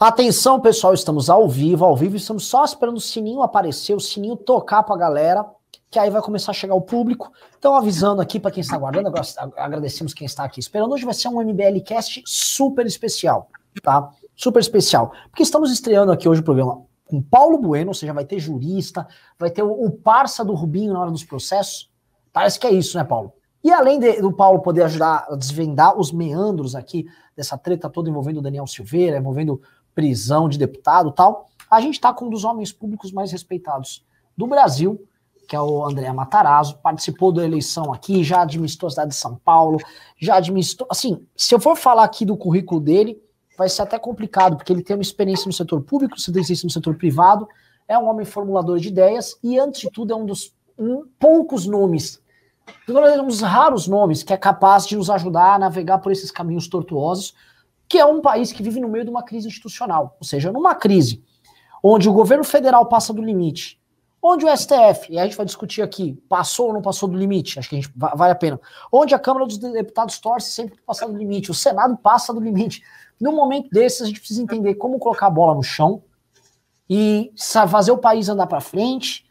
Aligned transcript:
Atenção, 0.00 0.60
pessoal, 0.60 0.94
estamos 0.94 1.28
ao 1.28 1.48
vivo, 1.48 1.84
ao 1.84 1.96
vivo, 1.96 2.14
estamos 2.14 2.46
só 2.46 2.64
esperando 2.64 2.98
o 2.98 3.00
sininho 3.00 3.42
aparecer, 3.42 3.96
o 3.96 4.00
sininho 4.00 4.36
tocar 4.36 4.84
pra 4.84 4.96
galera, 4.96 5.44
que 5.90 5.98
aí 5.98 6.08
vai 6.08 6.22
começar 6.22 6.52
a 6.52 6.54
chegar 6.54 6.76
o 6.76 6.80
público. 6.80 7.32
Então, 7.58 7.74
avisando 7.74 8.22
aqui 8.22 8.38
para 8.38 8.52
quem 8.52 8.60
está 8.60 8.76
aguardando, 8.76 9.12
agradecemos 9.56 10.14
quem 10.14 10.24
está 10.24 10.44
aqui 10.44 10.60
esperando. 10.60 10.92
Hoje 10.92 11.04
vai 11.04 11.14
ser 11.14 11.26
um 11.26 11.42
MBL 11.42 11.80
Cast 11.84 12.22
super 12.24 12.86
especial, 12.86 13.50
tá? 13.82 14.08
Super 14.36 14.60
especial. 14.60 15.10
Porque 15.30 15.42
estamos 15.42 15.72
estreando 15.72 16.12
aqui 16.12 16.28
hoje 16.28 16.42
o 16.42 16.44
programa 16.44 16.84
com 17.04 17.20
Paulo 17.20 17.58
Bueno, 17.58 17.88
ou 17.88 17.94
seja, 17.94 18.12
vai 18.12 18.24
ter 18.24 18.38
jurista, 18.38 19.04
vai 19.36 19.50
ter 19.50 19.64
o, 19.64 19.72
o 19.72 19.90
parça 19.90 20.44
do 20.44 20.54
Rubinho 20.54 20.92
na 20.92 21.00
hora 21.00 21.10
dos 21.10 21.24
processos. 21.24 21.90
Parece 22.32 22.60
que 22.60 22.68
é 22.68 22.70
isso, 22.70 22.96
né, 22.96 23.02
Paulo? 23.02 23.32
E 23.64 23.72
além 23.72 23.98
de, 23.98 24.20
do 24.20 24.32
Paulo 24.32 24.60
poder 24.60 24.84
ajudar 24.84 25.26
a 25.28 25.34
desvendar 25.34 25.98
os 25.98 26.12
meandros 26.12 26.76
aqui 26.76 27.04
dessa 27.36 27.58
treta 27.58 27.90
toda 27.90 28.08
envolvendo 28.08 28.38
o 28.38 28.42
Daniel 28.42 28.66
Silveira, 28.66 29.18
envolvendo 29.18 29.60
prisão 29.98 30.48
de 30.48 30.56
deputado 30.56 31.10
tal, 31.10 31.48
a 31.68 31.80
gente 31.80 31.94
está 31.94 32.14
com 32.14 32.26
um 32.26 32.30
dos 32.30 32.44
homens 32.44 32.70
públicos 32.70 33.10
mais 33.10 33.32
respeitados 33.32 34.06
do 34.36 34.46
Brasil, 34.46 35.04
que 35.48 35.56
é 35.56 35.60
o 35.60 35.84
André 35.84 36.12
Matarazzo, 36.12 36.78
participou 36.78 37.32
da 37.32 37.44
eleição 37.44 37.92
aqui, 37.92 38.22
já 38.22 38.42
administrou 38.42 38.86
a 38.86 38.90
cidade 38.90 39.10
de 39.10 39.16
São 39.16 39.34
Paulo, 39.34 39.76
já 40.16 40.36
administrou. 40.36 40.86
Assim, 40.88 41.26
se 41.34 41.52
eu 41.52 41.58
for 41.58 41.74
falar 41.74 42.04
aqui 42.04 42.24
do 42.24 42.36
currículo 42.36 42.80
dele, 42.80 43.20
vai 43.56 43.68
ser 43.68 43.82
até 43.82 43.98
complicado, 43.98 44.56
porque 44.56 44.72
ele 44.72 44.84
tem 44.84 44.94
uma 44.94 45.02
experiência 45.02 45.48
no 45.48 45.52
setor 45.52 45.80
público, 45.80 46.16
experiência 46.16 46.64
no 46.64 46.70
setor 46.70 46.94
privado, 46.94 47.48
é 47.88 47.98
um 47.98 48.08
homem 48.08 48.24
formulador 48.24 48.78
de 48.78 48.86
ideias 48.86 49.36
e, 49.42 49.58
antes 49.58 49.80
de 49.80 49.90
tudo, 49.90 50.12
é 50.12 50.16
um 50.16 50.24
dos 50.24 50.54
um, 50.78 51.08
poucos 51.18 51.66
nomes, 51.66 52.22
um 52.88 53.26
dos 53.26 53.40
raros 53.40 53.88
nomes 53.88 54.22
que 54.22 54.32
é 54.32 54.36
capaz 54.36 54.86
de 54.86 54.96
nos 54.96 55.10
ajudar 55.10 55.54
a 55.54 55.58
navegar 55.58 55.98
por 55.98 56.12
esses 56.12 56.30
caminhos 56.30 56.68
tortuosos 56.68 57.34
que 57.88 57.98
é 57.98 58.04
um 58.04 58.20
país 58.20 58.52
que 58.52 58.62
vive 58.62 58.80
no 58.80 58.88
meio 58.88 59.04
de 59.04 59.10
uma 59.10 59.22
crise 59.22 59.48
institucional, 59.48 60.16
ou 60.20 60.26
seja, 60.26 60.52
numa 60.52 60.74
crise 60.74 61.24
onde 61.82 62.08
o 62.08 62.12
governo 62.12 62.44
federal 62.44 62.86
passa 62.86 63.12
do 63.12 63.22
limite, 63.22 63.80
onde 64.20 64.44
o 64.44 64.56
STF, 64.56 65.10
e 65.10 65.18
a 65.18 65.24
gente 65.24 65.36
vai 65.36 65.46
discutir 65.46 65.80
aqui, 65.80 66.20
passou 66.28 66.66
ou 66.66 66.72
não 66.72 66.82
passou 66.82 67.08
do 67.08 67.16
limite, 67.16 67.58
acho 67.58 67.68
que 67.68 67.76
a 67.76 67.80
gente 67.80 67.92
vale 67.94 68.32
a 68.32 68.34
pena, 68.34 68.60
onde 68.92 69.14
a 69.14 69.18
Câmara 69.18 69.46
dos 69.46 69.58
Deputados 69.58 70.18
torce 70.18 70.50
sempre 70.50 70.74
para 70.74 70.84
passar 70.84 71.06
do 71.06 71.16
limite, 71.16 71.50
o 71.50 71.54
Senado 71.54 71.96
passa 71.96 72.34
do 72.34 72.40
limite. 72.40 72.82
Num 73.20 73.34
momento 73.34 73.70
desses, 73.70 74.02
a 74.02 74.06
gente 74.06 74.18
precisa 74.18 74.42
entender 74.42 74.74
como 74.74 74.98
colocar 74.98 75.26
a 75.26 75.30
bola 75.30 75.54
no 75.54 75.62
chão 75.62 76.02
e 76.90 77.32
fazer 77.68 77.92
o 77.92 77.98
país 77.98 78.28
andar 78.28 78.46
para 78.46 78.60
frente 78.60 79.24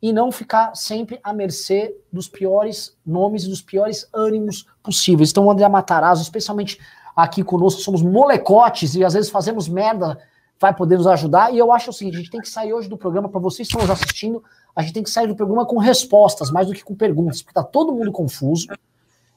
e 0.00 0.12
não 0.12 0.30
ficar 0.30 0.76
sempre 0.76 1.18
à 1.22 1.32
mercê 1.32 1.96
dos 2.12 2.28
piores 2.28 2.96
nomes 3.04 3.44
e 3.44 3.48
dos 3.48 3.60
piores 3.60 4.08
ânimos 4.14 4.66
possíveis. 4.82 5.30
Então, 5.30 5.46
o 5.46 5.50
André 5.50 5.68
Matarazzo, 5.68 6.22
especialmente 6.22 6.78
aqui 7.18 7.42
conosco, 7.42 7.80
somos 7.80 8.00
molecotes 8.00 8.94
e 8.94 9.04
às 9.04 9.12
vezes 9.12 9.28
fazemos 9.28 9.68
merda, 9.68 10.16
vai 10.60 10.72
poder 10.72 10.96
nos 10.96 11.06
ajudar. 11.08 11.52
E 11.52 11.58
eu 11.58 11.72
acho 11.72 11.90
o 11.90 11.92
seguinte: 11.92 12.14
a 12.14 12.18
gente 12.18 12.30
tem 12.30 12.40
que 12.40 12.48
sair 12.48 12.72
hoje 12.72 12.88
do 12.88 12.96
programa, 12.96 13.28
para 13.28 13.40
vocês 13.40 13.66
que 13.66 13.74
estão 13.74 13.80
nos 13.80 13.90
assistindo, 13.90 14.42
a 14.74 14.82
gente 14.82 14.94
tem 14.94 15.02
que 15.02 15.10
sair 15.10 15.26
do 15.26 15.34
programa 15.34 15.66
com 15.66 15.78
respostas, 15.78 16.52
mais 16.52 16.68
do 16.68 16.72
que 16.72 16.84
com 16.84 16.94
perguntas, 16.94 17.42
porque 17.42 17.54
tá 17.54 17.64
todo 17.64 17.92
mundo 17.92 18.12
confuso. 18.12 18.68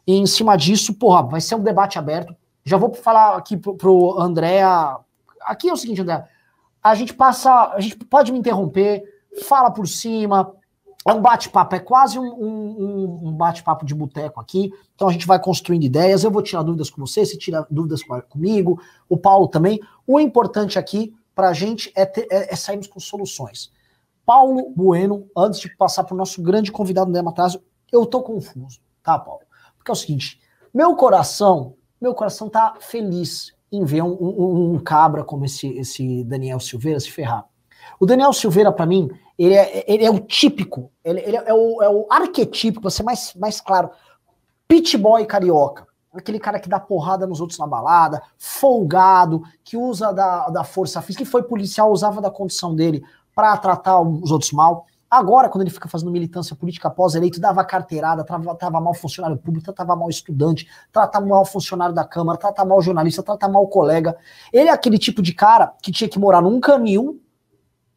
E 0.06 0.16
em 0.16 0.28
cima 0.28 0.56
disso, 0.56 0.94
porra, 0.94 1.24
vai 1.24 1.42
ser 1.42 1.56
um 1.56 1.64
debate 1.64 1.98
aberto. 1.98 2.36
Já 2.64 2.78
vou 2.78 2.94
falar 2.94 3.36
aqui 3.36 3.58
pro, 3.58 3.76
pro 3.76 4.20
André. 4.20 4.62
Aqui 5.42 5.68
é 5.68 5.74
o 5.74 5.78
seguinte, 5.78 6.02
André. 6.02 6.24
A 6.84 6.94
gente 6.94 7.16
passa. 7.16 7.72
A 7.74 7.80
gente 7.80 7.98
pode 7.98 8.32
me 8.32 8.38
interromper, 8.38 9.04
fala 9.48 9.72
por 9.72 9.88
cima, 9.88 10.54
é 11.08 11.14
um 11.14 11.22
bate-papo, 11.22 11.76
é 11.76 11.80
quase 11.80 12.20
um, 12.20 12.24
um, 12.24 13.30
um 13.30 13.34
bate-papo 13.34 13.86
de 13.86 13.96
boteco 13.96 14.40
aqui. 14.40 14.72
Então 14.94 15.08
a 15.08 15.12
gente 15.12 15.26
vai 15.26 15.40
construindo 15.40 15.84
ideias. 15.84 16.24
Eu 16.24 16.30
vou 16.30 16.44
tirar 16.44 16.62
dúvidas 16.62 16.90
com 16.90 17.02
você, 17.02 17.26
você 17.26 17.38
tira 17.38 17.66
dúvidas 17.72 18.02
comigo, 18.30 18.80
o 19.10 19.18
Paulo 19.18 19.48
também. 19.48 19.80
O 20.06 20.20
importante 20.20 20.78
aqui 20.78 21.14
para 21.34 21.50
a 21.50 21.54
gente 21.54 21.92
é, 21.96 22.06
ter, 22.06 22.28
é, 22.30 22.54
é, 22.54 22.56
sairmos 22.56 22.88
com 22.88 23.00
soluções. 23.00 23.72
Paulo 24.24 24.72
Bueno, 24.76 25.28
antes 25.36 25.60
de 25.60 25.76
passar 25.76 26.04
para 26.04 26.14
o 26.14 26.18
nosso 26.18 26.42
grande 26.42 26.72
convidado 26.72 27.10
André 27.10 27.24
Matasio, 27.24 27.62
eu 27.92 28.06
tô 28.06 28.22
confuso, 28.22 28.80
tá, 29.02 29.18
Paulo? 29.18 29.42
Porque 29.76 29.90
é 29.90 29.94
o 29.94 29.96
seguinte: 29.96 30.40
meu 30.72 30.96
coração, 30.96 31.76
meu 32.00 32.14
coração 32.14 32.48
tá 32.48 32.76
feliz 32.80 33.54
em 33.72 33.84
ver 33.84 34.04
um, 34.04 34.14
um, 34.14 34.74
um 34.76 34.80
cabra 34.80 35.24
como 35.24 35.46
esse, 35.46 35.68
esse 35.70 36.24
Daniel 36.26 36.60
Silveira 36.60 37.00
se 37.00 37.10
ferrar. 37.10 37.46
O 38.00 38.06
Daniel 38.06 38.34
Silveira, 38.34 38.72
para 38.72 38.86
mim, 38.86 39.10
ele 39.46 39.56
é, 39.56 39.86
ele 39.88 40.06
é 40.06 40.10
o 40.10 40.20
típico, 40.20 40.92
ele, 41.04 41.20
ele 41.22 41.38
é, 41.38 41.54
o, 41.54 41.82
é 41.82 41.90
o 41.90 42.06
arquetípico, 42.10 42.82
pra 42.82 42.92
ser 42.92 43.04
mais, 43.04 43.34
mais 43.36 43.62
claro, 43.62 43.90
pit 44.68 44.98
boy 44.98 45.26
carioca. 45.26 45.88
Aquele 46.14 46.40
cara 46.40 46.60
que 46.60 46.68
dá 46.68 46.80
porrada 46.80 47.26
nos 47.26 47.40
outros 47.40 47.58
na 47.58 47.66
balada, 47.66 48.22
folgado, 48.38 49.44
que 49.64 49.78
usa 49.78 50.12
da, 50.12 50.50
da 50.50 50.64
força 50.64 51.02
física, 51.02 51.24
que 51.24 51.30
foi 51.30 51.44
policial, 51.44 51.92
usava 51.92 52.20
da 52.20 52.30
condição 52.30 52.76
dele 52.76 53.02
para 53.34 53.56
tratar 53.58 54.02
os 54.02 54.30
outros 54.30 54.52
mal. 54.52 54.86
Agora, 55.10 55.50
quando 55.50 55.64
ele 55.64 55.72
fica 55.72 55.90
fazendo 55.90 56.12
militância 56.12 56.56
política 56.56 56.90
pós-eleito, 56.90 57.40
dava 57.40 57.66
carteirada, 57.66 58.24
tratava 58.24 58.80
mal 58.80 58.94
funcionário 58.94 59.38
público, 59.38 59.66
tratava 59.66 59.96
mal 59.96 60.10
estudante, 60.10 60.68
tratava 60.92 61.26
mal 61.26 61.44
funcionário 61.46 61.94
da 61.94 62.06
Câmara, 62.06 62.38
tratava 62.38 62.70
mal 62.70 62.82
jornalista, 62.82 63.24
tratava 63.24 63.52
mal 63.52 63.68
colega. 63.68 64.16
Ele 64.54 64.70
é 64.70 64.72
aquele 64.72 64.98
tipo 64.98 65.22
de 65.22 65.34
cara 65.34 65.74
que 65.82 65.92
tinha 65.92 66.10
que 66.10 66.20
morar 66.20 66.42
num 66.42 66.60
canil 66.60 67.22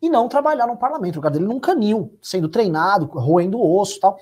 e 0.05 0.11
não 0.11 0.29
trabalhar 0.29 0.67
no 0.67 0.77
parlamento. 0.77 1.15
O 1.15 1.19
lugar 1.19 1.31
dele 1.31 1.47
num 1.47 1.59
canil, 1.59 2.15
sendo 2.21 2.47
treinado, 2.47 3.07
roendo 3.07 3.59
osso 3.59 3.99
tal. 3.99 4.19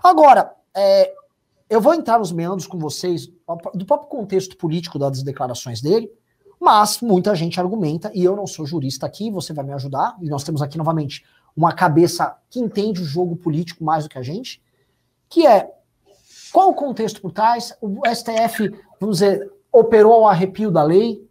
Agora, 0.00 0.54
é, 0.72 1.12
eu 1.68 1.80
vou 1.80 1.92
entrar 1.92 2.20
nos 2.20 2.30
meandros 2.30 2.68
com 2.68 2.78
vocês 2.78 3.26
do 3.74 3.84
próprio 3.84 4.08
contexto 4.08 4.56
político 4.56 4.96
das 4.96 5.20
declarações 5.24 5.80
dele, 5.80 6.08
mas 6.60 7.00
muita 7.00 7.34
gente 7.34 7.58
argumenta, 7.58 8.12
e 8.14 8.22
eu 8.22 8.36
não 8.36 8.46
sou 8.46 8.64
jurista 8.64 9.06
aqui, 9.06 9.28
você 9.28 9.52
vai 9.52 9.64
me 9.64 9.72
ajudar, 9.72 10.16
e 10.22 10.28
nós 10.28 10.44
temos 10.44 10.62
aqui 10.62 10.78
novamente 10.78 11.24
uma 11.56 11.72
cabeça 11.72 12.36
que 12.48 12.60
entende 12.60 13.02
o 13.02 13.04
jogo 13.04 13.34
político 13.34 13.82
mais 13.82 14.04
do 14.04 14.10
que 14.10 14.18
a 14.18 14.22
gente, 14.22 14.62
que 15.28 15.44
é 15.44 15.68
qual 16.52 16.70
o 16.70 16.74
contexto 16.74 17.20
por 17.20 17.32
trás? 17.32 17.76
O 17.80 18.02
STF, 18.06 18.72
vamos 19.00 19.18
dizer, 19.18 19.50
operou 19.72 20.12
ao 20.12 20.28
arrepio 20.28 20.70
da 20.70 20.84
lei, 20.84 21.27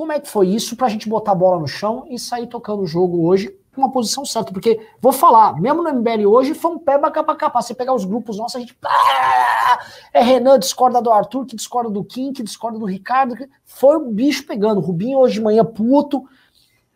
como 0.00 0.12
é 0.12 0.18
que 0.18 0.30
foi 0.30 0.48
isso 0.48 0.76
para 0.76 0.86
a 0.86 0.88
gente 0.88 1.06
botar 1.06 1.32
a 1.32 1.34
bola 1.34 1.60
no 1.60 1.68
chão 1.68 2.06
e 2.08 2.18
sair 2.18 2.46
tocando 2.46 2.80
o 2.80 2.86
jogo 2.86 3.26
hoje 3.26 3.54
com 3.74 3.82
uma 3.82 3.92
posição 3.92 4.24
certa? 4.24 4.50
Porque, 4.50 4.80
vou 4.98 5.12
falar, 5.12 5.60
mesmo 5.60 5.82
no 5.82 5.92
MBL 5.92 6.26
hoje 6.26 6.54
foi 6.54 6.70
um 6.70 6.78
pé 6.78 6.96
pra 6.96 7.10
capa. 7.10 7.60
Você 7.60 7.74
pegar 7.74 7.92
os 7.92 8.06
grupos 8.06 8.38
nossos, 8.38 8.56
a 8.56 8.60
gente. 8.60 8.74
Ah, 8.82 9.78
é 10.14 10.22
Renan 10.22 10.58
discorda 10.58 11.02
do 11.02 11.12
Arthur, 11.12 11.44
que 11.44 11.54
discorda 11.54 11.90
do 11.90 12.02
Kim, 12.02 12.32
que 12.32 12.42
discorda 12.42 12.78
do 12.78 12.86
Ricardo. 12.86 13.34
Foi 13.66 13.96
o 13.96 14.10
bicho 14.10 14.46
pegando. 14.46 14.80
Rubinho 14.80 15.18
hoje 15.18 15.34
de 15.34 15.42
manhã 15.42 15.66
puto. 15.66 16.26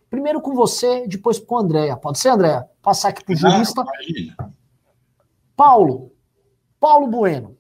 Primeiro 0.09 0.41
com 0.41 0.55
você, 0.55 1.07
depois 1.07 1.39
com 1.39 1.57
o 1.57 1.59
Andréia. 1.59 1.99
Pode 1.99 2.19
ser, 2.19 2.31
Andréia? 2.31 2.67
Passar 2.81 3.11
aqui 3.11 3.23
pro 3.23 3.37
jurista. 3.37 3.85
Paulo. 5.55 6.11
Paulo 6.81 7.07
Bueno. 7.07 7.55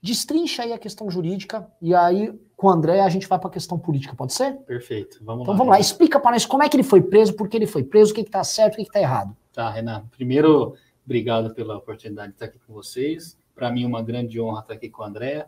Destrincha 0.00 0.62
aí 0.62 0.72
a 0.72 0.78
questão 0.78 1.10
jurídica 1.10 1.68
e 1.80 1.92
aí 1.96 2.32
com 2.62 2.68
o 2.68 2.70
André 2.70 3.00
a 3.00 3.08
gente 3.08 3.26
vai 3.26 3.40
para 3.40 3.48
a 3.48 3.52
questão 3.52 3.76
política, 3.76 4.14
pode 4.14 4.32
ser? 4.32 4.52
Perfeito, 4.58 5.18
vamos 5.20 5.42
então, 5.42 5.52
lá. 5.52 5.58
vamos 5.58 5.72
lá, 5.72 5.80
explica 5.80 6.20
para 6.20 6.30
nós 6.30 6.46
como 6.46 6.62
é 6.62 6.68
que 6.68 6.76
ele 6.76 6.84
foi 6.84 7.02
preso, 7.02 7.34
por 7.34 7.48
que 7.48 7.56
ele 7.56 7.66
foi 7.66 7.82
preso, 7.82 8.12
o 8.12 8.14
que 8.14 8.20
está 8.20 8.44
certo, 8.44 8.74
o 8.74 8.76
que 8.76 8.82
está 8.82 9.00
errado. 9.00 9.36
Tá, 9.52 9.68
Renan. 9.68 10.04
Primeiro, 10.12 10.76
obrigado 11.04 11.52
pela 11.52 11.76
oportunidade 11.76 12.28
de 12.28 12.34
estar 12.34 12.44
aqui 12.44 12.60
com 12.64 12.72
vocês. 12.72 13.36
Para 13.52 13.68
mim, 13.68 13.84
uma 13.84 14.00
grande 14.00 14.40
honra 14.40 14.60
estar 14.60 14.74
aqui 14.74 14.88
com 14.88 15.02
o 15.02 15.04
André. 15.04 15.44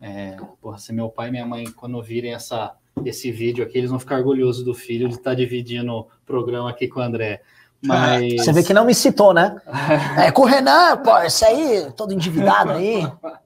É, 0.00 0.38
porra, 0.58 0.78
se 0.78 0.90
meu 0.90 1.10
pai 1.10 1.28
e 1.28 1.32
minha 1.32 1.44
mãe, 1.44 1.70
quando 1.70 2.02
virem 2.02 2.32
essa, 2.32 2.74
esse 3.04 3.30
vídeo 3.30 3.62
aqui, 3.62 3.76
eles 3.76 3.90
vão 3.90 3.98
ficar 3.98 4.16
orgulhosos 4.16 4.64
do 4.64 4.72
filho 4.72 5.06
de 5.06 5.16
estar 5.16 5.34
dividindo 5.34 5.92
o 5.92 6.06
programa 6.24 6.70
aqui 6.70 6.88
com 6.88 6.98
o 6.98 7.02
André. 7.02 7.42
Mas... 7.82 8.36
Você 8.36 8.54
vê 8.54 8.62
que 8.62 8.72
não 8.72 8.86
me 8.86 8.94
citou, 8.94 9.34
né? 9.34 9.60
é, 10.16 10.32
com 10.32 10.42
o 10.42 10.46
Renan, 10.46 10.96
pô, 10.96 11.18
esse 11.18 11.44
aí, 11.44 11.92
todo 11.94 12.14
endividado 12.14 12.72
aí. 12.72 13.06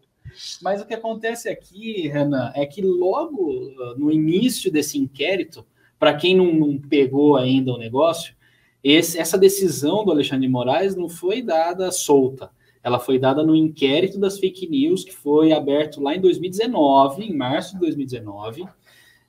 Mas 0.63 0.81
o 0.81 0.87
que 0.87 0.95
acontece 0.95 1.49
aqui, 1.49 2.09
Renan, 2.09 2.53
é 2.55 2.65
que 2.65 2.83
logo 2.83 3.73
ah, 3.81 3.95
no 3.97 4.11
início 4.11 4.71
desse 4.71 4.99
inquérito, 4.99 5.67
para 5.99 6.15
quem 6.15 6.37
não, 6.37 6.53
não, 6.53 6.79
pegou 6.79 7.37
ainda 7.37 7.73
o 7.73 7.79
negócio, 7.79 8.35
esse, 8.83 9.19
essa 9.19 9.37
decisão 9.37 10.05
do 10.05 10.13
Alexandre 10.13 10.47
de 10.47 10.53
Moraes 10.53 10.95
não 10.95 11.09
foi 11.09 11.43
dada 11.43 11.91
solta. 11.91 12.51
Ela 12.83 12.99
foi 12.99 13.19
dada 13.19 13.43
no 13.43 13.57
inquérito 13.57 14.19
das 14.19 14.39
fake 14.39 14.69
news 14.69 15.05
que 15.05 15.13
foi 15.13 15.53
aberto 15.53 16.01
lá 16.01 16.15
em 16.15 16.21
2019, 16.21 17.25
em 17.25 17.35
março 17.35 17.75
de 17.75 17.81
2019, 17.81 18.65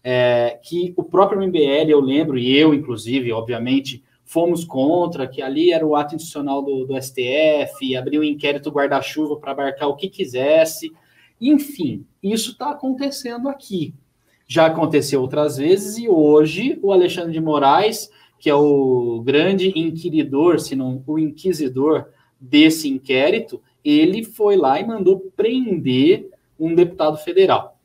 é, 0.03 0.59
que 0.63 0.93
o 0.95 1.03
próprio 1.03 1.41
MBL, 1.41 1.89
eu 1.89 1.99
lembro, 1.99 2.37
e 2.37 2.55
eu, 2.55 2.73
inclusive, 2.73 3.31
obviamente, 3.31 4.03
fomos 4.29 4.63
contra, 4.63 5.27
que 5.27 5.41
ali 5.41 5.73
era 5.73 5.83
o 5.83 5.95
ato 5.95 6.13
institucional 6.13 6.61
do, 6.61 6.85
do 6.85 7.01
STF, 7.01 7.95
abriu 7.97 8.21
um 8.21 8.23
inquérito 8.23 8.69
guarda-chuva 8.69 9.37
para 9.37 9.53
abarcar 9.53 9.89
o 9.89 9.95
que 9.95 10.07
quisesse. 10.07 10.91
Enfim, 11.41 12.05
isso 12.21 12.51
está 12.51 12.69
acontecendo 12.69 13.49
aqui. 13.49 13.91
Já 14.45 14.67
aconteceu 14.67 15.19
outras 15.19 15.57
vezes 15.57 15.97
e 15.97 16.07
hoje 16.07 16.77
o 16.83 16.93
Alexandre 16.93 17.31
de 17.31 17.41
Moraes, 17.41 18.11
que 18.37 18.51
é 18.51 18.53
o 18.53 19.19
grande 19.25 19.73
inquiridor, 19.75 20.59
se 20.59 20.75
não 20.75 21.03
o 21.07 21.17
inquisidor 21.17 22.09
desse 22.39 22.87
inquérito, 22.87 23.59
ele 23.83 24.23
foi 24.23 24.55
lá 24.55 24.79
e 24.79 24.85
mandou 24.85 25.19
prender 25.35 26.29
um 26.59 26.75
deputado 26.75 27.17
federal. 27.17 27.78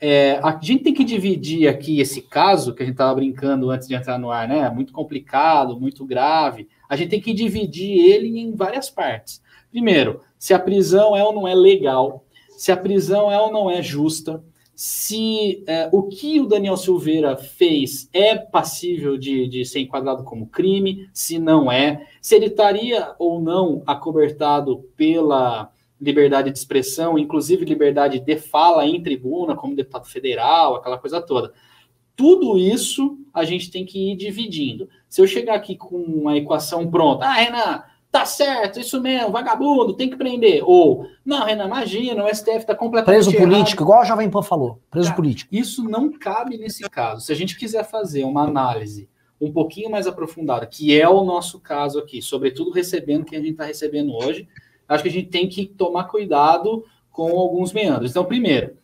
É, 0.00 0.38
a 0.42 0.58
gente 0.60 0.84
tem 0.84 0.94
que 0.94 1.04
dividir 1.04 1.68
aqui 1.68 2.00
esse 2.00 2.20
caso 2.20 2.74
que 2.74 2.82
a 2.82 2.86
gente 2.86 2.94
estava 2.94 3.14
brincando 3.14 3.70
antes 3.70 3.88
de 3.88 3.94
entrar 3.94 4.18
no 4.18 4.30
ar, 4.30 4.46
né? 4.46 4.68
Muito 4.68 4.92
complicado, 4.92 5.78
muito 5.80 6.04
grave. 6.04 6.68
A 6.88 6.96
gente 6.96 7.10
tem 7.10 7.20
que 7.20 7.32
dividir 7.32 7.98
ele 7.98 8.38
em 8.38 8.54
várias 8.54 8.90
partes. 8.90 9.42
Primeiro, 9.70 10.20
se 10.38 10.52
a 10.52 10.58
prisão 10.58 11.16
é 11.16 11.24
ou 11.24 11.32
não 11.32 11.48
é 11.48 11.54
legal, 11.54 12.24
se 12.50 12.70
a 12.70 12.76
prisão 12.76 13.30
é 13.30 13.40
ou 13.40 13.50
não 13.50 13.70
é 13.70 13.82
justa, 13.82 14.42
se 14.74 15.64
é, 15.66 15.88
o 15.90 16.02
que 16.02 16.38
o 16.38 16.46
Daniel 16.46 16.76
Silveira 16.76 17.34
fez 17.34 18.10
é 18.12 18.36
passível 18.36 19.16
de, 19.16 19.48
de 19.48 19.64
ser 19.64 19.80
enquadrado 19.80 20.22
como 20.22 20.46
crime, 20.46 21.08
se 21.14 21.38
não 21.38 21.72
é, 21.72 22.06
se 22.20 22.34
ele 22.34 22.46
estaria 22.46 23.14
ou 23.18 23.40
não 23.40 23.82
acobertado 23.86 24.84
pela 24.94 25.72
liberdade 26.00 26.50
de 26.50 26.58
expressão, 26.58 27.18
inclusive 27.18 27.64
liberdade 27.64 28.20
de 28.20 28.36
fala 28.36 28.86
em 28.86 29.02
tribuna, 29.02 29.56
como 29.56 29.76
deputado 29.76 30.06
federal, 30.06 30.76
aquela 30.76 30.98
coisa 30.98 31.20
toda. 31.20 31.52
Tudo 32.14 32.58
isso 32.58 33.18
a 33.32 33.44
gente 33.44 33.70
tem 33.70 33.84
que 33.84 34.12
ir 34.12 34.16
dividindo. 34.16 34.88
Se 35.08 35.20
eu 35.20 35.26
chegar 35.26 35.54
aqui 35.54 35.76
com 35.76 35.96
uma 35.96 36.36
equação 36.36 36.90
pronta, 36.90 37.26
ah, 37.26 37.32
Renan, 37.32 37.82
tá 38.10 38.24
certo, 38.24 38.80
isso 38.80 39.00
mesmo, 39.00 39.30
vagabundo, 39.30 39.94
tem 39.94 40.08
que 40.08 40.16
prender. 40.16 40.62
Ou, 40.64 41.06
não, 41.24 41.44
Renan, 41.44 41.66
imagina, 41.66 42.24
o 42.24 42.34
STF 42.34 42.58
está 42.58 42.74
completamente. 42.74 43.22
Preso 43.22 43.36
errado. 43.36 43.50
político, 43.50 43.82
igual 43.82 44.00
a 44.00 44.04
Jovem 44.04 44.30
Pan 44.30 44.42
falou, 44.42 44.80
preso 44.90 45.08
Cara, 45.08 45.16
político. 45.16 45.54
Isso 45.54 45.84
não 45.84 46.10
cabe 46.10 46.56
nesse 46.56 46.88
caso. 46.88 47.26
Se 47.26 47.32
a 47.32 47.36
gente 47.36 47.58
quiser 47.58 47.84
fazer 47.84 48.24
uma 48.24 48.44
análise 48.44 49.08
um 49.38 49.52
pouquinho 49.52 49.90
mais 49.90 50.06
aprofundada, 50.06 50.66
que 50.66 50.98
é 50.98 51.06
o 51.06 51.22
nosso 51.22 51.60
caso 51.60 51.98
aqui, 51.98 52.22
sobretudo 52.22 52.70
recebendo 52.70 53.26
quem 53.26 53.38
a 53.38 53.42
gente 53.42 53.52
está 53.52 53.64
recebendo 53.64 54.14
hoje, 54.14 54.48
acho 54.88 55.02
que 55.02 55.08
a 55.08 55.12
gente 55.12 55.28
tem 55.28 55.48
que 55.48 55.66
tomar 55.66 56.04
cuidado 56.04 56.84
com 57.10 57.36
alguns 57.38 57.72
meandros. 57.72 58.10
Então, 58.10 58.24
primeiro, 58.24 58.76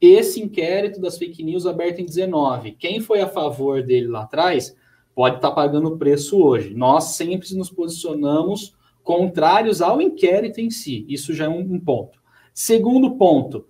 esse 0.00 0.40
inquérito 0.40 1.00
das 1.00 1.18
fake 1.18 1.42
news 1.42 1.66
aberto 1.66 2.00
em 2.00 2.06
19, 2.06 2.72
quem 2.72 3.00
foi 3.00 3.20
a 3.20 3.28
favor 3.28 3.82
dele 3.82 4.06
lá 4.06 4.22
atrás 4.22 4.76
pode 5.14 5.36
estar 5.36 5.48
tá 5.48 5.54
pagando 5.54 5.88
o 5.88 5.98
preço 5.98 6.42
hoje. 6.42 6.74
Nós 6.74 7.16
sempre 7.16 7.54
nos 7.54 7.70
posicionamos 7.70 8.74
contrários 9.02 9.82
ao 9.82 10.00
inquérito 10.00 10.60
em 10.60 10.70
si. 10.70 11.04
Isso 11.08 11.34
já 11.34 11.46
é 11.46 11.48
um, 11.48 11.60
um 11.60 11.80
ponto. 11.80 12.20
Segundo 12.52 13.16
ponto, 13.16 13.66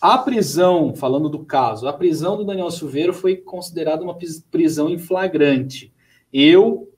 a 0.00 0.16
prisão, 0.18 0.94
falando 0.94 1.28
do 1.28 1.44
caso, 1.44 1.88
a 1.88 1.92
prisão 1.92 2.36
do 2.36 2.44
Daniel 2.44 2.70
Silveira 2.70 3.12
foi 3.12 3.36
considerada 3.36 4.02
uma 4.02 4.16
prisão 4.50 4.88
em 4.88 4.98
flagrante. 4.98 5.92
Eu, 6.32 6.90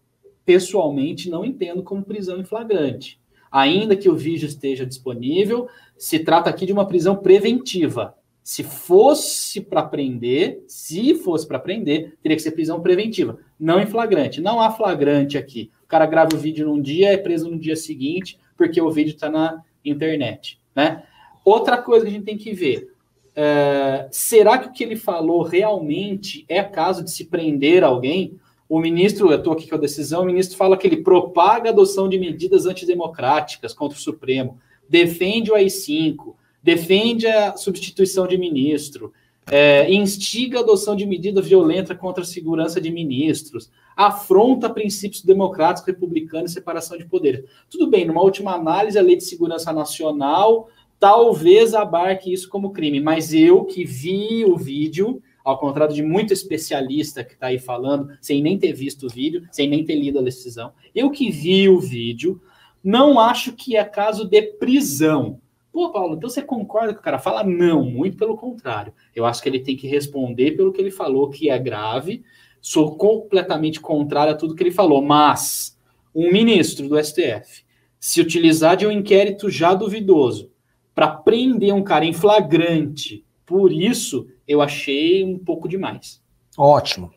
pessoalmente, 0.45 1.31
não 1.31 1.45
entendo 1.45 1.83
como 1.83 2.05
prisão 2.05 2.39
em 2.39 2.45
flagrante 2.45 3.22
ainda 3.53 3.95
que 3.95 4.09
o 4.09 4.17
vídeo 4.17 4.47
esteja 4.47 4.87
disponível, 4.87 5.69
se 5.99 6.19
trata 6.19 6.49
aqui 6.49 6.65
de 6.65 6.73
uma 6.73 6.89
prisão 6.89 7.15
preventiva. 7.15 8.17
Se 8.43 8.65
fosse 8.65 9.61
para 9.61 9.85
prender, 9.85 10.65
se 10.67 11.15
fosse 11.15 11.47
para 11.47 11.61
prender, 11.61 12.17
teria 12.23 12.37
que 12.37 12.43
ser 12.43 12.53
prisão 12.53 12.81
preventiva, 12.81 13.39
não 13.61 13.79
em 13.79 13.87
flagrante. 13.87 14.41
Não 14.41 14.61
há 14.61 14.71
flagrante 14.71 15.39
aqui. 15.39 15.71
O 15.85 15.87
cara 15.87 16.07
grava 16.07 16.35
o 16.35 16.39
vídeo 16.39 16.67
num 16.67 16.81
dia, 16.81 17.13
é 17.13 17.17
preso 17.17 17.49
no 17.49 17.59
dia 17.59 17.77
seguinte, 17.77 18.39
porque 18.57 18.81
o 18.81 18.91
vídeo 18.91 19.15
está 19.15 19.31
na 19.31 19.63
internet. 19.85 20.59
Né? 20.75 21.05
Outra 21.45 21.77
coisa 21.77 22.05
que 22.05 22.11
a 22.11 22.15
gente 22.15 22.25
tem 22.25 22.39
que 22.39 22.53
ver: 22.53 22.91
é, 23.37 24.09
será 24.11 24.59
que 24.59 24.69
o 24.69 24.73
que 24.73 24.83
ele 24.83 24.97
falou 24.97 25.43
realmente 25.43 26.45
é 26.49 26.63
caso 26.63 27.05
de 27.05 27.11
se 27.11 27.27
prender 27.27 27.85
alguém? 27.85 28.41
O 28.73 28.81
ministro, 28.81 29.31
eu 29.31 29.37
estou 29.37 29.53
aqui 29.53 29.69
com 29.69 29.75
a 29.75 29.79
decisão, 29.79 30.23
o 30.23 30.25
ministro 30.25 30.57
fala 30.57 30.79
que 30.79 30.87
ele 30.87 31.03
propaga 31.03 31.69
a 31.69 31.73
adoção 31.73 32.09
de 32.09 32.19
medidas 32.19 32.65
antidemocráticas 32.65 33.75
contra 33.75 33.99
o 33.99 34.01
Supremo, 34.01 34.59
defende 34.89 35.51
o 35.51 35.55
AI-5, 35.55 36.35
defende 36.63 37.27
a 37.27 37.55
substituição 37.55 38.27
de 38.27 38.39
ministro, 38.39 39.13
é, 39.51 39.93
instiga 39.93 40.57
a 40.57 40.63
adoção 40.63 40.97
de 40.97 41.05
medida 41.05 41.43
violenta 41.43 41.95
contra 41.95 42.23
a 42.23 42.27
segurança 42.27 42.81
de 42.81 42.91
ministros, 42.91 43.71
afronta 43.95 44.71
princípios 44.71 45.21
democráticos, 45.21 45.87
republicanos 45.87 46.53
e 46.53 46.55
separação 46.55 46.97
de 46.97 47.05
poderes. 47.05 47.45
Tudo 47.69 47.91
bem, 47.91 48.07
numa 48.07 48.23
última 48.23 48.55
análise, 48.55 48.99
a 48.99 49.03
Lei 49.03 49.17
de 49.17 49.25
Segurança 49.25 49.71
Nacional 49.71 50.71
talvez 50.99 51.75
abarque 51.75 52.33
isso 52.33 52.49
como 52.49 52.73
crime, 52.73 53.01
mas 53.01 53.35
eu 53.35 53.67
que 53.67 53.85
vi 53.85 54.47
o 54.47 54.57
vídeo 54.57 55.21
ao 55.45 55.59
contrário 55.59 55.95
de 55.95 56.03
muito 56.03 56.33
especialista 56.33 57.25
que 57.25 57.35
está 57.35 57.49
aí 57.49 57.59
falando, 57.59 58.17
sem 58.21 58.43
nem 58.43 58.59
ter 58.59 58.73
visto 58.73 59.07
o 59.07 59.09
vídeo, 59.09 59.47
sem 59.51 59.69
nem 59.69 59.85
ter 59.85 59.97
lido 59.97 60.19
a 60.19 60.23
decisão. 60.23 60.73
Eu 60.95 61.11
que 61.11 61.31
vi 61.31 61.69
o 61.69 61.79
vídeo, 61.79 62.41
não 62.83 63.19
acho 63.19 63.53
que 63.53 63.77
é 63.77 63.85
caso 63.85 64.25
de 64.25 64.43
prisão. 64.43 65.41
Pô, 65.73 65.91
Paulo, 65.91 66.17
então 66.17 66.29
você 66.29 66.43
concorda 66.43 66.93
que 66.93 67.01
o 67.01 67.03
cara 67.03 67.19
fala? 67.19 67.43
Não, 67.43 67.83
muito 67.85 68.17
pelo 68.17 68.37
contrário. 68.37 68.93
Eu 69.15 69.25
acho 69.25 69.43
que 69.43 69.49
ele 69.49 69.61
tem 69.61 69.77
que 69.77 69.89
responder 69.89 70.53
pelo 70.53 70.73
que 70.73 70.81
ele 70.81 70.91
falou, 70.91 71.31
que 71.31 71.49
é 71.49 71.59
grave. 71.59 72.23
Sou 72.61 72.97
completamente 72.97 73.81
contrário 73.81 74.35
a 74.35 74.37
tudo 74.37 74.55
que 74.55 74.63
ele 74.63 74.71
falou, 74.71 75.03
mas 75.03 75.79
um 76.15 76.31
ministro 76.31 76.89
do 76.89 77.03
STF 77.03 77.65
se 77.99 78.21
utilizar 78.21 78.77
de 78.77 78.87
um 78.87 78.91
inquérito 78.91 79.49
já 79.49 79.75
duvidoso 79.75 80.51
para 80.95 81.09
prender 81.09 81.73
um 81.73 81.83
cara 81.83 82.05
em 82.05 82.13
flagrante 82.13 83.25
por 83.47 83.73
isso, 83.73 84.27
eu 84.47 84.61
achei 84.61 85.25
um 85.25 85.39
pouco 85.39 85.69
demais. 85.69 86.23
Ótimo. 86.57 87.11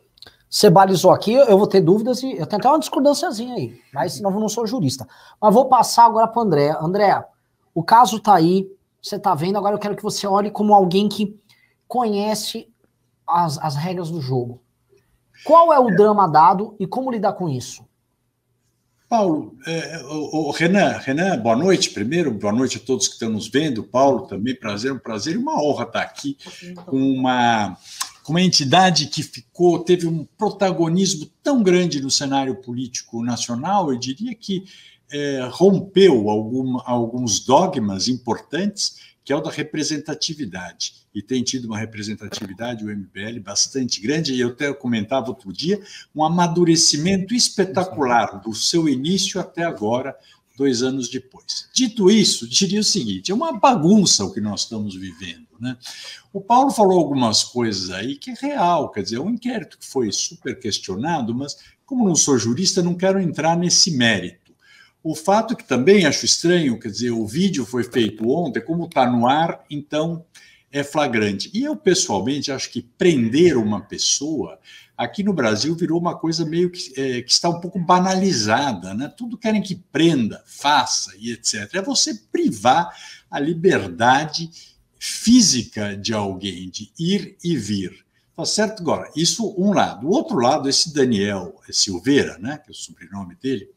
Você 0.50 0.70
balizou 0.70 1.12
aqui, 1.12 1.34
eu 1.34 1.58
vou 1.58 1.68
ter 1.68 1.82
dúvidas 1.82 2.24
e 2.24 2.32
eu 2.38 2.46
tenho 2.46 2.60
até 2.60 2.70
uma 2.70 2.80
discordânciazinha 2.80 3.56
aí, 3.56 3.78
mas 3.94 4.22
não, 4.22 4.32
não 4.32 4.48
sou 4.48 4.66
jurista. 4.66 5.06
Mas 5.42 5.54
vou 5.54 5.66
passar 5.66 6.06
agora 6.06 6.28
para 6.28 6.42
André. 6.42 6.78
André, 6.80 7.26
o 7.74 7.84
caso 7.84 8.20
tá 8.22 8.36
aí, 8.36 8.70
você 9.02 9.20
tá 9.20 9.36
vendo, 9.36 9.58
agora 9.58 9.76
eu 9.76 9.80
quero 9.80 9.96
que 9.96 10.04
você 10.04 10.26
olhe 10.26 10.50
como 10.50 10.74
alguém 10.74 11.10
que 11.10 11.38
conhece 11.88 12.72
as, 13.28 13.58
as 13.58 13.76
regras 13.76 14.10
do 14.10 14.22
jogo. 14.22 14.62
Qual 15.44 15.74
é 15.74 15.80
o 15.80 15.94
drama 15.96 16.28
dado 16.28 16.76
e 16.80 16.88
como 16.88 17.12
lidar 17.12 17.34
com 17.34 17.50
isso? 17.50 17.86
Paulo, 19.08 19.56
é, 19.68 20.04
o, 20.06 20.48
o, 20.48 20.52
Renan, 20.52 20.98
Renan, 20.98 21.38
boa 21.38 21.56
noite 21.56 21.92
primeiro, 21.92 22.32
boa 22.32 22.52
noite 22.52 22.78
a 22.78 22.80
todos 22.80 23.08
que 23.08 23.14
estão 23.14 23.30
nos 23.30 23.48
vendo, 23.48 23.84
Paulo 23.84 24.26
também, 24.26 24.56
prazer, 24.56 24.92
um 24.92 24.98
prazer 24.98 25.36
e 25.36 25.38
uma 25.38 25.62
honra 25.62 25.84
estar 25.84 26.02
aqui 26.02 26.36
com 26.86 26.98
uma, 26.98 27.78
com 28.24 28.34
uma 28.34 28.42
entidade 28.42 29.06
que 29.08 29.22
ficou, 29.22 29.80
teve 29.80 30.08
um 30.08 30.26
protagonismo 30.38 31.30
tão 31.44 31.62
grande 31.62 32.02
no 32.02 32.10
cenário 32.10 32.56
político 32.56 33.24
nacional, 33.24 33.92
eu 33.92 34.00
diria 34.00 34.34
que 34.34 34.64
é, 35.12 35.48
rompeu 35.52 36.28
algum, 36.28 36.80
alguns 36.84 37.40
dogmas 37.46 38.08
importantes, 38.08 39.15
que 39.26 39.34
é 39.34 39.36
o 39.36 39.42
da 39.42 39.50
representatividade 39.50 40.94
e 41.14 41.20
tem 41.20 41.42
tido 41.42 41.66
uma 41.66 41.80
representatividade, 41.80 42.86
o 42.86 42.90
MBL, 42.90 43.40
bastante 43.42 44.00
grande, 44.00 44.34
e 44.34 44.40
eu 44.40 44.50
até 44.50 44.72
comentava 44.72 45.30
outro 45.30 45.52
dia, 45.52 45.82
um 46.16 46.24
amadurecimento 46.24 47.34
espetacular 47.34 48.40
do 48.42 48.54
seu 48.54 48.88
início 48.88 49.40
até 49.42 49.64
agora, 49.64 50.16
dois 50.56 50.84
anos 50.84 51.10
depois. 51.10 51.68
Dito 51.74 52.12
isso, 52.12 52.48
diria 52.48 52.80
o 52.80 52.84
seguinte: 52.84 53.32
é 53.32 53.36
uma 53.36 53.58
bagunça 53.58 54.24
o 54.24 54.32
que 54.32 54.40
nós 54.40 54.62
estamos 54.62 54.96
vivendo. 54.96 55.48
Né? 55.60 55.76
O 56.32 56.40
Paulo 56.40 56.70
falou 56.70 57.00
algumas 57.00 57.44
coisas 57.44 57.90
aí 57.90 58.18
que 58.18 58.30
é 58.30 58.34
real, 58.34 58.92
quer 58.92 59.02
dizer, 59.02 59.16
é 59.16 59.22
um 59.22 59.32
inquérito 59.32 59.80
que 59.80 59.86
foi 59.86 60.12
super 60.12 60.60
questionado, 60.60 61.34
mas 61.34 61.58
como 61.84 62.08
não 62.08 62.16
sou 62.16 62.38
jurista, 62.38 62.84
não 62.84 62.94
quero 62.94 63.20
entrar 63.20 63.58
nesse 63.58 63.92
mérito. 63.92 64.45
O 65.06 65.14
fato 65.14 65.56
que 65.56 65.64
também 65.64 66.08
acho 66.08 66.26
estranho, 66.26 66.80
quer 66.80 66.90
dizer, 66.90 67.12
o 67.12 67.28
vídeo 67.28 67.64
foi 67.64 67.84
feito 67.84 68.28
ontem, 68.28 68.60
como 68.60 68.86
está 68.86 69.08
no 69.08 69.28
ar, 69.28 69.64
então 69.70 70.26
é 70.72 70.84
flagrante. 70.84 71.52
E 71.54 71.64
eu, 71.64 71.76
pessoalmente, 71.76 72.52
acho 72.52 72.72
que 72.72 72.82
prender 72.82 73.56
uma 73.56 73.82
pessoa 73.82 74.60
aqui 74.98 75.22
no 75.22 75.32
Brasil 75.32 75.76
virou 75.76 76.00
uma 76.00 76.18
coisa 76.18 76.44
meio 76.44 76.72
que, 76.72 77.00
é, 77.00 77.22
que 77.22 77.32
está 77.32 77.50
um 77.50 77.60
pouco 77.60 77.78
banalizada, 77.78 78.96
né? 78.96 79.08
Tudo 79.16 79.38
querem 79.38 79.62
que 79.62 79.76
prenda, 79.76 80.44
faça 80.48 81.12
e 81.20 81.32
etc. 81.34 81.76
É 81.76 81.82
você 81.84 82.16
privar 82.32 82.90
a 83.30 83.40
liberdade 83.40 84.50
física 84.98 85.96
de 85.96 86.16
alguém, 86.16 86.68
de 86.68 86.92
ir 86.98 87.38
e 87.44 87.56
vir. 87.56 88.04
Tá 88.36 88.44
certo? 88.44 88.82
Agora, 88.82 89.12
isso 89.16 89.54
um 89.56 89.72
lado. 89.72 90.08
O 90.08 90.10
outro 90.10 90.38
lado, 90.40 90.68
esse 90.68 90.92
Daniel 90.92 91.62
Silveira, 91.70 92.40
né, 92.40 92.58
que 92.58 92.72
é 92.72 92.74
o 92.74 92.76
sobrenome 92.76 93.36
dele, 93.36 93.70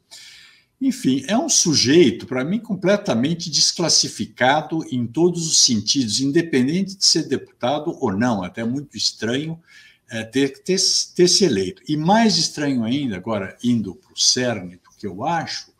enfim, 0.81 1.25
é 1.27 1.37
um 1.37 1.49
sujeito, 1.49 2.25
para 2.25 2.45
mim, 2.45 2.61
completamente 2.61 3.51
desclassificado 3.51 4.85
em 4.93 5.07
todos 5.07 5.47
os 5.47 5.65
sentidos, 5.65 6.21
independente 6.21 6.97
de 6.97 7.05
ser 7.05 7.27
deputado 7.27 7.97
ou 8.01 8.13
não. 8.13 8.45
Até 8.45 8.65
muito 8.65 8.97
estranho 8.97 9.61
é, 10.09 10.23
ter, 10.23 10.63
ter, 10.63 10.79
ter 11.15 11.29
se 11.29 11.45
eleito. 11.45 11.83
E 11.89 11.97
mais 11.97 12.39
estranho 12.39 12.85
ainda, 12.85 13.17
agora 13.17 13.57
indo 13.63 13.95
para 13.97 14.13
o 14.13 14.19
cerne 14.19 14.77
do 14.77 14.91
que 14.97 15.07
eu 15.07 15.25
acho, 15.25 15.73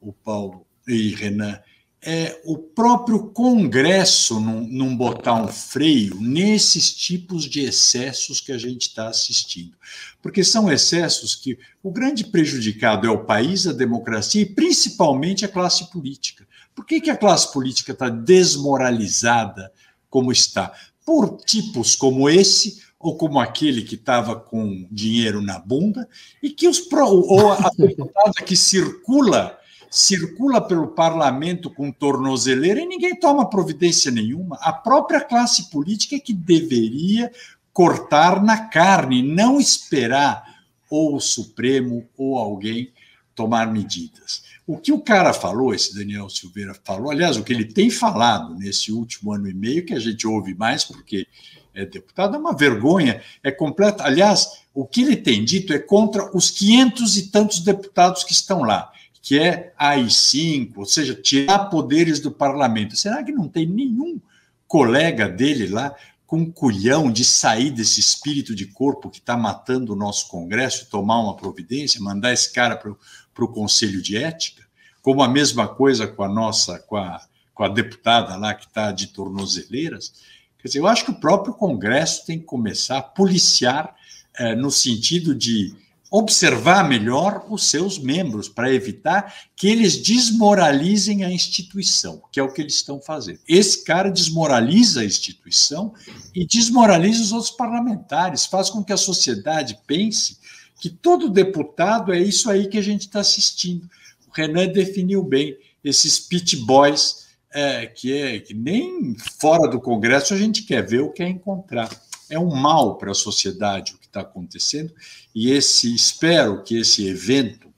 o 0.00 0.12
Paulo 0.12 0.66
e 0.86 1.10
Renan, 1.10 1.60
é, 2.06 2.40
o 2.44 2.58
próprio 2.58 3.30
Congresso 3.30 4.38
não, 4.38 4.60
não 4.60 4.96
botar 4.96 5.34
um 5.34 5.48
freio 5.48 6.20
nesses 6.20 6.92
tipos 6.92 7.44
de 7.44 7.60
excessos 7.60 8.40
que 8.40 8.52
a 8.52 8.58
gente 8.58 8.82
está 8.82 9.08
assistindo. 9.08 9.76
Porque 10.22 10.44
são 10.44 10.70
excessos 10.70 11.34
que 11.34 11.58
o 11.82 11.90
grande 11.90 12.24
prejudicado 12.24 13.06
é 13.06 13.10
o 13.10 13.24
país, 13.24 13.66
a 13.66 13.72
democracia 13.72 14.42
e 14.42 14.46
principalmente 14.46 15.44
a 15.44 15.48
classe 15.48 15.90
política. 15.90 16.46
Por 16.74 16.84
que, 16.84 17.00
que 17.00 17.10
a 17.10 17.16
classe 17.16 17.52
política 17.52 17.92
está 17.92 18.08
desmoralizada 18.08 19.72
como 20.10 20.30
está? 20.30 20.72
por 21.04 21.36
tipos 21.44 21.94
como 21.94 22.28
esse 22.28 22.82
ou 22.98 23.16
como 23.16 23.38
aquele 23.38 23.82
que 23.82 23.96
estava 23.96 24.34
com 24.34 24.86
dinheiro 24.90 25.42
na 25.42 25.58
bunda 25.58 26.08
e 26.42 26.50
que 26.50 26.66
os 26.66 26.80
ou 26.90 27.52
a 27.52 27.70
deputada 27.76 28.42
que 28.44 28.56
circula 28.56 29.58
circula 29.94 30.60
pelo 30.60 30.88
parlamento 30.88 31.70
com 31.70 31.92
tornozeleira 31.92 32.80
e 32.80 32.86
ninguém 32.86 33.14
toma 33.14 33.48
providência 33.48 34.10
nenhuma. 34.10 34.58
A 34.60 34.72
própria 34.72 35.20
classe 35.20 35.70
política 35.70 36.16
é 36.16 36.18
que 36.18 36.32
deveria 36.32 37.30
cortar 37.72 38.42
na 38.42 38.66
carne, 38.66 39.22
não 39.22 39.60
esperar 39.60 40.42
ou 40.90 41.14
o 41.14 41.20
Supremo 41.20 42.08
ou 42.18 42.36
alguém 42.36 42.90
tomar 43.36 43.72
medidas. 43.72 44.42
O 44.66 44.78
que 44.78 44.90
o 44.90 45.00
cara 45.00 45.32
falou, 45.32 45.72
esse 45.72 45.94
Daniel 45.94 46.28
Silveira 46.28 46.74
falou, 46.82 47.12
aliás, 47.12 47.36
o 47.36 47.44
que 47.44 47.52
ele 47.52 47.64
tem 47.64 47.88
falado 47.88 48.52
nesse 48.56 48.90
último 48.90 49.32
ano 49.32 49.48
e 49.48 49.54
meio, 49.54 49.86
que 49.86 49.94
a 49.94 50.00
gente 50.00 50.26
ouve 50.26 50.56
mais 50.56 50.82
porque 50.82 51.24
é 51.72 51.86
deputado, 51.86 52.34
é 52.34 52.38
uma 52.38 52.56
vergonha, 52.56 53.22
é 53.44 53.52
completa. 53.52 54.02
Aliás, 54.02 54.64
o 54.74 54.84
que 54.84 55.02
ele 55.02 55.16
tem 55.16 55.44
dito 55.44 55.72
é 55.72 55.78
contra 55.78 56.36
os 56.36 56.50
quinhentos 56.50 57.16
e 57.16 57.30
tantos 57.30 57.60
deputados 57.60 58.24
que 58.24 58.32
estão 58.32 58.64
lá 58.64 58.90
que 59.24 59.38
é 59.38 59.72
AI-5, 59.78 60.72
ou 60.76 60.84
seja, 60.84 61.14
tirar 61.14 61.70
poderes 61.70 62.20
do 62.20 62.30
parlamento. 62.30 62.94
Será 62.94 63.24
que 63.24 63.32
não 63.32 63.48
tem 63.48 63.66
nenhum 63.66 64.20
colega 64.68 65.26
dele 65.26 65.66
lá 65.66 65.94
com 66.26 66.52
culhão 66.52 67.10
de 67.10 67.24
sair 67.24 67.70
desse 67.70 68.00
espírito 68.00 68.54
de 68.54 68.66
corpo 68.66 69.08
que 69.08 69.20
está 69.20 69.34
matando 69.34 69.94
o 69.94 69.96
nosso 69.96 70.28
Congresso, 70.28 70.90
tomar 70.90 71.20
uma 71.20 71.34
providência, 71.34 72.02
mandar 72.02 72.34
esse 72.34 72.52
cara 72.52 72.76
para 72.76 73.44
o 73.44 73.48
Conselho 73.48 74.02
de 74.02 74.14
Ética? 74.14 74.62
Como 75.00 75.22
a 75.22 75.28
mesma 75.28 75.68
coisa 75.68 76.06
com 76.06 76.22
a 76.22 76.28
nossa, 76.28 76.78
com 76.80 76.98
a, 76.98 77.18
com 77.54 77.64
a 77.64 77.68
deputada 77.68 78.36
lá 78.36 78.52
que 78.52 78.66
está 78.66 78.92
de 78.92 79.06
tornozeleiras. 79.06 80.12
Quer 80.58 80.68
dizer, 80.68 80.80
eu 80.80 80.86
acho 80.86 81.06
que 81.06 81.12
o 81.12 81.20
próprio 81.20 81.54
Congresso 81.54 82.26
tem 82.26 82.38
que 82.38 82.44
começar 82.44 82.98
a 82.98 83.02
policiar 83.02 83.96
eh, 84.38 84.54
no 84.54 84.70
sentido 84.70 85.34
de 85.34 85.74
observar 86.16 86.88
melhor 86.88 87.44
os 87.50 87.68
seus 87.68 87.98
membros 87.98 88.48
para 88.48 88.72
evitar 88.72 89.34
que 89.56 89.66
eles 89.66 89.96
desmoralizem 89.96 91.24
a 91.24 91.32
instituição, 91.32 92.22
que 92.30 92.38
é 92.38 92.42
o 92.42 92.52
que 92.52 92.62
eles 92.62 92.74
estão 92.74 93.00
fazendo. 93.00 93.40
Esse 93.48 93.82
cara 93.82 94.12
desmoraliza 94.12 95.00
a 95.00 95.04
instituição 95.04 95.92
e 96.32 96.46
desmoraliza 96.46 97.20
os 97.20 97.32
outros 97.32 97.50
parlamentares, 97.50 98.46
faz 98.46 98.70
com 98.70 98.84
que 98.84 98.92
a 98.92 98.96
sociedade 98.96 99.76
pense 99.88 100.38
que 100.80 100.88
todo 100.88 101.28
deputado 101.28 102.12
é 102.12 102.20
isso 102.20 102.48
aí 102.48 102.68
que 102.68 102.78
a 102.78 102.82
gente 102.82 103.06
está 103.06 103.18
assistindo. 103.18 103.90
O 104.28 104.32
Renan 104.32 104.68
definiu 104.68 105.20
bem 105.20 105.58
esses 105.82 106.20
pit 106.20 106.56
boys 106.58 107.24
é, 107.52 107.86
que 107.86 108.16
é 108.16 108.38
que 108.38 108.54
nem 108.54 109.16
fora 109.40 109.68
do 109.68 109.80
Congresso 109.80 110.32
a 110.32 110.36
gente 110.36 110.62
quer 110.62 110.86
ver 110.86 111.00
o 111.00 111.10
que 111.10 111.24
é 111.24 111.28
encontrar. 111.28 111.90
É 112.34 112.38
um 112.38 112.52
mal 112.52 112.96
para 112.96 113.12
a 113.12 113.14
sociedade 113.14 113.94
o 113.94 113.98
que 113.98 114.06
está 114.06 114.22
acontecendo 114.22 114.92
e 115.32 115.50
esse 115.52 115.94
espero 115.94 116.64
que 116.64 116.76
esse 116.76 117.06
evento 117.06 117.68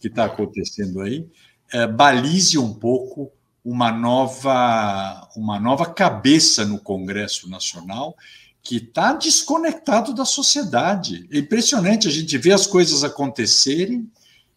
que 0.00 0.08
está 0.08 0.24
acontecendo 0.24 1.00
aí 1.00 1.24
é, 1.72 1.86
balize 1.86 2.58
um 2.58 2.74
pouco 2.74 3.30
uma 3.64 3.92
nova 3.92 5.28
uma 5.36 5.60
nova 5.60 5.86
cabeça 5.86 6.64
no 6.64 6.80
Congresso 6.80 7.48
Nacional 7.48 8.16
que 8.60 8.76
está 8.76 9.12
desconectado 9.12 10.12
da 10.12 10.24
sociedade. 10.24 11.28
É 11.30 11.38
impressionante 11.38 12.08
a 12.08 12.10
gente 12.10 12.36
ver 12.38 12.52
as 12.52 12.66
coisas 12.66 13.04
acontecerem 13.04 14.10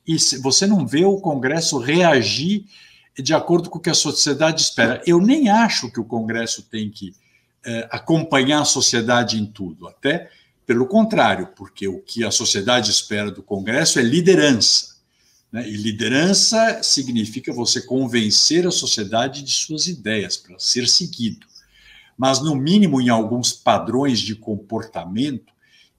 e 0.08 0.18
você 0.42 0.66
não 0.66 0.88
vê 0.88 1.06
o 1.06 1.22
Congresso 1.22 1.78
reagir 1.78 2.66
de 3.16 3.34
acordo 3.34 3.70
com 3.70 3.78
o 3.78 3.82
que 3.82 3.92
a 3.92 3.94
sociedade 3.94 4.64
espera. 4.64 5.04
Eu 5.06 5.22
nem 5.22 5.50
acho 5.50 5.92
que 5.92 6.00
o 6.00 6.06
Congresso 6.06 6.64
tem 6.64 6.90
que 6.90 7.14
é, 7.66 7.88
acompanhar 7.92 8.62
a 8.62 8.66
sociedade 8.66 9.40
em 9.40 9.46
tudo, 9.46 9.88
até 9.88 10.30
pelo 10.66 10.86
contrário, 10.86 11.48
porque 11.56 11.88
o 11.88 12.00
que 12.00 12.24
a 12.24 12.32
sociedade 12.32 12.90
espera 12.90 13.30
do 13.30 13.44
Congresso 13.44 14.00
é 14.00 14.02
liderança. 14.02 14.96
Né? 15.52 15.68
E 15.70 15.76
liderança 15.76 16.82
significa 16.82 17.52
você 17.52 17.82
convencer 17.82 18.66
a 18.66 18.72
sociedade 18.72 19.44
de 19.44 19.52
suas 19.52 19.88
ideias 19.88 20.38
para 20.38 20.58
ser 20.58 20.88
seguido. 20.88 21.46
Mas, 22.18 22.42
no 22.42 22.56
mínimo, 22.56 23.02
em 23.02 23.10
alguns 23.10 23.52
padrões 23.52 24.20
de 24.20 24.36
comportamento, 24.36 25.54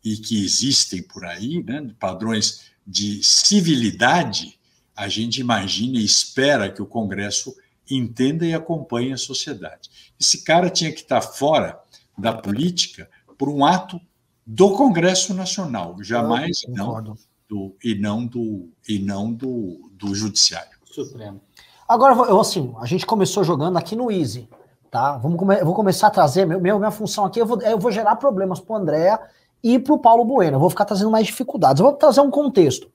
e 0.04 0.16
que 0.18 0.44
existem 0.44 1.02
por 1.02 1.24
aí, 1.24 1.62
né? 1.64 1.90
padrões 1.98 2.66
de 2.86 3.24
civilidade, 3.24 4.58
a 4.94 5.08
gente 5.08 5.40
imagina 5.40 5.98
e 5.98 6.04
espera 6.04 6.70
que 6.70 6.82
o 6.82 6.86
Congresso 6.86 7.56
entenda 7.90 8.46
e 8.46 8.54
acompanhe 8.54 9.12
a 9.12 9.16
sociedade. 9.16 9.90
Esse 10.20 10.42
cara 10.42 10.70
tinha 10.70 10.92
que 10.92 11.00
estar 11.00 11.20
fora 11.20 11.80
da 12.16 12.32
política 12.32 13.08
por 13.36 13.48
um 13.48 13.64
ato 13.64 14.00
do 14.46 14.72
Congresso 14.72 15.34
Nacional, 15.34 15.96
jamais 16.02 16.62
não 16.68 17.16
do, 17.48 17.76
e 17.82 17.94
não 17.94 18.26
do 18.26 18.70
e 18.88 18.98
não 18.98 19.32
do, 19.32 19.90
do 19.92 20.14
Judiciário. 20.14 20.78
Supremo. 20.84 21.40
Agora, 21.88 22.14
eu 22.30 22.40
assim, 22.40 22.74
a 22.78 22.86
gente 22.86 23.04
começou 23.04 23.44
jogando 23.44 23.76
aqui 23.76 23.94
no 23.96 24.10
Easy, 24.10 24.48
tá? 24.90 25.16
Vamos 25.18 25.38
come 25.38 25.58
eu 25.58 25.66
vou 25.66 25.74
começar 25.74 26.06
a 26.06 26.10
trazer, 26.10 26.46
meu, 26.46 26.60
minha 26.60 26.90
função 26.90 27.24
aqui, 27.24 27.40
eu 27.40 27.46
vou, 27.46 27.60
eu 27.62 27.78
vou 27.78 27.90
gerar 27.90 28.16
problemas 28.16 28.60
para 28.60 28.72
o 28.72 28.76
André 28.76 29.18
e 29.62 29.78
para 29.78 29.94
o 29.94 29.98
Paulo 29.98 30.24
Bueno. 30.24 30.56
Eu 30.56 30.60
vou 30.60 30.70
ficar 30.70 30.84
trazendo 30.84 31.10
mais 31.10 31.26
dificuldades. 31.26 31.80
Eu 31.80 31.86
vou 31.86 31.96
trazer 31.96 32.20
um 32.20 32.30
contexto. 32.30 32.90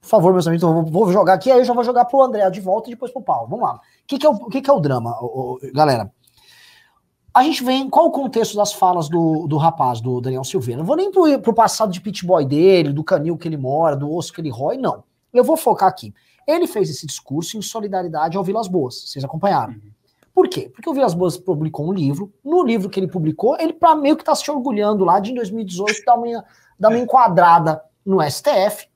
Por 0.00 0.08
favor, 0.08 0.32
meus 0.32 0.46
amigos, 0.46 0.62
eu 0.62 0.84
vou, 0.84 1.12
jogar 1.12 1.34
aqui, 1.34 1.50
aí 1.50 1.60
eu 1.60 1.64
já 1.64 1.72
vou 1.72 1.84
jogar 1.84 2.04
para 2.04 2.16
o 2.16 2.22
André 2.22 2.48
de 2.50 2.60
volta 2.60 2.88
e 2.88 2.92
depois 2.92 3.12
para 3.12 3.20
o 3.20 3.24
Paulo. 3.24 3.48
Vamos 3.48 3.64
lá. 3.64 3.80
O 4.04 4.06
que, 4.06 4.18
que, 4.18 4.26
é, 4.26 4.28
o, 4.28 4.46
que, 4.46 4.60
que 4.60 4.70
é 4.70 4.72
o 4.72 4.80
drama, 4.80 5.14
galera? 5.72 6.12
A 7.34 7.42
gente 7.42 7.64
vem. 7.64 7.88
Qual 7.88 8.06
o 8.06 8.10
contexto 8.10 8.56
das 8.56 8.72
falas 8.72 9.08
do, 9.08 9.46
do 9.46 9.56
rapaz, 9.56 10.00
do 10.00 10.20
Daniel 10.20 10.44
Silveira? 10.44 10.80
Não 10.80 10.86
vou 10.86 10.96
nem 10.96 11.10
pro, 11.10 11.40
pro 11.40 11.54
passado 11.54 11.90
de 11.90 12.00
pitboy 12.00 12.44
dele, 12.44 12.92
do 12.92 13.02
canil 13.02 13.38
que 13.38 13.48
ele 13.48 13.56
mora, 13.56 13.96
do 13.96 14.12
osso 14.12 14.32
que 14.32 14.40
ele 14.40 14.50
rói, 14.50 14.76
não. 14.76 15.02
Eu 15.32 15.42
vou 15.42 15.56
focar 15.56 15.88
aqui. 15.88 16.12
Ele 16.46 16.66
fez 16.66 16.90
esse 16.90 17.06
discurso 17.06 17.56
em 17.56 17.62
solidariedade 17.62 18.36
ao 18.36 18.44
Vilas 18.44 18.68
Boas. 18.68 19.08
Vocês 19.08 19.24
acompanharam? 19.24 19.72
Uhum. 19.74 19.92
Por 20.34 20.48
quê? 20.48 20.70
Porque 20.74 20.88
o 20.88 20.94
Vilas 20.94 21.14
Boas 21.14 21.38
publicou 21.38 21.88
um 21.88 21.92
livro. 21.92 22.32
No 22.44 22.62
livro 22.62 22.90
que 22.90 23.00
ele 23.00 23.08
publicou, 23.08 23.56
ele 23.58 23.72
pra 23.72 23.94
meio 23.94 24.16
que 24.16 24.24
tá 24.24 24.34
se 24.34 24.50
orgulhando 24.50 25.04
lá 25.04 25.20
de 25.20 25.30
em 25.30 25.34
2018 25.34 26.04
dar 26.04 26.16
uma, 26.16 26.44
dar 26.78 26.88
uma 26.88 26.98
enquadrada 26.98 27.82
no 28.04 28.20
STF. 28.22 28.88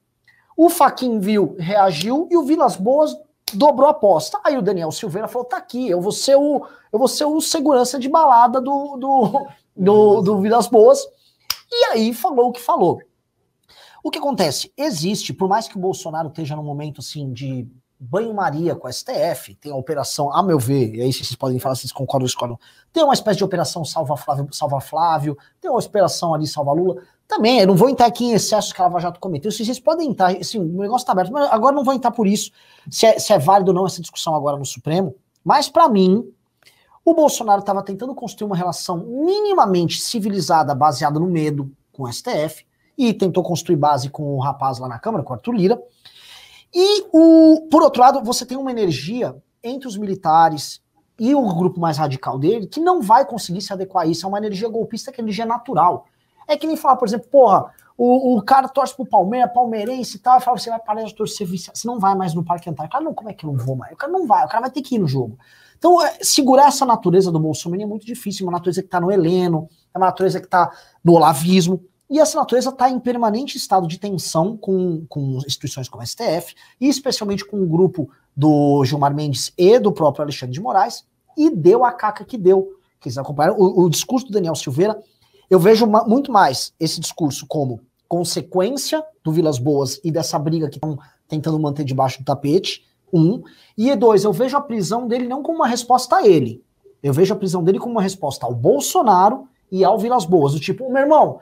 O 0.57 0.69
Faquin 0.71 1.19
viu, 1.19 1.55
reagiu 1.59 2.27
e 2.31 2.37
o 2.37 2.43
Vilas 2.43 2.77
Boas 2.77 3.15
dobrou 3.53 3.89
a 3.89 3.93
aposta. 3.93 4.39
Aí 4.45 4.57
o 4.57 4.63
Daniel 4.63 4.93
Silveira 4.93 5.29
falou: 5.29 5.47
tá 5.47 5.57
aqui, 5.57 5.89
eu 5.89 6.01
vou 6.01 6.13
ser 6.13 6.37
o, 6.37 6.67
eu 6.93 6.99
vou 6.99 7.09
ser 7.09 7.25
o 7.25 7.41
segurança 7.41 7.99
de 7.99 8.09
balada 8.09 8.61
do, 8.61 8.97
do, 8.97 9.47
do, 9.77 10.21
do 10.23 10.41
Vilas 10.41 10.67
Boas. 10.67 11.07
E 11.71 11.85
aí 11.87 12.15
falou 12.15 12.49
o 12.49 12.53
que 12.53 12.61
falou. 12.61 13.01
O 14.03 14.11
que 14.11 14.19
acontece? 14.19 14.73
Existe, 14.77 15.33
por 15.33 15.49
mais 15.49 15.67
que 15.67 15.77
o 15.77 15.81
Bolsonaro 15.81 16.29
esteja 16.29 16.55
num 16.55 16.63
momento 16.63 17.01
assim 17.01 17.33
de 17.33 17.69
banho-maria 17.99 18.75
com 18.77 18.87
a 18.87 18.93
STF, 18.93 19.55
tem 19.57 19.73
a 19.73 19.77
operação, 19.77 20.33
a 20.33 20.43
meu 20.43 20.59
ver, 20.59 20.95
e 20.95 21.01
aí 21.01 21.13
vocês 21.13 21.35
podem 21.35 21.59
falar 21.59 21.75
se 21.75 21.83
vocês 21.83 21.93
concordam 21.93 22.25
ou 22.25 22.29
discordam, 22.29 22.59
tem 22.93 23.03
uma 23.03 23.15
espécie 23.15 23.39
de 23.39 23.45
operação 23.45 23.85
Salva 23.85 24.17
Flávio, 24.17 24.49
Salva 24.53 24.81
Flávio, 24.81 25.37
tem 25.61 25.71
uma 25.71 25.81
operação 25.81 26.35
ali 26.35 26.47
Salva 26.47 26.73
Lula. 26.73 27.03
Também, 27.29 27.59
eu 27.59 27.67
não 27.67 27.75
vou 27.75 27.89
entrar 27.89 28.07
aqui 28.07 28.25
em 28.25 28.33
excessos 28.33 28.73
que 28.73 28.81
a 28.81 28.85
Lava 28.85 29.01
Jato 29.01 29.19
cometeu. 29.19 29.51
Se 29.51 29.65
vocês 29.65 29.81
podem 29.81 30.11
entrar, 30.11 30.37
assim, 30.37 30.59
o 30.59 30.65
negócio 30.65 31.03
está 31.03 31.13
aberto, 31.13 31.33
mas 31.33 31.51
agora 31.51 31.75
não 31.75 31.83
vou 31.83 31.93
entrar 31.93 32.13
por 32.13 32.27
isso, 32.27 32.53
se 32.89 33.05
é, 33.05 33.19
se 33.19 33.33
é 33.33 33.39
válido 33.39 33.73
ou 33.73 33.75
não 33.75 33.87
essa 33.87 34.01
discussão 34.01 34.35
agora 34.35 34.57
no 34.57 34.65
Supremo. 34.65 35.15
Mas, 35.45 35.69
para 35.69 35.89
mim, 35.89 36.25
o 37.05 37.15
Bolsonaro 37.15 37.61
estava 37.61 37.83
tentando 37.83 38.15
construir 38.15 38.47
uma 38.47 38.57
relação 38.57 38.99
minimamente 38.99 40.01
civilizada, 40.01 40.75
baseada 40.75 41.19
no 41.19 41.27
medo 41.27 41.71
com 41.93 42.05
o 42.05 42.13
STF, 42.13 42.65
e 42.97 43.13
tentou 43.13 43.43
construir 43.43 43.77
base 43.77 44.09
com 44.09 44.37
o 44.37 44.41
rapaz 44.41 44.79
lá 44.79 44.89
na 44.89 44.99
Câmara, 44.99 45.23
com 45.23 45.33
o 45.33 45.35
Arthur 45.35 45.53
Lira. 45.53 45.83
E, 46.75 47.07
o, 47.13 47.69
por 47.71 47.83
outro 47.83 48.01
lado, 48.01 48.23
você 48.23 48.47
tem 48.47 48.57
uma 48.57 48.71
energia 48.71 49.37
entre 49.63 49.89
os 49.89 49.97
militares 49.97 50.81
e 51.19 51.35
o 51.35 51.55
grupo 51.55 51.81
mais 51.81 51.97
radical 51.97 52.39
dele 52.39 52.67
que 52.67 52.81
não 52.81 53.01
vai 53.01 53.25
conseguir 53.25 53.63
se 53.63 53.73
adequar 53.73 54.05
a 54.05 54.07
isso. 54.07 54.27
É 54.27 54.29
uma 54.29 54.39
energia 54.39 54.69
golpista 54.69 55.11
que 55.11 55.21
é 55.21 55.25
energia 55.25 55.47
natural. 55.47 56.07
É 56.47 56.57
que 56.57 56.67
nem 56.67 56.77
falar, 56.77 56.97
por 56.97 57.09
exemplo, 57.09 57.29
porra, 57.29 57.73
o, 57.97 58.37
o 58.37 58.43
cara 58.43 58.69
torce 58.69 58.95
pro 58.95 59.07
Palmeiras, 59.07 59.53
palmeirense 59.53 60.17
e 60.17 60.21
tal, 60.21 60.39
e 60.39 60.43
fala, 60.43 60.59
você 60.59 60.69
vai 60.69 60.79
parar 60.79 61.03
de 61.03 61.15
torcer, 61.15 61.47
você 61.47 61.71
não 61.87 61.99
vai 61.99 62.15
mais 62.15 62.35
no 62.35 62.45
Parque 62.45 62.69
Antártico. 62.69 62.93
Cara, 62.93 63.05
não, 63.05 63.15
como 63.15 63.31
é 63.31 63.33
que 63.33 63.47
eu 63.47 63.53
não 63.53 63.59
vou 63.59 63.75
mais? 63.75 63.93
O 63.93 63.97
cara 63.97 64.13
não 64.13 64.27
vai, 64.27 64.45
o 64.45 64.49
cara 64.49 64.63
vai 64.63 64.71
ter 64.71 64.83
que 64.83 64.97
ir 64.97 64.99
no 64.99 65.09
jogo. 65.09 65.39
Então, 65.79 66.01
é, 66.03 66.19
segurar 66.23 66.69
essa 66.69 66.85
natureza 66.85 67.33
do 67.33 67.39
Bolsonaro 67.39 67.83
é 67.83 67.87
muito 67.87 68.05
difícil, 68.05 68.47
uma 68.47 68.53
natureza 68.53 68.83
que 68.83 68.89
está 68.89 69.01
no 69.01 69.11
Heleno, 69.11 69.69
é 69.95 69.99
uma 69.99 70.07
natureza 70.07 70.41
que 70.41 70.47
está 70.47 70.71
no 71.03 71.15
olavismo, 71.15 71.83
e 72.09 72.21
essa 72.21 72.39
natureza 72.39 72.71
está 72.71 72.89
em 72.89 73.01
permanente 73.01 73.57
estado 73.57 73.87
de 73.89 73.99
tensão 73.99 74.57
com, 74.57 75.05
com 75.09 75.39
instituições 75.47 75.89
como 75.89 76.03
a 76.03 76.07
STF, 76.07 76.55
e 76.81 76.89
especialmente 76.89 77.45
com 77.45 77.61
o 77.61 77.67
grupo 77.67 78.09
do 78.37 78.85
Gilmar 78.85 79.15
Mendes 79.15 79.53
e 79.57 79.79
do 79.79 79.91
próprio 79.91 80.23
Alexandre 80.23 80.53
de 80.53 80.61
Moraes, 80.61 81.05
e 81.37 81.51
deu 81.51 81.85
a 81.85 81.93
caca 81.93 82.25
que 82.25 82.39
deu. 82.39 82.69
Vocês 83.01 83.19
acompanharam? 83.19 83.57
O, 83.59 83.85
o 83.85 83.91
discurso 83.91 84.27
do 84.27 84.33
Daniel 84.33 84.55
Silveira 84.55 84.99
eu 85.49 85.59
vejo 85.59 85.87
muito 85.87 86.33
mais 86.33 86.73
esse 86.79 87.01
discurso 87.01 87.47
como 87.47 87.81
consequência 88.09 89.05
do 89.23 89.33
Vilas 89.33 89.59
Boas 89.59 90.01
e 90.05 90.11
dessa 90.11 90.39
briga 90.39 90.69
que 90.69 90.77
estão 90.77 90.99
tentando 91.29 91.59
manter 91.59 91.85
debaixo 91.85 92.21
do 92.21 92.25
tapete, 92.25 92.85
um. 93.13 93.43
E 93.77 93.95
dois, 93.95 94.25
eu 94.25 94.33
vejo 94.33 94.57
a 94.57 94.61
prisão 94.61 95.07
dele 95.07 95.29
não 95.29 95.43
como 95.43 95.59
uma 95.59 95.69
resposta 95.69 96.17
a 96.17 96.27
ele. 96.27 96.65
Eu 97.03 97.13
vejo 97.13 97.33
a 97.35 97.37
prisão 97.37 97.63
dele 97.63 97.79
como 97.79 97.93
uma 97.93 98.03
resposta 98.03 98.47
ao 98.47 98.55
Bolsonaro 98.55 99.49
e 99.71 99.85
ao 99.85 99.99
Vilas 99.99 100.25
Boas. 100.25 100.53
Do 100.53 100.61
tipo, 100.61 100.91
meu 100.91 101.03
irmão, 101.03 101.41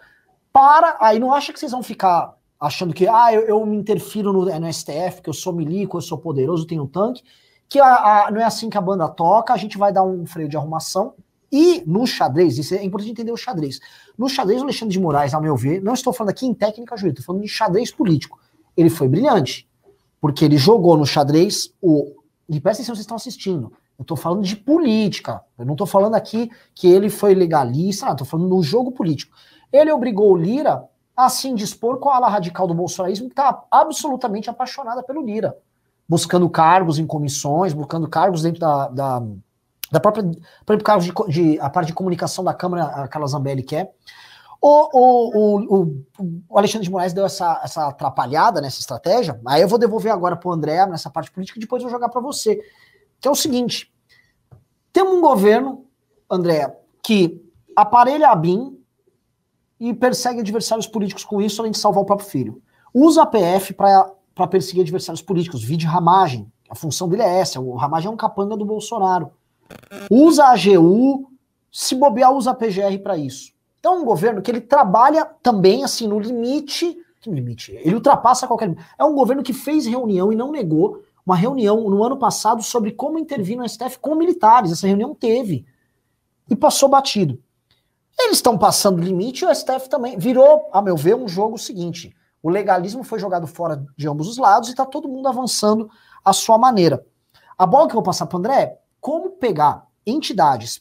para, 0.52 0.96
aí 1.00 1.18
não 1.18 1.32
acha 1.32 1.52
que 1.52 1.58
vocês 1.58 1.72
vão 1.72 1.82
ficar 1.82 2.34
achando 2.60 2.94
que, 2.94 3.06
ah, 3.06 3.32
eu, 3.32 3.42
eu 3.42 3.66
me 3.66 3.76
interfiro 3.76 4.32
no, 4.32 4.44
no, 4.44 4.72
STF, 4.72 5.20
que 5.22 5.28
eu 5.28 5.34
sou 5.34 5.52
milico, 5.52 5.96
eu 5.96 6.02
sou 6.02 6.16
poderoso, 6.16 6.66
tenho 6.66 6.84
um 6.84 6.86
tanque, 6.86 7.22
que 7.68 7.78
a, 7.78 8.26
a, 8.26 8.30
não 8.30 8.40
é 8.40 8.44
assim 8.44 8.70
que 8.70 8.78
a 8.78 8.80
banda 8.80 9.08
toca, 9.08 9.52
a 9.52 9.56
gente 9.56 9.76
vai 9.76 9.92
dar 9.92 10.02
um 10.02 10.24
freio 10.24 10.48
de 10.48 10.56
arrumação. 10.56 11.14
E 11.56 11.84
no 11.86 12.04
xadrez, 12.04 12.58
isso 12.58 12.74
é 12.74 12.82
importante 12.82 13.12
entender 13.12 13.30
o 13.30 13.36
xadrez. 13.36 13.78
No 14.18 14.28
xadrez, 14.28 14.60
o 14.60 14.64
Alexandre 14.64 14.92
de 14.92 14.98
Moraes, 14.98 15.32
ao 15.34 15.40
meu 15.40 15.56
ver, 15.56 15.80
não 15.80 15.94
estou 15.94 16.12
falando 16.12 16.30
aqui 16.30 16.44
em 16.44 16.52
técnica 16.52 16.96
jurídica, 16.96 17.20
estou 17.20 17.32
falando 17.32 17.42
de 17.42 17.48
xadrez 17.48 17.92
político. 17.92 18.40
Ele 18.76 18.90
foi 18.90 19.06
brilhante, 19.06 19.70
porque 20.20 20.44
ele 20.44 20.56
jogou 20.56 20.96
no 20.96 21.06
xadrez 21.06 21.72
o. 21.80 22.12
E 22.48 22.58
presta 22.60 22.82
atenção, 22.82 22.96
vocês 22.96 23.04
estão 23.04 23.16
assistindo. 23.16 23.72
Eu 23.96 24.02
estou 24.02 24.16
falando 24.16 24.42
de 24.42 24.56
política. 24.56 25.44
Eu 25.56 25.64
não 25.64 25.74
estou 25.74 25.86
falando 25.86 26.16
aqui 26.16 26.50
que 26.74 26.88
ele 26.88 27.08
foi 27.08 27.36
legalista, 27.36 28.10
estou 28.10 28.26
falando 28.26 28.48
no 28.48 28.60
jogo 28.60 28.90
político. 28.90 29.32
Ele 29.72 29.92
obrigou 29.92 30.32
o 30.32 30.36
Lira 30.36 30.82
a 31.16 31.28
se 31.28 31.46
indispor 31.46 31.98
com 31.98 32.08
a 32.08 32.16
ala 32.16 32.28
radical 32.28 32.66
do 32.66 32.74
bolsonarismo, 32.74 33.28
que 33.28 33.32
está 33.32 33.62
absolutamente 33.70 34.50
apaixonada 34.50 35.04
pelo 35.04 35.22
Lira, 35.22 35.56
buscando 36.08 36.50
cargos 36.50 36.98
em 36.98 37.06
comissões, 37.06 37.72
buscando 37.72 38.08
cargos 38.08 38.42
dentro 38.42 38.58
da, 38.58 38.88
da, 38.88 39.22
da 39.90 40.00
própria, 40.00 40.24
por 40.64 40.74
exemplo, 40.74 41.28
de, 41.28 41.32
de, 41.32 41.60
a 41.60 41.70
parte 41.70 41.88
de 41.88 41.94
comunicação 41.94 42.42
da 42.42 42.54
Câmara, 42.54 42.84
a 42.84 43.08
Carla 43.08 43.26
Zambelli 43.26 43.62
quer. 43.62 43.92
O, 44.60 44.88
o, 44.98 45.60
o, 45.76 46.04
o, 46.48 46.58
Alexandre 46.58 46.86
de 46.86 46.90
Moraes 46.90 47.12
deu 47.12 47.26
essa, 47.26 47.60
essa 47.62 47.88
atrapalhada 47.88 48.62
nessa 48.62 48.80
estratégia, 48.80 49.38
aí 49.46 49.60
eu 49.60 49.68
vou 49.68 49.78
devolver 49.78 50.10
agora 50.10 50.36
para 50.36 50.48
o 50.48 50.52
André 50.52 50.86
nessa 50.86 51.10
parte 51.10 51.30
política 51.30 51.58
e 51.58 51.60
depois 51.60 51.82
vou 51.82 51.90
jogar 51.90 52.08
para 52.08 52.20
você. 52.20 52.58
Que 53.20 53.28
é 53.28 53.30
o 53.30 53.34
seguinte: 53.34 53.92
temos 54.92 55.12
um 55.12 55.20
governo, 55.20 55.84
André, 56.30 56.74
que 57.02 57.44
aparelha 57.76 58.30
a 58.30 58.34
BIM, 58.34 58.74
e 59.78 59.92
persegue 59.92 60.40
adversários 60.40 60.86
políticos 60.86 61.24
com 61.24 61.42
isso, 61.42 61.60
além 61.60 61.72
de 61.72 61.78
salvar 61.78 62.02
o 62.02 62.06
próprio 62.06 62.28
filho. 62.28 62.62
Usa 62.92 63.22
a 63.22 63.26
PF 63.26 63.74
para 63.74 64.46
perseguir 64.48 64.82
adversários 64.82 65.20
políticos, 65.20 65.62
vide 65.62 65.84
Ramagem. 65.84 66.50
A 66.70 66.74
função 66.74 67.08
dele 67.08 67.22
é 67.22 67.38
essa. 67.38 67.60
O 67.60 67.76
Ramagem 67.76 68.08
é 68.08 68.10
um 68.10 68.16
capanga 68.16 68.56
do 68.56 68.64
Bolsonaro. 68.64 69.30
Usa 70.10 70.44
a 70.44 70.52
AGU, 70.52 71.30
se 71.70 71.94
bobear, 71.94 72.32
usa 72.32 72.50
a 72.52 72.54
PGR 72.54 72.98
para 73.02 73.16
isso. 73.16 73.52
Então, 73.78 73.96
é 73.96 73.98
um 73.98 74.04
governo 74.04 74.40
que 74.40 74.50
ele 74.50 74.60
trabalha 74.60 75.24
também 75.42 75.84
assim 75.84 76.08
no 76.08 76.18
limite. 76.18 76.96
Que 77.20 77.30
limite? 77.30 77.72
Ele 77.72 77.94
ultrapassa 77.94 78.46
qualquer. 78.46 78.74
É 78.98 79.04
um 79.04 79.14
governo 79.14 79.42
que 79.42 79.52
fez 79.52 79.86
reunião 79.86 80.32
e 80.32 80.36
não 80.36 80.50
negou 80.50 81.02
uma 81.26 81.36
reunião 81.36 81.88
no 81.88 82.02
ano 82.04 82.18
passado 82.18 82.62
sobre 82.62 82.92
como 82.92 83.18
intervir 83.18 83.56
no 83.56 83.68
STF 83.68 83.98
com 83.98 84.14
militares. 84.14 84.72
Essa 84.72 84.86
reunião 84.86 85.14
teve. 85.14 85.66
E 86.48 86.54
passou 86.54 86.88
batido. 86.88 87.38
Eles 88.18 88.36
estão 88.36 88.56
passando 88.56 89.02
limite 89.02 89.44
e 89.44 89.46
o 89.46 89.54
STF 89.54 89.88
também. 89.88 90.16
Virou, 90.16 90.68
a 90.72 90.80
meu 90.80 90.96
ver, 90.96 91.16
um 91.16 91.26
jogo 91.26 91.58
seguinte. 91.58 92.14
O 92.42 92.50
legalismo 92.50 93.02
foi 93.02 93.18
jogado 93.18 93.46
fora 93.46 93.84
de 93.96 94.06
ambos 94.06 94.28
os 94.28 94.36
lados 94.36 94.68
e 94.68 94.72
está 94.72 94.84
todo 94.84 95.08
mundo 95.08 95.26
avançando 95.26 95.90
à 96.24 96.32
sua 96.32 96.56
maneira. 96.58 97.04
A 97.56 97.66
bola 97.66 97.86
que 97.86 97.92
eu 97.92 97.96
vou 97.96 98.02
passar 98.02 98.26
para 98.26 98.38
André 98.38 98.78
como 99.04 99.32
pegar 99.32 99.86
entidades 100.06 100.80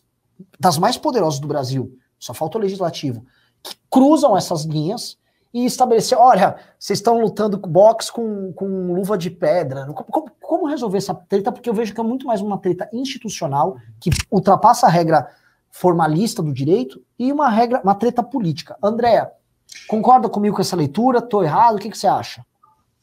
das 0.57 0.77
mais 0.77 0.95
poderosas 0.95 1.41
do 1.41 1.47
Brasil, 1.47 1.97
só 2.17 2.33
falta 2.33 2.57
o 2.57 2.61
legislativo, 2.61 3.25
que 3.61 3.75
cruzam 3.91 4.37
essas 4.37 4.63
linhas 4.63 5.17
e 5.53 5.65
estabelecer: 5.65 6.17
olha, 6.17 6.55
vocês 6.79 6.99
estão 6.99 7.19
lutando 7.19 7.59
com 7.59 7.69
boxe 7.69 8.09
com, 8.09 8.53
com 8.53 8.93
luva 8.93 9.17
de 9.17 9.29
pedra. 9.29 9.85
Como, 9.87 10.31
como 10.41 10.67
resolver 10.69 10.99
essa 10.99 11.13
treta? 11.13 11.51
Porque 11.51 11.69
eu 11.69 11.73
vejo 11.73 11.93
que 11.93 11.99
é 11.99 12.03
muito 12.03 12.25
mais 12.25 12.39
uma 12.39 12.57
treta 12.57 12.89
institucional 12.93 13.75
que 13.99 14.09
ultrapassa 14.31 14.87
a 14.87 14.89
regra 14.89 15.27
formalista 15.69 16.41
do 16.41 16.53
direito 16.53 17.03
e 17.19 17.29
uma 17.29 17.49
regra, 17.49 17.81
uma 17.83 17.93
treta 17.93 18.23
política. 18.23 18.77
Andréa, 18.81 19.29
concorda 19.85 20.29
comigo 20.29 20.55
com 20.55 20.61
essa 20.61 20.77
leitura? 20.77 21.19
Estou 21.19 21.43
errado? 21.43 21.75
O 21.75 21.79
que, 21.79 21.89
que 21.89 21.97
você 21.97 22.07
acha? 22.07 22.41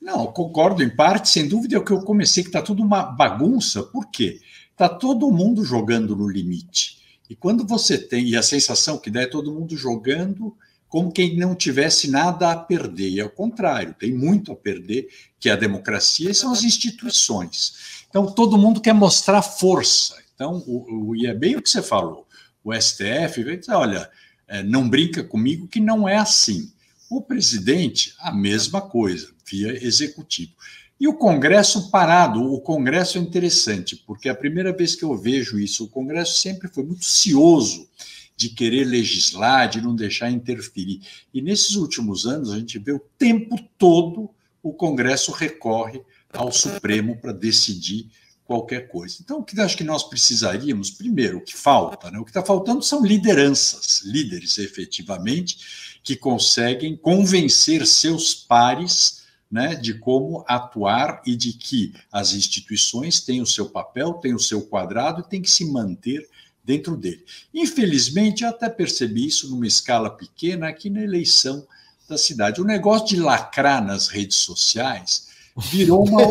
Não, 0.01 0.29
concordo 0.29 0.83
em 0.83 0.89
parte, 0.89 1.29
sem 1.29 1.47
dúvida 1.47 1.77
é 1.77 1.79
o 1.79 1.85
que 1.85 1.93
eu 1.93 2.01
comecei, 2.01 2.43
que 2.43 2.49
está 2.49 2.63
tudo 2.63 2.83
uma 2.83 3.03
bagunça. 3.03 3.83
Por 3.83 4.11
quê? 4.11 4.41
Está 4.81 4.89
todo 4.89 5.31
mundo 5.31 5.63
jogando 5.65 6.17
no 6.17 6.27
limite. 6.29 6.99
E 7.29 7.37
quando 7.37 7.67
você 7.67 7.99
tem, 7.99 8.29
e 8.29 8.37
a 8.37 8.43
sensação 8.43 8.97
que 8.97 9.11
dá 9.11 9.23
é 9.23 9.27
todo 9.27 9.53
mundo 9.53 9.77
jogando 9.77 10.57
como 10.89 11.13
quem 11.13 11.37
não 11.37 11.55
tivesse 11.55 12.11
nada 12.11 12.51
a 12.51 12.57
perder. 12.57 13.11
E 13.11 13.21
ao 13.21 13.29
contrário, 13.29 13.95
tem 13.95 14.13
muito 14.13 14.51
a 14.51 14.57
perder, 14.57 15.09
que 15.39 15.49
é 15.49 15.53
a 15.53 15.57
democracia 15.57 16.31
e 16.31 16.35
são 16.35 16.51
as 16.51 16.65
instituições. 16.65 18.05
Então, 18.09 18.27
todo 18.27 18.57
mundo 18.57 18.81
quer 18.81 18.95
mostrar 18.95 19.43
força. 19.43 20.17
Então, 20.35 20.65
o, 20.67 21.11
o, 21.11 21.17
e 21.17 21.27
é 21.27 21.35
bem 21.35 21.57
o 21.57 21.63
que 21.63 21.69
você 21.69 21.83
falou 21.83 22.27
o 22.63 22.73
STF 22.75 23.43
vai 23.45 23.57
dizer: 23.57 23.73
olha, 23.73 24.11
é, 24.47 24.63
não 24.63 24.89
brinca 24.89 25.25
comigo 25.25 25.69
que 25.69 25.81
não 25.81 26.09
é 26.09 26.17
assim. 26.17 26.73
O 27.09 27.21
presidente, 27.21 28.15
a 28.19 28.33
mesma 28.33 28.81
coisa, 28.81 29.31
via 29.45 29.85
executivo. 29.85 30.53
E 31.01 31.09
o 31.09 31.15
Congresso 31.15 31.91
parado. 31.91 32.53
O 32.53 32.61
Congresso 32.61 33.17
é 33.17 33.21
interessante, 33.23 33.97
porque 33.97 34.29
a 34.29 34.35
primeira 34.35 34.71
vez 34.71 34.95
que 34.95 35.03
eu 35.03 35.17
vejo 35.17 35.59
isso, 35.59 35.85
o 35.85 35.89
Congresso 35.89 36.39
sempre 36.39 36.69
foi 36.69 36.85
muito 36.85 37.07
cioso 37.07 37.89
de 38.37 38.51
querer 38.51 38.85
legislar, 38.85 39.69
de 39.69 39.81
não 39.81 39.95
deixar 39.97 40.31
interferir. 40.31 41.01
E 41.33 41.41
nesses 41.41 41.75
últimos 41.77 42.27
anos, 42.27 42.51
a 42.53 42.59
gente 42.59 42.79
vê 42.79 42.93
o 42.93 43.01
tempo 43.19 43.57
todo 43.79 44.31
o 44.63 44.75
Congresso 44.75 45.33
recorre 45.33 46.03
ao 46.33 46.53
Supremo 46.53 47.17
para 47.17 47.33
decidir 47.33 48.11
qualquer 48.45 48.89
coisa. 48.89 49.19
Então, 49.21 49.39
o 49.39 49.45
que 49.45 49.59
acho 49.61 49.77
que 49.77 49.85
nós 49.85 50.03
precisaríamos, 50.03 50.91
primeiro, 50.91 51.39
o 51.39 51.41
que 51.41 51.57
falta, 51.57 52.11
né? 52.11 52.19
o 52.19 52.25
que 52.25 52.31
está 52.31 52.45
faltando 52.45 52.83
são 52.83 53.05
lideranças, 53.05 54.03
líderes 54.05 54.59
efetivamente, 54.59 56.01
que 56.03 56.17
conseguem 56.17 56.97
convencer 56.97 57.87
seus 57.87 58.35
pares 58.35 59.20
né, 59.51 59.75
de 59.75 59.95
como 59.95 60.45
atuar 60.47 61.23
e 61.27 61.35
de 61.35 61.53
que 61.53 61.93
as 62.13 62.33
instituições 62.35 63.21
têm 63.21 63.41
o 63.41 63.47
seu 63.47 63.69
papel, 63.69 64.15
têm 64.15 64.35
o 64.35 64.39
seu 64.39 64.63
quadrado 64.63 65.21
e 65.21 65.29
têm 65.29 65.43
que 65.43 65.51
se 65.51 65.65
manter 65.65 66.29
dentro 66.63 66.97
dele. 66.97 67.25
Infelizmente, 67.53 68.45
eu 68.45 68.51
até 68.51 68.69
percebi 68.69 69.27
isso 69.27 69.51
numa 69.51 69.67
escala 69.67 70.09
pequena 70.11 70.69
aqui 70.69 70.89
na 70.89 71.03
eleição 71.03 71.67
da 72.09 72.17
cidade. 72.17 72.61
O 72.61 72.65
negócio 72.65 73.09
de 73.09 73.17
lacrar 73.17 73.85
nas 73.85 74.09
redes 74.09 74.37
sociais 74.37 75.29
virou 75.57 76.07
uma 76.07 76.23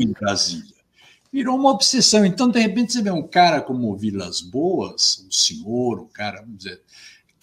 em 0.00 0.12
Brasília 0.12 0.74
virou 1.34 1.56
uma 1.56 1.70
obsessão. 1.72 2.24
Então, 2.24 2.48
de 2.48 2.60
repente, 2.60 2.92
você 2.92 3.02
vê 3.02 3.10
um 3.10 3.26
cara 3.26 3.60
como 3.60 3.96
Vilas 3.96 4.40
Boas, 4.40 5.24
um 5.26 5.32
senhor, 5.32 5.98
um 5.98 6.06
cara, 6.06 6.40
vamos 6.40 6.58
dizer, 6.58 6.80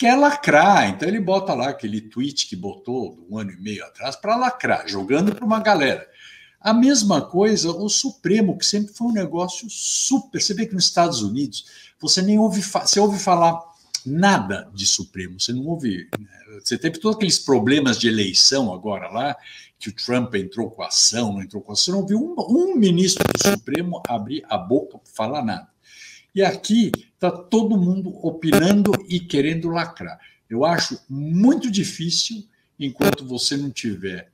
quer 0.02 0.16
lacrar. 0.16 0.90
Então, 0.90 1.08
ele 1.08 1.20
bota 1.20 1.54
lá 1.54 1.70
aquele 1.70 2.02
tweet 2.02 2.48
que 2.48 2.56
botou 2.56 3.24
um 3.30 3.38
ano 3.38 3.52
e 3.52 3.62
meio 3.62 3.86
atrás 3.86 4.16
para 4.16 4.36
lacrar, 4.36 4.88
jogando 4.88 5.36
para 5.36 5.46
uma 5.46 5.60
galera. 5.60 6.08
A 6.60 6.74
mesma 6.74 7.22
coisa, 7.22 7.70
o 7.70 7.88
Supremo, 7.88 8.58
que 8.58 8.66
sempre 8.66 8.92
foi 8.96 9.08
um 9.08 9.14
negócio 9.14 9.68
super. 9.70 10.42
Você 10.42 10.56
vê 10.56 10.66
que 10.66 10.74
nos 10.74 10.86
Estados 10.86 11.22
Unidos 11.22 11.66
você 12.00 12.20
nem 12.20 12.40
ouve, 12.40 12.64
você 12.64 13.00
ouve 13.00 13.20
falar 13.20 13.62
nada 14.04 14.72
de 14.74 14.88
Supremo, 14.88 15.40
você 15.40 15.54
não 15.54 15.68
ouve. 15.68 16.10
Né? 16.20 16.28
Você 16.64 16.80
teve 16.80 16.98
todos 16.98 17.18
aqueles 17.18 17.38
problemas 17.38 18.00
de 18.00 18.08
eleição 18.08 18.74
agora 18.74 19.08
lá, 19.08 19.38
que 19.78 19.90
o 19.90 19.96
Trump 19.96 20.34
entrou 20.34 20.72
com 20.72 20.82
ação, 20.82 21.34
não 21.34 21.44
entrou 21.44 21.62
com 21.62 21.74
ação, 21.74 22.00
não 22.00 22.08
viu 22.08 22.18
um, 22.18 22.36
um 22.40 22.76
ministro 22.76 23.24
do 23.32 23.52
Supremo 23.52 24.02
abrir 24.08 24.44
a 24.50 24.58
boca 24.58 24.98
para 24.98 25.14
falar 25.14 25.46
nada. 25.46 25.71
E 26.34 26.42
aqui 26.44 26.92
está 27.14 27.32
todo 27.32 27.78
mundo 27.78 28.10
opinando 28.26 28.92
e 29.10 29.20
querendo 29.20 29.70
lacrar. 29.70 30.20
Eu 30.50 30.66
acho 30.66 31.00
muito 31.10 31.70
difícil, 31.70 32.48
enquanto 32.80 33.26
você 33.26 33.56
não 33.58 33.70
tiver 33.70 34.32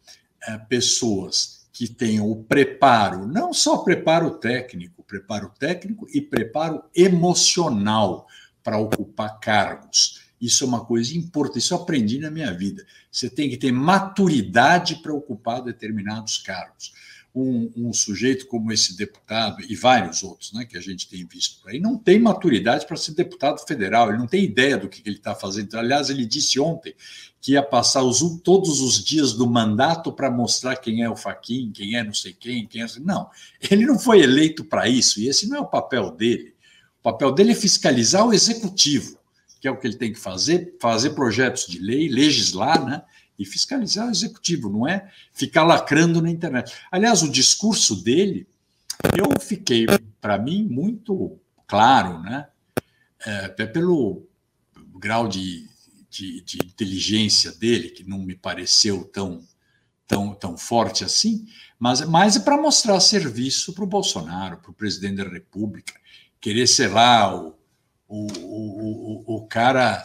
é, 0.48 0.58
pessoas 0.58 1.68
que 1.72 1.88
tenham 1.88 2.30
o 2.30 2.44
preparo, 2.44 3.28
não 3.28 3.54
só 3.54 3.78
preparo 3.80 4.32
técnico, 4.32 5.04
preparo 5.04 5.52
técnico 5.60 6.08
e 6.14 6.22
preparo 6.22 6.84
emocional 6.96 8.28
para 8.64 8.78
ocupar 8.78 9.40
cargos 9.40 10.28
isso 10.40 10.64
é 10.64 10.68
uma 10.68 10.86
coisa 10.86 11.18
importante, 11.18 11.60
isso 11.60 11.74
eu 11.74 11.80
aprendi 11.80 12.20
na 12.20 12.30
minha 12.30 12.54
vida. 12.54 12.86
Você 13.12 13.30
tem 13.30 13.50
que 13.50 13.58
ter 13.58 13.72
maturidade 13.72 14.98
para 14.98 15.14
ocupar 15.14 15.64
determinados 15.64 16.38
cargos. 16.38 16.94
Um, 17.40 17.72
um, 17.76 17.94
sujeito 17.94 18.48
como 18.48 18.72
esse 18.72 18.98
deputado 18.98 19.62
e 19.62 19.76
vários 19.76 20.24
outros 20.24 20.52
né, 20.54 20.66
que 20.66 20.76
a 20.76 20.82
gente 20.82 21.08
tem 21.08 21.24
visto 21.24 21.62
por 21.62 21.70
aí, 21.70 21.80
não 21.80 21.96
tem 21.96 22.18
maturidade 22.18 22.88
para 22.88 22.98
ser 22.98 23.14
deputado 23.14 23.60
federal, 23.60 24.10
ele 24.10 24.18
não 24.18 24.26
tem 24.26 24.44
ideia 24.44 24.76
do 24.76 24.90
que, 24.90 25.02
que 25.02 25.10
ele 25.10 25.18
está 25.18 25.36
fazendo. 25.36 25.76
Aliás, 25.76 26.10
ele 26.10 26.26
disse 26.26 26.60
ontem 26.60 26.96
que 27.40 27.52
ia 27.52 27.62
passar 27.62 28.02
os, 28.02 28.20
todos 28.44 28.82
os 28.82 29.04
dias 29.04 29.34
do 29.34 29.46
mandato 29.46 30.12
para 30.12 30.32
mostrar 30.32 30.78
quem 30.78 31.04
é 31.04 31.10
o 31.10 31.16
Faquin, 31.16 31.72
quem 31.72 31.96
é 31.96 32.04
não 32.04 32.14
sei 32.14 32.34
quem, 32.34 32.66
quem 32.66 32.82
é. 32.82 32.88
Não, 33.02 33.30
ele 33.70 33.86
não 33.86 34.00
foi 34.00 34.22
eleito 34.22 34.66
para 34.66 34.90
isso, 34.90 35.20
e 35.20 35.28
esse 35.28 35.48
não 35.48 35.58
é 35.58 35.60
o 35.60 35.68
papel 35.68 36.10
dele. 36.10 36.56
O 37.00 37.04
papel 37.04 37.32
dele 37.32 37.52
é 37.52 37.56
fiscalizar 37.56 38.26
o 38.26 38.34
executivo 38.34 39.18
que 39.60 39.68
é 39.68 39.72
o 39.72 39.78
que 39.78 39.88
ele 39.88 39.96
tem 39.96 40.14
que 40.14 40.20
fazer, 40.20 40.76
fazer 40.80 41.12
projetos 41.12 41.66
de 41.68 41.80
lei, 41.80 42.08
legislar, 42.08 42.86
né? 42.86 43.02
E 43.38 43.46
fiscalizar 43.46 44.08
o 44.08 44.12
executivo, 44.12 44.70
não 44.70 44.88
é 44.88 45.12
ficar 45.32 45.64
lacrando 45.64 46.22
na 46.22 46.30
internet. 46.30 46.74
Aliás, 46.92 47.22
o 47.22 47.30
discurso 47.30 48.04
dele, 48.04 48.48
eu 49.16 49.40
fiquei, 49.40 49.86
para 50.20 50.38
mim, 50.38 50.68
muito 50.68 51.40
claro, 51.68 52.20
né? 52.22 52.48
é, 53.26 53.48
pelo 53.66 54.28
grau 54.96 55.28
de, 55.28 55.68
de, 56.10 56.42
de, 56.42 56.58
inteligência 56.64 57.52
dele, 57.52 57.90
que 57.90 58.08
não 58.08 58.20
me 58.20 58.36
pareceu 58.36 59.04
tão, 59.06 59.46
tão, 60.08 60.34
tão 60.34 60.58
forte 60.58 61.04
assim, 61.04 61.46
mas 61.80 62.02
mais 62.02 62.36
é 62.36 62.40
para 62.40 62.60
mostrar 62.60 63.00
serviço 63.00 63.74
para 63.74 63.84
o 63.84 63.88
Bolsonaro, 63.88 64.58
para 64.58 64.72
o 64.72 64.74
presidente 64.74 65.18
da 65.18 65.30
República, 65.30 65.94
querer 66.40 66.68
ser 66.68 66.88
lá 66.88 67.36
o, 67.36 67.56
o, 68.08 68.28
o, 68.38 69.36
o, 69.36 69.48
cara, 69.48 70.04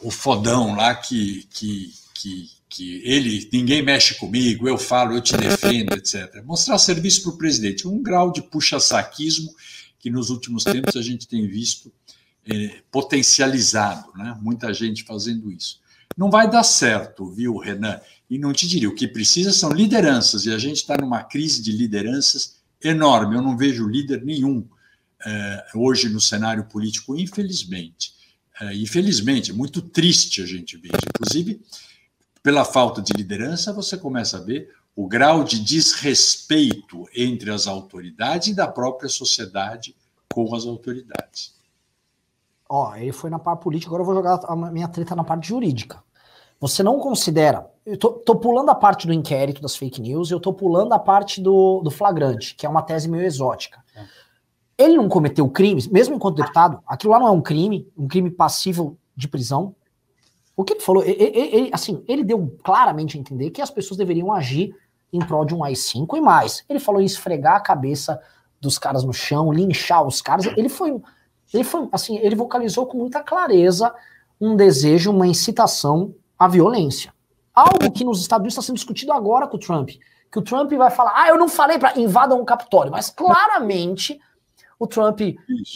o 0.00 0.10
fodão 0.10 0.74
lá 0.74 0.94
que, 0.94 1.44
que, 1.50 1.92
que, 2.14 2.50
que 2.68 3.02
ele, 3.04 3.48
ninguém 3.52 3.82
mexe 3.82 4.14
comigo, 4.14 4.68
eu 4.68 4.76
falo, 4.76 5.14
eu 5.14 5.22
te 5.22 5.36
defendo, 5.36 5.94
etc. 5.94 6.42
Mostrar 6.44 6.78
serviço 6.78 7.22
para 7.22 7.32
o 7.32 7.38
presidente, 7.38 7.88
um 7.88 8.02
grau 8.02 8.30
de 8.30 8.42
puxa-saquismo 8.42 9.54
que 9.98 10.10
nos 10.10 10.30
últimos 10.30 10.64
tempos 10.64 10.96
a 10.96 11.02
gente 11.02 11.26
tem 11.26 11.46
visto 11.46 11.92
é, 12.46 12.82
potencializado, 12.90 14.12
né? 14.16 14.36
muita 14.40 14.72
gente 14.72 15.02
fazendo 15.04 15.50
isso. 15.50 15.80
Não 16.16 16.30
vai 16.30 16.50
dar 16.50 16.62
certo, 16.62 17.30
viu, 17.30 17.58
Renan? 17.58 18.00
E 18.28 18.38
não 18.38 18.52
te 18.52 18.66
diria, 18.66 18.88
o 18.88 18.94
que 18.94 19.06
precisa 19.06 19.52
são 19.52 19.72
lideranças, 19.72 20.46
e 20.46 20.52
a 20.52 20.58
gente 20.58 20.76
está 20.76 20.96
numa 20.96 21.22
crise 21.22 21.62
de 21.62 21.72
lideranças 21.72 22.56
enorme. 22.82 23.36
Eu 23.36 23.42
não 23.42 23.56
vejo 23.56 23.88
líder 23.88 24.24
nenhum 24.24 24.66
é, 25.24 25.66
hoje 25.74 26.08
no 26.08 26.20
cenário 26.20 26.64
político, 26.64 27.16
infelizmente. 27.16 28.12
É, 28.60 28.74
infelizmente, 28.74 29.50
é 29.50 29.54
muito 29.54 29.80
triste 29.80 30.42
a 30.42 30.46
gente 30.46 30.76
ver. 30.76 30.90
Inclusive, 31.14 31.60
pela 32.48 32.64
falta 32.64 33.02
de 33.02 33.12
liderança, 33.12 33.74
você 33.74 33.94
começa 33.98 34.38
a 34.38 34.40
ver 34.40 34.70
o 34.96 35.06
grau 35.06 35.44
de 35.44 35.62
desrespeito 35.62 37.06
entre 37.14 37.50
as 37.50 37.66
autoridades 37.66 38.48
e 38.48 38.54
da 38.54 38.66
própria 38.66 39.10
sociedade 39.10 39.94
com 40.32 40.54
as 40.54 40.64
autoridades. 40.64 41.54
Ó, 42.66 42.94
ele 42.96 43.12
foi 43.12 43.28
na 43.28 43.38
parte 43.38 43.62
política, 43.62 43.90
agora 43.90 44.00
eu 44.00 44.06
vou 44.06 44.14
jogar 44.14 44.40
a 44.48 44.56
minha 44.56 44.88
treta 44.88 45.14
na 45.14 45.22
parte 45.22 45.48
jurídica. 45.48 46.02
Você 46.58 46.82
não 46.82 46.98
considera. 46.98 47.70
Eu 47.84 47.98
tô, 47.98 48.12
tô, 48.12 48.36
pulando 48.36 48.70
a 48.70 48.74
parte 48.74 49.06
do 49.06 49.12
inquérito 49.12 49.60
das 49.60 49.76
fake 49.76 50.00
news, 50.00 50.30
eu 50.30 50.40
tô 50.40 50.54
pulando 50.54 50.94
a 50.94 50.98
parte 50.98 51.42
do, 51.42 51.82
do 51.82 51.90
flagrante, 51.90 52.54
que 52.54 52.64
é 52.64 52.68
uma 52.68 52.80
tese 52.80 53.10
meio 53.10 53.24
exótica. 53.26 53.84
Ele 54.78 54.96
não 54.96 55.06
cometeu 55.06 55.46
crimes, 55.50 55.86
mesmo 55.86 56.14
enquanto 56.14 56.36
deputado, 56.36 56.82
aquilo 56.86 57.12
lá 57.12 57.18
não 57.18 57.28
é 57.28 57.30
um 57.30 57.42
crime, 57.42 57.86
um 57.94 58.08
crime 58.08 58.30
passível 58.30 58.96
de 59.14 59.28
prisão. 59.28 59.74
O 60.58 60.64
que 60.64 60.72
ele 60.72 60.80
falou, 60.80 61.04
ele, 61.04 61.14
ele, 61.22 61.70
assim, 61.72 62.02
ele 62.08 62.24
deu 62.24 62.52
claramente 62.64 63.16
a 63.16 63.20
entender 63.20 63.50
que 63.50 63.62
as 63.62 63.70
pessoas 63.70 63.96
deveriam 63.96 64.32
agir 64.32 64.74
em 65.12 65.20
prol 65.20 65.44
de 65.44 65.54
um 65.54 65.62
AI-5 65.62 66.16
e 66.16 66.20
mais. 66.20 66.64
Ele 66.68 66.80
falou 66.80 67.00
em 67.00 67.04
esfregar 67.04 67.54
a 67.54 67.60
cabeça 67.60 68.20
dos 68.60 68.76
caras 68.76 69.04
no 69.04 69.12
chão, 69.12 69.52
linchar 69.52 70.04
os 70.04 70.20
caras. 70.20 70.46
Ele 70.56 70.68
foi, 70.68 71.00
ele 71.54 71.62
foi, 71.62 71.88
assim, 71.92 72.18
ele 72.18 72.34
vocalizou 72.34 72.86
com 72.86 72.98
muita 72.98 73.22
clareza 73.22 73.94
um 74.40 74.56
desejo, 74.56 75.12
uma 75.12 75.28
incitação 75.28 76.12
à 76.36 76.48
violência. 76.48 77.14
Algo 77.54 77.92
que 77.92 78.04
nos 78.04 78.20
Estados 78.20 78.42
Unidos 78.42 78.54
está 78.54 78.62
sendo 78.62 78.78
discutido 78.78 79.12
agora 79.12 79.46
com 79.46 79.58
o 79.58 79.60
Trump. 79.60 79.90
Que 80.28 80.40
o 80.40 80.42
Trump 80.42 80.72
vai 80.72 80.90
falar, 80.90 81.12
ah, 81.14 81.28
eu 81.28 81.38
não 81.38 81.48
falei 81.48 81.78
para 81.78 81.96
invadam 81.96 82.40
o 82.40 82.44
Capitólio, 82.44 82.90
mas 82.90 83.10
claramente 83.10 84.18
o 84.76 84.88
Trump, 84.88 85.20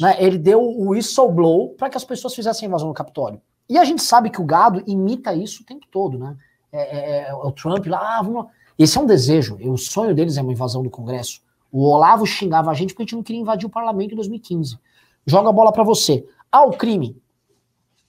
né, 0.01 0.17
ele 0.19 0.39
deu 0.39 0.61
o 0.61 0.89
whistleblow 0.89 1.71
para 1.77 1.89
que 1.89 1.97
as 1.97 2.05
pessoas 2.05 2.35
fizessem 2.35 2.67
a 2.67 2.69
invasão 2.69 2.89
do 2.89 2.95
Capitólio. 2.95 3.41
E 3.73 3.79
a 3.79 3.85
gente 3.85 4.03
sabe 4.03 4.29
que 4.31 4.41
o 4.41 4.45
gado 4.45 4.83
imita 4.87 5.35
isso 5.35 5.63
o 5.63 5.67
tempo 5.67 5.87
todo, 5.91 6.19
né? 6.19 6.37
É, 6.71 6.81
é, 6.81 7.29
é 7.29 7.35
o 7.35 7.51
Trump 7.51 7.87
lá, 7.87 8.19
ah, 8.19 8.23
vamos 8.23 8.47
esse 8.79 8.99
é 8.99 9.01
um 9.01 9.07
desejo. 9.07 9.57
O 9.61 9.77
sonho 9.77 10.15
deles 10.15 10.37
é 10.37 10.43
uma 10.43 10.53
invasão 10.53 10.83
do 10.83 10.91
Congresso. 10.91 11.41
O 11.71 11.85
Olavo 11.85 12.27
xingava 12.27 12.71
a 12.71 12.75
gente 12.75 12.93
porque 12.93 13.03
a 13.03 13.05
gente 13.05 13.15
não 13.15 13.23
queria 13.23 13.41
invadir 13.41 13.67
o 13.67 13.71
parlamento 13.71 14.13
em 14.13 14.17
2015. 14.17 14.79
Joga 15.27 15.51
a 15.51 15.53
bola 15.53 15.73
para 15.73 15.85
você. 15.85 16.27
Há 16.51 16.65
o 16.65 16.73
crime. 16.73 17.17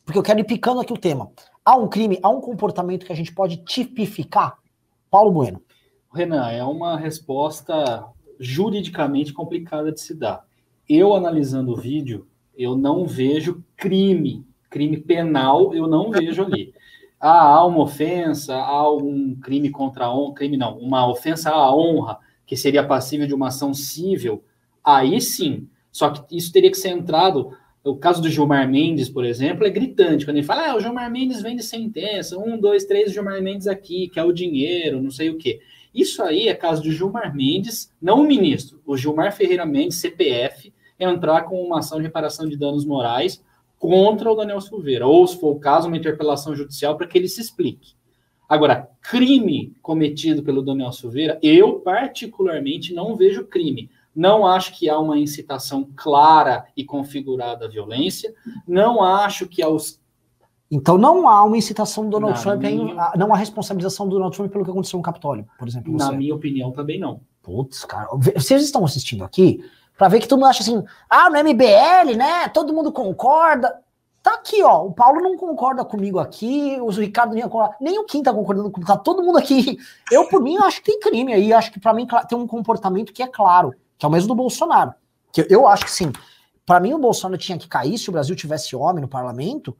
Porque 0.03 0.17
eu 0.17 0.23
quero 0.23 0.39
ir 0.39 0.45
picando 0.45 0.81
aqui 0.81 0.91
o 0.91 0.97
tema. 0.97 1.31
Há 1.63 1.75
um 1.75 1.87
crime, 1.87 2.19
há 2.21 2.29
um 2.29 2.41
comportamento 2.41 3.05
que 3.05 3.13
a 3.13 3.15
gente 3.15 3.33
pode 3.33 3.57
tipificar? 3.57 4.57
Paulo 5.09 5.31
Bueno. 5.31 5.61
Renan, 6.13 6.49
é 6.49 6.63
uma 6.63 6.97
resposta 6.97 8.05
juridicamente 8.39 9.31
complicada 9.31 9.91
de 9.91 10.01
se 10.01 10.13
dar. 10.13 10.43
Eu 10.89 11.13
analisando 11.13 11.71
o 11.71 11.77
vídeo, 11.77 12.27
eu 12.57 12.75
não 12.75 13.05
vejo 13.05 13.63
crime, 13.77 14.45
crime 14.73 14.97
penal, 14.97 15.71
eu 15.71 15.85
não 15.85 16.09
vejo 16.09 16.43
ali 16.43 16.73
ah, 17.25 17.53
há 17.53 17.65
uma 17.65 17.83
ofensa, 17.83 18.53
há 18.53 18.91
um 18.91 19.33
crime 19.41 19.69
contra 19.69 20.07
a 20.07 20.13
honra, 20.13 20.33
crime 20.33 20.57
não, 20.57 20.77
uma 20.77 21.09
ofensa 21.09 21.51
à 21.51 21.73
honra, 21.73 22.19
que 22.45 22.57
seria 22.57 22.85
passível 22.85 23.25
de 23.25 23.33
uma 23.33 23.47
ação 23.47 23.73
civil, 23.73 24.43
aí 24.83 25.21
sim. 25.21 25.69
Só 25.89 26.09
que 26.09 26.35
isso 26.35 26.51
teria 26.51 26.69
que 26.69 26.75
ser 26.75 26.89
entrado. 26.89 27.55
O 27.81 27.95
caso 27.95 28.21
do 28.21 28.27
Gilmar 28.27 28.69
Mendes, 28.69 29.07
por 29.07 29.23
exemplo, 29.23 29.65
é 29.65 29.69
gritante. 29.69 30.25
Quando 30.25 30.35
ele 30.35 30.45
fala, 30.45 30.71
ah, 30.71 30.75
o 30.75 30.81
Gilmar 30.81 31.09
Mendes 31.09 31.41
vem 31.41 31.55
de 31.55 31.63
sentença, 31.63 32.37
um, 32.37 32.59
dois, 32.59 32.83
três 32.83 33.13
Gilmar 33.13 33.41
Mendes 33.41 33.67
aqui, 33.67 34.09
que 34.09 34.19
é 34.19 34.23
o 34.23 34.33
dinheiro, 34.33 35.01
não 35.01 35.11
sei 35.11 35.29
o 35.29 35.37
quê. 35.37 35.61
Isso 35.95 36.21
aí 36.21 36.49
é 36.49 36.53
caso 36.53 36.83
de 36.83 36.91
Gilmar 36.91 37.33
Mendes, 37.33 37.89
não 38.01 38.19
o 38.19 38.27
ministro, 38.27 38.81
o 38.85 38.97
Gilmar 38.97 39.31
Ferreira 39.31 39.65
Mendes, 39.65 39.99
CPF, 39.99 40.73
entrar 40.99 41.43
com 41.43 41.63
uma 41.63 41.79
ação 41.79 41.99
de 41.99 42.03
reparação 42.03 42.49
de 42.49 42.57
danos 42.57 42.83
morais 42.83 43.41
contra 43.83 44.31
o 44.31 44.35
Daniel 44.35 44.61
Silveira, 44.61 45.05
ou, 45.05 45.27
se 45.27 45.37
for 45.37 45.51
o 45.51 45.59
caso, 45.59 45.89
uma 45.89 45.97
interpelação 45.97 46.55
judicial 46.55 46.95
para 46.95 47.05
que 47.05 47.17
ele 47.17 47.27
se 47.27 47.41
explique. 47.41 47.95
Agora, 48.47 48.89
crime 49.01 49.73
cometido 49.81 50.41
pelo 50.41 50.61
Daniel 50.61 50.93
Silveira, 50.93 51.37
eu 51.43 51.81
particularmente 51.81 52.93
não 52.93 53.17
vejo 53.17 53.43
crime. 53.43 53.89
Não 54.15 54.47
acho 54.47 54.79
que 54.79 54.87
há 54.87 54.97
uma 54.97 55.19
incitação 55.19 55.89
clara 55.97 56.65
e 56.77 56.85
configurada 56.85 57.65
à 57.65 57.67
violência. 57.67 58.33
Não 58.65 59.03
acho 59.03 59.49
que 59.49 59.61
aos. 59.61 59.99
Então 60.71 60.97
não 60.97 61.27
há 61.27 61.43
uma 61.43 61.57
incitação 61.57 62.05
do 62.05 62.11
Donald 62.11 62.37
na 62.37 62.41
Trump, 62.41 62.63
minha... 62.63 63.11
não 63.17 63.33
há 63.33 63.37
responsabilização 63.37 64.07
do 64.07 64.15
Donald 64.15 64.33
Trump 64.33 64.49
pelo 64.49 64.63
que 64.63 64.71
aconteceu 64.71 64.97
no 64.97 65.03
Capitólio, 65.03 65.45
por 65.59 65.67
exemplo. 65.67 65.91
Você. 65.91 66.05
Na 66.05 66.13
minha 66.13 66.33
opinião, 66.33 66.71
também 66.71 66.97
não. 66.97 67.19
Putz, 67.41 67.83
cara. 67.83 68.07
Vocês 68.15 68.63
estão 68.63 68.85
assistindo 68.85 69.25
aqui, 69.25 69.61
para 69.97 70.07
ver 70.07 70.19
que 70.19 70.27
todo 70.27 70.39
mundo 70.39 70.49
acha 70.49 70.61
assim, 70.61 70.83
ah, 71.09 71.29
no 71.29 71.37
MBL, 71.37 72.15
né? 72.17 72.47
Todo 72.49 72.73
mundo 72.73 72.91
concorda. 72.91 73.81
Tá 74.21 74.35
aqui, 74.35 74.63
ó. 74.63 74.85
O 74.85 74.93
Paulo 74.93 75.21
não 75.21 75.35
concorda 75.35 75.83
comigo 75.83 76.17
aqui, 76.17 76.77
o 76.79 76.89
Ricardo 76.89 77.33
nem 77.33 77.43
concorda, 77.43 77.75
nem 77.79 77.99
o 77.99 78.05
Kim 78.05 78.23
tá 78.23 78.33
concordando 78.33 78.71
comigo, 78.71 78.91
tá 78.91 78.97
todo 78.97 79.21
mundo 79.21 79.37
aqui. 79.37 79.77
Eu, 80.09 80.27
por 80.29 80.41
mim, 80.41 80.57
acho 80.57 80.81
que 80.81 80.91
tem 80.91 80.99
crime 80.99 81.33
aí, 81.33 81.51
acho 81.51 81.71
que 81.71 81.79
para 81.79 81.93
mim 81.93 82.07
tem 82.27 82.37
um 82.37 82.47
comportamento 82.47 83.11
que 83.11 83.21
é 83.21 83.27
claro, 83.27 83.73
que 83.97 84.05
é 84.05 84.07
o 84.07 84.11
mesmo 84.11 84.29
do 84.29 84.35
Bolsonaro. 84.35 84.93
Que 85.33 85.47
eu 85.49 85.67
acho 85.67 85.85
que 85.85 85.91
sim. 85.91 86.13
Para 86.65 86.79
mim, 86.79 86.93
o 86.93 86.99
Bolsonaro 86.99 87.37
tinha 87.37 87.57
que 87.57 87.67
cair 87.67 87.97
se 87.97 88.07
o 88.07 88.11
Brasil 88.11 88.35
tivesse 88.35 88.75
homem 88.75 89.01
no 89.01 89.07
parlamento. 89.07 89.75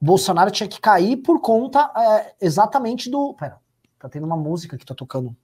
O 0.00 0.04
Bolsonaro 0.04 0.50
tinha 0.50 0.68
que 0.68 0.80
cair 0.80 1.16
por 1.16 1.40
conta 1.40 1.90
é, 1.96 2.34
exatamente 2.40 3.10
do. 3.10 3.34
Pera, 3.34 3.58
tá 3.98 4.08
tendo 4.08 4.24
uma 4.24 4.36
música 4.36 4.78
que 4.78 4.86
tá 4.86 4.94
tocando. 4.94 5.36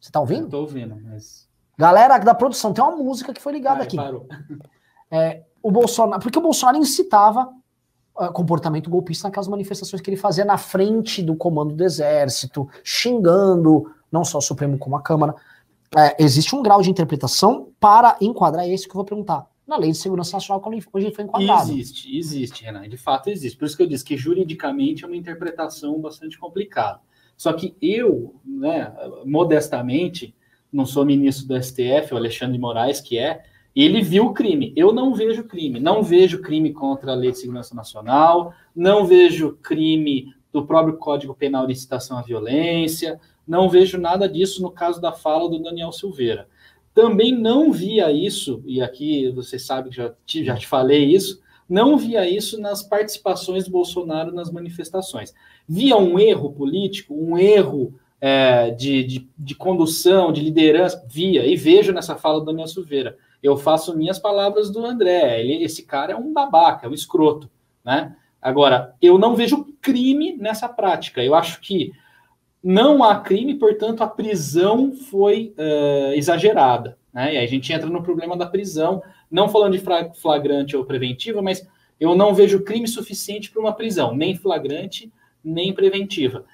Você 0.00 0.10
tá 0.10 0.20
ouvindo? 0.20 0.46
Eu 0.46 0.50
tô 0.50 0.60
ouvindo, 0.60 1.00
mas. 1.00 1.48
Galera 1.76 2.18
da 2.18 2.34
produção, 2.34 2.72
tem 2.72 2.82
uma 2.84 2.96
música 2.96 3.32
que 3.32 3.40
foi 3.40 3.52
ligada 3.52 3.80
Ai, 3.80 3.86
aqui. 3.86 3.96
Parou. 3.96 4.26
É, 5.10 5.42
o 5.62 5.70
Bolsonaro, 5.70 6.22
porque 6.22 6.38
o 6.38 6.42
Bolsonaro 6.42 6.78
incitava 6.78 7.52
uh, 8.18 8.32
comportamento 8.32 8.90
golpista 8.90 9.28
naquelas 9.28 9.48
manifestações 9.48 10.00
que 10.00 10.10
ele 10.10 10.16
fazia 10.16 10.44
na 10.44 10.58
frente 10.58 11.22
do 11.22 11.36
comando 11.36 11.74
do 11.74 11.84
exército, 11.84 12.68
xingando 12.82 13.90
não 14.10 14.24
só 14.24 14.38
o 14.38 14.42
Supremo 14.42 14.78
como 14.78 14.96
a 14.96 15.02
Câmara. 15.02 15.34
É, 15.96 16.22
existe 16.22 16.54
um 16.54 16.62
grau 16.62 16.80
de 16.82 16.90
interpretação 16.90 17.68
para 17.78 18.16
enquadrar 18.20 18.68
esse 18.68 18.86
que 18.86 18.90
eu 18.90 18.96
vou 18.96 19.04
perguntar. 19.04 19.46
Na 19.66 19.76
Lei 19.76 19.92
de 19.92 19.98
Segurança 19.98 20.36
Nacional, 20.36 20.60
quando 20.60 20.74
hoje 20.74 21.06
ele 21.06 21.14
foi 21.14 21.24
enquadrado. 21.24 21.70
Existe, 21.70 22.16
existe, 22.16 22.64
Renan. 22.64 22.88
De 22.88 22.96
fato 22.96 23.30
existe. 23.30 23.56
Por 23.56 23.66
isso 23.66 23.76
que 23.76 23.82
eu 23.82 23.86
disse 23.86 24.04
que 24.04 24.16
juridicamente 24.16 25.04
é 25.04 25.06
uma 25.06 25.16
interpretação 25.16 26.00
bastante 26.00 26.38
complicada. 26.38 27.00
Só 27.36 27.52
que 27.52 27.76
eu, 27.80 28.34
né, 28.44 28.92
modestamente, 29.24 30.34
não 30.72 30.86
sou 30.86 31.04
ministro 31.04 31.46
do 31.46 31.62
STF, 31.62 32.12
o 32.12 32.16
Alexandre 32.16 32.54
de 32.54 32.60
Moraes, 32.60 33.00
que 33.00 33.18
é, 33.18 33.44
ele 33.74 34.02
viu 34.02 34.26
o 34.26 34.34
crime. 34.34 34.72
Eu 34.76 34.92
não 34.92 35.14
vejo 35.14 35.44
crime. 35.44 35.78
Não 35.78 36.02
vejo 36.02 36.40
crime 36.40 36.72
contra 36.72 37.12
a 37.12 37.14
Lei 37.14 37.32
de 37.32 37.38
Segurança 37.38 37.74
Nacional, 37.74 38.54
não 38.74 39.06
vejo 39.06 39.58
crime 39.62 40.34
do 40.52 40.66
próprio 40.66 40.96
Código 40.96 41.34
Penal 41.34 41.66
de 41.66 41.72
incitação 41.72 42.18
à 42.18 42.22
violência, 42.22 43.18
não 43.46 43.68
vejo 43.68 43.98
nada 43.98 44.28
disso 44.28 44.62
no 44.62 44.70
caso 44.70 45.00
da 45.00 45.12
fala 45.12 45.48
do 45.48 45.62
Daniel 45.62 45.92
Silveira. 45.92 46.46
Também 46.94 47.32
não 47.34 47.72
via 47.72 48.12
isso, 48.12 48.62
e 48.66 48.82
aqui 48.82 49.30
você 49.30 49.58
sabe 49.58 49.88
que 49.88 49.96
já 49.96 50.14
te, 50.26 50.44
já 50.44 50.56
te 50.56 50.66
falei 50.66 51.04
isso, 51.06 51.40
não 51.66 51.96
via 51.96 52.28
isso 52.28 52.60
nas 52.60 52.82
participações 52.82 53.64
do 53.64 53.70
Bolsonaro 53.70 54.30
nas 54.30 54.50
manifestações. 54.50 55.32
Via 55.66 55.96
um 55.96 56.18
erro 56.18 56.52
político, 56.52 57.14
um 57.14 57.38
erro 57.38 57.94
é, 58.24 58.70
de, 58.70 59.02
de, 59.02 59.28
de, 59.36 59.54
condução, 59.56 60.32
de 60.32 60.40
liderança, 60.40 61.04
via 61.08 61.44
e 61.44 61.56
vejo 61.56 61.92
nessa 61.92 62.14
fala 62.14 62.38
do 62.38 62.46
Daniel 62.46 62.68
Silveira. 62.68 63.18
Eu 63.42 63.56
faço 63.56 63.98
minhas 63.98 64.16
palavras 64.16 64.70
do 64.70 64.86
André. 64.86 65.40
Ele, 65.40 65.64
esse 65.64 65.82
cara 65.82 66.12
é 66.12 66.16
um 66.16 66.32
babaca, 66.32 66.86
é 66.86 66.88
um 66.88 66.94
escroto, 66.94 67.50
né? 67.84 68.14
Agora, 68.40 68.94
eu 69.02 69.18
não 69.18 69.34
vejo 69.34 69.66
crime 69.80 70.36
nessa 70.36 70.68
prática. 70.68 71.22
Eu 71.22 71.34
acho 71.34 71.60
que 71.60 71.92
não 72.62 73.02
há 73.02 73.18
crime, 73.18 73.56
portanto, 73.56 74.02
a 74.04 74.06
prisão 74.06 74.92
foi 74.92 75.52
uh, 75.58 76.12
exagerada. 76.14 76.96
Né? 77.12 77.34
E 77.34 77.38
aí 77.38 77.44
a 77.44 77.48
gente 77.48 77.72
entra 77.72 77.90
no 77.90 78.04
problema 78.04 78.36
da 78.36 78.46
prisão. 78.46 79.02
não 79.28 79.48
falando 79.48 79.76
de 79.76 79.82
flagrante 80.14 80.76
ou 80.76 80.84
preventiva, 80.84 81.42
mas 81.42 81.68
eu 81.98 82.14
não 82.14 82.32
vejo 82.34 82.62
crime 82.62 82.86
suficiente 82.86 83.50
para 83.50 83.60
uma 83.60 83.72
prisão, 83.72 84.14
nem 84.14 84.36
flagrante, 84.36 85.12
nem 85.44 85.72
preventiva. 85.72 86.44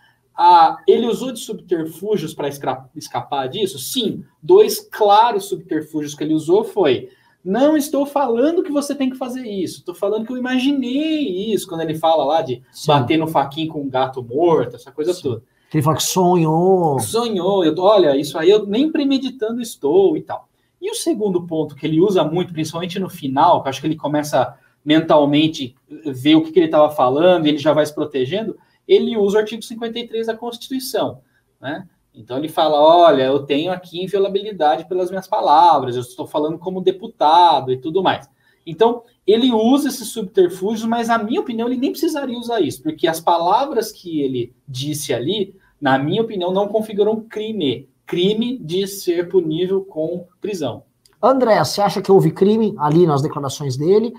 Ah, 0.40 0.78
ele 0.86 1.04
usou 1.06 1.32
de 1.32 1.40
subterfúgios 1.40 2.32
para 2.32 2.48
escapar 2.48 3.48
disso? 3.48 3.76
Sim. 3.76 4.22
Dois 4.40 4.78
claros 4.78 5.46
subterfúgios 5.46 6.14
que 6.14 6.22
ele 6.22 6.32
usou 6.32 6.62
foi 6.62 7.08
não 7.44 7.76
estou 7.76 8.06
falando 8.06 8.62
que 8.62 8.70
você 8.70 8.94
tem 8.94 9.10
que 9.10 9.16
fazer 9.16 9.44
isso. 9.48 9.80
Estou 9.80 9.94
falando 9.94 10.24
que 10.24 10.32
eu 10.32 10.36
imaginei 10.36 11.52
isso 11.52 11.66
quando 11.66 11.80
ele 11.80 11.94
fala 11.94 12.24
lá 12.24 12.42
de 12.42 12.62
Sim. 12.70 12.86
bater 12.88 13.16
no 13.16 13.26
faquinho 13.26 13.72
com 13.72 13.80
um 13.80 13.88
gato 13.88 14.22
morto, 14.22 14.76
essa 14.76 14.92
coisa 14.92 15.12
Sim. 15.12 15.22
toda. 15.22 15.42
Ele 15.74 15.82
fala 15.82 15.96
que 15.96 16.02
sonhou. 16.04 17.00
Sonhou. 17.00 17.64
Eu 17.64 17.74
olha, 17.78 18.16
isso 18.16 18.38
aí 18.38 18.48
eu 18.48 18.64
nem 18.64 18.92
premeditando 18.92 19.60
estou 19.60 20.16
e 20.16 20.22
tal. 20.22 20.48
E 20.80 20.90
o 20.90 20.94
segundo 20.94 21.46
ponto 21.46 21.74
que 21.74 21.84
ele 21.84 22.00
usa 22.00 22.22
muito, 22.22 22.52
principalmente 22.52 22.98
no 23.00 23.08
final, 23.08 23.60
que 23.60 23.68
eu 23.68 23.70
acho 23.70 23.80
que 23.80 23.86
ele 23.86 23.96
começa 23.96 24.56
mentalmente 24.84 25.74
ver 26.06 26.36
o 26.36 26.42
que, 26.42 26.52
que 26.52 26.58
ele 26.58 26.66
estava 26.66 26.90
falando 26.90 27.46
e 27.46 27.48
ele 27.48 27.58
já 27.58 27.72
vai 27.72 27.84
se 27.84 27.94
protegendo, 27.94 28.56
ele 28.88 29.16
usa 29.16 29.36
o 29.36 29.40
artigo 29.40 29.62
53 29.62 30.26
da 30.26 30.36
Constituição, 30.36 31.20
né? 31.60 31.86
Então 32.14 32.38
ele 32.38 32.48
fala: 32.48 32.80
olha, 32.80 33.24
eu 33.24 33.44
tenho 33.44 33.70
aqui 33.70 34.02
inviolabilidade 34.02 34.88
pelas 34.88 35.10
minhas 35.10 35.28
palavras, 35.28 35.94
eu 35.94 36.02
estou 36.02 36.26
falando 36.26 36.58
como 36.58 36.80
deputado 36.80 37.70
e 37.70 37.76
tudo 37.76 38.02
mais. 38.02 38.28
Então 38.66 39.02
ele 39.26 39.52
usa 39.52 39.88
esses 39.88 40.08
subterfúgios, 40.08 40.88
mas 40.88 41.08
na 41.08 41.18
minha 41.18 41.40
opinião 41.40 41.68
ele 41.68 41.76
nem 41.76 41.90
precisaria 41.90 42.38
usar 42.38 42.60
isso, 42.60 42.82
porque 42.82 43.06
as 43.06 43.20
palavras 43.20 43.92
que 43.92 44.20
ele 44.20 44.52
disse 44.66 45.14
ali, 45.14 45.54
na 45.80 45.98
minha 45.98 46.22
opinião, 46.22 46.52
não 46.52 46.66
configuram 46.66 47.20
crime, 47.20 47.88
crime 48.04 48.58
de 48.58 48.86
ser 48.86 49.28
punível 49.28 49.84
com 49.84 50.26
prisão. 50.40 50.82
André, 51.22 51.62
você 51.64 51.80
acha 51.80 52.00
que 52.00 52.10
houve 52.10 52.30
crime 52.30 52.74
ali 52.78 53.06
nas 53.06 53.22
declarações 53.22 53.76
dele? 53.76 54.12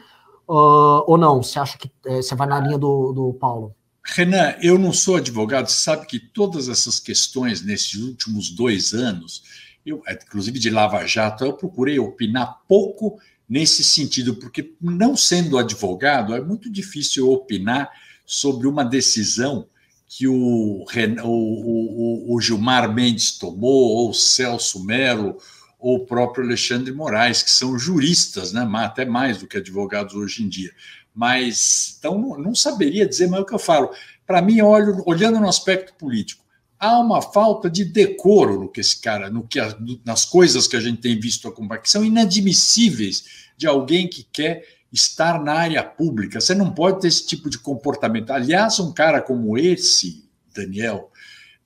Uh, 0.48 1.04
ou 1.06 1.18
não? 1.18 1.42
Você 1.42 1.60
acha 1.60 1.78
que 1.78 1.92
é, 2.06 2.22
você 2.22 2.36
vai 2.36 2.48
na 2.48 2.60
linha 2.60 2.78
do, 2.78 3.14
do 3.14 3.34
Paulo? 3.34 3.76
Renan, 4.16 4.56
eu 4.62 4.78
não 4.78 4.92
sou 4.92 5.18
advogado, 5.18 5.68
sabe 5.68 6.06
que 6.06 6.20
todas 6.20 6.68
essas 6.68 7.00
questões 7.00 7.62
nesses 7.62 7.96
últimos 7.96 8.50
dois 8.50 8.94
anos, 8.94 9.44
eu, 9.86 10.02
é, 10.08 10.14
inclusive 10.14 10.60
de 10.60 10.70
Lava 10.70 11.06
Jato, 11.06 11.46
eu 11.46 11.54
procurei 11.54 12.00
opinar 12.00 12.60
pouco 12.68 13.20
nesse 13.48 13.84
sentido, 13.84 14.36
porque 14.36 14.74
não 14.82 15.16
sendo 15.16 15.58
advogado, 15.58 16.36
é 16.36 16.42
muito 16.42 16.70
difícil 16.70 17.30
opinar 17.30 17.90
sobre 18.26 18.68
uma 18.68 18.84
decisão 18.84 19.68
que 20.08 20.28
o, 20.28 20.34
o, 20.34 20.86
o, 21.24 22.36
o 22.36 22.42
Gilmar 22.42 22.92
Mendes 22.94 23.38
tomou, 23.38 23.96
ou 23.96 24.14
Celso 24.14 24.84
Melo, 24.84 25.38
ou 25.80 25.98
o 25.98 26.06
próprio 26.06 26.44
Alexandre 26.44 26.92
Moraes, 26.92 27.42
que 27.42 27.52
são 27.52 27.78
juristas, 27.78 28.52
né, 28.52 28.68
até 28.76 29.06
mais 29.06 29.38
do 29.38 29.48
que 29.48 29.58
advogados 29.58 30.16
hoje 30.16 30.44
em 30.44 30.50
dia 30.50 30.72
mas 31.20 31.98
então 32.00 32.38
não 32.38 32.56
saberia 32.56 33.06
dizer, 33.06 33.28
mas 33.28 33.42
é 33.42 33.44
o 33.44 33.46
que 33.46 33.54
eu 33.54 33.60
falo. 33.60 33.92
Para 34.26 34.42
mim, 34.42 34.62
olho, 34.62 35.04
olhando 35.06 35.38
no 35.38 35.50
aspecto 35.50 35.94
político, 35.96 36.42
há 36.80 36.98
uma 36.98 37.22
falta 37.22 37.70
de 37.70 37.84
decoro 37.84 38.58
no 38.58 38.70
que 38.70 38.80
esse 38.80 39.02
cara, 39.02 39.30
no 39.30 39.46
que 39.46 39.60
nas 40.06 40.24
coisas 40.24 40.66
que 40.66 40.78
a 40.78 40.80
gente 40.80 41.02
tem 41.02 41.20
visto 41.20 41.46
acompanhar, 41.46 41.82
que 41.82 41.90
são 41.90 42.06
inadmissíveis 42.06 43.50
de 43.58 43.68
alguém 43.68 44.08
que 44.08 44.24
quer 44.32 44.66
estar 44.94 45.44
na 45.44 45.56
área 45.56 45.84
pública. 45.84 46.40
Você 46.40 46.56
não 46.56 46.72
pode 46.72 47.02
ter 47.02 47.10
esse 47.10 47.28
tipo 47.28 47.50
de 47.50 47.60
comportamento. 47.60 48.32
Aliás, 48.32 48.80
um 48.80 48.94
cara 48.94 49.22
como 49.22 49.58
esse, 49.58 50.24
Daniel 50.56 51.12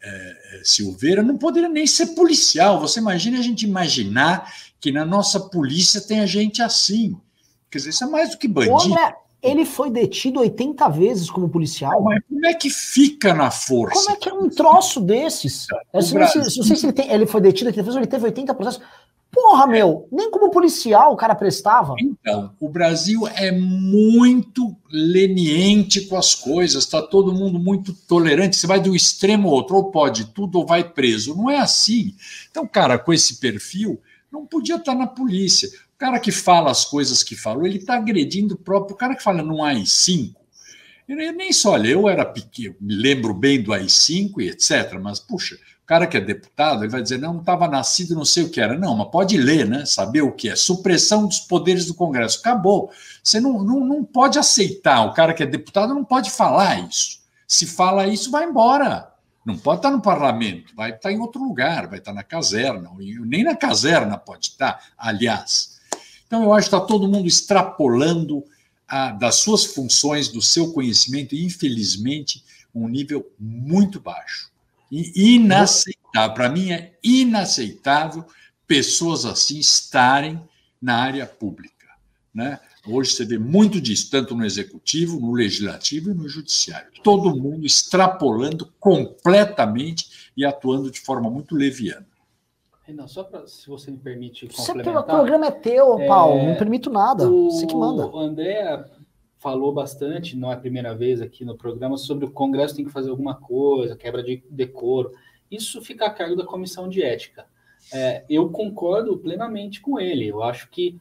é, 0.02 0.62
Silveira, 0.63 1.22
não 1.22 1.38
poderia 1.38 1.70
nem 1.70 1.86
ser 1.86 2.08
policial. 2.08 2.82
Você 2.82 3.00
imagina 3.00 3.38
a 3.38 3.44
gente 3.44 3.68
imaginar 3.68 4.52
que 4.80 4.92
na 4.92 5.06
nossa 5.06 5.39
polícia 5.39 6.02
tem 6.02 6.22
a 6.22 6.26
gente 6.26 6.60
assim. 6.60 7.16
Quer 7.70 7.78
dizer, 7.78 7.92
isso 7.92 8.04
é 8.04 8.08
mais 8.08 8.32
do 8.32 8.39
que 8.39 8.48
bandido. 8.48 8.96
Ele 9.44 9.66
foi 9.66 9.92
detido 9.92 10.40
80 10.40 10.88
vezes 10.90 11.30
como 11.30 11.50
policial. 11.50 12.02
Mas 12.02 12.24
como 12.30 12.46
é 12.46 12.54
que 12.54 12.70
fica 12.70 13.34
na 13.34 13.52
força? 13.52 14.02
Como 14.02 14.12
é 14.12 14.16
que 14.16 14.30
é 14.30 14.34
um 14.34 14.50
troço 14.50 15.02
desses? 15.02 15.68
Eu 15.70 15.78
não, 15.94 16.02
sei, 16.02 16.42
não 16.42 16.50
sei 16.50 16.76
se 16.78 16.86
ele, 16.86 16.94
tem, 16.94 17.12
ele 17.12 17.26
foi 17.26 17.42
detido 17.42 17.68
80 17.68 17.84
vezes, 17.84 17.98
ele 17.98 18.08
teve 18.08 18.24
80 18.24 18.54
processos. 18.54 18.82
Porra, 19.34 19.66
meu, 19.66 20.08
nem 20.12 20.30
como 20.30 20.52
policial 20.52 21.12
o 21.12 21.18
cara 21.18 21.34
prestava. 21.34 21.96
Então, 22.00 22.54
o 22.60 22.70
Brasil 22.70 23.28
é 23.28 23.52
muito 23.52 24.76
leniente 24.92 26.02
com 26.02 26.16
as 26.16 26.36
coisas, 26.36 26.84
está 26.84 27.02
todo 27.02 27.34
mundo 27.34 27.60
muito 27.60 27.94
tolerante. 28.08 28.56
Você 28.56 28.68
vai 28.68 28.80
de 28.80 28.92
um 28.92 28.96
extremo 28.96 29.50
ao 29.50 29.56
outro, 29.56 29.76
ou 29.76 29.92
pode 29.92 30.26
tudo 30.26 30.60
ou 30.60 30.68
vai 30.68 30.84
preso. 30.84 31.36
Não 31.36 31.50
é 31.50 31.58
assim. 31.58 32.16
Então, 32.52 32.68
cara, 32.68 33.00
com 33.00 33.12
esse 33.12 33.38
perfil, 33.38 34.00
não 34.32 34.46
podia 34.46 34.76
estar 34.76 34.94
na 34.94 35.08
polícia 35.08 35.68
cara 36.04 36.20
que 36.20 36.34
fala 36.34 36.70
as 36.70 36.84
coisas 36.84 37.24
que 37.24 37.34
falou, 37.34 37.66
ele 37.66 37.78
está 37.78 37.96
agredindo 37.96 38.56
o 38.56 38.58
próprio. 38.58 38.94
O 38.94 38.98
cara 38.98 39.16
que 39.16 39.24
fala 39.24 39.42
no 39.42 39.63
AI-5, 39.63 40.36
eu 41.08 41.32
nem 41.32 41.54
só, 41.54 41.72
olha, 41.72 41.88
eu 41.88 42.10
era 42.10 42.26
pequeno, 42.26 42.76
me 42.82 42.94
lembro 42.94 43.34
bem 43.34 43.63
do 43.63 43.72
AI-5 43.72 44.34
e 44.39 44.50
etc., 44.50 45.00
mas, 45.02 45.22
puxa, 45.22 45.56
o 45.56 45.86
cara 45.86 46.06
que 46.06 46.18
é 46.18 46.20
deputado, 46.20 46.84
ele 46.84 46.92
vai 46.92 47.02
dizer, 47.02 47.20
não, 47.20 47.39
estava 47.39 47.70
nascido, 47.70 48.16
não 48.16 48.26
sei 48.26 48.44
o 48.44 48.50
que 48.50 48.60
era. 48.60 48.78
Não, 48.78 48.98
mas 48.98 49.12
pode 49.12 49.38
ler, 49.38 49.66
né? 49.66 49.86
Saber 49.86 50.24
o 50.24 50.34
que 50.34 50.50
é. 50.50 50.58
Supressão 50.58 51.26
dos 51.26 51.39
poderes 51.39 51.86
do 51.86 51.94
Congresso. 51.94 52.39
Acabou. 52.39 52.92
Você 53.24 53.39
não, 53.39 53.63
não, 53.63 53.80
não 53.80 54.04
pode 54.04 54.38
aceitar. 54.38 55.06
O 55.06 55.13
cara 55.13 55.34
que 55.34 55.44
é 55.44 55.46
deputado 55.46 55.94
não 55.94 56.04
pode 56.04 56.32
falar 56.32 56.86
isso. 56.86 57.20
Se 57.48 57.66
fala 57.66 58.08
isso, 58.08 58.30
vai 58.30 58.44
embora. 58.44 59.10
Não 59.46 59.58
pode 59.58 59.80
estar 59.80 59.92
no 59.92 60.02
parlamento, 60.02 60.74
vai 60.76 60.92
estar 60.92 61.12
em 61.12 61.20
outro 61.20 61.42
lugar, 61.42 61.88
vai 61.88 62.00
estar 62.00 62.13
na 62.13 62.24
caserna. 62.24 62.89
Nem 63.26 63.44
na 63.44 63.56
caserna 63.56 64.18
pode 64.18 64.48
estar, 64.48 64.82
aliás. 64.98 65.73
Então, 66.34 66.46
eu 66.46 66.54
acho 66.54 66.67
que 66.67 66.76
está 66.76 66.84
todo 66.84 67.08
mundo 67.08 67.28
extrapolando 67.28 68.43
a, 68.88 69.12
das 69.12 69.36
suas 69.36 69.65
funções, 69.65 70.30
do 70.30 70.41
seu 70.41 70.74
conhecimento, 70.74 71.36
infelizmente, 71.36 72.43
um 72.74 72.88
nível 72.88 73.32
muito 73.39 74.00
baixo. 74.00 74.50
E 74.91 75.36
inaceitável. 75.36 76.34
Para 76.34 76.50
mim, 76.50 76.72
é 76.72 76.98
inaceitável 77.04 78.26
pessoas 78.65 79.26
assim 79.26 79.60
estarem 79.60 80.41
na 80.82 81.04
área 81.04 81.28
pública. 81.28 81.86
Né? 82.34 82.60
Hoje 82.88 83.12
você 83.12 83.26
vê 83.26 83.38
muito 83.38 83.80
disso, 83.80 84.10
tanto 84.10 84.36
no 84.36 84.43
executivo, 84.43 85.19
no 85.19 85.34
legislativo 85.34 86.10
e 86.10 86.15
no 86.15 86.28
judiciário. 86.28 86.89
Todo 87.04 87.36
mundo 87.36 87.63
extrapolando 87.63 88.74
completamente 88.80 90.32
e 90.36 90.43
atuando 90.43 90.89
de 90.89 91.00
forma 91.00 91.30
muito 91.30 91.54
leviana. 91.54 92.08
Renan, 92.84 93.08
só 93.08 93.24
pra, 93.24 93.48
se 93.48 93.67
você 93.67 93.89
me 93.89 93.98
permite 93.98 94.48
complementar. 94.48 94.98
o 94.98 95.04
programa 95.04 95.46
é 95.48 95.52
teu, 95.52 96.00
é, 96.00 96.08
Paulo, 96.08 96.43
não 96.43 96.56
permito 96.56 96.89
nada. 96.89 97.30
O, 97.30 97.50
você 97.50 97.65
que 97.65 97.76
manda. 97.76 98.08
O 98.08 98.19
André 98.19 98.84
falou 99.39 99.74
bastante, 99.74 100.36
não 100.36 100.52
é 100.52 100.54
a 100.54 100.60
primeira 100.60 100.93
vez 100.93 101.22
aqui 101.22 101.46
no 101.46 101.58
programa, 101.58 101.98
sobre 101.98 102.26
o 102.26 102.32
Congresso 102.32 102.76
tem 102.76 102.86
que 102.86 102.91
fazer 102.91 103.10
alguma 103.10 103.36
coisa, 103.36 103.96
quebra 103.96 104.22
de 104.22 104.43
decoro. 104.50 105.12
Isso 105.50 105.82
fica 105.82 106.06
a 106.06 106.10
cargo 106.10 106.36
da 106.36 106.46
comissão 106.46 106.89
de 106.89 107.02
ética. 107.02 107.46
É, 107.93 108.24
eu 108.30 108.50
concordo 108.50 109.17
plenamente 109.17 109.82
com 109.82 110.00
ele. 110.00 110.28
Eu 110.28 110.43
acho 110.43 110.69
que 110.69 110.98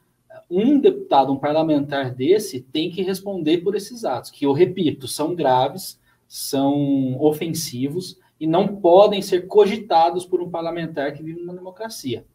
um 0.49 0.79
deputado, 0.79 1.31
um 1.31 1.37
parlamentar 1.37 2.13
desse, 2.13 2.61
tem 2.61 2.89
que 2.89 3.01
responder 3.01 3.59
por 3.59 3.75
esses 3.75 4.05
atos, 4.05 4.31
que 4.31 4.45
eu 4.45 4.53
repito, 4.53 5.07
são 5.07 5.35
graves, 5.35 5.99
são 6.27 7.21
ofensivos 7.21 8.17
e 8.43 8.47
não 8.47 8.67
podem 8.67 9.21
ser 9.21 9.47
cogitados 9.47 10.25
por 10.25 10.41
um 10.41 10.49
parlamentar 10.49 11.13
que 11.13 11.23
vive 11.23 11.39
numa 11.39 11.53
democracia. 11.53 12.25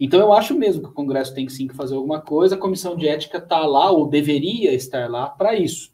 Então, 0.00 0.18
eu 0.18 0.32
acho 0.32 0.54
mesmo 0.54 0.80
que 0.80 0.88
o 0.88 0.94
Congresso 0.94 1.34
tem 1.34 1.46
sim 1.46 1.68
que 1.68 1.76
fazer 1.76 1.94
alguma 1.94 2.22
coisa, 2.22 2.54
a 2.54 2.58
comissão 2.58 2.96
de 2.96 3.06
ética 3.06 3.36
está 3.36 3.58
lá, 3.66 3.90
ou 3.90 4.08
deveria 4.08 4.72
estar 4.72 5.10
lá, 5.10 5.28
para 5.28 5.54
isso. 5.54 5.90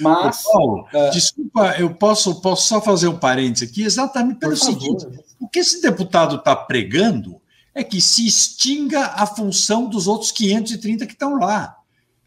Mas. 0.00 0.42
Paulo, 0.42 0.88
uh, 0.92 1.10
desculpa, 1.12 1.76
eu 1.78 1.94
posso, 1.94 2.40
posso 2.40 2.66
só 2.66 2.82
fazer 2.82 3.06
um 3.06 3.16
parênteses 3.16 3.70
aqui, 3.70 3.84
exatamente 3.84 4.40
pelo 4.40 4.56
seguinte: 4.56 5.06
o 5.38 5.48
que 5.48 5.60
esse 5.60 5.80
deputado 5.80 6.34
está 6.34 6.56
pregando 6.56 7.40
é 7.72 7.84
que 7.84 8.00
se 8.00 8.26
extinga 8.26 9.12
a 9.14 9.24
função 9.24 9.88
dos 9.88 10.08
outros 10.08 10.32
530 10.32 11.06
que 11.06 11.12
estão 11.12 11.38
lá, 11.38 11.76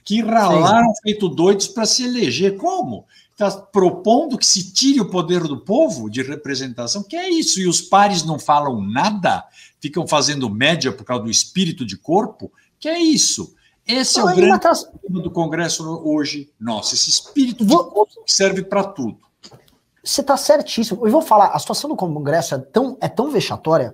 que 0.06 0.22
ralaram 0.22 0.94
feito 1.04 1.28
doidos 1.28 1.68
para 1.68 1.86
se 1.86 2.06
eleger. 2.06 2.56
Como? 2.56 3.06
Está 3.42 3.62
propondo 3.62 4.38
que 4.38 4.46
se 4.46 4.74
tire 4.74 5.00
o 5.00 5.10
poder 5.10 5.44
do 5.44 5.60
povo 5.60 6.10
de 6.10 6.22
representação, 6.22 7.04
que 7.04 7.16
é 7.16 7.30
isso, 7.30 7.60
e 7.60 7.68
os 7.68 7.82
pares 7.82 8.24
não 8.24 8.38
falam 8.38 8.82
nada, 8.82 9.46
ficam 9.80 10.08
fazendo 10.08 10.50
média 10.50 10.92
por 10.92 11.06
causa 11.06 11.24
do 11.24 11.30
espírito 11.30 11.86
de 11.86 11.98
corpo, 11.98 12.52
que 12.80 12.90
é 12.90 13.00
isso. 13.00 13.56
Esse 13.88 14.20
não, 14.20 14.30
é 14.30 14.34
o 14.34 14.36
grande 14.36 14.60
tá... 14.60 14.72
problema 14.74 15.24
do 15.24 15.32
Congresso 15.32 15.84
hoje, 16.04 16.52
nossa, 16.60 16.94
esse 16.94 17.10
espírito 17.10 17.66
de 17.66 17.74
vou... 17.74 17.86
corpo 17.86 18.24
que 18.26 18.34
serve 18.34 18.62
para 18.62 18.84
tudo. 18.84 19.18
Você 20.04 20.22
está 20.22 20.38
certíssimo. 20.38 21.06
Eu 21.06 21.12
vou 21.12 21.22
falar, 21.22 21.48
a 21.48 21.60
situação 21.60 21.90
do 21.90 21.96
Congresso 21.96 22.56
é 22.56 22.58
tão, 22.60 22.98
é 23.02 23.08
tão 23.08 23.30
vexatória 23.30 23.94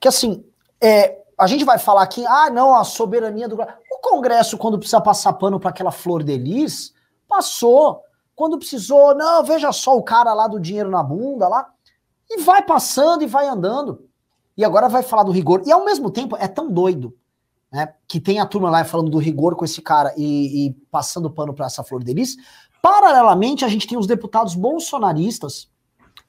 que, 0.00 0.08
assim, 0.08 0.44
é, 0.80 1.18
a 1.38 1.46
gente 1.46 1.64
vai 1.64 1.78
falar 1.78 2.02
aqui, 2.02 2.24
ah, 2.26 2.50
não, 2.50 2.74
a 2.74 2.84
soberania 2.84 3.48
do. 3.48 3.60
O 3.60 3.98
Congresso, 4.00 4.58
quando 4.58 4.78
precisa 4.78 5.00
passar 5.00 5.32
pano 5.34 5.58
para 5.58 5.70
aquela 5.70 5.90
flor 5.90 6.22
de 6.22 6.36
lis, 6.36 6.92
passou. 7.28 8.02
Quando 8.42 8.58
precisou, 8.58 9.14
não, 9.14 9.44
veja 9.44 9.70
só 9.70 9.96
o 9.96 10.02
cara 10.02 10.34
lá 10.34 10.48
do 10.48 10.58
dinheiro 10.58 10.90
na 10.90 11.00
bunda 11.00 11.46
lá. 11.46 11.68
E 12.28 12.40
vai 12.40 12.60
passando 12.60 13.22
e 13.22 13.26
vai 13.28 13.46
andando. 13.46 14.04
E 14.56 14.64
agora 14.64 14.88
vai 14.88 15.00
falar 15.00 15.22
do 15.22 15.30
rigor. 15.30 15.62
E 15.64 15.70
ao 15.70 15.84
mesmo 15.84 16.10
tempo 16.10 16.36
é 16.36 16.48
tão 16.48 16.68
doido 16.68 17.16
né, 17.70 17.94
que 18.08 18.18
tem 18.18 18.40
a 18.40 18.44
turma 18.44 18.68
lá 18.68 18.84
falando 18.84 19.10
do 19.10 19.18
rigor 19.18 19.54
com 19.54 19.64
esse 19.64 19.80
cara 19.80 20.12
e, 20.16 20.66
e 20.66 20.72
passando 20.90 21.30
pano 21.30 21.54
para 21.54 21.66
essa 21.66 21.84
flor 21.84 22.02
delis. 22.02 22.36
Paralelamente, 22.82 23.64
a 23.64 23.68
gente 23.68 23.86
tem 23.86 23.96
os 23.96 24.08
deputados 24.08 24.56
bolsonaristas, 24.56 25.70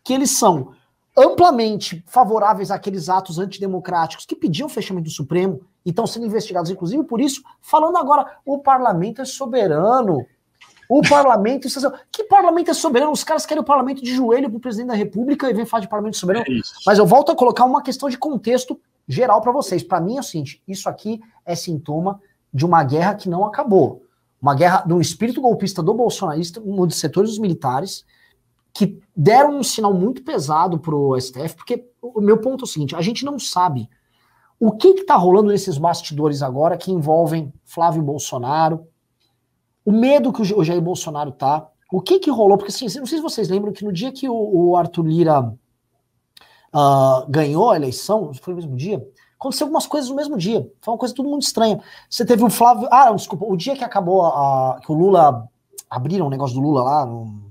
que 0.04 0.14
eles 0.14 0.38
são 0.38 0.72
amplamente 1.18 2.04
favoráveis 2.06 2.70
àqueles 2.70 3.10
atos 3.10 3.40
antidemocráticos 3.40 4.24
que 4.24 4.36
pediam 4.36 4.68
o 4.68 4.70
fechamento 4.70 5.06
do 5.06 5.12
Supremo 5.12 5.62
e 5.84 5.90
estão 5.90 6.06
sendo 6.06 6.28
investigados, 6.28 6.70
inclusive 6.70 7.06
por 7.06 7.20
isso, 7.20 7.42
falando 7.60 7.98
agora, 7.98 8.38
o 8.46 8.60
parlamento 8.60 9.20
é 9.20 9.26
soberano. 9.26 10.24
O 10.96 11.02
parlamento. 11.02 11.68
que 12.12 12.24
parlamento 12.26 12.70
é 12.70 12.74
soberano? 12.74 13.12
Os 13.12 13.24
caras 13.24 13.48
querem 13.48 13.62
o 13.62 13.66
parlamento 13.66 14.04
de 14.04 14.14
joelho 14.14 14.48
para 14.48 14.58
o 14.58 14.60
presidente 14.60 14.90
da 14.90 14.94
República 14.94 15.50
e 15.50 15.54
vem 15.54 15.66
falar 15.66 15.82
de 15.82 15.90
parlamento 15.90 16.18
soberano. 16.18 16.46
É 16.48 16.62
Mas 16.86 17.00
eu 17.00 17.06
volto 17.06 17.32
a 17.32 17.36
colocar 17.36 17.66
uma 17.66 17.82
questão 17.82 18.08
de 18.08 18.16
contexto 18.16 18.80
geral 19.08 19.42
para 19.42 19.52
vocês. 19.52 19.82
Para 19.82 20.00
mim 20.00 20.18
é 20.18 20.20
o 20.20 20.24
seguinte: 20.24 20.62
isso 20.68 20.88
aqui 20.88 21.20
é 21.44 21.56
sintoma 21.56 22.22
de 22.54 22.64
uma 22.64 22.84
guerra 22.84 23.16
que 23.16 23.28
não 23.28 23.44
acabou. 23.44 24.04
Uma 24.40 24.54
guerra 24.54 24.82
do 24.82 25.02
espírito 25.02 25.42
golpista 25.42 25.82
do 25.82 25.96
bolsonarista, 25.96 26.62
um 26.62 26.86
dos 26.86 27.00
setores 27.00 27.32
dos 27.32 27.40
militares, 27.40 28.06
que 28.72 29.02
deram 29.18 29.58
um 29.58 29.64
sinal 29.64 29.96
muito 29.96 30.22
pesado 30.24 30.78
pro 30.78 31.20
STF, 31.20 31.56
porque 31.56 31.88
o 32.04 32.22
meu 32.22 32.38
ponto 32.38 32.66
é 32.66 32.68
o 32.68 32.70
seguinte: 32.70 32.96
a 32.96 33.02
gente 33.02 33.26
não 33.26 33.40
sabe 33.40 33.90
o 34.60 34.72
que 34.72 34.90
está 34.90 35.16
rolando 35.16 35.50
nesses 35.50 35.80
bastidores 35.80 36.44
agora 36.44 36.78
que 36.78 36.92
envolvem 36.92 37.52
Flávio 37.66 38.04
Bolsonaro, 38.04 38.88
o 39.86 39.92
medo 39.92 40.32
que 40.32 40.42
o 40.42 40.64
Jair 40.64 40.82
Bolsonaro 40.82 41.32
tá, 41.32 41.68
o 41.92 42.02
que 42.02 42.20
que 42.20 42.32
rolou, 42.32 42.58
porque 42.58 42.72
assim, 42.72 42.86
não 43.00 43.06
sei 43.06 43.18
se 43.18 43.22
vocês 43.22 43.50
lembram 43.50 43.72
que 43.72 43.86
no 43.86 43.92
dia 43.92 44.12
que 44.12 44.28
o, 44.28 44.34
o 44.34 44.76
Arthur 44.76 45.06
Lira 45.06 45.42
uh, 45.42 47.30
ganhou 47.30 47.70
a 47.70 47.76
eleição, 47.76 48.34
foi 48.34 48.54
no 48.54 48.60
mesmo 48.60 48.76
dia, 48.76 49.06
aconteceu 49.40 49.66
algumas 49.66 49.86
coisas 49.86 50.10
no 50.10 50.16
mesmo 50.16 50.38
dia, 50.38 50.68
foi 50.82 50.94
uma 50.94 50.98
coisa 50.98 51.14
tudo 51.14 51.30
muito 51.30 51.44
estranha. 51.44 51.82
Você 52.10 52.26
teve 52.26 52.44
o 52.44 52.50
Flávio, 52.50 52.88
ah, 52.92 53.12
desculpa, 53.12 53.46
o 53.46 53.56
dia 53.56 53.76
que 53.76 53.84
acabou, 53.84 54.26
a, 54.26 54.80
que 54.84 54.92
o 54.92 54.96
Lula, 54.96 55.48
abriram 55.90 56.28
o 56.28 56.30
negócio 56.30 56.56
do 56.56 56.62
Lula 56.62 56.82
lá, 56.82 57.06
no, 57.06 57.44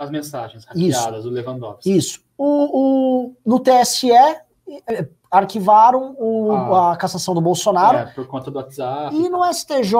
as 0.00 0.10
mensagens 0.10 0.64
hackeadas 0.64 1.24
do 1.24 1.30
Lewandowski. 1.30 1.94
Isso. 1.94 2.22
O, 2.38 3.26
o, 3.26 3.36
no 3.44 3.60
TSE, 3.60 4.10
é, 4.10 5.06
arquivaram 5.30 6.16
o, 6.18 6.52
ah, 6.52 6.92
a 6.92 6.96
cassação 6.96 7.32
do 7.34 7.40
Bolsonaro. 7.40 7.98
É, 7.98 8.06
por 8.06 8.26
conta 8.26 8.50
do 8.50 8.56
WhatsApp. 8.56 9.14
E 9.14 9.28
no 9.28 9.44
STJ 9.44 9.94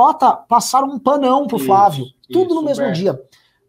passaram 0.49 0.89
um 0.89 0.99
panão 0.99 1.47
pro 1.47 1.57
isso, 1.57 1.67
Flávio. 1.67 2.07
Tudo 2.31 2.47
isso, 2.47 2.55
no 2.55 2.63
mesmo 2.63 2.85
Humberto. 2.85 3.01
dia. 3.01 3.23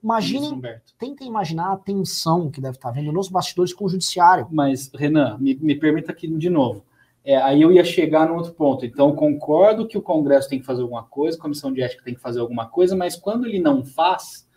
Imaginem, 0.04 0.60
tentem 0.98 1.28
imaginar 1.28 1.74
a 1.74 1.78
tensão 1.78 2.50
que 2.50 2.60
deve 2.60 2.78
estar 2.78 2.90
vendo 2.90 3.12
nos 3.12 3.30
bastidores 3.30 3.72
com 3.72 3.86
o 3.86 3.90
judiciário. 3.90 4.48
Mas, 4.50 4.90
Renan, 4.96 5.38
me, 5.40 5.54
me 5.56 5.76
permita 5.76 6.12
aqui 6.12 6.28
de 6.28 6.50
novo. 6.50 6.84
É, 7.24 7.38
aí 7.38 7.62
eu 7.62 7.72
ia 7.72 7.84
chegar 7.84 8.28
no 8.28 8.36
outro 8.36 8.54
ponto. 8.54 8.84
Então, 8.84 9.16
concordo 9.16 9.88
que 9.88 9.96
o 9.96 10.02
Congresso 10.02 10.50
tem 10.50 10.60
que 10.60 10.66
fazer 10.66 10.82
alguma 10.82 11.04
coisa, 11.04 11.38
a 11.38 11.42
Comissão 11.42 11.72
de 11.72 11.84
Ética 11.84 12.04
tem 12.04 12.16
que 12.16 12.20
fazer 12.20 12.40
alguma 12.40 12.66
coisa, 12.66 12.96
mas 12.96 13.16
quando 13.16 13.46
ele 13.46 13.60
não 13.60 13.86
faz, 13.86 14.50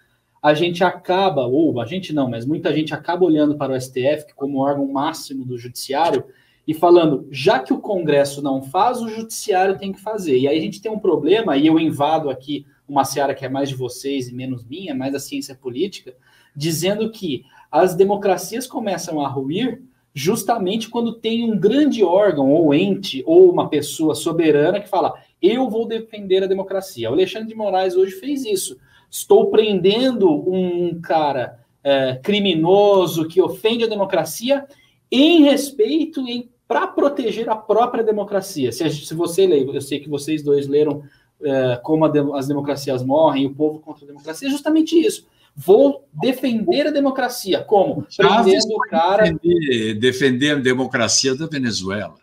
a 0.43 0.55
gente 0.55 0.83
acaba, 0.83 1.43
ou 1.43 1.79
a 1.79 1.85
gente 1.85 2.14
não, 2.14 2.31
mas 2.31 2.47
muita 2.47 2.73
gente 2.73 2.95
acaba 2.95 3.23
olhando 3.23 3.55
para 3.57 3.75
o 3.75 3.79
STF 3.79 4.35
como 4.35 4.61
órgão 4.62 4.87
máximo 4.87 5.45
do 5.45 5.59
judiciário 5.59 6.25
e 6.66 6.72
falando, 6.72 7.27
já 7.31 7.59
que 7.59 7.72
o 7.72 7.81
Congresso 7.81 8.42
não 8.42 8.62
faz, 8.62 9.00
o 9.00 9.09
judiciário 9.09 9.79
tem 9.79 9.92
que 9.92 10.00
fazer. 10.00 10.38
E 10.38 10.48
aí 10.48 10.59
a 10.59 10.61
gente 10.61 10.81
tem 10.81 10.90
um 10.90 10.98
problema, 10.98 11.57
e 11.57 11.66
eu 11.66 11.79
invado 11.79 12.31
aqui 12.31 12.66
uma 12.88 13.05
seara 13.05 13.35
que 13.35 13.44
é 13.44 13.48
mais 13.48 13.68
de 13.68 13.74
vocês 13.74 14.29
e 14.29 14.35
menos 14.35 14.64
minha, 14.64 14.94
mais 14.94 15.12
da 15.12 15.18
ciência 15.18 15.55
política, 15.55 16.14
dizendo 16.55 17.11
que 17.11 17.44
as 17.70 17.94
democracias 17.94 18.66
começam 18.66 19.20
a 19.20 19.29
ruir 19.29 19.83
justamente 20.14 20.88
quando 20.88 21.14
tem 21.14 21.50
um 21.50 21.59
grande 21.59 22.05
órgão 22.05 22.53
ou 22.53 22.72
ente 22.72 23.22
ou 23.27 23.50
uma 23.50 23.68
pessoa 23.68 24.14
soberana 24.14 24.81
que 24.81 24.88
fala: 24.88 25.14
"Eu 25.42 25.68
vou 25.68 25.87
defender 25.87 26.44
a 26.44 26.46
democracia". 26.46 27.11
O 27.11 27.14
Alexandre 27.14 27.48
de 27.48 27.55
Moraes 27.55 27.96
hoje 27.96 28.12
fez 28.12 28.44
isso 28.44 28.79
estou 29.14 29.48
prendendo 29.48 30.29
um 30.29 31.00
cara 31.00 31.61
é, 31.85 32.16
criminoso 32.16 33.29
que 33.29 33.40
ofende 33.40 33.85
a 33.85 33.88
democracia 33.88 34.66
em 35.09 35.44
respeito 35.44 36.27
em 36.27 36.50
para 36.75 36.89
proteger 36.89 37.49
a 37.49 37.55
própria 37.55 38.03
democracia. 38.03 38.73
Se, 38.73 38.91
se 38.91 39.15
você 39.15 39.47
lê, 39.47 39.63
eu 39.63 39.81
sei 39.81 40.01
que 40.01 40.09
vocês 40.09 40.43
dois 40.43 40.67
leram 40.67 41.05
é, 41.41 41.79
como 41.81 42.09
de, 42.09 42.19
as 42.35 42.49
democracias 42.49 43.01
morrem, 43.01 43.47
o 43.47 43.55
povo 43.55 43.79
contra 43.79 44.05
a 44.05 44.09
democracia, 44.09 44.49
é 44.49 44.51
justamente 44.51 44.99
isso. 44.99 45.25
Vou 45.55 46.05
defender 46.13 46.89
a 46.89 46.91
democracia. 46.91 47.63
Como? 47.63 48.05
Prendendo 48.17 48.75
o 48.75 48.79
cara. 48.91 49.23
Defender, 49.23 49.95
defender 50.01 50.51
a 50.51 50.55
democracia 50.57 51.37
da 51.37 51.47
Venezuela 51.47 52.17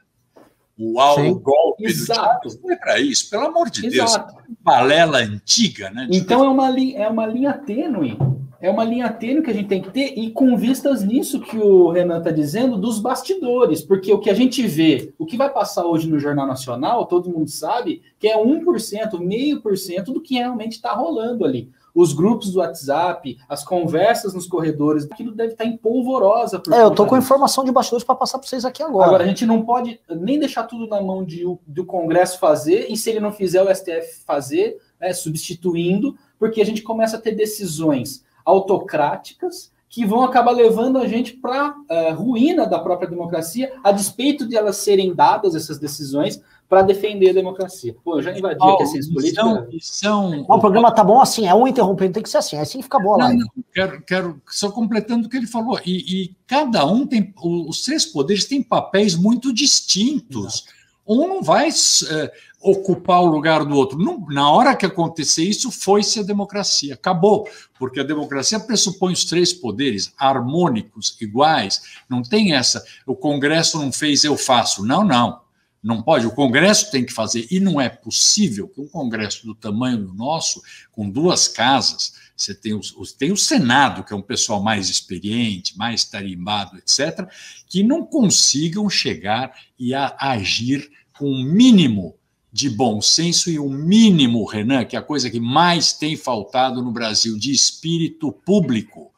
o, 0.78 1.36
golpe 1.36 1.86
Exato. 1.86 2.50
do 2.50 2.60
foi 2.60 2.76
para 2.76 3.00
isso, 3.00 3.30
pelo 3.30 3.46
amor 3.46 3.70
de 3.70 3.86
Exato. 3.86 4.34
Deus. 4.34 4.48
Balela 4.62 5.20
antiga, 5.20 5.92
né? 5.92 6.08
Então 6.10 6.44
é 6.44 6.50
uma, 6.50 6.80
é 6.94 7.08
uma 7.08 7.26
linha 7.26 7.54
tênue. 7.54 8.18
É 8.62 8.70
uma 8.70 8.84
linha 8.84 9.12
tênue 9.12 9.42
que 9.42 9.50
a 9.50 9.54
gente 9.54 9.68
tem 9.68 9.82
que 9.82 9.90
ter, 9.90 10.14
e 10.18 10.30
com 10.30 10.56
vistas 10.56 11.04
nisso 11.04 11.42
que 11.42 11.58
o 11.58 11.90
Renan 11.90 12.20
está 12.20 12.30
dizendo, 12.30 12.78
dos 12.78 13.00
bastidores, 13.00 13.82
porque 13.82 14.14
o 14.14 14.20
que 14.20 14.30
a 14.30 14.36
gente 14.36 14.66
vê, 14.68 15.14
o 15.18 15.26
que 15.26 15.36
vai 15.36 15.50
passar 15.50 15.86
hoje 15.86 16.08
no 16.08 16.20
Jornal 16.20 16.46
Nacional, 16.46 17.08
todo 17.08 17.30
mundo 17.30 17.50
sabe 17.50 18.04
que 18.20 18.28
é 18.28 18.38
1%, 18.38 19.20
meio 19.20 19.62
por 19.62 19.78
cento 19.78 20.14
do 20.14 20.22
que 20.22 20.36
realmente 20.36 20.74
está 20.74 20.94
rolando 20.94 21.44
ali 21.44 21.72
os 21.94 22.14
grupos 22.14 22.52
do 22.52 22.60
WhatsApp, 22.60 23.38
as 23.48 23.64
conversas 23.64 24.34
nos 24.34 24.48
corredores, 24.48 25.06
aquilo 25.12 25.32
deve 25.32 25.54
estar 25.54 25.66
em 25.66 25.76
polvorosa. 25.76 26.62
é, 26.72 26.84
eu 26.84 26.92
tô 26.92 27.06
com 27.06 27.18
informação 27.18 27.64
de 27.64 27.72
bastidores 27.72 28.04
para 28.04 28.16
passar 28.16 28.40
para 28.40 28.48
vocês 28.48 28.64
aqui 28.66 28.82
agora. 28.82 29.08
Agora, 29.08 29.24
a 29.24 29.28
gente 29.28 29.46
não 29.46 29.64
pode 29.64 30.00
nem 30.10 30.40
deixar 30.40 30.64
tudo 30.64 30.88
na 30.88 31.02
mão 31.02 31.24
de, 31.24 31.44
do 31.68 31.86
Congresso 31.86 32.40
fazer, 32.40 32.88
e 32.90 32.96
se 32.96 33.10
ele 33.10 33.20
não 33.20 33.32
fizer, 33.32 33.62
o 33.62 33.74
STF 33.74 34.24
fazer, 34.26 34.78
né, 35.00 35.12
substituindo, 35.14 36.16
porque 36.40 36.62
a 36.62 36.66
gente 36.66 36.82
começa 36.82 37.18
a 37.18 37.22
ter 37.22 37.34
decisões 37.36 38.24
autocráticas 38.46 39.72
que 39.92 40.06
vão 40.06 40.24
acabar 40.24 40.52
levando 40.52 40.98
a 40.98 41.06
gente 41.06 41.34
para 41.34 41.66
a 41.66 41.70
uh, 41.70 41.76
eh, 41.90 42.12
ruína 42.12 42.66
da 42.66 42.80
própria 42.80 43.10
democracia, 43.10 43.74
a 43.84 43.92
despeito 43.92 44.48
de 44.48 44.56
elas 44.56 44.78
serem 44.78 45.14
dadas, 45.14 45.54
essas 45.54 45.78
decisões, 45.78 46.42
para 46.70 46.82
defender 46.82 47.32
a 47.32 47.34
democracia. 47.34 47.94
Pô, 48.02 48.16
eu 48.16 48.22
já 48.22 48.32
invadi 48.32 48.58
oh, 48.62 48.70
aqui 48.70 48.84
a 48.84 48.86
ciência 48.86 49.14
política. 49.14 49.42
São, 49.42 49.68
são... 49.82 50.46
o 50.48 50.60
programa 50.62 50.90
tá 50.96 51.04
bom 51.04 51.20
assim, 51.20 51.46
é 51.46 51.54
um 51.54 51.68
interrompendo, 51.68 52.14
tem 52.14 52.24
que 52.24 52.30
ser 52.30 52.38
assim, 52.38 52.56
é 52.56 52.62
assim 52.62 52.78
que 52.78 52.86
fica 52.86 52.98
boa 52.98 53.18
lá. 53.18 53.32
quero, 53.74 54.02
quero 54.04 54.42
só 54.48 54.72
completando 54.72 55.28
o 55.28 55.30
que 55.30 55.36
ele 55.36 55.48
falou. 55.48 55.78
E, 55.86 55.98
e, 56.24 56.36
cada 56.48 56.86
um 56.86 57.06
tem, 57.06 57.34
os 57.44 57.82
três 57.82 58.06
poderes 58.06 58.46
têm 58.46 58.64
papéis 58.64 59.18
muito 59.18 59.54
distintos. 59.54 60.64
Exato. 60.64 60.81
Um 61.14 61.28
não 61.28 61.44
vai 61.44 61.70
é, 61.70 62.34
ocupar 62.62 63.22
o 63.22 63.26
lugar 63.26 63.66
do 63.66 63.76
outro. 63.76 63.98
Não, 63.98 64.26
na 64.30 64.50
hora 64.50 64.76
que 64.76 64.86
acontecer 64.86 65.44
isso, 65.44 65.72
foi-se 65.72 66.20
a 66.20 66.24
democracia. 66.24 66.94
Acabou, 66.94 67.50
porque 67.78 68.00
a 68.00 68.04
democracia 68.04 68.60
pressupõe 68.60 69.14
os 69.14 69.26
três 69.26 69.52
poderes 69.52 70.14
harmônicos, 70.18 71.18
iguais. 71.20 71.82
Não 72.08 72.22
tem 72.22 72.54
essa, 72.54 72.84
o 73.06 73.16
Congresso 73.16 73.78
não 73.78 73.92
fez, 73.92 74.24
eu 74.24 74.38
faço. 74.38 74.86
Não, 74.86 75.04
não. 75.04 75.42
Não 75.84 76.00
pode, 76.00 76.28
o 76.28 76.32
Congresso 76.32 76.92
tem 76.92 77.04
que 77.04 77.12
fazer, 77.12 77.48
e 77.50 77.60
não 77.60 77.82
é 77.82 77.90
possível 77.90 78.68
que 78.68 78.80
um 78.80 78.88
Congresso 78.88 79.48
do 79.48 79.56
tamanho 79.56 79.98
do 79.98 80.14
nosso, 80.14 80.62
com 80.92 81.10
duas 81.10 81.48
casas, 81.48 82.14
você 82.38 82.54
tem 82.54 82.74
o, 82.74 82.82
tem 83.18 83.32
o 83.32 83.38
Senado, 83.38 84.04
que 84.04 84.14
é 84.14 84.16
um 84.16 84.22
pessoal 84.22 84.62
mais 84.62 84.90
experiente, 84.90 85.76
mais 85.76 86.04
tarimbado, 86.06 86.78
etc., 86.78 87.28
que 87.68 87.82
não 87.82 88.06
consigam 88.06 88.88
chegar 88.92 89.56
e 89.78 89.94
a, 89.96 90.16
agir 90.20 90.88
com 91.18 91.26
o 91.26 91.36
um 91.36 91.44
mínimo 91.44 92.16
de 92.52 92.70
bom 92.70 93.02
senso 93.02 93.50
e 93.50 93.58
o 93.58 93.66
um 93.66 93.74
mínimo, 93.74 94.46
Renan, 94.46 94.84
que 94.84 94.96
é 94.96 95.00
a 95.00 95.04
coisa 95.04 95.30
que 95.30 95.40
mais 95.40 95.94
tem 95.94 96.18
faltado 96.18 96.82
no 96.82 96.92
Brasil, 96.92 97.38
de 97.38 97.52
espírito 97.52 98.32
público 98.32 99.12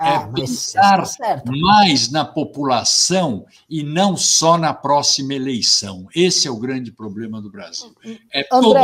é 0.00 0.10
ah, 0.10 0.28
pensar 0.28 1.02
tá 1.16 1.42
mais 1.44 2.08
na 2.08 2.24
população 2.24 3.44
e 3.68 3.82
não 3.82 4.16
só 4.16 4.56
na 4.56 4.72
próxima 4.72 5.34
eleição. 5.34 6.06
Esse 6.14 6.46
é 6.46 6.50
o 6.50 6.56
grande 6.56 6.92
problema 6.92 7.42
do 7.42 7.50
Brasil. 7.50 7.92
Hum, 8.04 8.12
hum. 8.12 8.18
É 8.32 8.44
todo 8.44 8.74